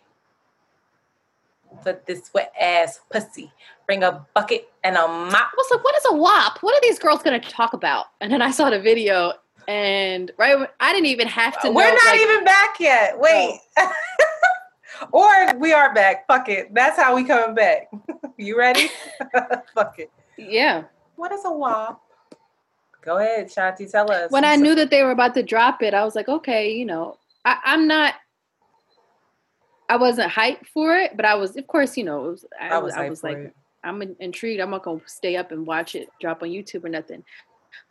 Put 1.83 2.05
this 2.05 2.29
wet 2.33 2.53
ass 2.59 2.99
pussy. 3.11 3.51
Bring 3.85 4.03
a 4.03 4.25
bucket 4.33 4.71
and 4.83 4.95
a 4.95 5.07
mop. 5.07 5.33
I 5.33 5.49
was 5.57 5.67
like, 5.71 5.83
what 5.83 5.95
is 5.95 6.05
a 6.09 6.15
wop? 6.15 6.59
What 6.61 6.75
are 6.75 6.81
these 6.81 6.99
girls 6.99 7.21
going 7.23 7.39
to 7.39 7.49
talk 7.49 7.73
about? 7.73 8.07
And 8.21 8.31
then 8.31 8.41
I 8.41 8.51
saw 8.51 8.69
the 8.69 8.79
video 8.79 9.33
And 9.67 10.31
right, 10.37 10.67
I 10.79 10.93
didn't 10.93 11.07
even 11.07 11.27
have 11.27 11.59
to. 11.61 11.71
We're 11.71 11.93
not 11.93 12.05
like, 12.05 12.19
even 12.19 12.43
back 12.43 12.79
yet. 12.79 13.19
Wait. 13.19 13.59
Or 15.11 15.53
we 15.57 15.73
are 15.73 15.93
back. 15.93 16.27
Fuck 16.27 16.49
it. 16.49 16.73
That's 16.73 16.97
how 16.97 17.15
we 17.15 17.23
coming 17.23 17.55
back. 17.55 17.89
you 18.37 18.57
ready? 18.57 18.89
Fuck 19.73 19.99
it. 19.99 20.11
Yeah. 20.37 20.83
What 21.15 21.31
is 21.31 21.41
a 21.45 21.51
wop? 21.51 22.01
Go 23.01 23.17
ahead, 23.17 23.47
Shanti. 23.47 23.91
Tell 23.91 24.11
us. 24.11 24.31
When 24.31 24.45
I 24.45 24.55
knew 24.55 24.75
that 24.75 24.91
they 24.91 25.03
were 25.03 25.11
about 25.11 25.33
to 25.33 25.43
drop 25.43 25.81
it, 25.81 25.93
I 25.93 26.03
was 26.03 26.15
like, 26.15 26.29
okay, 26.29 26.71
you 26.71 26.85
know, 26.85 27.17
I, 27.45 27.57
I'm 27.65 27.87
not. 27.87 28.13
I 29.91 29.97
wasn't 29.97 30.31
hyped 30.31 30.67
for 30.67 30.95
it, 30.95 31.17
but 31.17 31.25
I 31.25 31.35
was, 31.35 31.57
of 31.57 31.67
course, 31.67 31.97
you 31.97 32.05
know, 32.05 32.21
was, 32.21 32.45
I, 32.57 32.69
I, 32.69 32.77
was, 32.77 32.93
I 32.93 33.09
was 33.09 33.23
like, 33.25 33.35
it. 33.35 33.55
I'm 33.83 34.01
intrigued. 34.21 34.61
I'm 34.61 34.69
not 34.69 34.83
gonna 34.83 35.01
stay 35.05 35.35
up 35.35 35.51
and 35.51 35.67
watch 35.67 35.95
it 35.95 36.07
drop 36.21 36.41
on 36.43 36.47
YouTube 36.47 36.85
or 36.85 36.89
nothing. 36.89 37.25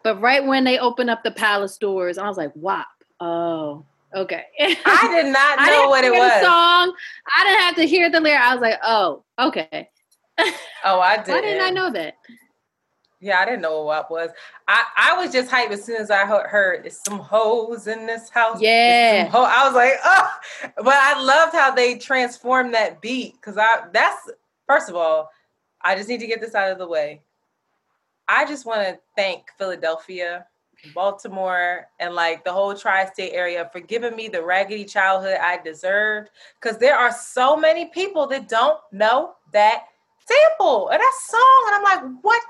But 0.02 0.18
right 0.18 0.42
when 0.42 0.64
they 0.64 0.78
opened 0.78 1.10
up 1.10 1.22
the 1.22 1.30
palace 1.30 1.76
doors, 1.76 2.16
I 2.16 2.26
was 2.26 2.38
like, 2.38 2.52
"Wop! 2.56 2.86
Oh, 3.20 3.84
okay. 4.14 4.44
I 4.58 5.08
did 5.12 5.30
not 5.30 5.58
know 5.66 5.90
what 5.90 6.04
it 6.04 6.12
was. 6.12 6.42
song. 6.42 6.94
I 7.36 7.44
didn't 7.44 7.60
have 7.60 7.76
to 7.76 7.84
hear 7.86 8.10
the 8.10 8.20
lyric. 8.20 8.40
I 8.40 8.54
was 8.54 8.62
like, 8.62 8.78
"Oh, 8.82 9.22
okay." 9.38 9.90
Oh, 10.84 11.00
I 11.00 11.18
did. 11.18 11.28
Why 11.34 11.40
didn't 11.42 11.66
I 11.66 11.70
know 11.70 11.90
that? 11.90 12.14
Yeah, 13.22 13.38
I 13.38 13.44
didn't 13.44 13.60
know 13.60 13.82
what 13.82 14.10
WAP 14.10 14.10
was. 14.10 14.30
I, 14.66 14.84
I 14.96 15.22
was 15.22 15.30
just 15.30 15.50
hyped 15.50 15.70
as 15.70 15.84
soon 15.84 16.00
as 16.00 16.10
I 16.10 16.24
heard 16.24 16.86
"It's 16.86 17.02
some 17.04 17.18
hoes 17.18 17.86
in 17.86 18.06
this 18.06 18.30
house." 18.30 18.60
Yeah, 18.60 19.28
ho-. 19.28 19.44
I 19.44 19.66
was 19.66 19.74
like, 19.74 19.94
oh, 20.04 20.30
but 20.76 20.94
I 20.94 21.22
loved 21.22 21.54
how 21.54 21.74
they 21.74 21.98
transformed 21.98 22.72
that 22.72 23.02
beat 23.02 23.34
because 23.34 23.58
I 23.58 23.84
that's 23.92 24.30
first 24.66 24.88
of 24.88 24.96
all, 24.96 25.30
I 25.82 25.96
just 25.96 26.08
need 26.08 26.20
to 26.20 26.26
get 26.26 26.40
this 26.40 26.54
out 26.54 26.72
of 26.72 26.78
the 26.78 26.88
way. 26.88 27.20
I 28.26 28.46
just 28.46 28.64
want 28.64 28.82
to 28.82 28.98
thank 29.16 29.50
Philadelphia, 29.58 30.46
Baltimore, 30.94 31.88
and 31.98 32.14
like 32.14 32.44
the 32.44 32.52
whole 32.52 32.74
tri 32.74 33.04
state 33.06 33.32
area 33.32 33.68
for 33.72 33.80
giving 33.80 34.16
me 34.16 34.28
the 34.28 34.42
raggedy 34.42 34.84
childhood 34.84 35.38
I 35.42 35.58
deserved. 35.58 36.30
Because 36.60 36.78
there 36.78 36.96
are 36.96 37.12
so 37.12 37.56
many 37.56 37.86
people 37.86 38.26
that 38.28 38.48
don't 38.48 38.78
know 38.92 39.34
that 39.52 39.86
sample 40.24 40.88
and 40.88 41.00
that 41.00 41.12
song. 41.28 41.64
And 41.66 41.74
I'm 41.74 41.82
like, 41.82 42.22
what? 42.22 42.42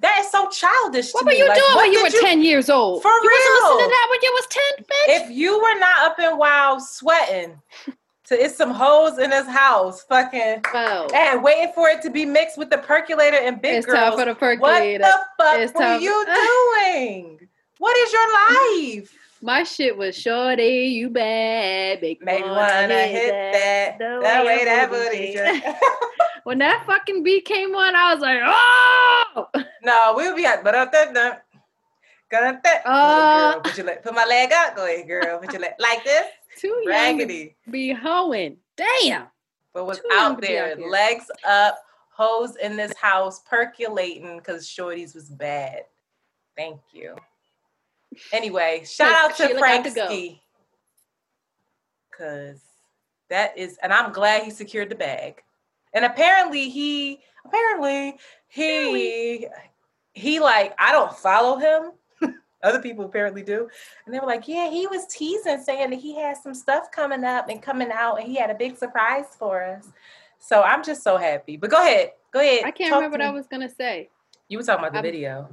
That 0.00 0.20
is 0.20 0.30
so 0.30 0.48
childish 0.50 1.12
what 1.12 1.24
were 1.24 1.32
you 1.32 1.48
like, 1.48 1.56
doing 1.56 1.76
when 1.76 1.92
you 1.92 2.02
were 2.02 2.08
you, 2.08 2.20
10 2.20 2.42
years 2.42 2.68
old? 2.68 3.02
For 3.02 3.08
you 3.08 3.28
real. 3.28 3.30
listening 3.30 3.86
to 3.86 3.90
that 3.90 4.06
when 4.10 4.20
you 4.22 4.32
was 4.34 4.46
10, 4.76 4.84
bitch? 4.84 5.22
If 5.22 5.30
you 5.30 5.58
were 5.58 5.78
not 5.78 6.10
up 6.10 6.18
in 6.18 6.36
wild 6.36 6.82
sweating, 6.82 7.60
to 8.26 8.44
it's 8.44 8.56
some 8.56 8.72
hoes 8.72 9.18
in 9.18 9.30
this 9.30 9.46
house, 9.46 10.02
fucking, 10.02 10.62
oh. 10.74 11.08
and 11.14 11.42
waiting 11.42 11.72
for 11.74 11.88
it 11.88 12.02
to 12.02 12.10
be 12.10 12.26
mixed 12.26 12.58
with 12.58 12.68
the 12.68 12.78
percolator 12.78 13.38
and 13.38 13.62
big 13.62 13.76
it's 13.76 13.86
girls. 13.86 13.98
Time 13.98 14.18
for 14.18 14.24
the 14.26 14.34
percolator. 14.34 15.02
What 15.02 15.26
the 15.38 15.44
fuck 15.44 15.58
it's 15.60 15.72
were 15.72 15.80
time. 15.80 16.00
you 16.02 16.26
doing? 16.76 17.48
what 17.78 17.96
is 17.98 18.12
your 18.12 18.32
life? 18.32 19.18
My 19.42 19.64
shit 19.64 19.96
was 19.96 20.16
shorty, 20.16 20.86
you 20.86 21.10
bad, 21.10 22.00
big 22.00 22.22
Maybe 22.22 22.42
wanna 22.42 23.02
hit, 23.02 23.32
that, 23.32 23.98
that, 23.98 24.22
that 24.22 24.44
way 24.46 24.64
that 24.64 24.90
booty. 24.90 25.36
when 26.44 26.58
that 26.58 26.84
fucking 26.86 27.22
beat 27.22 27.44
came 27.44 27.74
on, 27.74 27.94
I 27.94 28.14
was 28.14 28.22
like, 28.22 28.40
oh 28.44 29.48
no, 29.82 30.14
we'll 30.16 30.34
be 30.34 30.46
at 30.46 30.64
but 30.64 30.74
up 30.74 30.92
that. 30.92 31.42
Gonna 32.28 32.60
uh, 32.84 33.52
girl, 33.52 33.60
put 33.60 33.76
your 33.76 33.86
leg, 33.86 34.02
put 34.02 34.14
my 34.14 34.24
leg 34.24 34.50
out. 34.52 34.74
Go 34.74 34.84
ahead, 34.84 35.06
girl. 35.06 35.38
Put 35.38 35.52
your 35.52 35.62
leg 35.62 35.74
like 35.78 36.02
this. 36.02 36.26
Too 36.58 36.82
raggedy. 36.86 37.54
be 37.70 37.92
hoeing. 37.92 38.56
Damn. 38.76 39.26
But 39.72 39.86
what's 39.86 40.00
out 40.12 40.40
there, 40.40 40.72
out 40.72 40.80
legs 40.80 41.26
up, 41.46 41.78
hoes 42.10 42.56
in 42.56 42.76
this 42.76 42.96
house 42.96 43.42
percolating 43.48 44.38
because 44.38 44.66
Shorty's 44.68 45.14
was 45.14 45.30
bad. 45.30 45.82
Thank 46.56 46.80
you. 46.92 47.14
Anyway, 48.32 48.82
shout 48.86 49.12
out 49.12 49.36
to 49.36 49.58
Frank 49.58 49.86
Ski. 49.86 50.40
Cause 52.16 52.60
that 53.28 53.56
is, 53.58 53.78
and 53.82 53.92
I'm 53.92 54.12
glad 54.12 54.44
he 54.44 54.50
secured 54.50 54.88
the 54.88 54.94
bag. 54.94 55.42
And 55.92 56.04
apparently 56.04 56.68
he, 56.70 57.20
apparently 57.44 58.16
he, 58.48 59.46
he 60.12 60.40
like, 60.40 60.74
I 60.78 60.92
don't 60.92 61.14
follow 61.16 61.56
him, 61.58 62.34
other 62.62 62.80
people 62.80 63.04
apparently 63.04 63.42
do. 63.42 63.68
And 64.04 64.14
they 64.14 64.18
were 64.18 64.26
like, 64.26 64.48
yeah, 64.48 64.70
he 64.70 64.86
was 64.86 65.06
teasing, 65.06 65.62
saying 65.62 65.90
that 65.90 65.98
he 65.98 66.14
had 66.16 66.36
some 66.36 66.54
stuff 66.54 66.90
coming 66.90 67.24
up 67.24 67.48
and 67.48 67.60
coming 67.60 67.90
out, 67.92 68.18
and 68.18 68.26
he 68.26 68.36
had 68.36 68.50
a 68.50 68.54
big 68.54 68.76
surprise 68.76 69.36
for 69.38 69.62
us. 69.62 69.88
So 70.38 70.62
I'm 70.62 70.82
just 70.84 71.02
so 71.02 71.16
happy. 71.16 71.56
But 71.56 71.70
go 71.70 71.82
ahead. 71.82 72.12
Go 72.32 72.40
ahead. 72.40 72.64
I 72.64 72.70
can't 72.70 72.94
remember 72.94 73.18
what 73.18 73.26
I 73.26 73.30
was 73.30 73.46
going 73.46 73.66
to 73.66 73.74
say. 73.74 74.10
You 74.48 74.58
were 74.58 74.64
talking 74.64 74.84
about 74.84 74.92
the 74.92 74.98
I'm, 74.98 75.04
video. 75.04 75.48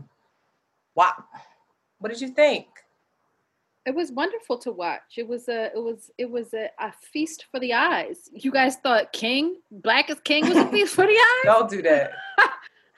Wow. 0.95 1.13
What 2.03 2.11
did 2.11 2.19
you 2.19 2.27
think? 2.27 2.67
It 3.85 3.95
was 3.95 4.11
wonderful 4.11 4.57
to 4.57 4.73
watch. 4.73 5.13
It 5.15 5.25
was 5.25 5.47
a 5.47 5.67
it 5.67 5.81
was 5.81 6.11
it 6.17 6.29
was 6.29 6.53
a, 6.53 6.67
a 6.77 6.91
feast 6.91 7.45
for 7.49 7.61
the 7.61 7.71
eyes. 7.71 8.29
You 8.33 8.51
guys 8.51 8.75
thought 8.75 9.13
King, 9.13 9.55
Black 9.71 10.09
as 10.09 10.19
King 10.19 10.49
was 10.49 10.57
a 10.57 10.67
feast 10.67 10.95
for 10.95 11.05
the 11.05 11.13
eyes? 11.13 11.45
Don't 11.45 11.69
do 11.69 11.81
that. 11.83 12.11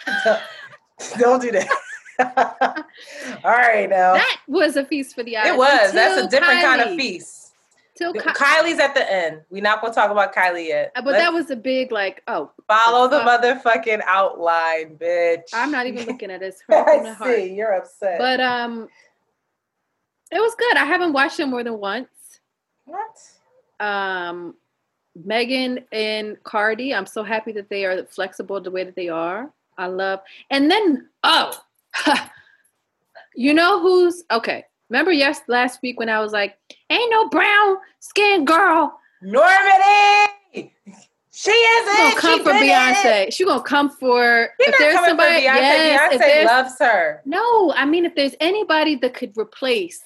Don't 1.19 1.39
do 1.39 1.51
that. 1.51 1.69
All 3.43 3.51
right, 3.51 3.87
now 3.87 4.13
that 4.13 4.37
was 4.47 4.75
a 4.75 4.83
feast 4.83 5.13
for 5.13 5.21
the 5.21 5.37
eyes. 5.37 5.49
It 5.49 5.55
was. 5.55 5.91
That's 5.93 6.25
a 6.25 6.27
different 6.27 6.61
Kylie. 6.61 6.63
kind 6.63 6.81
of 6.81 6.95
feast. 6.95 7.44
Till 7.95 8.11
Ky- 8.11 8.19
Kylie's 8.19 8.79
at 8.79 8.93
the 8.93 9.11
end. 9.11 9.41
We're 9.49 9.63
not 9.63 9.81
gonna 9.81 9.93
talk 9.93 10.11
about 10.11 10.35
Kylie 10.35 10.67
yet. 10.67 10.91
Uh, 10.95 11.01
but 11.01 11.13
Let's 11.13 11.23
that 11.23 11.33
was 11.33 11.49
a 11.49 11.55
big 11.55 11.93
like, 11.93 12.21
oh, 12.27 12.51
follow 12.67 13.07
the 13.07 13.19
motherfucking 13.19 14.01
outline, 14.05 14.97
bitch. 14.97 15.49
I'm 15.53 15.71
not 15.71 15.87
even 15.87 16.05
looking 16.05 16.29
at 16.29 16.41
it. 16.41 16.55
I 16.69 17.15
see 17.23 17.53
you're 17.53 17.73
upset, 17.73 18.17
but 18.17 18.41
um, 18.41 18.89
it 20.29 20.39
was 20.39 20.55
good. 20.55 20.75
I 20.75 20.83
haven't 20.83 21.13
watched 21.13 21.39
it 21.39 21.45
more 21.45 21.63
than 21.63 21.77
once. 21.79 22.09
What? 22.83 23.17
Um, 23.79 24.55
Megan 25.23 25.79
and 25.93 26.41
Cardi. 26.43 26.93
I'm 26.93 27.05
so 27.05 27.23
happy 27.23 27.53
that 27.53 27.69
they 27.69 27.85
are 27.85 28.03
flexible 28.05 28.59
the 28.59 28.71
way 28.71 28.83
that 28.83 28.95
they 28.95 29.07
are. 29.07 29.49
I 29.77 29.87
love, 29.87 30.19
and 30.49 30.69
then 30.69 31.07
oh, 31.23 31.57
you 33.35 33.53
know 33.53 33.79
who's 33.79 34.25
okay? 34.31 34.65
Remember 34.89 35.11
yes 35.11 35.41
last 35.47 35.81
week 35.81 35.99
when 35.99 36.09
I 36.09 36.19
was 36.19 36.31
like, 36.31 36.57
"Ain't 36.89 37.11
no 37.11 37.29
brown 37.29 37.77
skin 37.99 38.45
girl." 38.45 38.99
Normani. 39.23 40.71
She 41.37 41.51
is 41.51 41.91
she 41.91 41.97
gonna 41.97 42.15
come 42.15 42.43
for 42.43 42.51
Beyonce. 42.51 43.27
It. 43.27 43.33
She 43.33 43.43
gonna 43.43 43.61
come 43.61 43.89
for 43.89 44.49
You're 44.57 44.69
if 44.69 44.77
there's 44.77 45.05
somebody. 45.05 45.41
Beyonce. 45.41 45.43
Yes, 45.43 46.13
Beyonce 46.13 46.45
loves 46.45 46.79
her. 46.79 47.21
No, 47.25 47.73
I 47.75 47.85
mean 47.85 48.05
if 48.05 48.15
there's 48.15 48.35
anybody 48.39 48.95
that 48.95 49.13
could 49.13 49.37
replace 49.37 50.01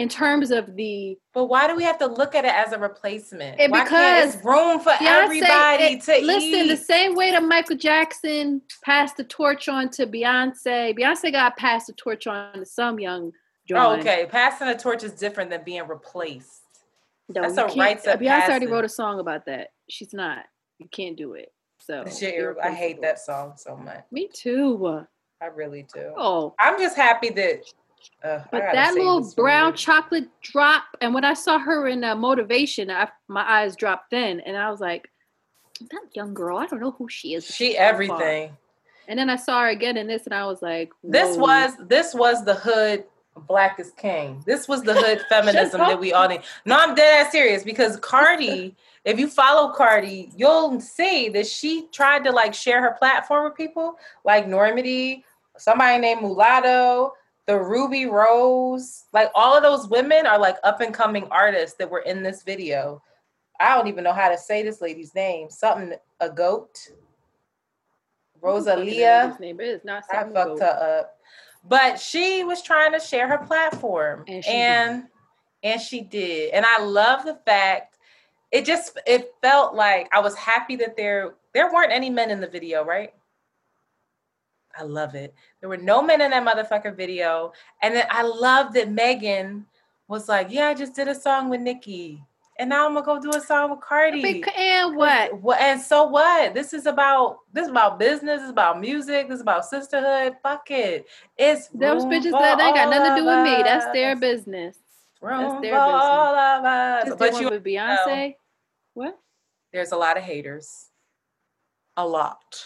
in 0.00 0.08
terms 0.08 0.50
of 0.50 0.76
the 0.76 1.18
but 1.34 1.44
why 1.44 1.66
do 1.66 1.76
we 1.76 1.82
have 1.82 1.98
to 1.98 2.06
look 2.06 2.34
at 2.34 2.46
it 2.46 2.54
as 2.54 2.72
a 2.72 2.78
replacement 2.78 3.60
it, 3.60 3.70
because 3.70 4.42
room 4.42 4.80
for 4.80 4.92
Beyonce, 4.92 5.24
everybody 5.24 5.84
it, 5.84 6.02
to 6.02 6.20
listen 6.24 6.48
eat. 6.48 6.68
the 6.68 6.76
same 6.76 7.14
way 7.14 7.30
that 7.30 7.42
michael 7.42 7.76
jackson 7.76 8.62
passed 8.82 9.18
the 9.18 9.24
torch 9.24 9.68
on 9.68 9.90
to 9.90 10.06
beyonce 10.06 10.98
beyonce 10.98 11.30
got 11.30 11.54
passed 11.58 11.88
the 11.88 11.92
torch 11.92 12.26
on 12.26 12.54
to 12.54 12.64
some 12.64 12.98
young 12.98 13.30
oh, 13.76 13.96
okay 13.96 14.26
passing 14.28 14.66
the 14.66 14.74
torch 14.74 15.02
is 15.02 15.12
different 15.12 15.50
than 15.50 15.62
being 15.64 15.86
replaced 15.86 16.62
no, 17.28 17.42
that's 17.42 17.56
a 17.56 17.64
right 17.78 18.02
beyonce 18.02 18.26
passing. 18.26 18.50
already 18.50 18.66
wrote 18.66 18.84
a 18.84 18.88
song 18.88 19.20
about 19.20 19.46
that 19.46 19.68
she's 19.88 20.12
not 20.12 20.44
you 20.78 20.88
can't 20.90 21.16
do 21.16 21.34
it 21.34 21.52
so 21.78 22.04
i 22.62 22.72
hate 22.72 23.00
that 23.00 23.18
song 23.18 23.52
so 23.56 23.76
much 23.76 24.04
me 24.10 24.28
too 24.32 25.04
I 25.42 25.46
really 25.46 25.86
do. 25.94 26.12
Oh, 26.16 26.54
I'm 26.58 26.78
just 26.78 26.96
happy 26.96 27.30
that 27.30 27.62
uh, 28.22 28.40
but 28.50 28.62
that 28.72 28.94
little 28.94 29.30
brown 29.34 29.74
chocolate 29.74 30.28
drop, 30.42 30.84
and 31.00 31.14
when 31.14 31.24
I 31.24 31.34
saw 31.34 31.58
her 31.58 31.86
in 31.86 32.04
uh, 32.04 32.14
motivation, 32.14 32.90
I, 32.90 33.08
my 33.28 33.42
eyes 33.42 33.76
dropped 33.76 34.10
then, 34.10 34.40
and 34.40 34.56
I 34.56 34.70
was 34.70 34.80
like, 34.80 35.10
"That 35.80 36.02
young 36.14 36.34
girl, 36.34 36.58
I 36.58 36.66
don't 36.66 36.80
know 36.80 36.92
who 36.92 37.08
she 37.08 37.34
is." 37.34 37.46
She 37.46 37.76
everything. 37.76 38.56
And 39.08 39.18
then 39.18 39.28
I 39.28 39.36
saw 39.36 39.62
her 39.62 39.68
again 39.68 39.96
in 39.96 40.06
this, 40.06 40.24
and 40.26 40.34
I 40.34 40.46
was 40.46 40.60
like, 40.62 40.90
Whoa. 41.00 41.12
"This 41.12 41.36
was 41.36 41.72
this 41.88 42.14
was 42.14 42.44
the 42.44 42.54
hood 42.54 43.04
black 43.36 43.80
is 43.80 43.92
king. 43.92 44.42
This 44.46 44.68
was 44.68 44.82
the 44.82 44.94
hood 44.94 45.20
feminism 45.28 45.80
that 45.80 45.98
we 45.98 46.12
all 46.12 46.28
need." 46.28 46.42
No, 46.64 46.76
I'm 46.78 46.94
dead 46.94 47.26
ass 47.26 47.32
serious 47.32 47.64
because 47.64 47.96
Cardi. 47.96 48.76
if 49.04 49.18
you 49.18 49.28
follow 49.28 49.72
Cardi, 49.72 50.30
you'll 50.36 50.78
see 50.80 51.30
that 51.30 51.46
she 51.46 51.86
tried 51.90 52.24
to 52.24 52.32
like 52.32 52.52
share 52.52 52.82
her 52.82 52.96
platform 52.98 53.44
with 53.44 53.56
people 53.56 53.96
like 54.24 54.46
Normani, 54.46 55.24
somebody 55.56 55.98
named 55.98 56.20
Mulatto, 56.20 57.12
the 57.46 57.58
Rubi 57.58 58.06
Rose, 58.06 59.04
like 59.12 59.30
all 59.34 59.56
of 59.56 59.62
those 59.62 59.88
women 59.88 60.26
are 60.26 60.38
like 60.38 60.56
up 60.62 60.80
and 60.80 60.94
coming 60.94 61.26
artists 61.30 61.76
that 61.78 61.90
were 61.90 62.00
in 62.00 62.22
this 62.22 62.42
video. 62.42 63.02
I 63.58 63.74
don't 63.74 63.88
even 63.88 64.04
know 64.04 64.12
how 64.12 64.30
to 64.30 64.38
say 64.38 64.62
this 64.62 64.80
lady's 64.80 65.14
name. 65.14 65.50
Something 65.50 65.94
a 66.20 66.30
goat. 66.30 66.78
Rosalia. 68.40 69.36
Name 69.40 69.60
is 69.60 69.84
not. 69.84 70.04
I 70.10 70.22
fucked 70.22 70.32
goat. 70.32 70.60
her 70.60 71.00
up, 71.00 71.19
but 71.68 72.00
she 72.00 72.44
was 72.44 72.62
trying 72.62 72.92
to 72.92 73.00
share 73.00 73.28
her 73.28 73.38
platform, 73.38 74.24
and 74.26 74.44
she 74.44 74.50
and, 74.50 75.04
and 75.62 75.80
she 75.80 76.00
did. 76.00 76.52
And 76.52 76.64
I 76.64 76.82
love 76.82 77.24
the 77.24 77.38
fact 77.46 77.98
it 78.50 78.64
just 78.64 78.98
it 79.06 79.34
felt 79.40 79.74
like 79.74 80.08
I 80.12 80.20
was 80.20 80.34
happy 80.34 80.76
that 80.76 80.96
there 80.96 81.34
there 81.52 81.72
weren't 81.72 81.92
any 81.92 82.10
men 82.10 82.30
in 82.30 82.40
the 82.40 82.46
video, 82.46 82.84
right? 82.84 83.12
I 84.78 84.82
love 84.84 85.14
it. 85.14 85.34
There 85.60 85.68
were 85.68 85.76
no 85.76 86.00
men 86.02 86.20
in 86.20 86.30
that 86.30 86.46
motherfucker 86.46 86.96
video. 86.96 87.52
And 87.82 87.94
then 87.94 88.06
I 88.08 88.22
love 88.22 88.72
that 88.74 88.90
Megan 88.90 89.66
was 90.08 90.28
like, 90.28 90.48
Yeah, 90.50 90.68
I 90.68 90.74
just 90.74 90.94
did 90.94 91.08
a 91.08 91.14
song 91.14 91.50
with 91.50 91.60
Nicki. 91.60 92.22
And 92.60 92.68
now 92.68 92.86
I'm 92.86 92.92
gonna 92.92 93.06
go 93.06 93.18
do 93.18 93.30
a 93.30 93.40
song 93.40 93.70
with 93.70 93.80
Cardi. 93.80 94.44
And 94.54 94.94
what? 94.94 95.40
What 95.40 95.58
and 95.62 95.80
so 95.80 96.04
what? 96.04 96.52
This 96.52 96.74
is 96.74 96.84
about 96.84 97.38
this 97.54 97.64
is 97.64 97.70
about 97.70 97.98
business, 97.98 98.42
it's 98.42 98.50
about 98.50 98.78
music, 98.78 99.28
this 99.28 99.36
is 99.36 99.40
about 99.40 99.64
sisterhood. 99.64 100.36
Fuck 100.42 100.70
it. 100.70 101.06
It's 101.38 101.68
those 101.68 102.04
bitches 102.04 102.32
that 102.32 102.60
ain't 102.60 102.76
got 102.76 102.90
nothing 102.90 103.14
to 103.14 103.20
do 103.22 103.24
with 103.24 103.44
me. 103.44 103.62
That's 103.62 103.90
their 103.94 104.14
business. 104.14 104.76
Room 105.22 105.40
That's 105.40 105.62
their 105.62 105.72
business. 105.72 106.02
All 106.02 106.34
of 106.34 106.64
us. 106.66 107.14
but 107.18 107.40
you 107.40 107.48
with 107.48 107.64
Beyonce. 107.64 108.28
Know, 108.28 108.34
what? 108.92 109.18
There's 109.72 109.92
a 109.92 109.96
lot 109.96 110.18
of 110.18 110.22
haters. 110.22 110.90
A 111.96 112.06
lot. 112.06 112.62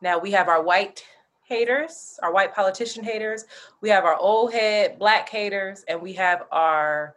Now 0.00 0.18
we 0.18 0.32
have 0.32 0.48
our 0.48 0.64
white 0.64 1.04
haters, 1.44 2.18
our 2.24 2.32
white 2.32 2.52
politician 2.52 3.04
haters. 3.04 3.44
We 3.82 3.88
have 3.90 4.04
our 4.04 4.16
old 4.16 4.52
head 4.52 4.98
black 4.98 5.28
haters, 5.28 5.84
and 5.86 6.02
we 6.02 6.12
have 6.14 6.42
our 6.50 7.14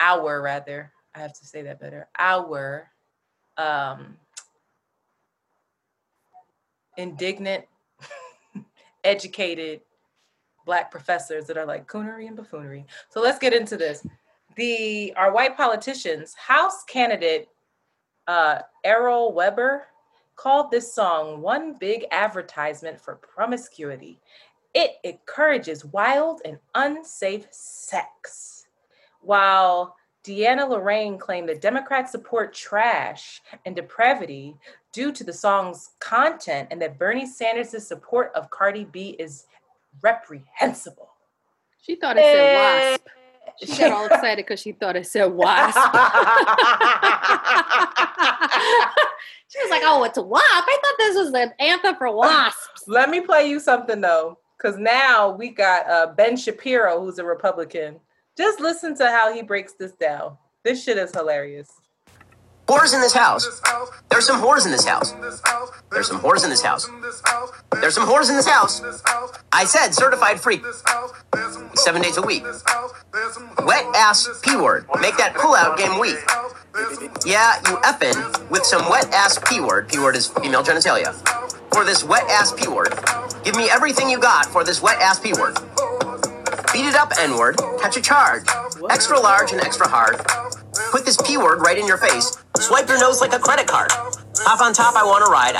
our 0.00 0.40
rather. 0.40 0.93
I 1.14 1.20
have 1.20 1.32
to 1.32 1.46
say 1.46 1.62
that 1.62 1.80
better. 1.80 2.08
Our 2.18 2.90
um, 3.56 4.16
indignant, 6.96 7.64
educated 9.04 9.80
black 10.66 10.90
professors 10.90 11.46
that 11.46 11.56
are 11.56 11.66
like 11.66 11.86
coonery 11.86 12.26
and 12.26 12.36
buffoonery. 12.36 12.86
So 13.10 13.20
let's 13.20 13.38
get 13.38 13.52
into 13.52 13.76
this. 13.76 14.06
The 14.56 15.12
our 15.16 15.32
white 15.32 15.56
politicians, 15.56 16.34
House 16.34 16.84
candidate 16.84 17.48
uh, 18.26 18.60
Errol 18.84 19.32
Webber 19.32 19.86
called 20.36 20.70
this 20.70 20.92
song 20.92 21.40
one 21.40 21.74
big 21.78 22.06
advertisement 22.10 23.00
for 23.00 23.16
promiscuity. 23.16 24.20
It 24.74 24.92
encourages 25.04 25.84
wild 25.84 26.40
and 26.44 26.58
unsafe 26.74 27.46
sex. 27.52 28.66
While 29.20 29.96
Deanna 30.24 30.68
Lorraine 30.68 31.18
claimed 31.18 31.48
that 31.50 31.60
Democrats 31.60 32.10
support 32.10 32.54
trash 32.54 33.42
and 33.66 33.76
depravity 33.76 34.56
due 34.92 35.12
to 35.12 35.22
the 35.22 35.32
song's 35.32 35.90
content 36.00 36.68
and 36.70 36.80
that 36.80 36.98
Bernie 36.98 37.26
Sanders' 37.26 37.86
support 37.86 38.32
of 38.34 38.50
Cardi 38.50 38.84
B 38.84 39.16
is 39.18 39.44
reprehensible. 40.02 41.10
She 41.82 41.96
thought 41.96 42.16
it 42.16 42.24
said 42.24 42.98
wasp. 42.98 43.06
She 43.62 43.78
got 43.78 43.92
all 43.92 44.06
excited 44.06 44.46
because 44.46 44.60
she 44.60 44.72
thought 44.72 44.96
it 44.96 45.06
said 45.06 45.26
wasp. 45.26 45.76
she 49.48 49.58
was 49.60 49.70
like, 49.70 49.82
"Oh, 49.84 50.04
it's 50.04 50.16
a 50.16 50.22
wasp! 50.22 50.46
I 50.46 50.78
thought 50.82 50.94
this 50.98 51.16
was 51.16 51.34
an 51.34 51.52
anthem 51.60 51.96
for 51.96 52.10
wasps." 52.10 52.84
Let 52.86 53.10
me 53.10 53.20
play 53.20 53.48
you 53.48 53.60
something 53.60 54.00
though, 54.00 54.38
because 54.56 54.78
now 54.78 55.30
we 55.30 55.50
got 55.50 55.88
uh, 55.88 56.06
Ben 56.16 56.36
Shapiro, 56.36 57.00
who's 57.00 57.18
a 57.18 57.24
Republican. 57.24 58.00
Just 58.36 58.60
listen 58.60 58.96
to 58.96 59.06
how 59.08 59.32
he 59.32 59.42
breaks 59.42 59.74
this 59.74 59.92
down. 59.92 60.38
This 60.64 60.82
shit 60.82 60.98
is 60.98 61.12
hilarious. 61.12 61.70
Whores 62.66 62.94
in 62.94 63.00
this 63.00 63.12
house. 63.12 63.60
There's 64.10 64.26
some 64.26 64.40
whores 64.40 64.64
in 64.64 64.72
this 64.72 64.84
house. 64.86 65.12
There's 65.92 66.08
some 66.08 66.18
whores 66.20 66.44
in 66.44 66.50
this 66.50 66.62
house. 66.62 66.88
There's 67.72 67.94
some 67.94 68.08
whores 68.08 68.30
in 68.30 68.36
this 68.36 68.48
house. 68.48 68.82
I 69.52 69.64
said 69.64 69.92
certified 69.94 70.40
freak. 70.40 70.64
Seven 71.74 72.02
days 72.02 72.16
a 72.16 72.22
week. 72.22 72.42
Wet 73.64 73.84
ass 73.94 74.28
P 74.42 74.56
word. 74.56 74.86
Make 75.00 75.16
that 75.18 75.34
pull 75.36 75.54
out 75.54 75.76
game 75.76 76.00
weak. 76.00 76.18
Yeah, 77.26 77.60
you 77.68 77.76
effing 77.84 78.50
with 78.50 78.64
some 78.64 78.88
wet 78.88 79.12
ass 79.12 79.38
P 79.46 79.60
word. 79.60 79.88
P 79.88 79.98
word 79.98 80.16
is 80.16 80.28
female 80.28 80.64
genitalia. 80.64 81.12
For 81.72 81.84
this 81.84 82.02
wet 82.02 82.24
ass 82.30 82.52
P 82.52 82.66
word. 82.66 82.94
Give 83.44 83.56
me 83.56 83.68
everything 83.70 84.08
you 84.08 84.18
got 84.18 84.46
for 84.46 84.64
this 84.64 84.82
wet 84.82 85.00
ass 85.00 85.20
P 85.20 85.34
word. 85.34 85.56
Beat 86.74 86.86
it 86.86 86.96
up, 86.96 87.12
N 87.20 87.38
word. 87.38 87.56
Catch 87.80 87.98
a 87.98 88.02
charge. 88.02 88.42
Extra 88.90 89.20
large 89.20 89.52
and 89.52 89.60
extra 89.60 89.86
hard. 89.86 90.16
Put 90.90 91.04
this 91.04 91.16
P 91.24 91.38
word 91.38 91.60
right 91.60 91.78
in 91.78 91.86
your 91.86 91.98
face. 91.98 92.36
Swipe 92.58 92.88
your 92.88 92.98
nose 92.98 93.20
like 93.20 93.32
a 93.32 93.38
credit 93.38 93.68
card. 93.68 93.92
Hop 93.92 94.60
on 94.60 94.74
top, 94.74 94.96
I 94.96 95.04
want 95.04 95.24
to 95.24 95.30
ride. 95.30 95.54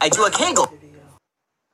I 0.00 0.08
do 0.08 0.24
a 0.24 0.30
kegel. 0.30 0.72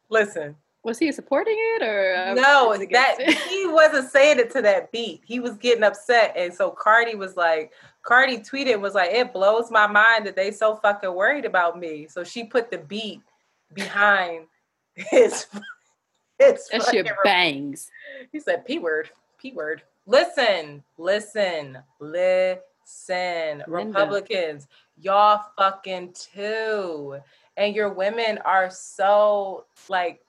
Listen. 0.09 0.57
Was 0.83 0.99
he 0.99 1.13
supporting 1.13 1.57
it 1.59 1.83
or 1.83 2.15
uh, 2.15 2.35
no? 2.35 2.75
That 2.93 3.21
he 3.51 3.67
wasn't 3.67 4.09
saying 4.09 4.39
it 4.39 4.51
to 4.53 4.63
that 4.63 4.91
beat. 4.93 5.21
He 5.27 5.41
was 5.41 5.59
getting 5.59 5.83
upset, 5.85 6.33
and 6.35 6.55
so 6.55 6.71
Cardi 6.71 7.17
was 7.17 7.37
like, 7.37 7.73
Cardi 8.03 8.39
tweeted 8.39 8.81
was 8.81 8.95
like, 8.95 9.11
it 9.11 9.33
blows 9.33 9.71
my 9.71 9.87
mind 9.87 10.27
that 10.27 10.37
they 10.37 10.53
so 10.53 10.77
fucking 10.77 11.13
worried 11.13 11.45
about 11.45 11.79
me. 11.79 12.07
So 12.09 12.25
she 12.25 12.45
put 12.45 12.71
the 12.71 12.79
beat 12.79 13.21
behind 13.75 14.47
his. 14.95 15.47
His 16.39 16.69
that 16.69 16.85
shit 16.85 17.09
bangs. 17.25 17.91
He 18.33 18.41
said 18.41 18.65
p 18.65 18.79
word, 18.79 19.11
p 19.39 19.53
word. 19.53 19.83
Listen, 20.07 20.83
listen, 20.99 21.79
listen 21.99 22.63
Linda. 22.87 23.65
Republicans, 23.69 24.69
y'all 25.01 25.43
fucking 25.59 26.15
too. 26.15 27.19
And 27.57 27.75
your 27.75 27.91
women 27.91 28.39
are 28.45 28.71
so 28.71 29.65
like 29.89 30.21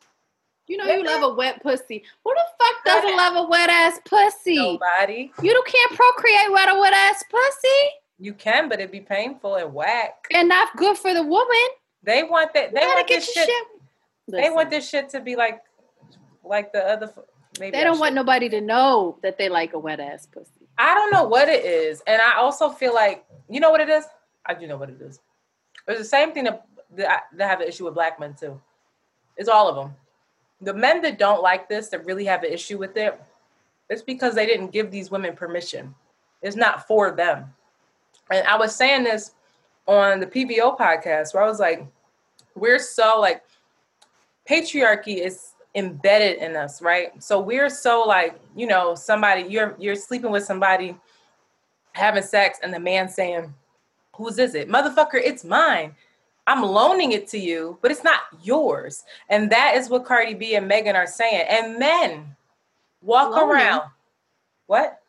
you 0.68 0.78
know 0.78 0.86
you 0.86 1.04
love 1.04 1.24
a 1.24 1.34
wet 1.34 1.62
pussy. 1.62 2.04
Who 2.24 2.34
the 2.34 2.42
fuck 2.58 2.86
doesn't 2.86 3.16
love 3.18 3.36
a 3.36 3.50
wet 3.50 3.70
ass 3.70 4.00
pussy? 4.06 4.56
Nobody. 4.56 5.32
You 5.42 5.54
don't 5.54 5.68
can't 5.68 5.94
procreate 5.94 6.52
with 6.52 6.70
a 6.70 6.80
wet 6.80 6.94
ass 6.94 7.24
pussy. 7.30 7.92
You 8.20 8.34
can, 8.34 8.68
but 8.68 8.80
it'd 8.80 8.92
be 8.92 9.00
painful 9.02 9.56
and 9.56 9.74
whack. 9.74 10.26
And 10.34 10.50
not 10.50 10.76
good 10.76 10.98
for 10.98 11.14
the 11.14 11.24
woman. 11.24 11.68
They 12.04 12.24
want 12.24 12.54
that. 12.54 12.74
They 12.74 12.82
want 12.82 13.08
this 13.08 13.32
shit. 13.32 13.48
shit. 13.48 13.68
They 14.28 14.50
want 14.50 14.70
this 14.70 14.90
shit 14.90 15.10
to 15.10 15.22
be 15.22 15.36
like, 15.36 15.62
like 16.48 16.72
the 16.74 16.84
other. 16.84 17.12
Maybe 17.60 17.76
they 17.76 17.84
don't 17.84 18.00
want 18.00 18.14
nobody 18.14 18.50
to 18.50 18.62
know 18.62 19.18
that 19.24 19.38
they 19.38 19.50
like 19.50 19.74
a 19.74 19.80
wet 19.80 20.00
ass 20.00 20.28
pussy. 20.28 20.68
I 20.78 20.94
don't 20.94 21.12
know 21.12 21.24
what 21.24 21.50
it 21.50 21.66
is. 21.66 22.04
And 22.06 22.22
I 22.22 22.36
also 22.36 22.70
feel 22.70 22.94
like, 22.94 23.26
you 23.50 23.60
know 23.60 23.72
what 23.72 23.82
it 23.82 23.90
is? 23.90 24.06
I 24.46 24.54
do 24.54 24.68
know 24.68 24.78
what 24.78 24.90
it 24.90 25.02
is. 25.02 25.20
It's 25.88 26.00
the 26.00 26.06
same 26.06 26.34
thing 26.34 26.44
that, 26.44 26.66
that, 26.96 27.24
that 27.34 27.50
have 27.50 27.62
an 27.62 27.68
issue 27.68 27.86
with 27.86 27.96
black 27.96 28.20
men 28.20 28.36
too. 28.40 28.60
It's 29.38 29.50
all 29.50 29.68
of 29.68 29.76
them. 29.76 29.96
The 30.62 30.74
men 30.74 31.02
that 31.02 31.18
don't 31.18 31.42
like 31.42 31.70
this, 31.70 31.90
that 31.90 32.06
really 32.06 32.26
have 32.26 32.44
an 32.44 32.52
issue 32.52 32.78
with 32.78 32.98
it, 32.98 33.20
it's 33.90 34.02
because 34.02 34.36
they 34.36 34.46
didn't 34.46 34.72
give 34.72 34.92
these 34.92 35.10
women 35.10 35.36
permission. 35.36 35.96
It's 36.42 36.56
not 36.56 36.88
for 36.88 37.12
them. 37.12 37.54
And 38.32 38.46
I 38.48 38.58
was 38.58 38.76
saying 38.76 39.04
this 39.04 39.32
on 39.88 40.20
the 40.20 40.28
PBO 40.28 40.78
podcast 40.78 41.34
where 41.34 41.44
I 41.44 41.48
was 41.48 41.60
like, 41.60 41.86
we're 42.56 42.80
so 42.80 43.20
like, 43.20 43.44
patriarchy 44.50 45.24
is 45.26 45.54
embedded 45.78 46.40
in 46.40 46.58
us, 46.58 46.82
right? 46.82 47.24
So 47.24 47.40
we're 47.40 47.70
so 47.70 48.04
like, 48.04 48.38
you 48.56 48.68
know, 48.68 48.96
somebody 48.96 49.44
you're 49.44 49.76
you're 49.80 49.96
sleeping 49.96 50.32
with 50.32 50.44
somebody 50.44 50.98
having 51.94 52.24
sex 52.24 52.60
and 52.62 52.74
the 52.74 52.80
man 52.80 53.08
saying, 53.08 53.54
"Whose 54.16 54.40
is 54.40 54.56
it? 54.56 54.68
Motherfucker, 54.68 55.22
it's 55.24 55.46
mine." 55.46 55.96
I'm 56.48 56.64
loaning 56.64 57.12
it 57.12 57.28
to 57.30 57.38
you, 57.38 57.78
but 57.82 57.92
it's 57.92 58.06
not 58.06 58.22
yours. 58.42 59.04
And 59.30 59.52
that 59.52 59.76
is 59.76 59.90
what 59.90 60.06
Cardi 60.06 60.34
B 60.34 60.56
and 60.56 60.66
Megan 60.66 60.96
are 60.96 61.06
saying. 61.06 61.46
And 61.50 61.78
men 61.78 62.38
walk 63.02 63.32
Loaning. 63.32 63.50
around. 63.56 63.82
What? 64.68 65.02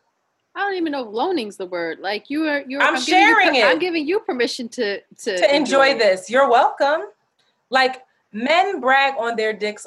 I 0.57 0.61
don't 0.63 0.75
even 0.75 0.91
know 0.91 1.07
if 1.07 1.15
loaning's 1.15 1.57
the 1.57 1.67
word. 1.67 2.01
Like 2.01 2.29
you 2.29 2.45
are 2.49 2.65
you're 2.67 2.83
I'm, 2.83 2.97
I'm 2.97 3.01
sharing 3.01 3.55
you, 3.55 3.63
it. 3.63 3.67
I'm 3.67 3.79
giving 3.79 4.07
you 4.07 4.19
permission 4.19 4.69
to 4.71 5.01
to, 5.01 5.39
to 5.39 5.55
enjoy, 5.55 5.91
enjoy 5.91 5.99
this. 5.99 6.29
You're 6.29 6.51
welcome. 6.51 7.03
Like 7.71 8.03
men 8.33 8.81
brag 8.81 9.15
on 9.19 9.37
their 9.37 9.53
dicks 9.53 9.87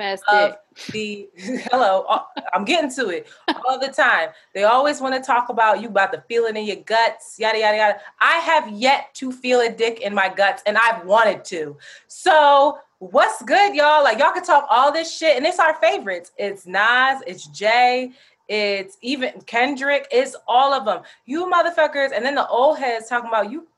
ass 0.00 0.20
dick. 0.30 0.58
the 0.92 1.28
hello 1.70 2.06
i'm 2.52 2.64
getting 2.64 2.90
to 2.90 3.08
it 3.08 3.26
all 3.66 3.78
the 3.78 3.88
time. 3.88 4.28
They 4.54 4.64
always 4.64 5.00
want 5.00 5.14
to 5.14 5.20
talk 5.20 5.48
about 5.48 5.80
you 5.80 5.88
about 5.88 6.12
the 6.12 6.22
feeling 6.28 6.56
in 6.56 6.64
your 6.64 6.76
guts 6.76 7.36
yada 7.38 7.58
yada 7.58 7.76
yada. 7.76 8.00
I 8.20 8.38
have 8.38 8.70
yet 8.70 9.12
to 9.14 9.32
feel 9.32 9.60
a 9.60 9.70
dick 9.70 10.00
in 10.00 10.14
my 10.14 10.28
guts 10.28 10.62
and 10.66 10.78
i've 10.78 11.04
wanted 11.04 11.44
to. 11.46 11.76
So 12.06 12.78
what's 12.98 13.42
good 13.42 13.74
y'all? 13.74 14.04
Like 14.04 14.18
y'all 14.18 14.32
can 14.32 14.44
talk 14.44 14.66
all 14.70 14.92
this 14.92 15.16
shit 15.16 15.36
and 15.36 15.46
it's 15.46 15.58
our 15.58 15.74
favorites. 15.74 16.32
It's 16.38 16.66
nas 16.66 17.22
it's 17.26 17.46
jay 17.46 18.12
it's 18.48 18.98
even 19.02 19.30
kendrick 19.46 20.06
it's 20.10 20.34
all 20.48 20.72
of 20.74 20.84
them 20.84 21.02
you 21.26 21.46
motherfuckers 21.46 22.10
and 22.14 22.24
then 22.24 22.34
the 22.34 22.46
old 22.48 22.76
heads 22.76 23.08
talking 23.08 23.28
about 23.28 23.50
you 23.50 23.68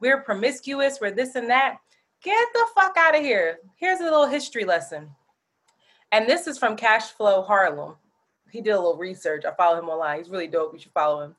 we're 0.00 0.20
promiscuous 0.20 1.00
we're 1.00 1.10
this 1.10 1.34
and 1.34 1.50
that 1.50 1.78
Get 2.22 2.48
the 2.52 2.66
fuck 2.74 2.96
out 2.96 3.16
of 3.16 3.22
here. 3.22 3.58
Here's 3.76 4.00
a 4.00 4.04
little 4.04 4.26
history 4.26 4.64
lesson. 4.64 5.10
And 6.10 6.26
this 6.26 6.46
is 6.46 6.58
from 6.58 6.76
Cashflow 6.76 7.46
Harlem. 7.46 7.94
He 8.50 8.60
did 8.60 8.70
a 8.70 8.76
little 8.76 8.96
research. 8.96 9.44
I 9.44 9.52
follow 9.54 9.78
him 9.78 9.88
online. 9.88 10.18
He's 10.18 10.30
really 10.30 10.46
dope. 10.46 10.72
You 10.72 10.80
should 10.80 10.92
follow 10.92 11.22
him. 11.22 11.36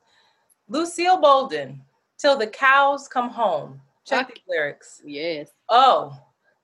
Lucille 0.68 1.20
Bogan, 1.20 1.80
Till 2.18 2.36
the 2.36 2.46
Cows 2.46 3.08
Come 3.08 3.30
Home. 3.30 3.80
Check 4.06 4.28
the 4.28 4.40
lyrics. 4.48 5.02
Yes. 5.04 5.50
Oh, 5.68 6.16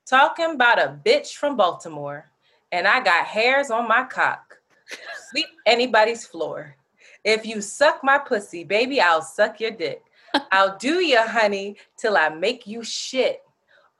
talking 0.06 0.52
about 0.52 0.78
a 0.78 0.98
bitch 1.04 1.34
from 1.34 1.56
Baltimore. 1.56 2.30
And 2.72 2.86
I 2.86 3.02
got 3.02 3.26
hairs 3.26 3.70
on 3.70 3.88
my 3.88 4.04
cock. 4.04 4.58
Sweep 5.30 5.46
anybody's 5.66 6.26
floor. 6.26 6.76
If 7.24 7.44
you 7.44 7.60
suck 7.60 8.04
my 8.04 8.18
pussy, 8.18 8.64
baby, 8.64 9.00
I'll 9.00 9.22
suck 9.22 9.60
your 9.60 9.72
dick. 9.72 10.02
I'll 10.52 10.76
do 10.78 11.00
you, 11.00 11.20
honey, 11.20 11.76
till 11.96 12.16
I 12.16 12.28
make 12.28 12.66
you 12.66 12.82
shit. 12.84 13.42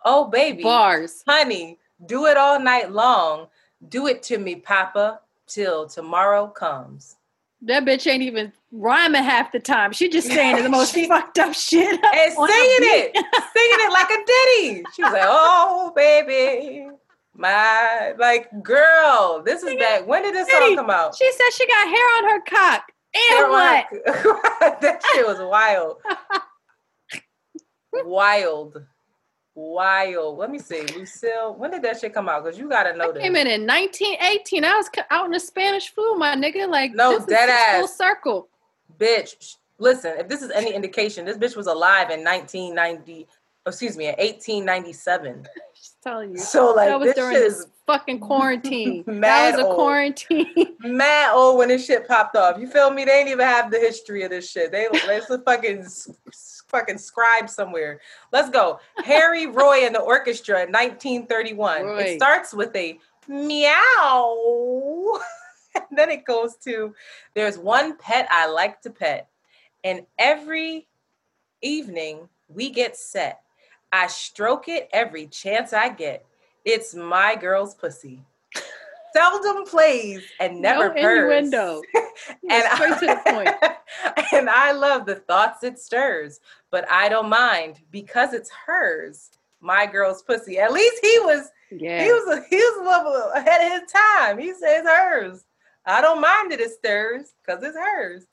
Oh, 0.07 0.29
baby. 0.29 0.63
Bars. 0.63 1.23
Honey, 1.27 1.79
Do 2.07 2.27
it 2.27 2.37
all 2.37 2.61
night 2.61 2.93
long. 2.93 3.49
Do 3.89 4.07
it 4.07 4.23
to 4.25 4.39
me, 4.39 4.57
Papa, 4.57 5.21
till 5.47 5.87
tomorrow 5.89 6.47
comes. 6.47 7.17
That 7.63 7.85
bitch 7.85 8.07
ain't 8.07 8.23
even 8.23 8.53
rhyming 8.71 9.25
half 9.25 9.51
the 9.51 9.59
time. 9.59 9.93
She 9.93 10.09
just 10.09 10.29
saying 10.29 10.63
the 10.63 10.69
most 10.69 10.95
she, 10.95 11.09
fucked 11.09 11.39
up 11.39 11.55
shit. 11.55 11.89
And 11.89 12.33
singing 12.33 12.45
it, 12.47 13.17
singing 13.17 13.81
it 13.81 13.93
like 13.93 14.11
a 14.11 14.25
ditty. 14.27 14.85
She 14.95 15.03
was 15.03 15.13
like, 15.13 15.23
"Oh, 15.25 15.93
baby, 15.97 16.89
my 17.35 18.15
like 18.19 18.49
girl, 18.63 19.43
this 19.45 19.63
is 19.63 19.75
back. 19.77 20.07
When 20.07 20.23
did 20.23 20.35
this 20.35 20.49
song 20.51 20.77
come 20.77 20.91
out?" 20.91 21.17
She 21.17 21.31
said 21.33 21.51
she 21.53 21.67
got 21.67 21.89
hair 21.89 22.07
on 22.19 22.25
her 22.31 22.41
cock. 22.43 22.93
And 23.15 23.51
what? 23.51 23.87
that 24.83 25.03
shit 25.15 25.27
was 25.27 25.41
wild. 25.41 25.97
wild. 28.05 28.77
Wild. 29.57 30.37
Let 30.37 30.51
me 30.51 30.59
see. 30.59 30.83
Lucille, 30.95 31.55
when 31.55 31.71
did 31.71 31.81
that 31.81 31.99
shit 31.99 32.13
come 32.13 32.29
out? 32.29 32.45
Because 32.45 32.59
you 32.59 32.69
gotta 32.69 32.95
know 32.95 33.11
that. 33.11 33.23
Came 33.23 33.37
in 33.37 33.47
in 33.47 33.67
1918. 33.67 34.65
I 34.65 34.77
was 34.77 34.91
out 35.11 35.25
in 35.25 35.31
the 35.33 35.41
Spanish 35.41 35.89
flu, 35.89 36.15
my 36.17 36.37
nigga. 36.37 36.69
Like 36.69 36.93
no, 36.93 37.19
dead 37.25 37.49
ass. 37.49 37.79
Full 37.79 37.89
circle. 37.89 38.49
Bitch, 38.99 39.57
listen. 39.79 40.13
If 40.19 40.29
this 40.29 40.43
is 40.43 40.51
any 40.51 40.75
indication, 40.75 41.25
this 41.25 41.39
bitch 41.39 41.57
was 41.57 41.69
alive 41.69 42.11
in 42.11 42.23
1990. 42.23 43.27
Excuse 43.67 43.97
me, 43.97 44.09
in 44.09 44.15
1897. 44.17 45.47
Just 45.75 45.97
telling 46.03 46.33
you. 46.33 46.39
So 46.39 46.75
like 46.75 46.89
that 46.89 47.01
was 47.01 47.07
this 47.07 47.17
during 47.17 47.35
this 47.35 47.55
is 47.55 47.67
fucking 47.87 48.21
quarantine. 48.21 49.05
that 49.07 49.53
was 49.53 49.61
a 49.63 49.67
old. 49.67 49.75
quarantine. 49.75 50.55
Mad 50.81 51.33
old 51.33 51.57
when 51.57 51.69
this 51.69 51.87
shit 51.87 52.07
popped 52.07 52.37
off. 52.37 52.61
You 52.61 52.69
feel 52.69 52.91
me? 52.91 53.07
They 53.07 53.21
ain't 53.21 53.29
even 53.29 53.47
have 53.47 53.71
the 53.71 53.79
history 53.79 54.23
of 54.23 54.31
this 54.31 54.51
shit. 54.51 54.71
They 54.71 54.87
it's 54.93 55.31
a 55.31 55.39
fucking 55.39 55.87
fucking 56.77 56.99
scribe 56.99 57.49
somewhere. 57.49 58.01
Let's 58.33 58.51
go. 58.51 58.81
Harry 59.05 59.47
Roy 59.47 59.87
and 59.87 59.95
the 59.95 60.01
orchestra 60.01 60.63
in 60.63 60.73
1931. 60.73 61.83
Roy. 61.83 61.99
It 61.99 62.17
starts 62.17 62.53
with 62.53 62.75
a 62.77 62.99
meow. 63.29 65.21
and 65.75 65.99
then 65.99 66.11
it 66.11 66.25
goes 66.25 66.57
to 66.57 66.95
there's 67.35 67.59
one 67.59 67.97
pet 67.97 68.29
I 68.31 68.49
like 68.49 68.81
to 68.83 68.91
pet. 68.91 69.29
And 69.85 70.07
every 70.19 70.87
evening 71.63 72.29
we 72.49 72.71
get 72.71 72.97
set. 72.97 73.41
I 73.93 74.09
stroke 74.09 74.69
it 74.69 74.89
every 74.93 75.27
chance 75.27 75.73
I 75.73 75.89
get. 75.89 76.27
It's 76.65 76.95
my 76.95 77.37
girl's 77.37 77.75
pussy 77.75 78.21
seldom 79.17 79.65
plays 79.65 80.23
and 80.41 80.61
never 80.61 80.89
no 80.89 81.01
purrs. 81.01 81.47
Innuendo. 81.47 81.83
and 82.51 82.65
straight 82.75 82.93
I, 82.93 82.99
to 83.01 83.07
the 83.07 83.21
point. 83.31 83.75
and 84.33 84.51
I 84.51 84.73
love 84.73 85.07
the 85.07 85.17
thoughts 85.17 85.65
it 85.65 85.79
stirs, 85.79 86.41
but 86.71 86.91
I 86.91 87.09
don't 87.09 87.29
mind 87.29 87.81
because 87.91 88.35
it's 88.35 88.51
hers. 88.67 89.31
My 89.61 89.87
girl's 89.87 90.23
pussy. 90.23 90.59
At 90.59 90.73
least 90.73 90.99
he 91.03 91.19
was. 91.21 91.51
Yeah. 91.71 92.05
He 92.05 92.11
was. 92.11 92.39
A, 92.39 92.45
he 92.49 92.57
was 92.57 92.79
a 92.79 93.07
little 93.07 93.33
ahead 93.35 93.65
of 93.65 93.81
his 93.81 93.91
time. 93.91 94.39
He 94.39 94.53
says 94.53 94.85
hers. 94.85 95.45
I 95.87 96.01
don't 96.01 96.21
mind 96.21 96.53
that 96.53 96.61
it 96.61 96.73
stirs 96.73 97.33
because 97.45 97.63
it's 97.63 97.77
hers. 97.77 98.27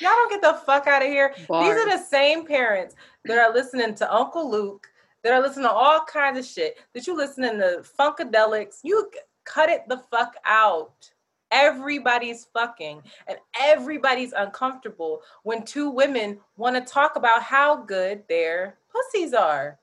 Y'all 0.00 0.10
don't 0.10 0.30
get 0.30 0.40
the 0.40 0.60
fuck 0.64 0.86
out 0.86 1.02
of 1.02 1.08
here. 1.08 1.34
Bars. 1.48 1.66
These 1.66 1.76
are 1.76 1.98
the 1.98 2.04
same 2.04 2.46
parents 2.46 2.94
that 3.24 3.38
are 3.38 3.52
listening 3.52 3.94
to 3.96 4.14
Uncle 4.14 4.50
Luke, 4.50 4.86
that 5.22 5.32
are 5.32 5.42
listening 5.42 5.66
to 5.66 5.72
all 5.72 6.04
kinds 6.04 6.38
of 6.38 6.44
shit, 6.44 6.78
that 6.94 7.06
you 7.06 7.16
listening 7.16 7.58
to 7.58 7.82
Funkadelics. 7.98 8.78
You 8.82 9.10
cut 9.44 9.68
it 9.68 9.88
the 9.88 9.98
fuck 10.10 10.34
out. 10.44 11.10
Everybody's 11.52 12.46
fucking 12.52 13.02
and 13.26 13.38
everybody's 13.60 14.32
uncomfortable 14.32 15.22
when 15.42 15.64
two 15.64 15.90
women 15.90 16.38
want 16.56 16.76
to 16.76 16.92
talk 16.92 17.16
about 17.16 17.42
how 17.42 17.82
good 17.82 18.22
their 18.28 18.78
pussies 18.92 19.34
are. 19.34 19.78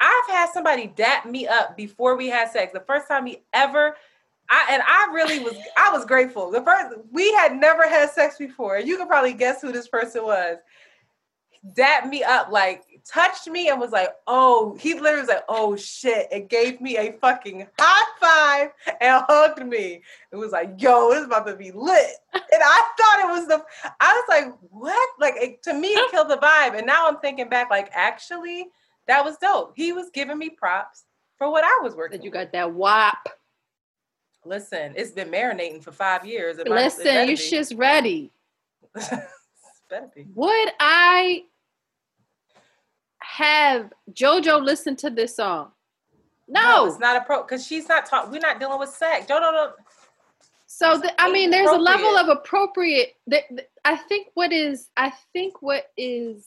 I've 0.00 0.28
had 0.28 0.50
somebody 0.52 0.88
dap 0.88 1.26
me 1.26 1.46
up 1.46 1.76
before 1.76 2.16
we 2.16 2.28
had 2.28 2.50
sex. 2.50 2.72
The 2.72 2.80
first 2.80 3.08
time 3.08 3.26
he 3.26 3.42
ever 3.52 3.96
I 4.50 4.66
and 4.70 4.82
I 4.86 5.10
really 5.12 5.40
was 5.40 5.56
I 5.76 5.92
was 5.92 6.04
grateful. 6.04 6.50
The 6.50 6.62
first 6.62 6.96
we 7.12 7.32
had 7.34 7.56
never 7.56 7.88
had 7.88 8.10
sex 8.10 8.38
before. 8.38 8.78
You 8.78 8.96
can 8.96 9.06
probably 9.06 9.34
guess 9.34 9.60
who 9.60 9.72
this 9.72 9.88
person 9.88 10.24
was. 10.24 10.58
Dap 11.74 12.06
me 12.06 12.22
up 12.22 12.50
like 12.50 12.84
touched 13.08 13.48
me 13.48 13.68
and 13.68 13.80
was 13.80 13.90
like, 13.90 14.10
oh, 14.26 14.76
he 14.78 14.94
literally 14.94 15.20
was 15.20 15.28
like, 15.28 15.44
oh 15.48 15.76
shit, 15.76 16.28
It 16.30 16.48
gave 16.48 16.80
me 16.80 16.98
a 16.98 17.12
fucking 17.12 17.66
high 17.78 18.04
five 18.20 18.96
and 19.00 19.24
hugged 19.28 19.66
me. 19.66 20.02
It 20.30 20.36
was 20.36 20.52
like, 20.52 20.74
yo, 20.78 21.10
it's 21.12 21.26
about 21.26 21.46
to 21.46 21.56
be 21.56 21.70
lit. 21.72 22.12
And 22.34 22.62
I 22.62 22.88
thought 22.98 23.20
it 23.20 23.38
was 23.38 23.48
the, 23.48 23.64
I 24.00 24.12
was 24.12 24.24
like, 24.28 24.54
what? 24.70 25.08
Like, 25.18 25.34
it, 25.36 25.62
to 25.64 25.74
me, 25.74 25.88
it 25.88 26.10
killed 26.10 26.28
the 26.28 26.36
vibe. 26.36 26.76
And 26.76 26.86
now 26.86 27.08
I'm 27.08 27.18
thinking 27.18 27.48
back, 27.48 27.70
like, 27.70 27.90
actually, 27.92 28.66
that 29.06 29.24
was 29.24 29.36
dope. 29.38 29.72
He 29.74 29.92
was 29.92 30.10
giving 30.12 30.38
me 30.38 30.50
props 30.50 31.04
for 31.38 31.50
what 31.50 31.64
I 31.64 31.80
was 31.82 31.94
working. 31.94 32.18
That 32.18 32.24
you 32.24 32.30
got 32.30 32.52
that 32.52 32.72
wop. 32.72 33.28
Listen, 34.44 34.92
it's 34.96 35.10
been 35.10 35.30
marinating 35.30 35.82
for 35.82 35.92
five 35.92 36.24
years. 36.24 36.58
Listen, 36.64 37.28
your 37.28 37.36
shit's 37.36 37.74
ready. 37.74 38.30
Would 40.34 40.68
I 40.80 41.44
have 43.38 43.92
JoJo 44.12 44.64
listen 44.64 44.96
to 44.96 45.10
this 45.10 45.36
song. 45.36 45.70
No, 46.48 46.60
no 46.60 46.86
it's 46.86 46.98
not 46.98 47.16
a 47.16 47.24
pro 47.24 47.42
because 47.42 47.64
she's 47.64 47.88
not 47.88 48.04
talking. 48.04 48.32
We're 48.32 48.40
not 48.40 48.58
dealing 48.58 48.80
with 48.80 48.90
sex. 48.90 49.26
JoJo 49.26 49.40
don't. 49.40 49.72
So 50.66 50.98
the, 50.98 51.12
I 51.20 51.30
mean, 51.30 51.50
there's 51.50 51.70
a 51.70 51.78
level 51.78 52.16
of 52.16 52.28
appropriate. 52.28 53.14
That, 53.28 53.44
I 53.84 53.96
think 53.96 54.28
what 54.34 54.52
is 54.52 54.90
I 54.96 55.12
think 55.32 55.62
what 55.62 55.84
is 55.96 56.44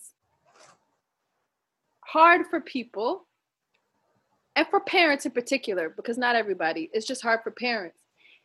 hard 2.02 2.46
for 2.48 2.60
people 2.60 3.26
and 4.58 4.68
for 4.68 4.82
parents 4.82 5.26
in 5.26 5.32
particular, 5.32 5.90
because 5.90 6.18
not 6.18 6.36
everybody, 6.36 6.90
it's 6.94 7.08
just 7.08 7.22
hard 7.22 7.40
for 7.42 7.52
parents, 7.52 8.00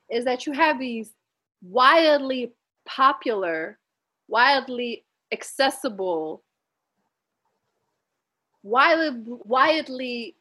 is 0.09 0.25
that 0.25 0.47
you 0.47 0.53
have 0.53 0.79
these 0.79 1.11
wildly 1.63 2.53
popular, 2.87 3.79
wildly 4.29 5.05
accessible 5.33 6.45
wildly, 8.67 9.23
widely, 9.45 10.35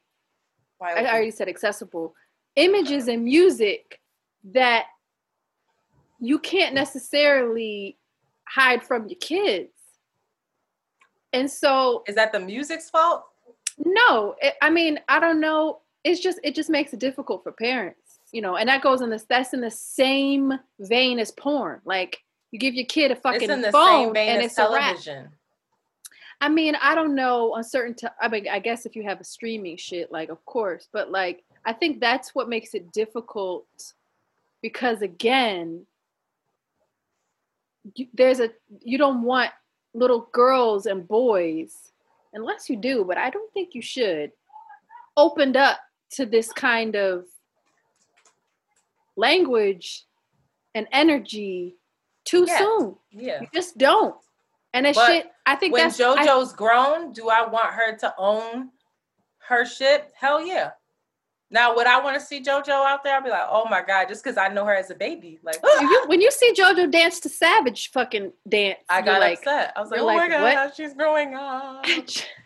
I 0.81 1.05
already 1.05 1.31
said 1.31 1.47
accessible 1.47 2.15
images 2.55 3.07
and 3.07 3.23
music 3.23 3.99
that 4.45 4.85
you 6.19 6.39
can't 6.39 6.73
necessarily 6.73 7.97
hide 8.47 8.83
from 8.83 9.07
your 9.07 9.19
kids. 9.19 9.69
And 11.33 11.49
so, 11.49 12.03
is 12.07 12.15
that 12.15 12.31
the 12.31 12.39
music's 12.39 12.89
fault? 12.89 13.25
No, 13.77 14.35
it, 14.41 14.55
I 14.61 14.69
mean, 14.69 14.99
I 15.09 15.19
don't 15.19 15.39
know. 15.39 15.81
It's 16.03 16.21
just 16.21 16.39
it 16.43 16.55
just 16.55 16.69
makes 16.69 16.93
it 16.93 16.99
difficult 16.99 17.43
for 17.43 17.51
parents, 17.51 18.19
you 18.31 18.41
know. 18.41 18.55
And 18.55 18.69
that 18.69 18.81
goes 18.81 19.01
in 19.01 19.09
this. 19.09 19.25
That's 19.27 19.53
in 19.53 19.61
the 19.61 19.71
same 19.71 20.53
vein 20.79 21.19
as 21.19 21.31
porn. 21.31 21.81
Like 21.83 22.19
you 22.51 22.59
give 22.59 22.73
your 22.73 22.85
kid 22.85 23.11
a 23.11 23.15
fucking 23.15 23.49
phone 23.71 24.15
and 24.15 24.41
it's 24.41 24.55
television. 24.55 25.17
a 25.17 25.21
rap. 25.23 25.31
I 26.41 26.49
mean, 26.49 26.75
I 26.81 26.95
don't 26.95 27.15
know 27.15 27.53
on 27.53 27.63
certain. 27.63 27.93
T- 27.93 28.07
I 28.21 28.27
mean, 28.27 28.47
I 28.49 28.59
guess 28.59 28.85
if 28.85 28.95
you 28.95 29.03
have 29.03 29.21
a 29.21 29.23
streaming 29.23 29.77
shit, 29.77 30.11
like 30.11 30.29
of 30.29 30.43
course, 30.45 30.87
but 30.91 31.11
like 31.11 31.43
I 31.65 31.73
think 31.73 31.99
that's 31.99 32.35
what 32.35 32.49
makes 32.49 32.73
it 32.73 32.91
difficult 32.91 33.65
because 34.61 35.01
again, 35.01 35.85
you, 37.95 38.07
there's 38.13 38.39
a 38.39 38.51
you 38.83 38.97
don't 38.97 39.23
want 39.23 39.51
little 39.93 40.29
girls 40.31 40.85
and 40.85 41.07
boys 41.07 41.91
unless 42.33 42.69
you 42.69 42.75
do, 42.75 43.05
but 43.05 43.17
I 43.17 43.29
don't 43.29 43.51
think 43.53 43.73
you 43.73 43.81
should 43.81 44.31
opened 45.17 45.55
up 45.55 45.79
to 46.11 46.25
this 46.25 46.51
kind 46.51 46.95
of 46.95 47.25
language 49.15 50.05
and 50.73 50.87
energy 50.91 51.75
too 52.25 52.45
yeah. 52.47 52.57
soon. 52.57 52.95
Yeah. 53.11 53.41
You 53.41 53.47
just 53.53 53.77
don't. 53.77 54.15
And 54.75 54.85
that 54.85 54.95
shit, 54.95 55.31
I 55.45 55.55
think 55.55 55.71
when 55.73 55.89
JoJo's 55.89 56.53
I, 56.53 56.55
grown, 56.57 57.13
do 57.13 57.29
I 57.29 57.47
want 57.47 57.73
her 57.73 57.95
to 57.99 58.13
own 58.17 58.71
her 59.47 59.65
shit? 59.65 60.11
Hell 60.13 60.45
yeah. 60.45 60.71
Now, 61.49 61.73
would 61.73 61.87
I 61.87 62.03
want 62.03 62.19
to 62.19 62.25
see 62.25 62.41
JoJo 62.41 62.67
out 62.67 63.01
there? 63.01 63.15
I'd 63.15 63.23
be 63.23 63.29
like, 63.29 63.47
oh 63.49 63.69
my 63.69 63.81
god, 63.81 64.09
just 64.09 64.21
because 64.21 64.37
I 64.37 64.49
know 64.49 64.65
her 64.65 64.75
as 64.75 64.91
a 64.91 64.95
baby. 64.95 65.39
Like, 65.43 65.59
you, 65.63 66.03
when 66.07 66.19
you 66.19 66.29
see 66.29 66.53
JoJo 66.53 66.91
dance 66.91 67.21
to 67.21 67.29
Savage 67.29 67.91
fucking 67.91 68.33
dance, 68.49 68.79
I 68.89 69.01
got 69.01 69.21
like, 69.21 69.37
upset. 69.37 69.71
I 69.77 69.81
was 69.81 69.91
like, 69.91 70.01
oh 70.01 70.05
like, 70.05 70.17
my 70.17 70.27
god, 70.27 70.41
what? 70.41 70.75
she's 70.75 70.93
growing 70.93 71.35
up. 71.35 71.85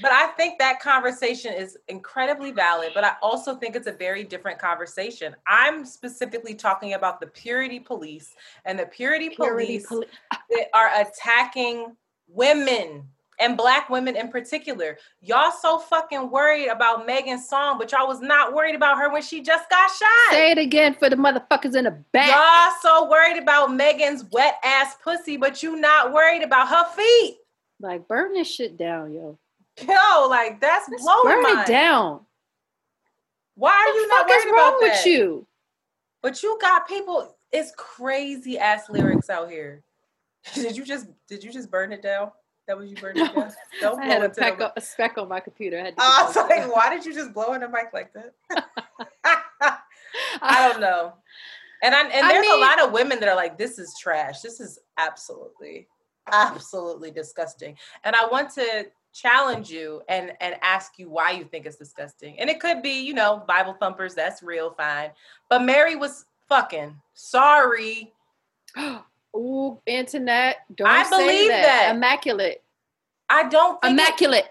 But 0.00 0.12
I 0.12 0.28
think 0.28 0.58
that 0.58 0.80
conversation 0.80 1.52
is 1.52 1.76
incredibly 1.88 2.50
valid, 2.50 2.92
but 2.94 3.04
I 3.04 3.14
also 3.22 3.54
think 3.56 3.76
it's 3.76 3.86
a 3.86 3.92
very 3.92 4.24
different 4.24 4.58
conversation. 4.58 5.34
I'm 5.46 5.84
specifically 5.84 6.54
talking 6.54 6.94
about 6.94 7.20
the 7.20 7.26
purity 7.26 7.80
police 7.80 8.34
and 8.64 8.78
the 8.78 8.86
purity, 8.86 9.30
purity 9.30 9.78
police 9.78 9.86
poli- 9.86 10.06
that 10.50 10.68
are 10.74 10.90
attacking 11.00 11.96
women 12.28 13.04
and 13.40 13.56
black 13.56 13.90
women 13.90 14.16
in 14.16 14.28
particular. 14.28 14.96
Y'all 15.20 15.50
so 15.50 15.78
fucking 15.78 16.30
worried 16.30 16.68
about 16.68 17.06
Megan's 17.06 17.48
song, 17.48 17.78
but 17.78 17.90
y'all 17.92 18.06
was 18.06 18.20
not 18.20 18.54
worried 18.54 18.74
about 18.74 18.98
her 18.98 19.12
when 19.12 19.22
she 19.22 19.42
just 19.42 19.68
got 19.70 19.90
shot. 19.90 20.30
Say 20.30 20.52
it 20.52 20.58
again 20.58 20.94
for 20.94 21.10
the 21.10 21.16
motherfuckers 21.16 21.74
in 21.74 21.84
the 21.84 21.90
back. 22.12 22.30
Y'all 22.30 22.72
so 22.80 23.10
worried 23.10 23.40
about 23.42 23.74
Megan's 23.74 24.24
wet 24.30 24.58
ass 24.62 24.96
pussy, 25.02 25.36
but 25.36 25.62
you 25.62 25.76
not 25.76 26.12
worried 26.12 26.42
about 26.42 26.68
her 26.68 26.84
feet. 26.94 27.36
Like 27.80 28.06
burn 28.06 28.32
this 28.32 28.48
shit 28.48 28.76
down, 28.76 29.12
yo. 29.12 29.38
Yo, 29.80 30.28
like 30.28 30.60
that's 30.60 30.88
Let's 30.88 31.02
blowing 31.02 31.42
burn 31.42 31.58
it 31.58 31.66
down. 31.66 32.20
Why 33.56 33.72
are 33.72 33.94
you 33.94 34.08
not 34.08 34.28
worried 34.28 34.48
about 34.48 34.80
that? 34.80 35.02
with 35.04 35.06
you? 35.06 35.46
But 36.22 36.42
you 36.42 36.58
got 36.60 36.88
people. 36.88 37.36
It's 37.52 37.72
crazy 37.76 38.58
ass 38.58 38.88
lyrics 38.88 39.30
out 39.30 39.50
here. 39.50 39.82
did 40.54 40.76
you 40.76 40.84
just 40.84 41.06
did 41.28 41.42
you 41.42 41.52
just 41.52 41.70
burn 41.70 41.92
it 41.92 42.02
down? 42.02 42.30
That 42.66 42.78
was 42.78 42.88
you 42.88 42.96
burning 42.96 43.26
it 43.26 43.34
down? 43.34 43.52
Don't 43.80 44.00
I 44.00 44.06
had 44.06 44.22
a, 44.24 44.28
peck, 44.30 44.58
a, 44.58 44.80
speck 44.80 45.18
on 45.18 45.28
my 45.28 45.40
computer. 45.40 45.78
I, 45.78 45.84
had 45.84 45.96
to 45.96 46.02
I 46.02 46.22
was 46.26 46.36
like, 46.36 46.74
why 46.74 46.94
did 46.94 47.04
you 47.04 47.12
just 47.12 47.34
blow 47.34 47.52
in 47.52 47.60
the 47.60 47.68
mic 47.68 47.92
like 47.92 48.12
that? 48.14 48.34
I 50.42 50.68
don't 50.68 50.80
know. 50.80 51.14
And 51.82 51.94
I, 51.94 52.02
and 52.02 52.10
there's 52.10 52.38
I 52.38 52.40
mean, 52.40 52.58
a 52.58 52.60
lot 52.60 52.82
of 52.82 52.92
women 52.92 53.20
that 53.20 53.28
are 53.28 53.36
like, 53.36 53.58
this 53.58 53.78
is 53.78 53.94
trash. 54.00 54.40
This 54.40 54.60
is 54.60 54.78
absolutely, 54.96 55.88
absolutely 56.32 57.10
disgusting. 57.10 57.76
And 58.04 58.16
I 58.16 58.26
want 58.26 58.48
to 58.54 58.86
challenge 59.14 59.70
you 59.70 60.02
and 60.08 60.32
and 60.40 60.56
ask 60.60 60.98
you 60.98 61.08
why 61.08 61.30
you 61.30 61.44
think 61.44 61.64
it's 61.64 61.76
disgusting. 61.76 62.38
And 62.38 62.50
it 62.50 62.60
could 62.60 62.82
be, 62.82 63.00
you 63.00 63.14
know, 63.14 63.42
Bible 63.46 63.74
thumpers, 63.80 64.14
that's 64.14 64.42
real 64.42 64.72
fine. 64.72 65.10
But 65.48 65.62
Mary 65.62 65.96
was 65.96 66.26
fucking 66.48 67.00
sorry. 67.14 68.12
Ooh, 69.36 69.80
internet. 69.86 70.58
Don't 70.74 70.88
I 70.88 71.08
believe 71.08 71.48
that. 71.48 71.62
that. 71.62 71.96
Immaculate. 71.96 72.62
I 73.30 73.48
don't 73.48 73.82
immaculate. 73.84 74.44
It, 74.44 74.50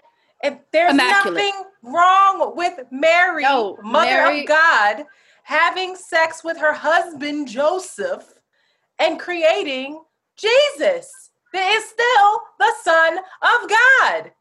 if 0.52 0.58
there's 0.72 0.92
immaculate. 0.92 1.36
nothing 1.36 1.64
wrong 1.82 2.52
with 2.56 2.80
Mary, 2.90 3.44
no, 3.44 3.78
mother 3.82 4.10
Mary, 4.10 4.40
of 4.40 4.46
God, 4.46 5.04
having 5.42 5.96
sex 5.96 6.42
with 6.44 6.58
her 6.58 6.72
husband 6.72 7.48
Joseph 7.48 8.34
and 8.98 9.18
creating 9.18 10.02
Jesus, 10.36 11.30
that 11.52 11.72
is 11.72 11.84
still 11.84 12.40
the 12.58 12.72
Son 12.82 13.18
of 13.18 13.70
God. 13.70 14.32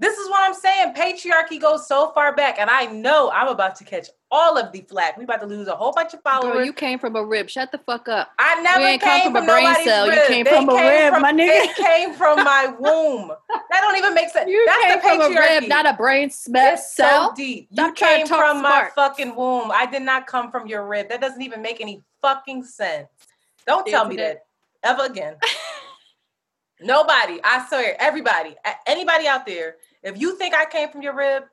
This 0.00 0.18
is 0.18 0.28
what 0.28 0.42
I'm 0.42 0.54
saying. 0.54 0.94
Patriarchy 0.94 1.60
goes 1.60 1.86
so 1.86 2.10
far 2.12 2.34
back, 2.34 2.58
and 2.58 2.68
I 2.68 2.86
know 2.86 3.30
I'm 3.30 3.46
about 3.46 3.76
to 3.76 3.84
catch 3.84 4.08
all 4.28 4.58
of 4.58 4.72
the 4.72 4.80
flack. 4.80 5.16
We 5.16 5.22
about 5.22 5.40
to 5.40 5.46
lose 5.46 5.68
a 5.68 5.76
whole 5.76 5.92
bunch 5.92 6.12
of 6.14 6.22
followers. 6.22 6.52
Girl, 6.52 6.64
you 6.64 6.72
came 6.72 6.98
from 6.98 7.14
a 7.14 7.24
rib. 7.24 7.48
Shut 7.48 7.70
the 7.70 7.78
fuck 7.78 8.08
up. 8.08 8.32
I 8.40 8.60
never 8.60 8.80
came, 8.80 8.98
come 8.98 9.22
from, 9.22 9.32
from 9.34 9.44
a 9.44 9.46
brain 9.46 9.84
cell. 9.84 10.08
Rib. 10.08 10.16
You 10.16 10.26
came 10.26 10.44
they 10.44 10.50
from 10.50 10.68
a 10.68 10.74
rib, 10.74 11.12
from, 11.12 11.22
my 11.22 11.32
nigga. 11.32 11.48
It 11.48 11.76
came 11.76 12.12
from 12.14 12.42
my 12.42 12.66
womb. 12.78 13.28
That 13.48 13.80
don't 13.82 13.96
even 13.96 14.14
make 14.14 14.30
sense. 14.30 14.50
You 14.50 14.64
That's 14.66 15.04
came 15.04 15.20
from 15.20 15.32
a 15.32 15.40
rib, 15.40 15.68
not 15.68 15.86
a 15.88 15.92
brain 15.92 16.28
smell. 16.28 16.76
cell. 16.76 17.30
so 17.30 17.34
deep. 17.36 17.68
You 17.70 17.84
Stop 17.84 17.96
came 17.96 18.26
from 18.26 18.58
smart. 18.58 18.62
my 18.62 18.90
fucking 18.96 19.36
womb. 19.36 19.70
I 19.72 19.86
did 19.86 20.02
not 20.02 20.26
come 20.26 20.50
from 20.50 20.66
your 20.66 20.88
rib. 20.88 21.08
That 21.08 21.20
doesn't 21.20 21.40
even 21.40 21.62
make 21.62 21.80
any 21.80 22.02
fucking 22.20 22.64
sense. 22.64 23.06
Don't 23.64 23.86
tell 23.86 24.06
me 24.06 24.16
that 24.16 24.44
ever 24.82 25.04
again. 25.04 25.36
Nobody. 26.80 27.40
I 27.44 27.66
swear, 27.68 27.96
everybody, 28.00 28.56
anybody 28.86 29.26
out 29.26 29.46
there 29.46 29.76
if 30.04 30.20
you 30.20 30.36
think 30.36 30.54
I 30.54 30.66
came 30.66 30.90
from 30.90 31.00
your 31.02 31.16
rib, 31.16 31.44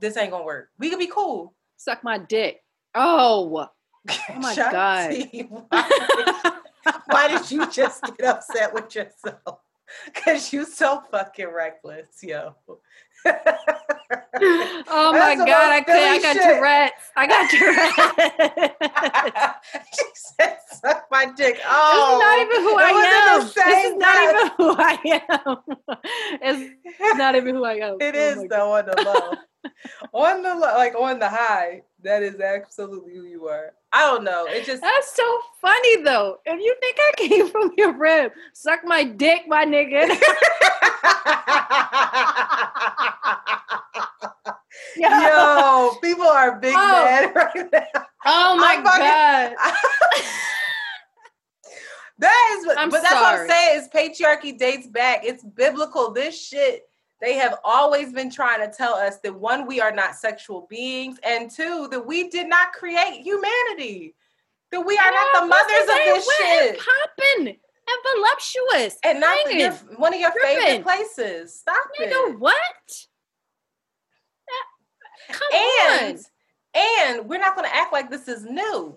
this 0.00 0.16
ain't 0.16 0.30
gonna 0.30 0.44
work. 0.44 0.70
We 0.78 0.88
could 0.88 0.98
be 0.98 1.06
cool. 1.06 1.54
Suck 1.76 2.02
my 2.02 2.18
dick. 2.18 2.64
Oh, 2.94 3.68
oh 4.10 4.38
my 4.40 4.54
god! 4.54 5.14
Why, 5.68 6.52
why 7.06 7.28
did 7.28 7.50
you 7.50 7.70
just 7.70 8.02
get 8.02 8.24
upset 8.24 8.72
with 8.72 8.94
yourself? 8.94 9.60
Cause 10.14 10.52
you 10.54 10.64
so 10.64 11.02
fucking 11.10 11.52
reckless, 11.52 12.22
yo. 12.22 12.56
oh 14.88 15.12
my 15.12 15.34
god, 15.36 15.72
I 15.72 15.80
can't. 15.82 15.98
I 15.98 16.18
got 16.20 16.34
shit. 16.34 16.42
Tourette's. 16.42 17.02
I 17.16 17.26
got 17.26 17.50
Tourette's. 17.50 17.96
she 19.96 20.04
said, 20.14 20.56
"Suck 20.70 21.06
my 21.10 21.26
dick." 21.36 21.60
Oh, 21.66 21.88
this 21.88 22.08
is 22.08 22.20
not 22.20 22.38
oh, 22.38 22.42
even 22.42 22.60
who 22.62 22.74
I 22.78 22.90
am. 23.30 23.40
This 23.44 23.56
is 23.86 23.96
not 23.96 24.16
even 24.22 24.46
who 24.58 24.68
I 24.78 24.94
am. 25.38 25.56
It's 26.42 27.18
not 27.18 27.34
even 27.36 27.54
who 27.54 27.64
I 27.64 27.74
am. 27.74 27.96
It 28.00 28.14
oh 28.14 28.18
is 28.18 28.48
though 28.48 28.72
on 28.72 28.86
the 28.86 29.02
low. 29.02 29.32
On 30.12 30.42
the 30.42 30.54
like 30.54 30.94
on 30.94 31.18
the 31.18 31.28
high, 31.28 31.82
that 32.02 32.22
is 32.22 32.40
absolutely 32.40 33.14
who 33.14 33.24
you 33.24 33.48
are. 33.48 33.72
I 33.92 34.02
don't 34.02 34.24
know. 34.24 34.46
It 34.46 34.64
just 34.64 34.82
that's 34.82 35.14
so 35.14 35.38
funny 35.60 36.02
though. 36.02 36.38
If 36.44 36.60
you 36.60 36.74
think 36.80 36.96
I 36.98 37.12
came 37.16 37.50
from 37.50 37.72
your 37.76 37.92
rib, 37.92 38.32
suck 38.52 38.80
my 38.84 39.04
dick, 39.04 39.42
my 39.46 39.64
nigga. 39.64 40.08
Yo. 44.96 45.08
Yo, 45.08 45.94
people 46.02 46.26
are 46.26 46.58
big 46.58 46.74
oh. 46.76 47.04
mad 47.04 47.32
right 47.34 47.72
now. 47.72 48.04
Oh 48.24 48.56
my 48.56 48.76
fucking, 48.76 49.00
god. 49.00 49.52
that 52.18 52.58
is 52.58 52.66
I'm 52.78 52.90
but 52.90 53.02
that's 53.02 53.14
what 53.14 53.40
I'm 53.40 53.48
saying 53.48 53.80
is 53.80 53.88
patriarchy 53.88 54.58
dates 54.58 54.86
back. 54.86 55.24
It's 55.24 55.42
biblical. 55.42 56.12
This 56.12 56.40
shit, 56.40 56.82
they 57.22 57.34
have 57.34 57.54
always 57.64 58.12
been 58.12 58.30
trying 58.30 58.68
to 58.68 58.76
tell 58.76 58.94
us 58.94 59.18
that 59.18 59.32
one, 59.32 59.64
we 59.64 59.80
are 59.80 59.92
not 59.92 60.16
sexual 60.16 60.66
beings, 60.68 61.18
and 61.22 61.48
two, 61.48 61.86
that 61.92 62.04
we 62.04 62.28
did 62.28 62.48
not 62.48 62.72
create 62.72 63.22
humanity. 63.22 64.16
That 64.72 64.80
we 64.80 64.98
are 64.98 65.04
yeah, 65.04 65.24
not 65.32 65.40
the 65.40 65.46
mothers 65.46 65.82
of 65.82 65.96
this 66.04 66.28
shit. 66.38 66.80
Popping 66.80 67.46
and 67.46 68.16
voluptuous. 68.16 68.98
And 69.04 69.20
not 69.20 69.54
your, 69.54 69.70
one 69.98 70.12
of 70.12 70.18
your 70.18 70.32
favorite 70.32 70.82
places. 70.82 71.54
Stop 71.60 71.86
you 71.98 72.06
it. 72.06 72.10
know 72.10 72.32
what? 72.32 72.56
Come 75.30 75.48
and 75.54 76.18
on. 76.18 76.24
and 76.74 77.28
we're 77.28 77.38
not 77.38 77.54
going 77.54 77.68
to 77.68 77.74
act 77.74 77.92
like 77.92 78.10
this 78.10 78.26
is 78.26 78.44
new. 78.44 78.96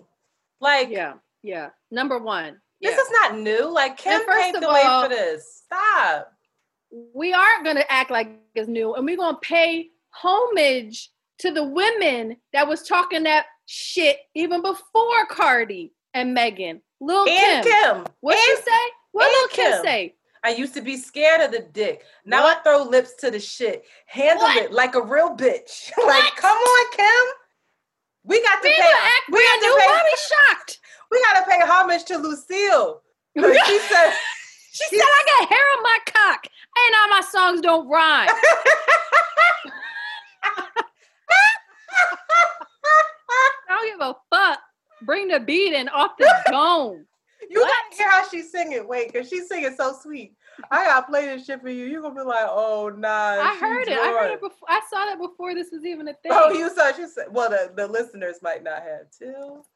Like 0.60 0.90
yeah, 0.90 1.14
yeah. 1.44 1.68
Number 1.92 2.18
one, 2.18 2.60
this 2.80 2.96
yeah. 2.96 3.00
is 3.00 3.10
not 3.12 3.38
new. 3.38 3.72
Like 3.72 3.96
Kim 3.96 4.26
paved 4.26 4.60
the 4.60 4.68
way 4.68 4.82
for 4.82 5.08
this. 5.08 5.62
Stop. 5.64 6.35
We 6.90 7.32
aren't 7.32 7.64
going 7.64 7.76
to 7.76 7.92
act 7.92 8.10
like 8.10 8.38
it's 8.54 8.68
new, 8.68 8.94
and 8.94 9.04
we're 9.04 9.16
going 9.16 9.34
to 9.34 9.40
pay 9.40 9.88
homage 10.10 11.10
to 11.38 11.50
the 11.50 11.64
women 11.64 12.36
that 12.52 12.66
was 12.66 12.82
talking 12.82 13.24
that 13.24 13.46
shit 13.66 14.18
even 14.34 14.62
before 14.62 15.26
Cardi 15.28 15.92
and 16.14 16.32
Megan. 16.32 16.80
Lil 17.00 17.28
and 17.28 17.64
Kim. 17.64 17.72
Kim. 17.72 18.06
What 18.20 18.38
she 18.38 18.56
say? 18.56 18.92
What 19.12 19.30
Lil 19.30 19.48
Kim. 19.48 19.72
Kim 19.72 19.84
say? 19.84 20.14
I 20.44 20.50
used 20.50 20.74
to 20.74 20.80
be 20.80 20.96
scared 20.96 21.40
of 21.40 21.50
the 21.50 21.66
dick. 21.72 22.04
Now 22.24 22.44
what? 22.44 22.58
I 22.58 22.62
throw 22.62 22.84
lips 22.84 23.14
to 23.16 23.30
the 23.30 23.40
shit. 23.40 23.84
Handle 24.06 24.44
what? 24.44 24.64
it 24.64 24.72
like 24.72 24.94
a 24.94 25.02
real 25.02 25.36
bitch. 25.36 25.90
like, 26.06 26.36
come 26.36 26.56
on, 26.56 26.96
Kim. 26.96 27.34
We 28.24 28.42
got 28.42 28.62
to 28.62 28.68
we 28.68 28.74
pay. 28.74 28.82
Act 28.82 29.30
we 29.30 29.38
got 29.38 29.60
to 29.60 29.76
pay. 29.78 30.10
Shocked? 30.28 30.78
We 31.10 31.22
got 31.22 31.40
to 31.40 31.50
pay 31.50 31.58
homage 31.62 32.04
to 32.04 32.18
Lucille. 32.18 33.02
She 33.66 33.78
said. 33.80 34.12
She, 34.76 34.96
said, 34.96 35.04
"I 35.04 35.24
got 35.40 35.48
hair 35.48 35.58
on 35.76 35.82
my 35.82 35.98
cock, 36.06 36.46
and 36.46 36.94
all 37.00 37.08
my 37.08 37.22
songs 37.22 37.60
don't 37.62 37.88
rhyme." 37.88 38.28
I 43.28 43.68
don't 43.68 43.98
give 43.98 44.00
a 44.00 44.14
fuck. 44.30 44.60
Bring 45.02 45.28
the 45.28 45.40
beat 45.40 45.72
in 45.72 45.88
off 45.88 46.12
the 46.18 46.32
dome. 46.50 47.06
You 47.48 47.60
what? 47.60 47.70
gotta 47.90 47.96
hear 47.96 48.10
how 48.10 48.28
she's 48.28 48.50
singing. 48.50 48.86
Wait, 48.88 49.12
because 49.12 49.28
she's 49.28 49.48
singing 49.48 49.74
so 49.76 49.96
sweet. 50.02 50.34
I 50.70 50.84
gotta 50.84 51.06
play 51.06 51.26
this 51.26 51.46
shit 51.46 51.60
for 51.60 51.68
you. 51.68 51.86
You're 51.86 52.02
gonna 52.02 52.14
be 52.14 52.22
like, 52.22 52.46
oh 52.48 52.92
nah. 52.96 53.08
I 53.08 53.56
heard 53.60 53.88
it. 53.88 53.98
I 53.98 54.08
heard 54.08 54.32
it 54.32 54.40
before. 54.40 54.68
I 54.68 54.80
saw 54.90 55.04
that 55.06 55.18
before 55.18 55.54
this 55.54 55.68
was 55.70 55.84
even 55.84 56.08
a 56.08 56.14
thing. 56.14 56.32
Oh, 56.32 56.50
you 56.50 56.68
saw 56.74 56.92
she 56.92 57.06
said 57.06 57.26
well 57.30 57.50
the, 57.50 57.72
the 57.74 57.86
listeners 57.86 58.36
might 58.42 58.62
not 58.62 58.82
have 58.82 59.10
till 59.16 59.66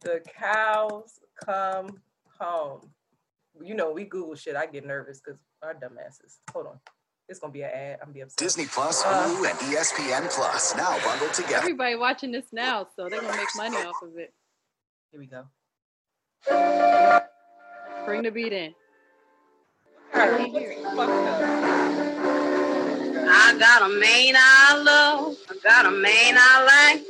the 0.00 0.20
cows 0.26 1.20
come 1.44 2.00
home. 2.38 2.90
You 3.62 3.74
know, 3.74 3.90
we 3.92 4.04
Google 4.04 4.34
shit. 4.34 4.56
I 4.56 4.66
get 4.66 4.86
nervous 4.86 5.20
because 5.20 5.40
our 5.62 5.74
dumbasses. 5.74 6.38
Hold 6.52 6.66
on. 6.66 6.80
It's 7.28 7.40
gonna 7.40 7.52
be 7.52 7.62
an 7.62 7.70
ad. 7.70 7.98
I'm 8.00 8.06
gonna 8.06 8.14
be 8.14 8.20
upset. 8.22 8.38
Disney 8.38 8.66
Plus, 8.66 9.04
uh, 9.04 9.26
Hulu, 9.26 9.44
uh, 9.44 9.50
and 9.50 9.58
ESPN 9.58 10.30
Plus 10.30 10.74
now 10.76 10.98
bundled 11.04 11.34
together. 11.34 11.56
Everybody 11.56 11.94
watching 11.96 12.32
this 12.32 12.46
now, 12.52 12.86
so 12.96 13.08
they're 13.08 13.20
gonna 13.20 13.36
make 13.36 13.48
money 13.54 13.76
off 13.76 14.00
of 14.02 14.16
it. 14.16 14.32
Here 15.10 15.20
we 15.20 15.26
go. 15.26 15.44
Bring 18.06 18.22
the 18.22 18.30
beat 18.30 18.52
in. 18.52 18.74
I 23.30 23.56
got 23.58 23.82
a 23.82 23.88
man 23.88 24.34
I 24.36 24.82
love. 24.82 25.36
I 25.50 25.54
got 25.62 25.86
a 25.86 25.90
man 25.90 26.36
I 26.38 26.94
like. 26.94 27.04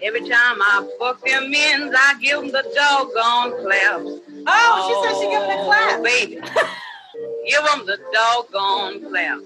Every 0.00 0.20
time 0.20 0.62
I 0.62 0.88
fuck 1.00 1.24
them 1.24 1.52
ends, 1.54 1.92
I 1.98 2.14
give 2.20 2.40
them 2.40 2.52
the 2.52 2.62
doggone 2.76 3.60
clap. 3.64 4.02
Oh, 4.50 4.88
she 4.88 4.94
said 5.06 5.20
she 5.20 5.28
give 5.30 5.40
them 5.42 5.50
oh, 5.50 5.58
the 5.58 5.64
clap. 5.64 5.98
Oh, 5.98 6.02
baby. 6.02 6.34
give 7.48 7.64
them 7.64 7.84
the 7.86 7.98
doggone 8.12 9.08
clap. 9.08 9.40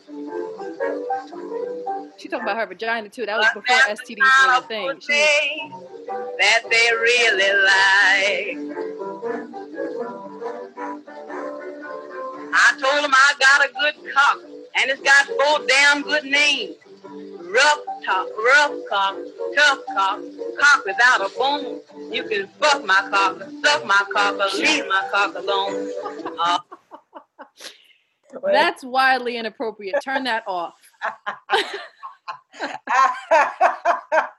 She 2.19 2.29
talking 2.29 2.45
about 2.45 2.57
her 2.57 2.67
vagina 2.67 3.09
too. 3.09 3.27
That 3.27 3.39
was 3.39 3.49
before 3.55 3.77
STDs 3.77 4.47
were 4.47 4.55
a 4.55 4.63
thing. 4.69 5.01
She 5.01 5.27
that 6.39 6.63
they 6.71 6.89
really 6.95 7.53
like. 7.63 8.77
I 12.55 12.71
told 12.81 13.05
them 13.05 13.13
I 13.15 13.35
got 13.41 13.65
a 13.65 13.73
good 13.81 14.13
cock, 14.13 14.39
and 14.77 14.91
it's 14.91 15.01
got 15.01 15.27
four 15.27 15.67
damn 15.67 16.03
good 16.03 16.25
names. 16.25 16.77
Rough 17.53 17.79
top, 18.05 18.29
rough 18.45 18.73
cock, 18.89 19.17
tough 19.55 19.79
cock, 19.95 20.21
cock 20.59 20.85
without 20.87 21.21
a 21.21 21.29
bone. 21.39 21.81
You 22.11 22.25
can 22.25 22.49
fuck 22.59 22.85
my 22.85 23.07
cock, 23.11 23.43
suck 23.63 23.85
my 23.85 24.03
cock, 24.13 24.35
or 24.37 24.49
leave 24.59 24.87
my 24.89 25.07
cock 25.11 25.35
alone. 25.35 25.91
Uh, 26.39 26.59
That's 28.43 28.83
wildly 28.83 29.37
inappropriate. 29.37 29.97
Turn 30.03 30.25
that 30.25 30.45
off. 30.47 30.75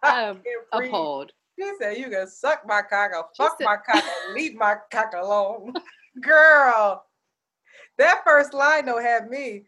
I'm 0.03 0.41
appalled. 0.71 1.31
She 1.59 1.71
said, 1.79 1.97
"You 1.97 2.09
can 2.09 2.27
suck 2.27 2.63
my 2.65 2.81
cock 2.81 3.11
or 3.15 3.25
fuck 3.37 3.57
said, 3.59 3.65
my 3.65 3.75
cock 3.77 4.03
and 4.03 4.33
leave 4.35 4.55
my 4.55 4.77
cock 4.91 5.13
alone." 5.15 5.73
Girl, 6.21 7.05
that 7.97 8.21
first 8.25 8.53
line 8.53 8.85
don't 8.85 9.03
have 9.03 9.29
me. 9.29 9.65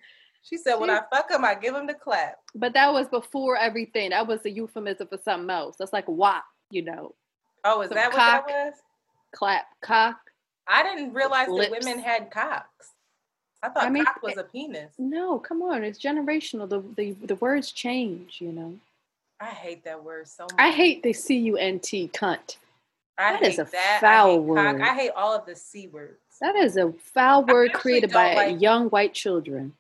She 0.48 0.58
said, 0.58 0.76
"When 0.76 0.92
I 0.92 1.02
fuck 1.12 1.32
him, 1.32 1.44
I 1.44 1.56
give 1.56 1.74
him 1.74 1.88
the 1.88 1.96
clap." 1.96 2.38
But 2.54 2.74
that 2.74 2.94
was 2.94 3.08
before 3.08 3.58
everything. 3.58 4.12
That 4.12 4.28
was 4.28 4.46
a 4.46 4.52
euphemism 4.52 5.08
for 5.08 5.18
something 5.18 5.50
else. 5.50 5.76
That's 5.78 5.92
like 5.92 6.08
WAP, 6.08 6.44
you 6.70 6.84
know. 6.84 7.16
Oh, 7.64 7.82
is 7.82 7.90
Some 7.90 7.96
that 7.96 8.12
cock, 8.12 8.46
what 8.46 8.54
that 8.54 8.66
was? 8.68 8.74
Clap, 9.32 9.66
cock. 9.82 10.20
I 10.68 10.84
didn't 10.84 11.14
realize 11.14 11.50
lips. 11.50 11.72
that 11.72 11.80
women 11.80 12.00
had 12.00 12.30
cocks. 12.30 12.92
I 13.64 13.70
thought 13.70 13.86
I 13.86 13.90
mean, 13.90 14.06
cock 14.06 14.22
was 14.22 14.38
a 14.38 14.44
penis. 14.44 14.94
No, 15.00 15.40
come 15.40 15.64
on, 15.64 15.84
it's 15.84 16.00
generational. 16.00 16.70
The 16.70 16.84
the 16.96 17.14
the 17.26 17.36
words 17.36 17.72
change, 17.72 18.38
you 18.40 18.52
know. 18.52 18.78
I 19.40 19.48
hate 19.48 19.84
that 19.86 20.04
word 20.04 20.28
so 20.28 20.44
much. 20.44 20.56
I 20.60 20.70
hate 20.70 21.02
the 21.02 21.12
C 21.12 21.38
U 21.38 21.58
N 21.58 21.80
T 21.80 22.08
cunt. 22.14 22.58
I 23.18 23.34
that 23.34 23.42
is 23.42 23.58
a 23.58 23.64
that. 23.64 23.98
foul 24.00 24.36
I 24.36 24.38
word. 24.38 24.80
Cock. 24.80 24.88
I 24.88 24.94
hate 24.94 25.12
all 25.16 25.34
of 25.34 25.48
the 25.48 25.56
C 25.56 25.88
words. 25.88 26.20
That 26.40 26.56
is 26.56 26.78
a 26.78 26.92
foul 26.92 27.46
word 27.46 27.74
created 27.74 28.12
by 28.12 28.36
like 28.36 28.62
young 28.62 28.90
white 28.90 29.16
children. 29.16 29.74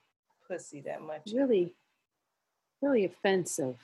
Pussy 0.48 0.82
that 0.82 1.02
much. 1.02 1.22
Really, 1.34 1.74
really 2.82 3.06
offensive. 3.06 3.78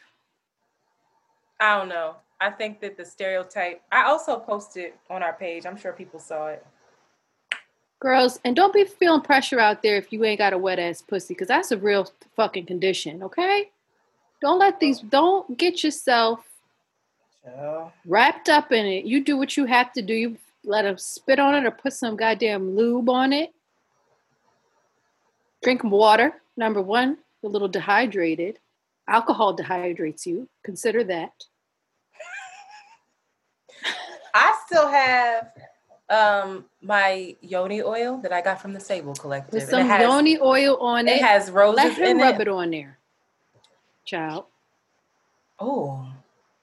I 1.60 1.78
don't 1.78 1.90
know. 1.90 2.16
I 2.40 2.50
think 2.50 2.82
that 2.82 2.98
the 2.98 3.06
stereotype. 3.06 3.82
I 3.92 4.04
also 4.04 4.40
posted 4.40 4.94
on 5.10 5.22
our 5.22 5.34
page. 5.34 5.66
I'm 5.66 5.78
sure 5.78 5.94
people 5.94 6.20
saw 6.20 6.48
it. 6.48 6.66
Girls, 8.00 8.40
and 8.44 8.56
don't 8.56 8.74
be 8.74 8.84
feeling 8.84 9.22
pressure 9.22 9.60
out 9.60 9.84
there 9.84 9.96
if 9.96 10.12
you 10.12 10.24
ain't 10.24 10.40
got 10.40 10.54
a 10.54 10.58
wet 10.58 10.80
ass 10.80 11.04
pussy, 11.04 11.36
because 11.36 11.48
that's 11.48 11.72
a 11.72 11.78
real 11.78 12.10
fucking 12.36 12.66
condition. 12.66 13.22
Okay. 13.22 13.70
Don't 14.42 14.58
let 14.58 14.80
these. 14.80 15.00
Don't 15.02 15.56
get 15.58 15.84
yourself 15.84 16.44
wrapped 18.06 18.50
up 18.50 18.72
in 18.72 18.88
it. 18.88 19.06
You 19.06 19.24
do 19.24 19.38
what 19.38 19.56
you 19.56 19.66
have 19.66 19.94
to 19.94 20.02
do. 20.02 20.14
You 20.14 20.38
let 20.64 20.82
them 20.82 20.98
spit 20.98 21.40
on 21.40 21.54
it 21.54 21.66
or 21.66 21.72
put 21.72 21.94
some 21.94 22.16
goddamn 22.16 22.76
lube 22.76 23.08
on 23.10 23.34
it. 23.34 23.54
Drink 25.62 25.84
water. 25.84 26.41
Number 26.58 26.82
one, 26.82 27.18
a 27.44 27.48
little 27.48 27.68
dehydrated. 27.68 28.60
Alcohol 29.08 29.56
dehydrates 29.56 30.26
you. 30.26 30.48
Consider 30.64 31.04
that. 31.06 31.32
I 34.34 34.56
still 34.66 34.88
have 34.88 35.52
um 36.10 36.66
my 36.82 37.36
yoni 37.42 37.82
oil 37.82 38.18
that 38.18 38.34
I 38.34 38.42
got 38.42 38.62
from 38.62 38.74
the 38.74 38.80
Sable 38.80 39.14
Collective. 39.14 39.54
With 39.54 39.70
some 39.70 39.88
has, 39.88 40.02
yoni 40.02 40.40
oil 40.40 40.78
on 40.78 41.08
it. 41.08 41.18
It 41.18 41.22
has 41.22 41.50
roses 41.52 41.78
Let 41.78 41.98
him 41.98 42.20
rub 42.20 42.36
it. 42.36 42.42
it 42.42 42.48
on 42.48 42.72
there. 42.72 42.98
Child. 44.06 44.46
Oh, 45.60 46.06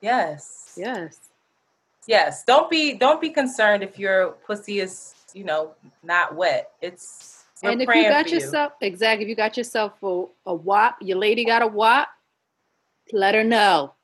yes. 0.01 0.75
Yes. 0.77 1.19
Yes. 2.07 2.45
Don't 2.45 2.71
be 2.71 2.95
don't 2.95 3.21
be 3.21 3.31
concerned 3.31 3.83
if 3.83 3.99
your 3.99 4.33
pussy 4.47 4.81
is, 4.81 5.15
you 5.35 5.45
know, 5.45 5.75
not 6.03 6.35
wet. 6.35 6.71
It's 6.81 7.38
and 7.63 7.83
if 7.83 7.89
you 7.89 8.09
got 8.09 8.31
yourself 8.31 8.73
you. 8.81 8.87
exactly 8.87 9.25
if 9.25 9.29
you 9.29 9.35
got 9.35 9.57
yourself 9.57 9.93
a, 10.03 10.25
a 10.47 10.55
WAP, 10.55 10.97
your 11.01 11.19
lady 11.19 11.45
got 11.45 11.63
a 11.63 11.67
WAP, 11.67 12.09
let 13.13 13.35
her 13.35 13.45
know. 13.45 13.95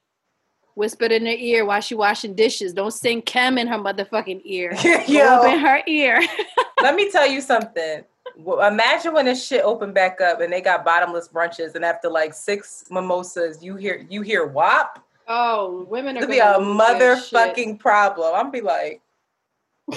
Whisper 0.77 1.05
it 1.05 1.13
in 1.13 1.27
her 1.27 1.33
ear 1.33 1.65
while 1.65 1.81
she 1.81 1.95
washing 1.95 2.35
dishes. 2.35 2.73
Don't 2.73 2.93
sing 2.93 3.23
chem 3.23 3.59
in 3.59 3.69
her 3.69 3.79
motherfucking 3.79 4.43
ear. 4.45 4.75
Yo, 5.07 5.39
open 5.39 5.61
her 5.61 5.83
ear. 5.87 6.21
let 6.83 6.97
me 6.97 7.11
tell 7.11 7.27
you 7.27 7.41
something. 7.41 8.05
Imagine 8.37 9.13
when 9.13 9.27
this 9.27 9.47
shit 9.47 9.63
opened 9.65 9.95
back 9.95 10.21
up 10.21 10.41
and 10.41 10.53
they 10.53 10.61
got 10.61 10.85
bottomless 10.85 11.29
brunches, 11.29 11.77
and 11.77 11.85
after 11.85 12.11
like 12.11 12.35
six 12.35 12.85
mimosas, 12.91 13.63
you 13.63 13.77
hear 13.77 14.05
you 14.11 14.23
hear 14.23 14.47
WAP. 14.47 15.05
Oh, 15.29 15.87
women 15.89 16.17
are 16.17 16.21
gonna 16.21 16.33
be 16.33 16.39
a 16.41 16.55
motherfucking 16.55 17.79
problem. 17.79 18.35
I'm 18.35 18.51
be 18.51 18.61
like, 18.61 19.01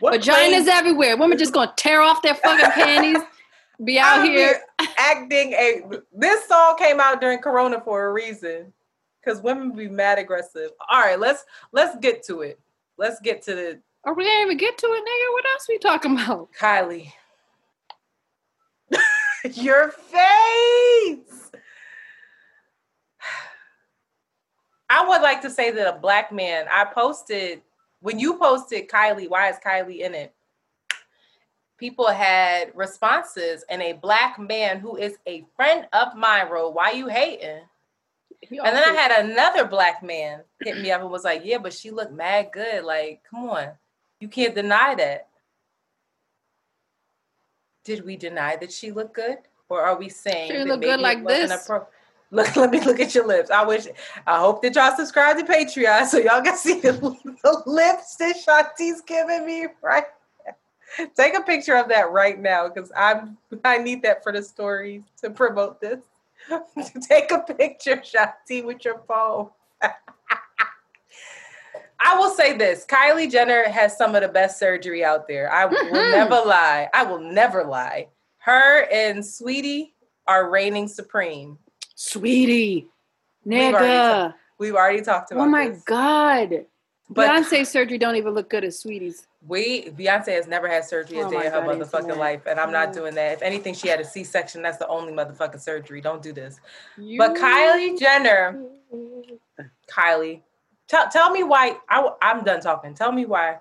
vaginas 0.00 0.64
place? 0.64 0.68
everywhere. 0.68 1.16
Women 1.16 1.38
just 1.38 1.52
gonna 1.52 1.72
tear 1.76 2.00
off 2.00 2.22
their 2.22 2.34
fucking 2.34 2.70
panties. 2.70 3.22
Be 3.84 3.98
out 4.00 4.24
here 4.24 4.60
acting 4.98 5.52
a. 5.52 5.82
This 6.12 6.46
song 6.48 6.76
came 6.78 7.00
out 7.00 7.20
during 7.20 7.38
Corona 7.38 7.80
for 7.80 8.06
a 8.06 8.12
reason, 8.12 8.72
because 9.20 9.40
women 9.42 9.72
be 9.72 9.88
mad 9.88 10.18
aggressive. 10.18 10.70
All 10.90 11.00
right, 11.00 11.18
let's 11.18 11.44
let's 11.72 11.96
get 11.98 12.22
to 12.24 12.42
it. 12.42 12.58
Let's 12.96 13.20
get 13.20 13.42
to 13.42 13.54
the. 13.54 13.80
Are 14.04 14.14
we 14.14 14.24
gonna 14.24 14.44
even 14.44 14.56
get 14.56 14.78
to 14.78 14.86
it, 14.86 15.00
nigga? 15.00 15.32
What 15.32 15.44
else 15.52 15.66
we 15.68 15.78
talking 15.78 16.12
about? 16.12 16.48
Kylie, 16.58 17.12
your 19.54 19.90
face. 19.90 21.50
I 24.90 25.06
would 25.06 25.20
like 25.20 25.42
to 25.42 25.50
say 25.50 25.70
that 25.70 25.94
a 25.94 25.98
black 25.98 26.32
man, 26.32 26.66
I 26.70 26.86
posted, 26.86 27.60
when 28.00 28.18
you 28.18 28.38
posted 28.38 28.88
Kylie, 28.88 29.28
why 29.28 29.50
is 29.50 29.56
Kylie 29.64 30.00
in 30.00 30.14
it? 30.14 30.34
People 31.78 32.08
had 32.08 32.72
responses, 32.74 33.64
and 33.68 33.80
a 33.80 33.92
black 33.92 34.38
man 34.38 34.80
who 34.80 34.96
is 34.96 35.16
a 35.26 35.44
friend 35.54 35.86
of 35.92 36.16
mine 36.16 36.48
wrote, 36.48 36.74
Why 36.74 36.90
you 36.90 37.06
hating? 37.08 37.62
and 38.50 38.76
then 38.76 38.84
I 38.84 38.92
had 38.94 39.24
another 39.24 39.64
black 39.64 40.02
man 40.02 40.42
hit 40.62 40.78
me 40.78 40.90
up 40.92 41.00
and 41.00 41.10
was 41.10 41.24
like, 41.24 41.42
Yeah, 41.44 41.58
but 41.58 41.72
she 41.72 41.90
looked 41.90 42.12
mad 42.12 42.50
good. 42.52 42.84
Like, 42.84 43.22
come 43.28 43.48
on. 43.48 43.68
You 44.20 44.28
can't 44.28 44.54
deny 44.54 44.94
that. 44.96 45.28
Did 47.84 48.04
we 48.04 48.16
deny 48.16 48.56
that 48.56 48.72
she 48.72 48.90
looked 48.90 49.14
good? 49.14 49.38
Or 49.68 49.82
are 49.82 49.96
we 49.96 50.08
saying 50.08 50.50
she 50.50 50.64
looked 50.64 50.82
good 50.82 51.00
like 51.00 51.24
this? 51.26 51.52
Appro- 51.52 51.86
Look, 52.30 52.56
let 52.56 52.70
me 52.70 52.80
look 52.80 53.00
at 53.00 53.14
your 53.14 53.26
lips. 53.26 53.50
I 53.50 53.64
wish, 53.64 53.86
I 54.26 54.38
hope 54.38 54.60
that 54.60 54.74
y'all 54.74 54.94
subscribe 54.94 55.38
to 55.38 55.44
Patreon 55.44 56.04
so 56.04 56.18
y'all 56.18 56.42
can 56.42 56.56
see 56.58 56.78
the, 56.78 56.92
the 56.92 57.62
lips 57.64 58.16
that 58.16 58.36
Shanti's 58.36 59.00
giving 59.00 59.46
me 59.46 59.66
right 59.82 60.04
now. 60.46 61.06
Take 61.16 61.38
a 61.38 61.40
picture 61.40 61.76
of 61.76 61.88
that 61.88 62.10
right 62.10 62.38
now 62.38 62.68
because 62.68 62.92
I'm 62.94 63.38
I 63.64 63.78
need 63.78 64.02
that 64.02 64.22
for 64.22 64.30
the 64.32 64.42
story 64.42 65.04
to 65.22 65.30
promote 65.30 65.80
this. 65.80 66.00
Take 67.08 67.30
a 67.30 67.38
picture, 67.38 67.96
Shanti, 67.96 68.62
with 68.62 68.84
your 68.84 68.98
phone. 69.08 69.48
I 72.00 72.16
will 72.16 72.30
say 72.30 72.56
this: 72.56 72.84
Kylie 72.86 73.30
Jenner 73.30 73.64
has 73.70 73.96
some 73.96 74.14
of 74.14 74.20
the 74.22 74.28
best 74.28 74.58
surgery 74.58 75.02
out 75.04 75.28
there. 75.28 75.50
I 75.52 75.66
mm-hmm. 75.66 75.92
will 75.92 76.10
never 76.10 76.42
lie. 76.46 76.88
I 76.92 77.04
will 77.04 77.20
never 77.20 77.64
lie. 77.64 78.08
Her 78.38 78.82
and 78.92 79.18
Saweetie 79.18 79.92
are 80.26 80.50
reigning 80.50 80.88
supreme. 80.88 81.58
Saweetie, 81.98 82.86
nigga. 83.44 84.32
We've 84.58 84.74
already, 84.74 85.02
talked 85.02 85.32
about. 85.32 85.42
Oh 85.42 85.50
my 85.50 85.70
this. 85.70 85.82
god. 85.82 86.64
But 87.10 87.28
Beyonce's 87.28 87.68
surgery 87.68 87.98
don't 87.98 88.16
even 88.16 88.34
look 88.34 88.50
good 88.50 88.64
as 88.64 88.82
Saweetie's. 88.82 89.26
We 89.46 89.90
Beyonce 89.90 90.28
has 90.28 90.46
never 90.46 90.68
had 90.68 90.84
surgery 90.84 91.18
a 91.18 91.26
oh 91.26 91.30
day 91.30 91.46
in 91.46 91.52
her 91.52 91.62
God, 91.62 91.78
motherfucking 91.78 92.16
life, 92.16 92.42
and 92.46 92.60
I'm 92.60 92.70
not 92.70 92.92
doing 92.92 93.14
that. 93.14 93.32
If 93.32 93.42
anything, 93.42 93.74
she 93.74 93.88
had 93.88 94.00
a 94.00 94.04
C-section. 94.04 94.62
That's 94.62 94.78
the 94.78 94.86
only 94.86 95.12
motherfucking 95.12 95.60
surgery. 95.60 96.00
Don't 96.00 96.22
do 96.22 96.32
this. 96.32 96.60
You... 96.96 97.18
But 97.18 97.34
Kylie 97.34 97.98
Jenner, 97.98 98.62
Kylie, 99.90 100.42
tell 100.86 101.08
tell 101.08 101.30
me 101.30 101.42
why. 101.42 101.78
I, 101.88 102.10
I'm 102.22 102.44
done 102.44 102.60
talking. 102.60 102.94
Tell 102.94 103.10
me 103.10 103.26
why. 103.26 103.58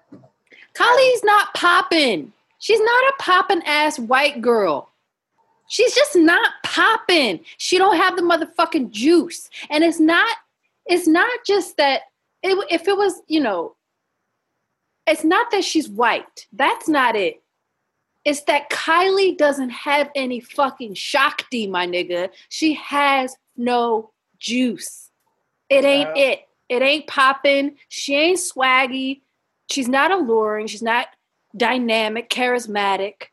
Kylie's 0.76 1.24
not 1.24 1.53
popping. 1.56 2.34
She's 2.60 2.82
not 2.82 3.03
a 3.10 3.14
popping 3.20 3.64
ass 3.66 3.98
white 3.98 4.41
girl. 4.41 4.90
She's 5.68 5.94
just 5.94 6.15
not 6.15 6.52
popping. 6.64 7.41
She 7.57 7.77
don't 7.77 7.98
have 7.98 8.15
the 8.15 8.22
motherfucking 8.22 8.91
juice. 8.91 9.49
And 9.69 9.84
it's 9.84 9.99
not 9.99 10.38
it's 10.85 11.07
not 11.07 11.39
just 11.45 11.77
that 11.77 12.02
it, 12.44 12.65
if 12.69 12.88
it 12.88 12.98
was, 12.98 13.22
you 13.27 13.41
know, 13.41 13.76
it's 15.06 15.23
not 15.23 15.52
that 15.52 15.64
she's 15.64 15.89
white. 15.89 16.48
That's 16.52 16.88
not 16.88 17.15
it. 17.15 17.41
It's 18.26 18.41
that 18.44 18.69
Kylie 18.69 19.38
doesn't 19.38 19.69
have 19.69 20.10
any 20.15 20.39
fucking 20.39 20.95
Shakti, 20.95 21.68
my 21.68 21.88
nigga. 21.88 22.30
She 22.49 22.73
has 22.73 23.35
no 23.56 24.11
juice. 24.38 25.10
It 25.69 25.85
ain't 25.85 26.15
yeah. 26.15 26.23
it. 26.23 26.39
It 26.69 26.81
ain't 26.81 27.07
popping. 27.07 27.77
She 27.88 28.15
ain't 28.15 28.39
swaggy. 28.39 29.22
She's 29.69 29.88
not 29.88 30.11
alluring. 30.11 30.68
She's 30.68 30.81
not 30.81 31.07
dynamic, 31.56 32.30
charismatic. 32.30 33.27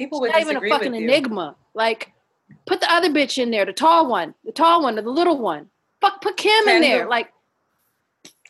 People 0.00 0.22
would 0.22 0.30
not 0.30 0.40
even 0.40 0.56
a 0.56 0.66
fucking 0.66 0.94
enigma. 0.94 1.56
Like, 1.74 2.14
put 2.64 2.80
the 2.80 2.90
other 2.90 3.10
bitch 3.10 3.36
in 3.36 3.50
there, 3.50 3.66
the 3.66 3.74
tall 3.74 4.08
one, 4.08 4.34
the 4.46 4.50
tall 4.50 4.82
one, 4.82 4.98
or 4.98 5.02
the 5.02 5.10
little 5.10 5.36
one. 5.36 5.68
Fuck, 6.00 6.22
put 6.22 6.38
Kim 6.38 6.64
Kendall. 6.64 6.76
in 6.76 6.80
there. 6.80 7.06
Like, 7.06 7.30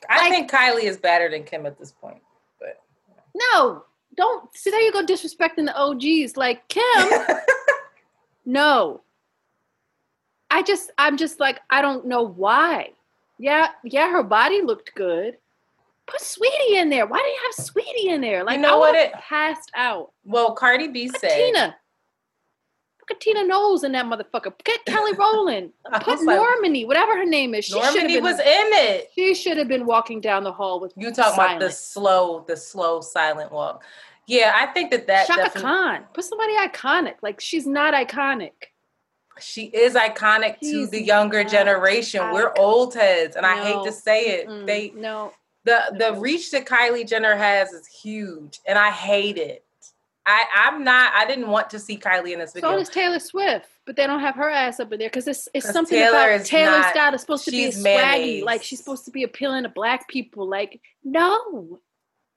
I 0.08 0.18
like, 0.18 0.30
think 0.30 0.48
Kylie 0.48 0.84
is 0.84 0.96
better 0.96 1.28
than 1.28 1.42
Kim 1.42 1.66
at 1.66 1.76
this 1.76 1.90
point. 1.90 2.22
But 2.60 2.80
no, 3.34 3.82
don't 4.16 4.56
see 4.56 4.70
there 4.70 4.80
you 4.80 4.92
go 4.92 5.04
disrespecting 5.04 5.66
the 5.66 5.76
OGs. 5.76 6.36
Like 6.36 6.68
Kim, 6.68 7.10
no. 8.46 9.00
I 10.52 10.62
just, 10.62 10.92
I'm 10.98 11.16
just 11.16 11.40
like, 11.40 11.58
I 11.68 11.82
don't 11.82 12.06
know 12.06 12.22
why. 12.22 12.90
Yeah, 13.38 13.70
yeah, 13.82 14.08
her 14.12 14.22
body 14.22 14.62
looked 14.62 14.94
good, 14.94 15.36
Put 16.10 16.20
Saweetie 16.20 16.76
in 16.76 16.90
there. 16.90 17.06
Why 17.06 17.18
do 17.18 17.28
you 17.28 17.38
have 17.44 17.66
Saweetie 17.66 18.14
in 18.14 18.20
there? 18.20 18.42
Like, 18.42 18.56
you 18.56 18.62
know 18.62 18.76
I 18.76 18.78
what? 18.78 18.94
It 18.96 19.12
passed 19.12 19.70
out. 19.74 20.12
Well, 20.24 20.54
Cardi 20.54 20.88
B 20.88 21.08
Put 21.08 21.20
said 21.20 21.30
Tina. 21.30 21.76
Fucking 23.00 23.16
Tina 23.20 23.46
Knowles 23.46 23.84
in 23.84 23.92
that 23.92 24.06
motherfucker. 24.06 24.52
Get 24.64 24.84
Kelly 24.86 25.12
Rowland. 25.12 25.70
Put 26.00 26.18
Normani, 26.18 26.80
like, 26.80 26.88
whatever 26.88 27.16
her 27.16 27.24
name 27.24 27.54
is. 27.54 27.66
She 27.66 27.74
Normani 27.74 28.08
been, 28.08 28.24
was 28.24 28.40
in 28.40 28.44
it. 28.46 29.10
She 29.14 29.34
should 29.34 29.56
have 29.56 29.68
been 29.68 29.86
walking 29.86 30.20
down 30.20 30.42
the 30.42 30.52
hall 30.52 30.80
with 30.80 30.92
you. 30.96 31.12
Talking 31.12 31.34
about 31.34 31.60
the 31.60 31.70
slow, 31.70 32.44
the 32.46 32.56
slow, 32.56 33.00
silent 33.00 33.52
walk. 33.52 33.84
Yeah, 34.26 34.52
I 34.54 34.66
think 34.66 34.90
that 34.90 35.06
that 35.06 35.28
Chaka 35.28 35.42
definitely... 35.42 35.70
Khan. 35.70 36.04
Put 36.12 36.24
somebody 36.24 36.54
iconic. 36.56 37.14
Like 37.22 37.40
she's 37.40 37.66
not 37.66 37.94
iconic. 37.94 38.52
She 39.40 39.66
is 39.66 39.94
iconic 39.94 40.56
she's 40.60 40.72
to 40.72 40.86
the 40.88 41.02
younger 41.02 41.44
generation. 41.44 42.20
Iconic. 42.20 42.32
We're 42.34 42.52
old 42.58 42.94
heads, 42.94 43.36
and 43.36 43.44
no. 43.44 43.48
I 43.48 43.56
hate 43.56 43.84
to 43.84 43.92
say 43.92 44.26
it. 44.40 44.48
Mm-mm. 44.48 44.66
They 44.66 44.92
no 44.94 45.32
the 45.64 45.80
the 45.98 46.18
reach 46.20 46.50
that 46.52 46.66
Kylie 46.66 47.08
Jenner 47.08 47.36
has 47.36 47.72
is 47.72 47.86
huge, 47.86 48.60
and 48.66 48.78
I 48.78 48.90
hate 48.90 49.36
it. 49.36 49.64
I 50.26 50.44
I'm 50.54 50.84
not. 50.84 51.12
I 51.14 51.26
didn't 51.26 51.48
want 51.48 51.70
to 51.70 51.78
see 51.78 51.96
Kylie 51.96 52.32
in 52.32 52.38
this 52.38 52.52
video. 52.52 52.70
So 52.70 52.78
does 52.78 52.88
Taylor 52.88 53.18
Swift, 53.18 53.68
but 53.86 53.96
they 53.96 54.06
don't 54.06 54.20
have 54.20 54.36
her 54.36 54.48
ass 54.48 54.80
up 54.80 54.92
in 54.92 54.98
there 54.98 55.08
because 55.08 55.26
it's 55.26 55.48
it's 55.54 55.70
something 55.70 55.98
Taylor 55.98 56.34
about 56.34 56.46
Taylor's 56.46 56.94
not, 56.94 57.14
is 57.14 57.20
supposed 57.20 57.44
to 57.46 57.50
be 57.50 57.68
swaggy, 57.68 57.82
mayonnaise. 57.82 58.44
like 58.44 58.62
she's 58.62 58.78
supposed 58.78 59.04
to 59.06 59.10
be 59.10 59.24
appealing 59.24 59.64
to 59.64 59.68
black 59.68 60.08
people. 60.08 60.48
Like 60.48 60.80
no, 61.04 61.80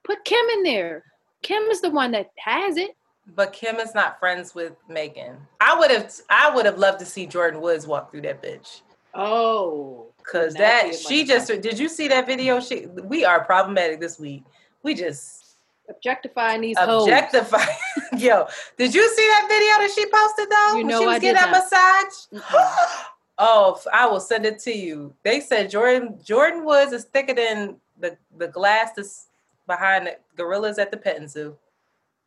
put 0.02 0.24
Kim 0.24 0.44
in 0.54 0.62
there. 0.62 1.04
Kim 1.42 1.62
is 1.64 1.80
the 1.80 1.90
one 1.90 2.12
that 2.12 2.30
has 2.38 2.76
it. 2.76 2.96
But 3.34 3.52
Kim 3.52 3.76
is 3.76 3.94
not 3.94 4.18
friends 4.18 4.54
with 4.54 4.72
Megan. 4.88 5.36
I 5.60 5.78
would 5.78 5.90
have 5.90 6.12
I 6.30 6.54
would 6.54 6.66
have 6.66 6.78
loved 6.78 6.98
to 7.00 7.06
see 7.06 7.26
Jordyn 7.26 7.60
Woods 7.60 7.86
walk 7.86 8.10
through 8.10 8.22
that 8.22 8.42
bitch. 8.42 8.80
Oh, 9.14 10.13
Cause 10.24 10.54
that 10.54 10.94
she 10.94 11.24
just 11.24 11.48
did 11.48 11.78
you 11.78 11.88
see 11.88 12.08
that 12.08 12.26
video? 12.26 12.58
She 12.58 12.86
we 12.86 13.24
are 13.24 13.44
problematic 13.44 14.00
this 14.00 14.18
week. 14.18 14.44
We 14.82 14.94
just 14.94 15.56
objectifying 15.88 16.62
these 16.62 16.76
objectifying. 16.80 17.76
Yo, 18.16 18.46
did 18.78 18.94
you 18.94 19.08
see 19.14 19.26
that 19.28 19.46
video 19.48 19.86
that 19.86 19.90
she 19.94 20.06
posted 20.06 20.50
though? 20.50 20.78
You 20.78 20.84
know, 20.84 21.00
when 21.00 21.02
she 21.02 21.06
was 21.06 21.16
I 21.16 21.18
getting 21.18 21.52
that 21.52 22.30
massage. 22.32 22.42
oh, 23.38 23.80
I 23.92 24.06
will 24.06 24.20
send 24.20 24.46
it 24.46 24.58
to 24.60 24.72
you. 24.72 25.14
They 25.24 25.40
said 25.40 25.70
Jordyn 25.70 26.24
Jordyn 26.24 26.64
Woods 26.64 26.92
is 26.92 27.04
thicker 27.04 27.34
than 27.34 27.76
the 27.98 28.16
the 28.38 28.48
glass 28.48 28.92
that's 28.96 29.28
behind 29.66 30.06
the 30.06 30.16
gorillas 30.36 30.78
at 30.78 30.90
the 30.90 30.96
petting 30.96 31.28
zoo. 31.28 31.56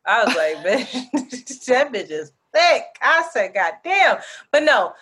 I 0.06 0.24
was 0.24 0.36
like, 0.36 0.58
bitch, 0.66 1.66
that 1.66 1.92
bitch 1.92 2.12
is 2.12 2.32
thick. 2.54 2.84
I 3.02 3.28
said, 3.32 3.54
God 3.54 3.74
damn. 3.84 4.18
But 4.52 4.64
no, 4.64 4.94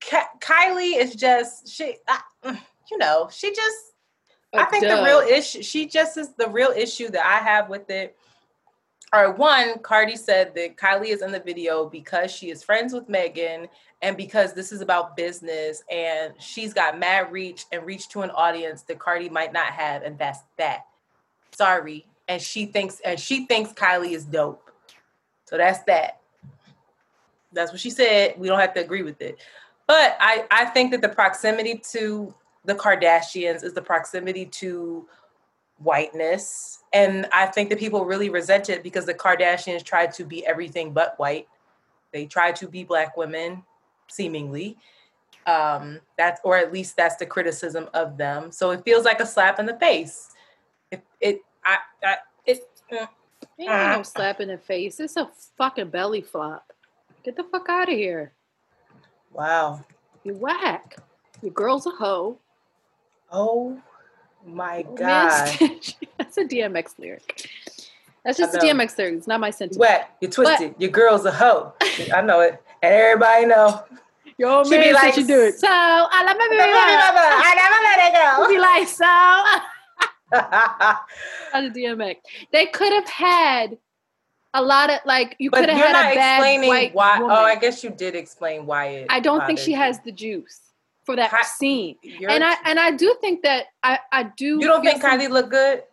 Kylie 0.00 0.98
is 0.98 1.14
just 1.14 1.68
she. 1.68 1.96
I, 2.08 2.20
you 2.90 2.98
know, 2.98 3.28
she 3.32 3.52
just. 3.54 3.76
I 4.54 4.64
think 4.64 4.84
the 4.84 5.02
real 5.02 5.20
issue. 5.20 5.62
She 5.62 5.86
just 5.86 6.16
is 6.16 6.32
the 6.34 6.48
real 6.48 6.70
issue 6.70 7.10
that 7.10 7.26
I 7.26 7.44
have 7.44 7.68
with 7.68 7.90
it. 7.90 8.16
Or 9.12 9.32
one, 9.32 9.78
Cardi 9.78 10.16
said 10.16 10.54
that 10.56 10.76
Kylie 10.76 11.08
is 11.08 11.22
in 11.22 11.30
the 11.30 11.40
video 11.40 11.88
because 11.88 12.30
she 12.30 12.50
is 12.50 12.62
friends 12.62 12.92
with 12.92 13.08
Megan 13.08 13.68
and 14.02 14.16
because 14.16 14.52
this 14.52 14.72
is 14.72 14.80
about 14.80 15.16
business 15.16 15.82
and 15.90 16.34
she's 16.38 16.74
got 16.74 16.98
mad 16.98 17.30
reach 17.30 17.66
and 17.70 17.86
reach 17.86 18.08
to 18.10 18.22
an 18.22 18.30
audience 18.30 18.82
that 18.82 18.98
Cardi 18.98 19.28
might 19.28 19.52
not 19.52 19.68
have, 19.68 20.02
and 20.02 20.18
that's 20.18 20.40
that. 20.58 20.86
Sorry. 21.52 22.06
And 22.28 22.42
she 22.42 22.66
thinks 22.66 23.00
and 23.04 23.18
she 23.18 23.46
thinks 23.46 23.72
Kylie 23.72 24.12
is 24.12 24.24
dope. 24.24 24.70
So 25.44 25.56
that's 25.56 25.82
that. 25.84 26.20
That's 27.52 27.70
what 27.70 27.80
she 27.80 27.90
said. 27.90 28.34
We 28.36 28.48
don't 28.48 28.58
have 28.58 28.74
to 28.74 28.80
agree 28.80 29.02
with 29.02 29.22
it. 29.22 29.38
But 29.86 30.16
I, 30.20 30.46
I 30.50 30.64
think 30.66 30.90
that 30.90 31.00
the 31.00 31.08
proximity 31.08 31.80
to 31.92 32.34
the 32.64 32.74
Kardashians 32.74 33.62
is 33.62 33.72
the 33.72 33.82
proximity 33.82 34.46
to 34.46 35.06
whiteness. 35.78 36.82
And 36.92 37.28
I 37.32 37.46
think 37.46 37.68
that 37.70 37.78
people 37.78 38.04
really 38.04 38.28
resent 38.28 38.68
it 38.68 38.82
because 38.82 39.06
the 39.06 39.14
Kardashians 39.14 39.84
tried 39.84 40.12
to 40.14 40.24
be 40.24 40.44
everything 40.46 40.92
but 40.92 41.18
white. 41.18 41.46
They 42.12 42.26
tried 42.26 42.56
to 42.56 42.68
be 42.68 42.84
black 42.84 43.16
women, 43.16 43.62
seemingly. 44.08 44.76
Um, 45.46 46.00
that's 46.18 46.40
or 46.42 46.56
at 46.56 46.72
least 46.72 46.96
that's 46.96 47.16
the 47.16 47.26
criticism 47.26 47.88
of 47.94 48.16
them. 48.16 48.50
So 48.50 48.70
it 48.72 48.84
feels 48.84 49.04
like 49.04 49.20
a 49.20 49.26
slap 49.26 49.60
in 49.60 49.66
the 49.66 49.78
face. 49.78 50.30
It 50.90 51.04
it 51.20 51.40
I, 51.64 51.78
I 52.02 52.16
it 52.46 52.60
uh, 52.90 53.06
ain't 53.58 53.68
no 53.68 54.02
slap 54.02 54.40
in 54.40 54.48
the 54.48 54.58
face. 54.58 54.98
It's 54.98 55.16
a 55.16 55.28
fucking 55.56 55.90
belly 55.90 56.22
flop. 56.22 56.72
Get 57.22 57.36
the 57.36 57.44
fuck 57.44 57.68
out 57.68 57.88
of 57.88 57.94
here. 57.94 58.32
Wow. 59.36 59.84
You 60.24 60.34
whack. 60.34 60.96
Your 61.42 61.52
girl's 61.52 61.86
a 61.86 61.90
hoe. 61.90 62.38
Oh 63.30 63.78
my 64.46 64.84
oh, 64.88 64.94
god. 64.94 65.58
That's 66.18 66.38
a 66.38 66.44
DMX 66.44 66.98
lyric. 66.98 67.50
That's 68.24 68.38
just 68.38 68.54
a 68.54 68.58
DMX 68.58 68.96
lyric. 68.96 69.14
It's 69.18 69.26
not 69.26 69.40
my 69.40 69.50
sentence. 69.50 69.78
Whack. 69.78 70.16
You're 70.22 70.30
twisted. 70.30 70.74
Your 70.78 70.90
girl's 70.90 71.26
a 71.26 71.32
hoe. 71.32 71.74
I 72.14 72.22
know 72.22 72.40
it. 72.40 72.62
And 72.82 72.94
everybody 72.94 73.46
know. 73.46 73.84
Yo, 74.38 74.64
she 74.64 74.70
man, 74.70 74.82
be 74.82 74.92
like, 74.92 75.16
you 75.16 75.26
do 75.26 75.42
it. 75.42 75.58
So 75.58 75.68
I 75.68 76.24
love 76.24 76.36
my 76.38 76.48
baby 76.48 76.62
I 76.62 77.54
never 77.56 77.78
let 77.84 77.98
it 78.06 78.12
go. 78.14 78.48
Be 78.48 78.58
like, 78.58 78.88
so. 78.88 79.04
That's 81.52 81.76
a 81.76 81.78
DMX. 81.78 82.16
They 82.52 82.66
could 82.66 82.92
have 82.92 83.08
had 83.08 83.78
a 84.56 84.62
lot 84.62 84.90
of 84.90 84.98
like 85.04 85.36
you 85.38 85.50
could 85.50 85.68
have 85.68 85.78
had 85.78 86.12
a 86.12 86.14
bad 86.14 86.66
white 86.66 86.94
why. 86.94 87.18
Woman. 87.20 87.36
Oh, 87.36 87.44
I 87.44 87.56
guess 87.56 87.84
you 87.84 87.90
did 87.90 88.16
explain 88.16 88.66
why 88.66 88.86
it. 88.86 89.06
I 89.10 89.20
don't 89.20 89.46
think 89.46 89.58
she 89.58 89.72
you. 89.72 89.76
has 89.76 90.00
the 90.00 90.10
juice 90.10 90.60
for 91.04 91.14
that 91.14 91.30
Hi, 91.30 91.42
scene, 91.42 91.96
and 92.28 92.42
I 92.42 92.56
and 92.64 92.80
I 92.80 92.90
do 92.90 93.14
think 93.20 93.42
that 93.42 93.66
I 93.82 94.00
I 94.10 94.22
do. 94.36 94.58
You 94.58 94.66
don't 94.66 94.82
think 94.82 95.00
some, 95.00 95.20
Kylie 95.20 95.30
look 95.30 95.50
good? 95.50 95.84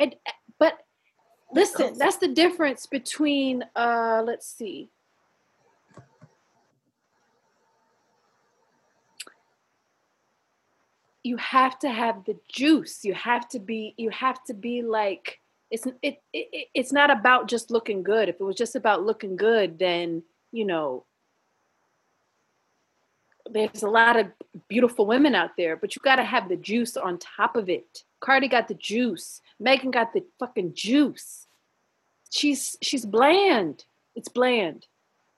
It, 0.00 0.20
but 0.58 0.78
listen, 1.54 1.96
that's 1.96 2.16
the 2.16 2.28
difference 2.28 2.86
between 2.86 3.64
uh 3.76 4.22
let's 4.26 4.46
see. 4.48 4.90
You 11.22 11.36
have 11.36 11.78
to 11.80 11.90
have 11.90 12.24
the 12.24 12.36
juice. 12.50 13.04
You 13.04 13.14
have 13.14 13.48
to 13.50 13.60
be. 13.60 13.94
You 13.96 14.10
have 14.10 14.42
to 14.44 14.54
be 14.54 14.82
like 14.82 15.38
it's 15.70 15.86
it, 16.02 16.20
it 16.32 16.68
it's 16.74 16.92
not 16.92 17.10
about 17.10 17.48
just 17.48 17.70
looking 17.70 18.02
good. 18.02 18.28
If 18.28 18.40
it 18.40 18.44
was 18.44 18.56
just 18.56 18.74
about 18.74 19.04
looking 19.04 19.36
good, 19.36 19.78
then 19.78 20.22
you 20.52 20.64
know 20.64 21.04
there's 23.52 23.82
a 23.82 23.88
lot 23.88 24.18
of 24.18 24.26
beautiful 24.68 25.06
women 25.06 25.34
out 25.34 25.50
there, 25.56 25.76
but 25.76 25.94
you 25.94 26.02
got 26.04 26.16
to 26.16 26.24
have 26.24 26.48
the 26.48 26.56
juice 26.56 26.96
on 26.96 27.18
top 27.18 27.56
of 27.56 27.68
it. 27.68 28.04
Cardi 28.20 28.48
got 28.48 28.68
the 28.68 28.74
juice. 28.74 29.40
Megan 29.58 29.90
got 29.90 30.12
the 30.12 30.24
fucking 30.38 30.74
juice. 30.74 31.46
She's 32.30 32.76
she's 32.80 33.04
bland. 33.04 33.84
It's 34.14 34.28
bland. 34.28 34.86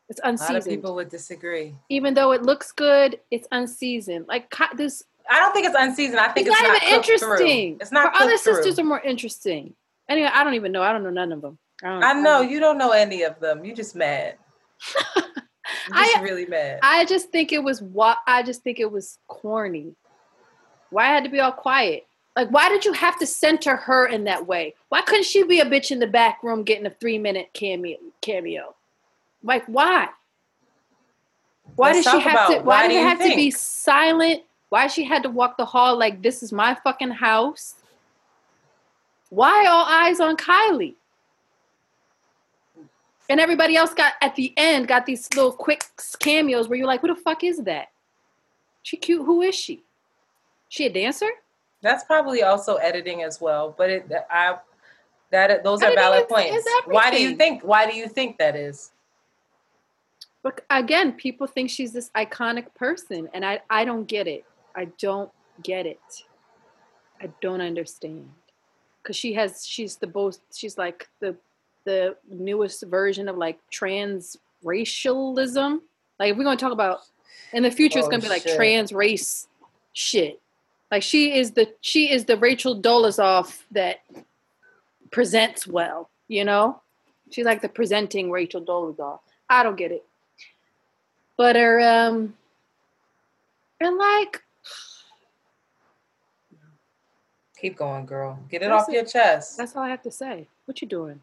It's 0.08 0.20
unseasoned. 0.24 0.50
A 0.50 0.52
lot 0.52 0.66
of 0.66 0.68
people 0.68 0.94
would 0.96 1.08
disagree. 1.08 1.74
Even 1.88 2.14
though 2.14 2.32
it 2.32 2.42
looks 2.42 2.72
good, 2.72 3.20
it's 3.30 3.48
unseasoned. 3.50 4.26
Like 4.28 4.52
this. 4.76 5.04
I 5.30 5.38
don't 5.38 5.52
think 5.52 5.66
it's 5.66 5.76
unseasoned. 5.78 6.20
I 6.20 6.28
think 6.28 6.48
it's, 6.48 6.56
it's 6.56 6.62
not, 6.62 6.72
not 6.72 6.82
even 6.82 6.94
interesting. 6.96 7.76
Through. 7.76 7.78
It's 7.80 7.92
not. 7.92 8.14
Her 8.14 8.22
other 8.24 8.36
through. 8.36 8.54
sisters 8.56 8.78
are 8.78 8.84
more 8.84 9.00
interesting. 9.00 9.74
Anyway, 10.08 10.30
I 10.32 10.44
don't 10.44 10.54
even 10.54 10.72
know. 10.72 10.82
I 10.82 10.92
don't 10.92 11.02
know 11.02 11.10
none 11.10 11.32
of 11.32 11.40
them. 11.40 11.58
I, 11.82 12.10
I 12.10 12.12
know 12.14 12.40
I 12.40 12.42
you 12.42 12.60
don't 12.60 12.78
know 12.78 12.90
any 12.90 13.22
of 13.22 13.40
them. 13.40 13.64
You 13.64 13.74
just 13.74 13.96
mad. 13.96 14.36
I 15.92 16.20
really 16.22 16.46
mad. 16.46 16.80
I 16.82 17.04
just 17.04 17.30
think 17.30 17.52
it 17.52 17.62
was 17.62 17.82
what 17.82 18.18
I 18.26 18.42
just 18.42 18.62
think 18.62 18.78
it 18.78 18.90
was 18.90 19.18
corny. 19.26 19.94
Why 20.90 21.04
I 21.04 21.14
had 21.14 21.24
to 21.24 21.30
be 21.30 21.40
all 21.40 21.52
quiet? 21.52 22.06
Like, 22.36 22.50
why 22.50 22.68
did 22.68 22.84
you 22.84 22.92
have 22.92 23.18
to 23.18 23.26
center 23.26 23.76
her 23.76 24.06
in 24.06 24.24
that 24.24 24.46
way? 24.46 24.74
Why 24.88 25.02
couldn't 25.02 25.24
she 25.26 25.42
be 25.42 25.60
a 25.60 25.66
bitch 25.66 25.90
in 25.90 25.98
the 25.98 26.06
back 26.06 26.42
room 26.42 26.62
getting 26.62 26.86
a 26.86 26.90
three 26.90 27.18
minute 27.18 27.50
cameo? 27.52 27.98
Cameo, 28.20 28.74
like 29.42 29.64
why? 29.66 30.08
Why 31.76 31.92
Let's 31.92 32.04
did 32.04 32.10
she 32.10 32.20
have 32.20 32.48
to? 32.48 32.56
Why, 32.58 32.62
why 32.62 32.88
did 32.88 32.96
it 32.96 33.08
have 33.08 33.18
think? 33.18 33.32
to 33.32 33.36
be 33.36 33.50
silent? 33.50 34.42
Why 34.68 34.86
she 34.86 35.04
had 35.04 35.22
to 35.24 35.30
walk 35.30 35.56
the 35.58 35.64
hall 35.64 35.98
like 35.98 36.22
this 36.22 36.42
is 36.42 36.52
my 36.52 36.74
fucking 36.74 37.10
house? 37.10 37.74
Why 39.32 39.64
all 39.64 39.86
eyes 39.86 40.20
on 40.20 40.36
Kylie? 40.36 40.96
And 43.30 43.40
everybody 43.40 43.76
else 43.76 43.94
got 43.94 44.12
at 44.20 44.36
the 44.36 44.52
end 44.58 44.88
got 44.88 45.06
these 45.06 45.26
little 45.34 45.52
quick 45.52 45.86
cameos 46.18 46.68
where 46.68 46.76
you're 46.76 46.86
like, 46.86 47.00
"Who 47.00 47.06
the 47.06 47.14
fuck 47.14 47.42
is 47.42 47.56
that? 47.64 47.88
She 48.82 48.98
cute. 48.98 49.24
Who 49.24 49.40
is 49.40 49.54
she? 49.54 49.84
She 50.68 50.84
a 50.84 50.92
dancer?" 50.92 51.30
That's 51.80 52.04
probably 52.04 52.42
also 52.42 52.76
editing 52.76 53.22
as 53.22 53.40
well. 53.40 53.74
But 53.74 53.88
it, 53.88 54.12
I 54.30 54.58
that 55.30 55.64
those 55.64 55.82
are 55.82 55.94
valid 55.94 56.28
points. 56.28 56.68
Why 56.84 57.10
do 57.10 57.18
you 57.18 57.34
think? 57.34 57.62
Why 57.62 57.90
do 57.90 57.96
you 57.96 58.08
think 58.08 58.36
that 58.36 58.54
is? 58.54 58.90
But 60.42 60.62
again, 60.68 61.14
people 61.14 61.46
think 61.46 61.70
she's 61.70 61.94
this 61.94 62.10
iconic 62.14 62.74
person, 62.74 63.30
and 63.32 63.46
I 63.46 63.62
I 63.70 63.86
don't 63.86 64.04
get 64.04 64.28
it. 64.28 64.44
I 64.76 64.88
don't 64.98 65.30
get 65.62 65.86
it. 65.86 66.26
I 67.18 67.30
don't 67.40 67.62
understand 67.62 68.28
because 69.02 69.16
she 69.16 69.32
has 69.34 69.66
she's 69.66 69.96
the 69.96 70.10
most 70.14 70.40
she's 70.54 70.78
like 70.78 71.08
the 71.20 71.36
the 71.84 72.16
newest 72.30 72.84
version 72.84 73.28
of 73.28 73.36
like 73.36 73.58
trans 73.70 74.36
racialism. 74.62 75.82
Like 76.18 76.32
if 76.32 76.36
we're 76.36 76.44
gonna 76.44 76.56
talk 76.56 76.72
about 76.72 77.00
in 77.52 77.62
the 77.62 77.70
future, 77.70 77.98
oh, 77.98 78.00
it's 78.00 78.08
gonna 78.08 78.22
be 78.22 78.28
like 78.28 78.44
trans 78.44 78.92
race 78.92 79.48
shit. 79.92 80.40
Like 80.90 81.02
she 81.02 81.36
is 81.36 81.52
the 81.52 81.72
she 81.80 82.10
is 82.12 82.26
the 82.26 82.36
Rachel 82.36 82.80
Dolezal 82.80 83.52
that 83.72 84.00
presents 85.10 85.66
well, 85.66 86.10
you 86.28 86.44
know? 86.44 86.80
She's 87.30 87.46
like 87.46 87.62
the 87.62 87.68
presenting 87.68 88.30
Rachel 88.30 88.60
Dolezal. 88.60 89.20
I 89.48 89.62
don't 89.62 89.76
get 89.76 89.90
it. 89.90 90.04
but 91.36 91.56
her 91.56 91.80
um 91.80 92.34
and 93.80 93.98
like 93.98 94.42
keep 97.62 97.76
going 97.76 98.04
girl. 98.04 98.38
Get 98.50 98.62
it 98.62 98.72
off 98.72 98.88
it. 98.88 98.94
your 98.94 99.04
chest. 99.04 99.56
That's 99.56 99.76
all 99.76 99.82
i 99.82 99.88
have 99.88 100.02
to 100.02 100.10
say. 100.10 100.48
What 100.66 100.82
you 100.82 100.88
doing? 100.88 101.20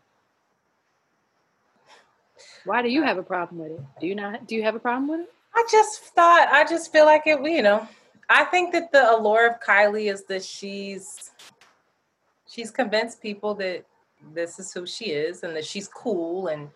Why 2.64 2.82
do 2.82 2.90
you 2.90 3.04
have 3.04 3.18
a 3.18 3.24
problem 3.24 3.60
with 3.60 3.72
it? 3.74 3.82
Do 4.00 4.08
you 4.08 4.16
not 4.16 4.48
do 4.48 4.56
you 4.56 4.64
have 4.64 4.76
a 4.76 4.80
problem 4.80 5.10
with 5.10 5.20
it? 5.22 5.34
I 5.54 5.68
just 5.70 6.02
thought 6.16 6.48
i 6.52 6.64
just 6.64 6.92
feel 6.92 7.06
like 7.06 7.24
it 7.28 7.44
you 7.44 7.62
know. 7.62 7.88
I 8.30 8.46
think 8.46 8.72
that 8.74 8.92
the 8.92 9.12
allure 9.12 9.48
of 9.48 9.60
kylie 9.60 10.12
is 10.12 10.24
that 10.26 10.44
she's 10.44 11.32
she's 12.48 12.72
convinced 12.72 13.22
people 13.22 13.54
that 13.56 13.86
this 14.34 14.60
is 14.60 14.74
who 14.74 14.86
she 14.86 15.06
is 15.06 15.44
and 15.44 15.56
that 15.56 15.66
she's 15.66 15.88
cool 15.88 16.48
and 16.48 16.70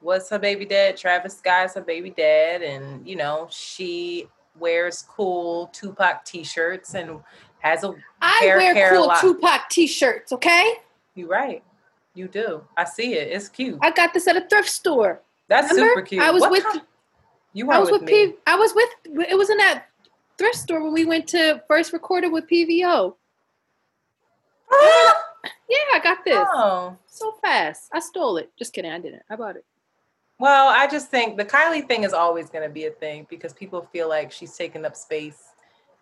was 0.00 0.30
her 0.30 0.38
baby 0.38 0.64
dad? 0.64 0.96
Travis 0.96 1.36
scott's 1.36 1.74
her 1.74 1.82
baby 1.82 2.10
dad 2.10 2.62
and 2.62 3.06
you 3.06 3.16
know 3.16 3.48
she 3.50 4.28
wears 4.58 5.04
cool 5.08 5.68
tupac 5.68 6.24
t-shirts 6.24 6.94
and 6.94 7.20
has 7.60 7.84
a 7.84 7.94
i 8.20 8.40
wear 8.44 8.90
cool 8.90 9.12
tupac 9.20 9.68
t-shirts 9.70 10.32
okay 10.32 10.74
you're 11.14 11.28
right 11.28 11.62
you 12.14 12.28
do 12.28 12.62
i 12.76 12.84
see 12.84 13.14
it 13.14 13.28
it's 13.32 13.48
cute 13.48 13.78
i 13.82 13.90
got 13.90 14.12
this 14.12 14.26
at 14.26 14.36
a 14.36 14.46
thrift 14.48 14.68
store 14.68 15.20
that's 15.48 15.70
Remember? 15.72 15.90
super 15.90 16.02
cute 16.02 16.22
i 16.22 16.30
was 16.30 16.40
what 16.42 16.50
with 16.50 16.64
kind? 16.64 16.82
you 17.52 17.66
were 17.66 17.74
I 17.74 17.78
was 17.78 17.90
with, 17.90 18.02
with 18.02 18.10
P- 18.10 18.34
i 18.46 18.56
was 18.56 18.74
with 18.74 18.90
it 19.28 19.36
was 19.36 19.50
in 19.50 19.56
that 19.58 19.86
thrift 20.38 20.56
store 20.56 20.82
when 20.82 20.92
we 20.92 21.04
went 21.04 21.26
to 21.28 21.62
first 21.68 21.92
recorded 21.92 22.28
with 22.28 22.48
pvo 22.48 23.14
yeah, 25.68 25.78
I 25.94 26.00
got 26.02 26.24
this. 26.24 26.46
Oh. 26.52 26.96
So 27.06 27.32
fast. 27.42 27.88
I 27.92 28.00
stole 28.00 28.36
it. 28.36 28.50
Just 28.58 28.72
kidding. 28.72 28.90
I 28.90 28.98
didn't. 28.98 29.22
I 29.28 29.36
bought 29.36 29.56
it. 29.56 29.64
Well, 30.38 30.68
I 30.68 30.86
just 30.86 31.10
think 31.10 31.36
the 31.36 31.44
Kylie 31.44 31.86
thing 31.86 32.04
is 32.04 32.12
always 32.12 32.48
going 32.48 32.66
to 32.66 32.72
be 32.72 32.86
a 32.86 32.90
thing 32.90 33.26
because 33.28 33.52
people 33.52 33.86
feel 33.92 34.08
like 34.08 34.32
she's 34.32 34.56
taking 34.56 34.84
up 34.86 34.96
space 34.96 35.49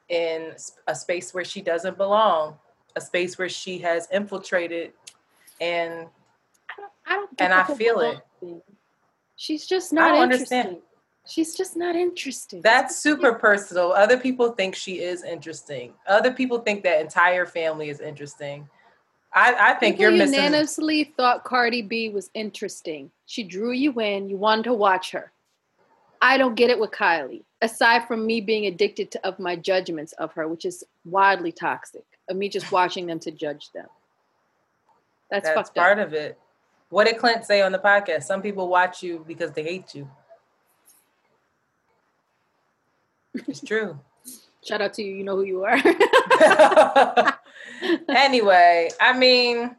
in 0.08 0.54
a 0.86 0.94
space 0.94 1.34
where 1.34 1.44
she 1.44 1.60
doesn't 1.60 1.96
belong, 1.96 2.56
a 2.96 3.00
space 3.00 3.38
where 3.38 3.48
she 3.48 3.78
has 3.78 4.08
infiltrated, 4.12 4.92
and 5.60 6.06
I 6.70 6.74
don't, 6.76 6.92
I 7.06 7.14
don't 7.14 7.30
and 7.40 7.52
I 7.52 7.64
feel 7.64 8.00
it. 8.00 8.20
Thing. 8.40 8.62
She's 9.36 9.66
just 9.66 9.92
not 9.92 10.14
interesting. 10.14 10.58
Understand. 10.58 10.82
She's 11.26 11.54
just 11.54 11.76
not 11.76 11.94
interesting. 11.94 12.62
That's 12.62 12.96
super 12.96 13.34
personal. 13.34 13.92
Other 13.92 14.18
people 14.18 14.52
think 14.52 14.74
she 14.74 15.00
is 15.00 15.24
interesting. 15.24 15.92
Other 16.06 16.32
people 16.32 16.60
think 16.60 16.82
that 16.84 17.02
entire 17.02 17.44
family 17.44 17.90
is 17.90 18.00
interesting. 18.00 18.66
I, 19.34 19.54
I 19.72 19.74
think 19.74 19.98
People 19.98 20.14
you're 20.14 20.24
unanimously 20.24 21.00
missing... 21.00 21.12
thought 21.18 21.44
Cardi 21.44 21.82
B 21.82 22.08
was 22.08 22.30
interesting. 22.32 23.10
She 23.26 23.44
drew 23.44 23.72
you 23.72 23.92
in. 24.00 24.30
You 24.30 24.38
wanted 24.38 24.64
to 24.64 24.72
watch 24.72 25.10
her. 25.10 25.30
I 26.20 26.38
don't 26.38 26.54
get 26.54 26.70
it 26.70 26.78
with 26.78 26.90
Kylie. 26.90 27.44
Aside 27.60 28.06
from 28.06 28.26
me 28.26 28.40
being 28.40 28.66
addicted 28.66 29.10
to 29.12 29.26
of 29.26 29.38
my 29.38 29.56
judgments 29.56 30.12
of 30.14 30.32
her, 30.32 30.46
which 30.48 30.64
is 30.64 30.84
wildly 31.04 31.52
toxic, 31.52 32.04
of 32.28 32.36
me 32.36 32.48
just 32.48 32.70
watching 32.70 33.06
them 33.06 33.18
to 33.20 33.30
judge 33.30 33.70
them. 33.72 33.86
That's, 35.30 35.48
That's 35.48 35.70
part 35.70 35.98
up. 35.98 36.08
of 36.08 36.14
it. 36.14 36.38
What 36.90 37.06
did 37.06 37.18
Clint 37.18 37.44
say 37.44 37.60
on 37.60 37.72
the 37.72 37.78
podcast? 37.78 38.22
Some 38.22 38.40
people 38.40 38.68
watch 38.68 39.02
you 39.02 39.24
because 39.26 39.52
they 39.52 39.62
hate 39.62 39.94
you. 39.94 40.08
It's 43.46 43.60
true. 43.60 43.98
Shout 44.64 44.80
out 44.80 44.94
to 44.94 45.02
you. 45.02 45.14
You 45.14 45.24
know 45.24 45.36
who 45.36 45.44
you 45.44 45.64
are. 45.64 45.78
anyway, 48.08 48.90
I 49.00 49.16
mean, 49.16 49.76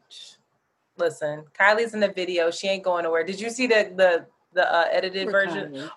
listen, 0.98 1.44
Kylie's 1.60 1.94
in 1.94 2.00
the 2.00 2.08
video. 2.08 2.50
She 2.52 2.68
ain't 2.68 2.84
going 2.84 3.04
nowhere. 3.04 3.24
Did 3.24 3.40
you 3.40 3.50
see 3.50 3.68
the 3.68 3.92
the 3.96 4.26
the 4.54 4.74
uh, 4.74 4.88
edited 4.92 5.30
poor 5.30 5.46
version? 5.46 5.74
Kylie. 5.74 5.90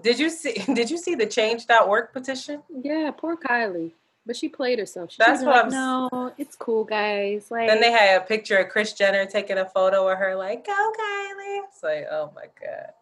Did 0.00 0.18
you 0.18 0.30
see 0.30 0.52
Did 0.74 0.90
you 0.90 0.98
see 0.98 1.14
the 1.14 1.26
change.org 1.26 2.12
petition? 2.12 2.62
Yeah, 2.82 3.10
poor 3.16 3.36
Kylie. 3.36 3.92
But 4.24 4.36
she 4.36 4.48
played 4.48 4.78
herself. 4.78 5.10
She 5.10 5.16
That's 5.18 5.42
what 5.42 5.54
like, 5.56 5.64
I'm. 5.64 5.70
No, 5.70 6.32
it's 6.38 6.54
cool, 6.54 6.84
guys. 6.84 7.50
Like 7.50 7.68
then 7.68 7.80
they 7.80 7.90
had 7.90 8.22
a 8.22 8.24
picture 8.24 8.56
of 8.58 8.68
Kris 8.68 8.92
Jenner 8.92 9.26
taking 9.26 9.58
a 9.58 9.68
photo 9.68 10.08
of 10.08 10.16
her, 10.16 10.36
like, 10.36 10.64
"Go, 10.64 10.72
Kylie." 10.72 11.60
It's 11.68 11.82
like, 11.82 12.06
oh 12.10 12.32
my 12.34 12.44
god. 12.60 12.92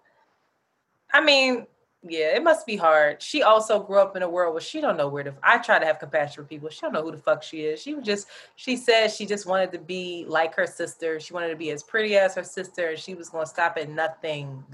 I 1.12 1.20
mean, 1.20 1.66
yeah, 2.02 2.34
it 2.34 2.42
must 2.42 2.66
be 2.66 2.76
hard. 2.76 3.20
She 3.20 3.42
also 3.42 3.80
grew 3.80 3.98
up 3.98 4.16
in 4.16 4.22
a 4.22 4.28
world 4.28 4.54
where 4.54 4.62
she 4.62 4.80
don't 4.80 4.96
know 4.96 5.08
where 5.08 5.24
to. 5.24 5.34
I 5.42 5.58
try 5.58 5.78
to 5.78 5.84
have 5.84 5.98
compassion 5.98 6.42
for 6.42 6.48
people. 6.48 6.70
She 6.70 6.80
don't 6.80 6.94
know 6.94 7.02
who 7.02 7.10
the 7.10 7.18
fuck 7.18 7.42
she 7.42 7.62
is. 7.64 7.82
She 7.82 7.94
was 7.94 8.06
just. 8.06 8.28
She 8.56 8.76
said 8.76 9.08
she 9.08 9.26
just 9.26 9.44
wanted 9.44 9.72
to 9.72 9.78
be 9.78 10.24
like 10.26 10.54
her 10.54 10.66
sister. 10.66 11.20
She 11.20 11.34
wanted 11.34 11.50
to 11.50 11.56
be 11.56 11.70
as 11.70 11.82
pretty 11.82 12.16
as 12.16 12.34
her 12.34 12.44
sister, 12.44 12.88
and 12.88 12.98
she 12.98 13.14
was 13.14 13.28
going 13.28 13.44
to 13.44 13.50
stop 13.50 13.76
at 13.76 13.90
nothing 13.90 14.64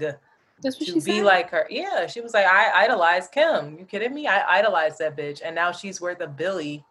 That's 0.61 0.79
what 0.79 0.87
to 0.87 0.93
she 0.93 0.99
be 0.99 1.17
said? 1.17 1.25
like 1.25 1.49
her. 1.51 1.67
Yeah, 1.69 2.07
she 2.07 2.21
was 2.21 2.33
like, 2.33 2.45
I 2.45 2.85
idolize 2.85 3.27
Kim. 3.27 3.77
You 3.77 3.85
kidding 3.85 4.13
me? 4.13 4.27
I 4.27 4.59
idolize 4.59 4.97
that 4.97 5.15
bitch, 5.15 5.41
and 5.43 5.53
now 5.53 5.71
she's 5.71 6.01
worth 6.01 6.19
a 6.21 6.27
billy. 6.27 6.83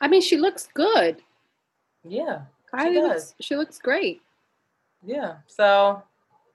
I 0.00 0.08
mean, 0.08 0.22
she 0.22 0.36
looks 0.36 0.68
good. 0.74 1.22
Yeah, 2.04 2.42
Kylie 2.72 2.92
she 2.92 3.00
looks. 3.00 3.34
She 3.40 3.56
looks 3.56 3.78
great. 3.78 4.22
Yeah. 5.04 5.36
So 5.46 6.02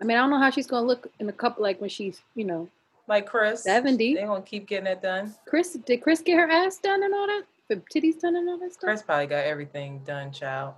I 0.02 0.06
mean, 0.06 0.18
I 0.18 0.22
don't 0.22 0.30
know 0.30 0.40
how 0.40 0.50
she's 0.50 0.68
gonna 0.68 0.86
look 0.88 1.08
in 1.20 1.30
a 1.30 1.34
couple 1.34 1.64
like 1.64 1.82
when 1.82 1.90
she's, 1.90 2.22
you 2.36 2.46
know, 2.46 2.70
like 3.08 3.26
Kris 3.26 3.64
70. 3.64 4.16
They 4.16 4.22
gonna 4.22 4.42
keep 4.42 4.68
getting 4.68 4.88
it 4.88 5.02
done. 5.02 5.36
Kris, 5.46 5.74
did 5.74 6.02
Kris 6.02 6.22
get 6.22 6.38
her 6.38 6.50
ass 6.50 6.78
done 6.78 7.04
and 7.04 7.14
all 7.14 7.28
that? 7.28 7.44
The 7.68 7.78
titties 7.94 8.20
done 8.20 8.36
and 8.36 8.48
all 8.50 8.58
that 8.60 8.74
stuff? 8.74 8.88
Kris 8.88 9.02
probably 9.02 9.28
got 9.28 9.46
everything 9.46 10.00
done, 10.06 10.32
child. 10.32 10.76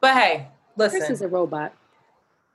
But 0.00 0.14
hey, 0.14 0.48
listen. 0.76 1.00
Kris 1.00 1.10
is 1.10 1.22
a 1.22 1.28
robot. 1.28 1.74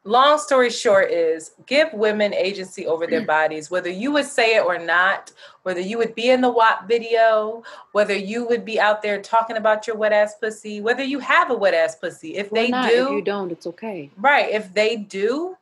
Long 0.03 0.40
story 0.40 0.69
short 0.69 1.11
is 1.11 1.52
give 1.65 1.91
women 1.91 2.34
agency 2.34 2.88
over 2.88 3.06
their 3.07 3.24
mm. 3.24 3.28
bodies, 3.28 3.69
whether 3.69 3.90
you 3.90 4.11
would 4.14 4.26
say 4.26 4.56
it 4.56 4.64
or 4.64 4.78
not, 4.78 5.34
whether 5.64 5.82
you 5.82 5.98
would 5.98 6.15
be 6.15 6.30
in 6.30 6.40
the 6.40 6.49
WAP 6.49 6.88
video, 6.88 7.61
whether 7.91 8.15
you 8.15 8.48
would 8.48 8.64
be 8.64 8.80
out 8.80 9.02
there 9.02 9.22
talking 9.22 9.57
about 9.57 9.86
your 9.86 9.98
wet 9.98 10.14
ass 10.14 10.36
pussy, 10.36 10.80
whether 10.80 11.03
you 11.03 11.19
have 11.19 11.52
a 11.52 11.56
wet 11.56 11.74
ass 11.74 11.95
pussy. 11.95 12.36
If 12.36 12.49
they 12.52 12.69
not, 12.69 12.90
do, 12.90 13.07
if 13.07 13.11
you 13.11 13.22
don't, 13.22 13.52
it's 13.52 13.68
okay. 13.68 14.10
Right. 14.18 14.49
If 14.49 14.74
they 14.74 14.95
do, 14.95 15.57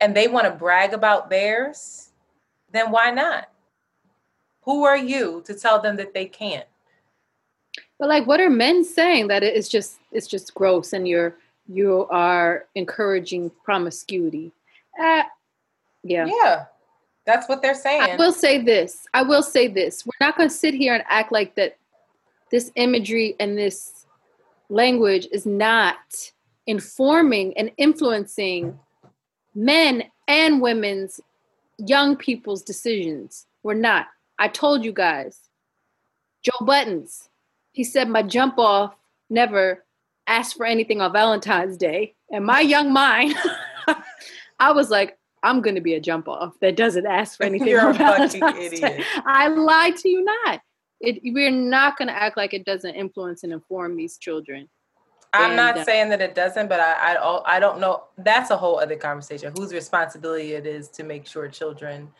and 0.00 0.16
they 0.16 0.28
want 0.28 0.46
to 0.46 0.50
brag 0.52 0.92
about 0.92 1.30
theirs, 1.30 2.10
then 2.72 2.90
why 2.90 3.10
not? 3.10 3.48
Who 4.62 4.84
are 4.84 4.96
you 4.96 5.42
to 5.46 5.54
tell 5.54 5.80
them 5.80 5.96
that 5.96 6.14
they 6.14 6.26
can't? 6.26 6.66
But 7.98 8.08
like 8.08 8.26
what 8.26 8.40
are 8.40 8.50
men 8.50 8.84
saying 8.84 9.28
that 9.28 9.42
it's 9.42 9.68
just 9.68 9.98
it's 10.10 10.26
just 10.26 10.54
gross 10.54 10.92
and 10.92 11.06
you're 11.06 11.34
you 11.70 12.06
are 12.10 12.66
encouraging 12.74 13.50
promiscuity? 13.64 14.52
Uh, 15.00 15.22
yeah. 16.02 16.26
Yeah. 16.26 16.64
That's 17.26 17.48
what 17.48 17.62
they're 17.62 17.74
saying. 17.74 18.02
I 18.02 18.16
will 18.16 18.32
say 18.32 18.58
this. 18.58 19.06
I 19.14 19.22
will 19.22 19.42
say 19.42 19.68
this. 19.68 20.04
We're 20.04 20.26
not 20.26 20.36
going 20.36 20.48
to 20.48 20.54
sit 20.54 20.74
here 20.74 20.94
and 20.94 21.04
act 21.08 21.30
like 21.30 21.54
that 21.54 21.76
this 22.50 22.72
imagery 22.74 23.36
and 23.38 23.56
this 23.56 24.06
language 24.68 25.28
is 25.30 25.46
not 25.46 26.32
informing 26.66 27.56
and 27.56 27.70
influencing 27.76 28.78
men 29.54 30.04
and 30.26 30.60
women's 30.60 31.20
young 31.78 32.16
people's 32.16 32.62
decisions 32.62 33.46
We're 33.62 33.74
not. 33.74 34.06
I 34.38 34.48
told 34.48 34.84
you 34.84 34.92
guys. 34.92 35.38
Joe 36.42 36.64
Budden's, 36.64 37.28
he 37.72 37.84
said 37.84 38.08
my 38.08 38.22
jump 38.22 38.58
off 38.58 38.94
never 39.28 39.84
asked 40.30 40.56
for 40.56 40.64
anything 40.64 41.00
on 41.00 41.12
Valentine's 41.12 41.76
Day. 41.76 42.14
And 42.30 42.44
my 42.44 42.60
young 42.60 42.92
mind, 42.92 43.34
I 44.58 44.72
was 44.72 44.90
like, 44.90 45.18
I'm 45.42 45.60
going 45.62 45.74
to 45.74 45.80
be 45.80 45.94
a 45.94 46.00
jump 46.00 46.28
off 46.28 46.54
that 46.60 46.76
doesn't 46.76 47.06
ask 47.06 47.36
for 47.36 47.44
anything 47.46 47.68
You're 47.68 47.86
on 47.86 47.96
Valentine's 47.96 48.80
Day. 48.80 49.04
I 49.24 49.48
lied 49.48 49.96
to 49.96 50.08
you 50.08 50.24
not. 50.24 50.60
It, 51.00 51.20
we're 51.24 51.50
not 51.50 51.96
going 51.96 52.08
to 52.08 52.14
act 52.14 52.36
like 52.36 52.52
it 52.52 52.64
doesn't 52.64 52.94
influence 52.94 53.42
and 53.42 53.52
inform 53.52 53.96
these 53.96 54.18
children. 54.18 54.68
I'm 55.32 55.50
and, 55.50 55.56
not 55.56 55.78
uh, 55.78 55.84
saying 55.84 56.10
that 56.10 56.20
it 56.20 56.34
doesn't, 56.34 56.68
but 56.68 56.80
I, 56.80 57.14
I 57.14 57.56
I 57.56 57.60
don't 57.60 57.78
know. 57.78 58.04
That's 58.18 58.50
a 58.50 58.56
whole 58.56 58.80
other 58.80 58.96
conversation. 58.96 59.52
Whose 59.56 59.72
responsibility 59.72 60.54
it 60.54 60.66
is 60.66 60.88
to 60.90 61.04
make 61.04 61.26
sure 61.26 61.48
children 61.48 62.10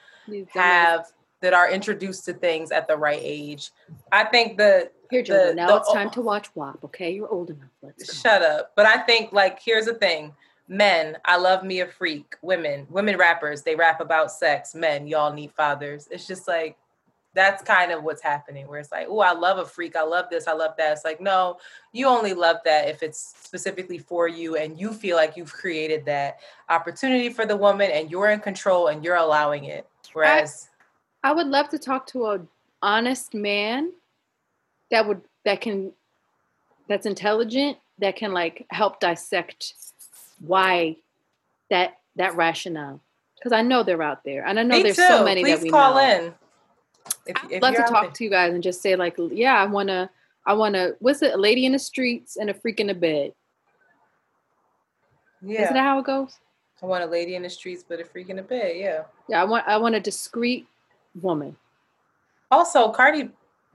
have 0.51 1.07
that 1.41 1.55
are 1.55 1.71
introduced 1.71 2.25
to 2.27 2.33
things 2.33 2.71
at 2.71 2.87
the 2.87 2.97
right 2.97 3.21
age. 3.23 3.71
I 4.12 4.25
think 4.25 4.57
the 4.57 4.91
here, 5.11 5.23
Jordan. 5.23 5.57
Now 5.57 5.69
the, 5.69 5.77
it's 5.77 5.93
time 5.93 6.11
to 6.11 6.21
watch 6.21 6.49
WAP. 6.55 6.85
Okay, 6.85 7.12
you're 7.12 7.29
old 7.29 7.51
enough. 7.51 7.69
Let's 7.83 8.05
go. 8.05 8.12
Shut 8.12 8.43
up. 8.43 8.73
But 8.77 8.87
I 8.87 8.99
think 8.99 9.33
like 9.33 9.61
here's 9.61 9.87
the 9.87 9.95
thing. 9.95 10.35
Men, 10.69 11.17
I 11.25 11.37
love 11.37 11.65
me 11.65 11.81
a 11.81 11.87
freak. 11.87 12.37
Women, 12.43 12.87
women 12.91 13.17
rappers, 13.17 13.62
they 13.62 13.75
rap 13.75 14.01
about 14.01 14.31
sex. 14.31 14.75
Men, 14.75 15.09
y'all 15.09 15.33
need 15.33 15.51
fathers. 15.53 16.07
It's 16.12 16.27
just 16.27 16.47
like 16.47 16.77
that's 17.35 17.62
kind 17.62 17.93
of 17.93 18.03
what's 18.03 18.23
happening 18.23 18.67
where 18.67 18.81
it's 18.81 18.91
like 18.91 19.07
oh 19.09 19.21
i 19.21 19.33
love 19.33 19.59
a 19.59 19.65
freak 19.65 19.95
i 19.95 20.03
love 20.03 20.27
this 20.31 20.49
i 20.49 20.53
love 20.53 20.73
that 20.77 20.93
it's 20.93 21.05
like 21.05 21.21
no 21.21 21.57
you 21.93 22.07
only 22.07 22.35
love 22.35 22.57
that 22.65 22.89
if 22.89 23.03
it's 23.03 23.35
specifically 23.41 23.99
for 23.99 24.27
you 24.27 24.57
and 24.57 24.81
you 24.81 24.93
feel 24.93 25.17
like 25.17 25.37
you've 25.37 25.53
created 25.53 26.05
that 26.05 26.39
opportunity 26.69 27.29
for 27.29 27.47
the 27.47 27.57
woman 27.57 27.91
and 27.93 28.11
you're 28.11 28.31
in 28.31 28.41
control 28.41 28.89
and 28.89 29.05
you're 29.05 29.17
allowing 29.17 29.65
it 29.65 29.87
whereas 30.12 30.70
i, 31.23 31.33
would 31.33 31.47
love 31.47 31.69
to 31.69 31.79
talk 31.79 32.07
to 32.07 32.27
a 32.27 32.41
honest 32.83 33.35
man 33.35 33.93
that 34.91 35.07
would 35.07 35.21
that 35.45 35.61
can 35.61 35.93
that's 36.89 37.07
intelligent 37.07 37.77
that 37.99 38.17
can 38.17 38.33
like 38.33 38.67
help 38.71 39.01
dissect 39.01 39.75
why 40.41 40.97
that 41.71 41.99
that 42.17 42.35
rationale 42.37 43.01
because 43.41 43.53
I 43.53 43.63
know 43.63 43.83
they're 43.83 44.03
out 44.03 44.23
there, 44.23 44.45
and 44.47 44.61
I 44.61 44.63
know 44.63 44.77
Me 44.77 44.83
there's 44.83 44.97
too. 44.97 45.07
so 45.09 45.25
many 45.25 45.43
Please 45.43 45.59
that 45.59 45.65
we 45.65 45.71
call 45.71 45.95
know. 45.95 46.27
in. 46.27 46.35
If, 47.27 47.37
I'd 47.55 47.63
love 47.63 47.75
to 47.75 47.83
talk 47.83 48.03
there. 48.03 48.11
to 48.13 48.25
you 48.25 48.31
guys 48.31 48.53
and 48.53 48.63
just 48.63 48.83
say 48.83 48.97
like, 48.97 49.17
yeah, 49.33 49.55
I 49.55 49.65
want 49.65 49.89
to, 49.89 50.11
I 50.47 50.53
want 50.53 50.75
to. 50.75 50.97
What's 51.01 51.23
it? 51.23 51.33
A 51.33 51.37
lady 51.37 51.65
in 51.65 51.73
the 51.73 51.79
streets 51.79 52.37
and 52.37 52.51
a 52.51 52.55
freak 52.55 52.81
in 52.81 52.89
the 52.89 52.95
bed. 52.95 53.33
Yeah, 55.41 55.63
isn't 55.63 55.75
that 55.75 55.83
how 55.83 55.99
it 56.01 56.05
goes? 56.05 56.37
I 56.83 56.87
want 56.87 57.03
a 57.03 57.07
lady 57.07 57.35
in 57.35 57.43
the 57.43 57.51
streets, 57.51 57.83
but 57.87 58.01
a 58.01 58.05
freak 58.05 58.29
in 58.29 58.37
the 58.37 58.43
bed. 58.43 58.77
Yeah. 58.77 59.05
Yeah, 59.29 59.41
I 59.41 59.45
want, 59.45 59.67
I 59.67 59.79
want 59.79 59.95
a 59.95 60.01
discreet 60.01 60.67
woman. 61.15 61.57
Also, 62.51 62.91
Cardi. 62.91 63.31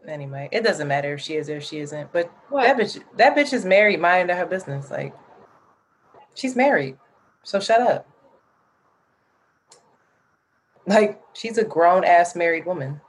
Anyway, 0.08 0.50
it 0.52 0.64
doesn't 0.64 0.88
matter 0.88 1.16
if 1.16 1.22
she 1.22 1.36
is 1.36 1.50
or 1.50 1.58
if 1.58 1.64
she 1.64 1.80
isn't. 1.80 2.12
But 2.12 2.32
what? 2.50 2.64
that 2.64 2.78
bitch, 2.78 3.02
that 3.18 3.36
bitch 3.36 3.54
is 3.54 3.66
married, 3.66 4.00
minding 4.00 4.36
her 4.36 4.46
business. 4.46 4.92
Like, 4.92 5.16
she's 6.36 6.56
married, 6.56 6.98
so 7.44 7.60
shut 7.60 7.82
up. 7.82 8.08
Like, 10.86 11.20
she's 11.34 11.58
a 11.58 11.64
grown 11.64 12.04
ass 12.04 12.36
married 12.36 12.66
woman. 12.66 13.02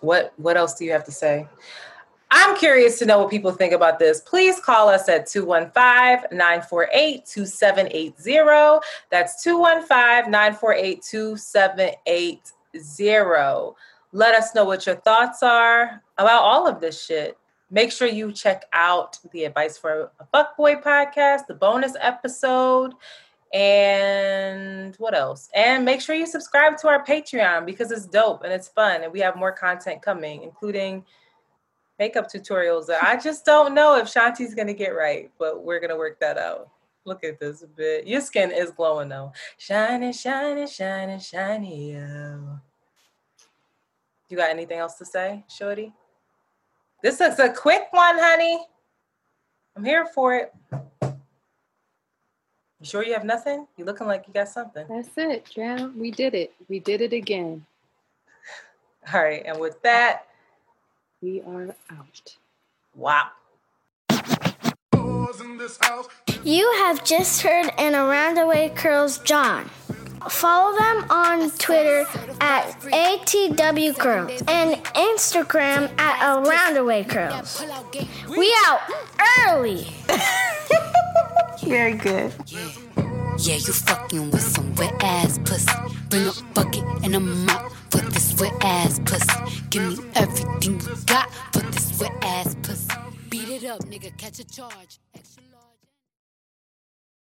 What 0.00 0.32
What 0.36 0.56
else 0.56 0.74
do 0.74 0.84
you 0.84 0.92
have 0.92 1.04
to 1.04 1.12
say? 1.12 1.46
I'm 2.36 2.56
curious 2.56 2.98
to 2.98 3.06
know 3.06 3.20
what 3.20 3.30
people 3.30 3.52
think 3.52 3.72
about 3.72 4.00
this. 4.00 4.20
Please 4.20 4.58
call 4.58 4.88
us 4.88 5.08
at 5.08 5.26
215 5.26 6.36
948 6.36 7.26
2780. 7.26 8.86
That's 9.10 9.42
215 9.44 10.30
948 10.32 11.02
2780. 11.02 12.40
Let 14.12 14.34
us 14.34 14.54
know 14.54 14.64
what 14.64 14.86
your 14.86 14.96
thoughts 14.96 15.42
are 15.42 16.02
about 16.18 16.42
all 16.42 16.68
of 16.68 16.80
this 16.80 17.04
shit. 17.04 17.36
Make 17.70 17.90
sure 17.90 18.06
you 18.06 18.30
check 18.30 18.64
out 18.72 19.18
the 19.32 19.44
Advice 19.44 19.76
for 19.76 20.12
a 20.20 20.26
Fuckboy 20.32 20.82
podcast, 20.82 21.46
the 21.48 21.54
bonus 21.54 21.96
episode, 22.00 22.94
and 23.52 24.94
what 24.96 25.14
else? 25.14 25.48
And 25.54 25.84
make 25.84 26.00
sure 26.00 26.14
you 26.14 26.26
subscribe 26.26 26.76
to 26.78 26.88
our 26.88 27.04
Patreon 27.04 27.66
because 27.66 27.90
it's 27.90 28.06
dope 28.06 28.44
and 28.44 28.52
it's 28.52 28.68
fun, 28.68 29.02
and 29.02 29.12
we 29.12 29.20
have 29.20 29.36
more 29.36 29.52
content 29.52 30.02
coming, 30.02 30.42
including 30.42 31.04
makeup 31.98 32.30
tutorials 32.30 32.86
that 32.86 33.02
I 33.02 33.16
just 33.16 33.44
don't 33.44 33.74
know 33.74 33.96
if 33.96 34.06
Shanti's 34.06 34.54
gonna 34.54 34.74
get 34.74 34.90
right, 34.90 35.30
but 35.38 35.64
we're 35.64 35.80
gonna 35.80 35.96
work 35.96 36.20
that 36.20 36.38
out. 36.38 36.68
Look 37.04 37.24
at 37.24 37.38
this 37.38 37.64
bit. 37.76 38.06
Your 38.06 38.20
skin 38.20 38.50
is 38.50 38.70
glowing 38.70 39.08
though. 39.08 39.32
Shining, 39.58 40.12
shining, 40.12 40.66
shining, 40.66 41.20
shiny. 41.20 41.96
You 44.28 44.36
got 44.36 44.50
anything 44.50 44.78
else 44.78 44.94
to 44.94 45.04
say, 45.04 45.44
Shorty? 45.48 45.92
This 47.02 47.20
is 47.20 47.38
a 47.38 47.52
quick 47.52 47.88
one, 47.90 48.18
honey. 48.18 48.66
I'm 49.76 49.84
here 49.84 50.06
for 50.06 50.34
it. 50.34 50.52
You 51.02 52.86
sure 52.90 53.04
you 53.04 53.12
have 53.14 53.24
nothing? 53.24 53.66
You 53.76 53.84
looking 53.84 54.06
like 54.06 54.24
you 54.26 54.34
got 54.34 54.48
something. 54.48 54.86
That's 54.88 55.10
it, 55.16 55.48
Jam. 55.54 55.98
We 55.98 56.10
did 56.10 56.34
it. 56.34 56.52
We 56.68 56.80
did 56.80 57.00
it 57.00 57.12
again. 57.12 57.64
All 59.12 59.22
right, 59.22 59.42
and 59.44 59.58
with 59.58 59.80
that, 59.82 60.26
we 61.20 61.42
are 61.42 61.74
out. 61.90 62.36
Wow. 62.94 63.28
You 66.44 66.72
have 66.78 67.04
just 67.04 67.42
heard 67.42 67.70
an 67.78 67.94
Around 67.94 68.36
the 68.36 68.46
Way 68.46 68.70
Curls 68.74 69.18
John. 69.18 69.70
Follow 70.30 70.76
them 70.78 71.06
on 71.10 71.50
Twitter 71.52 72.06
at 72.40 72.80
ATW 72.80 73.96
Curls 73.98 74.42
and 74.48 74.74
Instagram 74.94 75.90
at 75.98 76.36
Around 76.36 76.74
the 76.74 76.84
Way 76.84 77.04
Curls. 77.04 77.62
We 78.28 78.54
out 78.66 78.80
early. 79.46 79.86
Very 81.64 81.94
good. 81.94 82.32
Yeah, 83.38 83.56
you 83.56 83.72
fucking 83.72 84.30
with 84.30 84.42
some 84.42 84.74
wet 84.76 84.94
ass 85.02 85.38
pussy. 85.44 85.70
Bring 86.08 86.26
a 86.26 86.32
bucket 86.54 86.84
and 87.02 87.14
a 87.14 87.20
mop 87.20 87.72
for 87.90 87.98
this 87.98 88.38
wet 88.40 88.52
ass 88.62 89.00
pussy. 89.04 89.62
Give 89.70 89.98
me 89.98 90.10
everything 90.14 90.80
you 90.80 90.96
got 91.06 91.32
for 91.52 91.60
this 91.60 92.00
wet 92.00 92.12
ass 92.22 92.54
pussy. 92.62 92.88
Beat 93.28 93.48
it 93.48 93.64
up, 93.64 93.80
nigga, 93.84 94.16
catch 94.16 94.38
a 94.38 94.44
charge. 94.44 94.98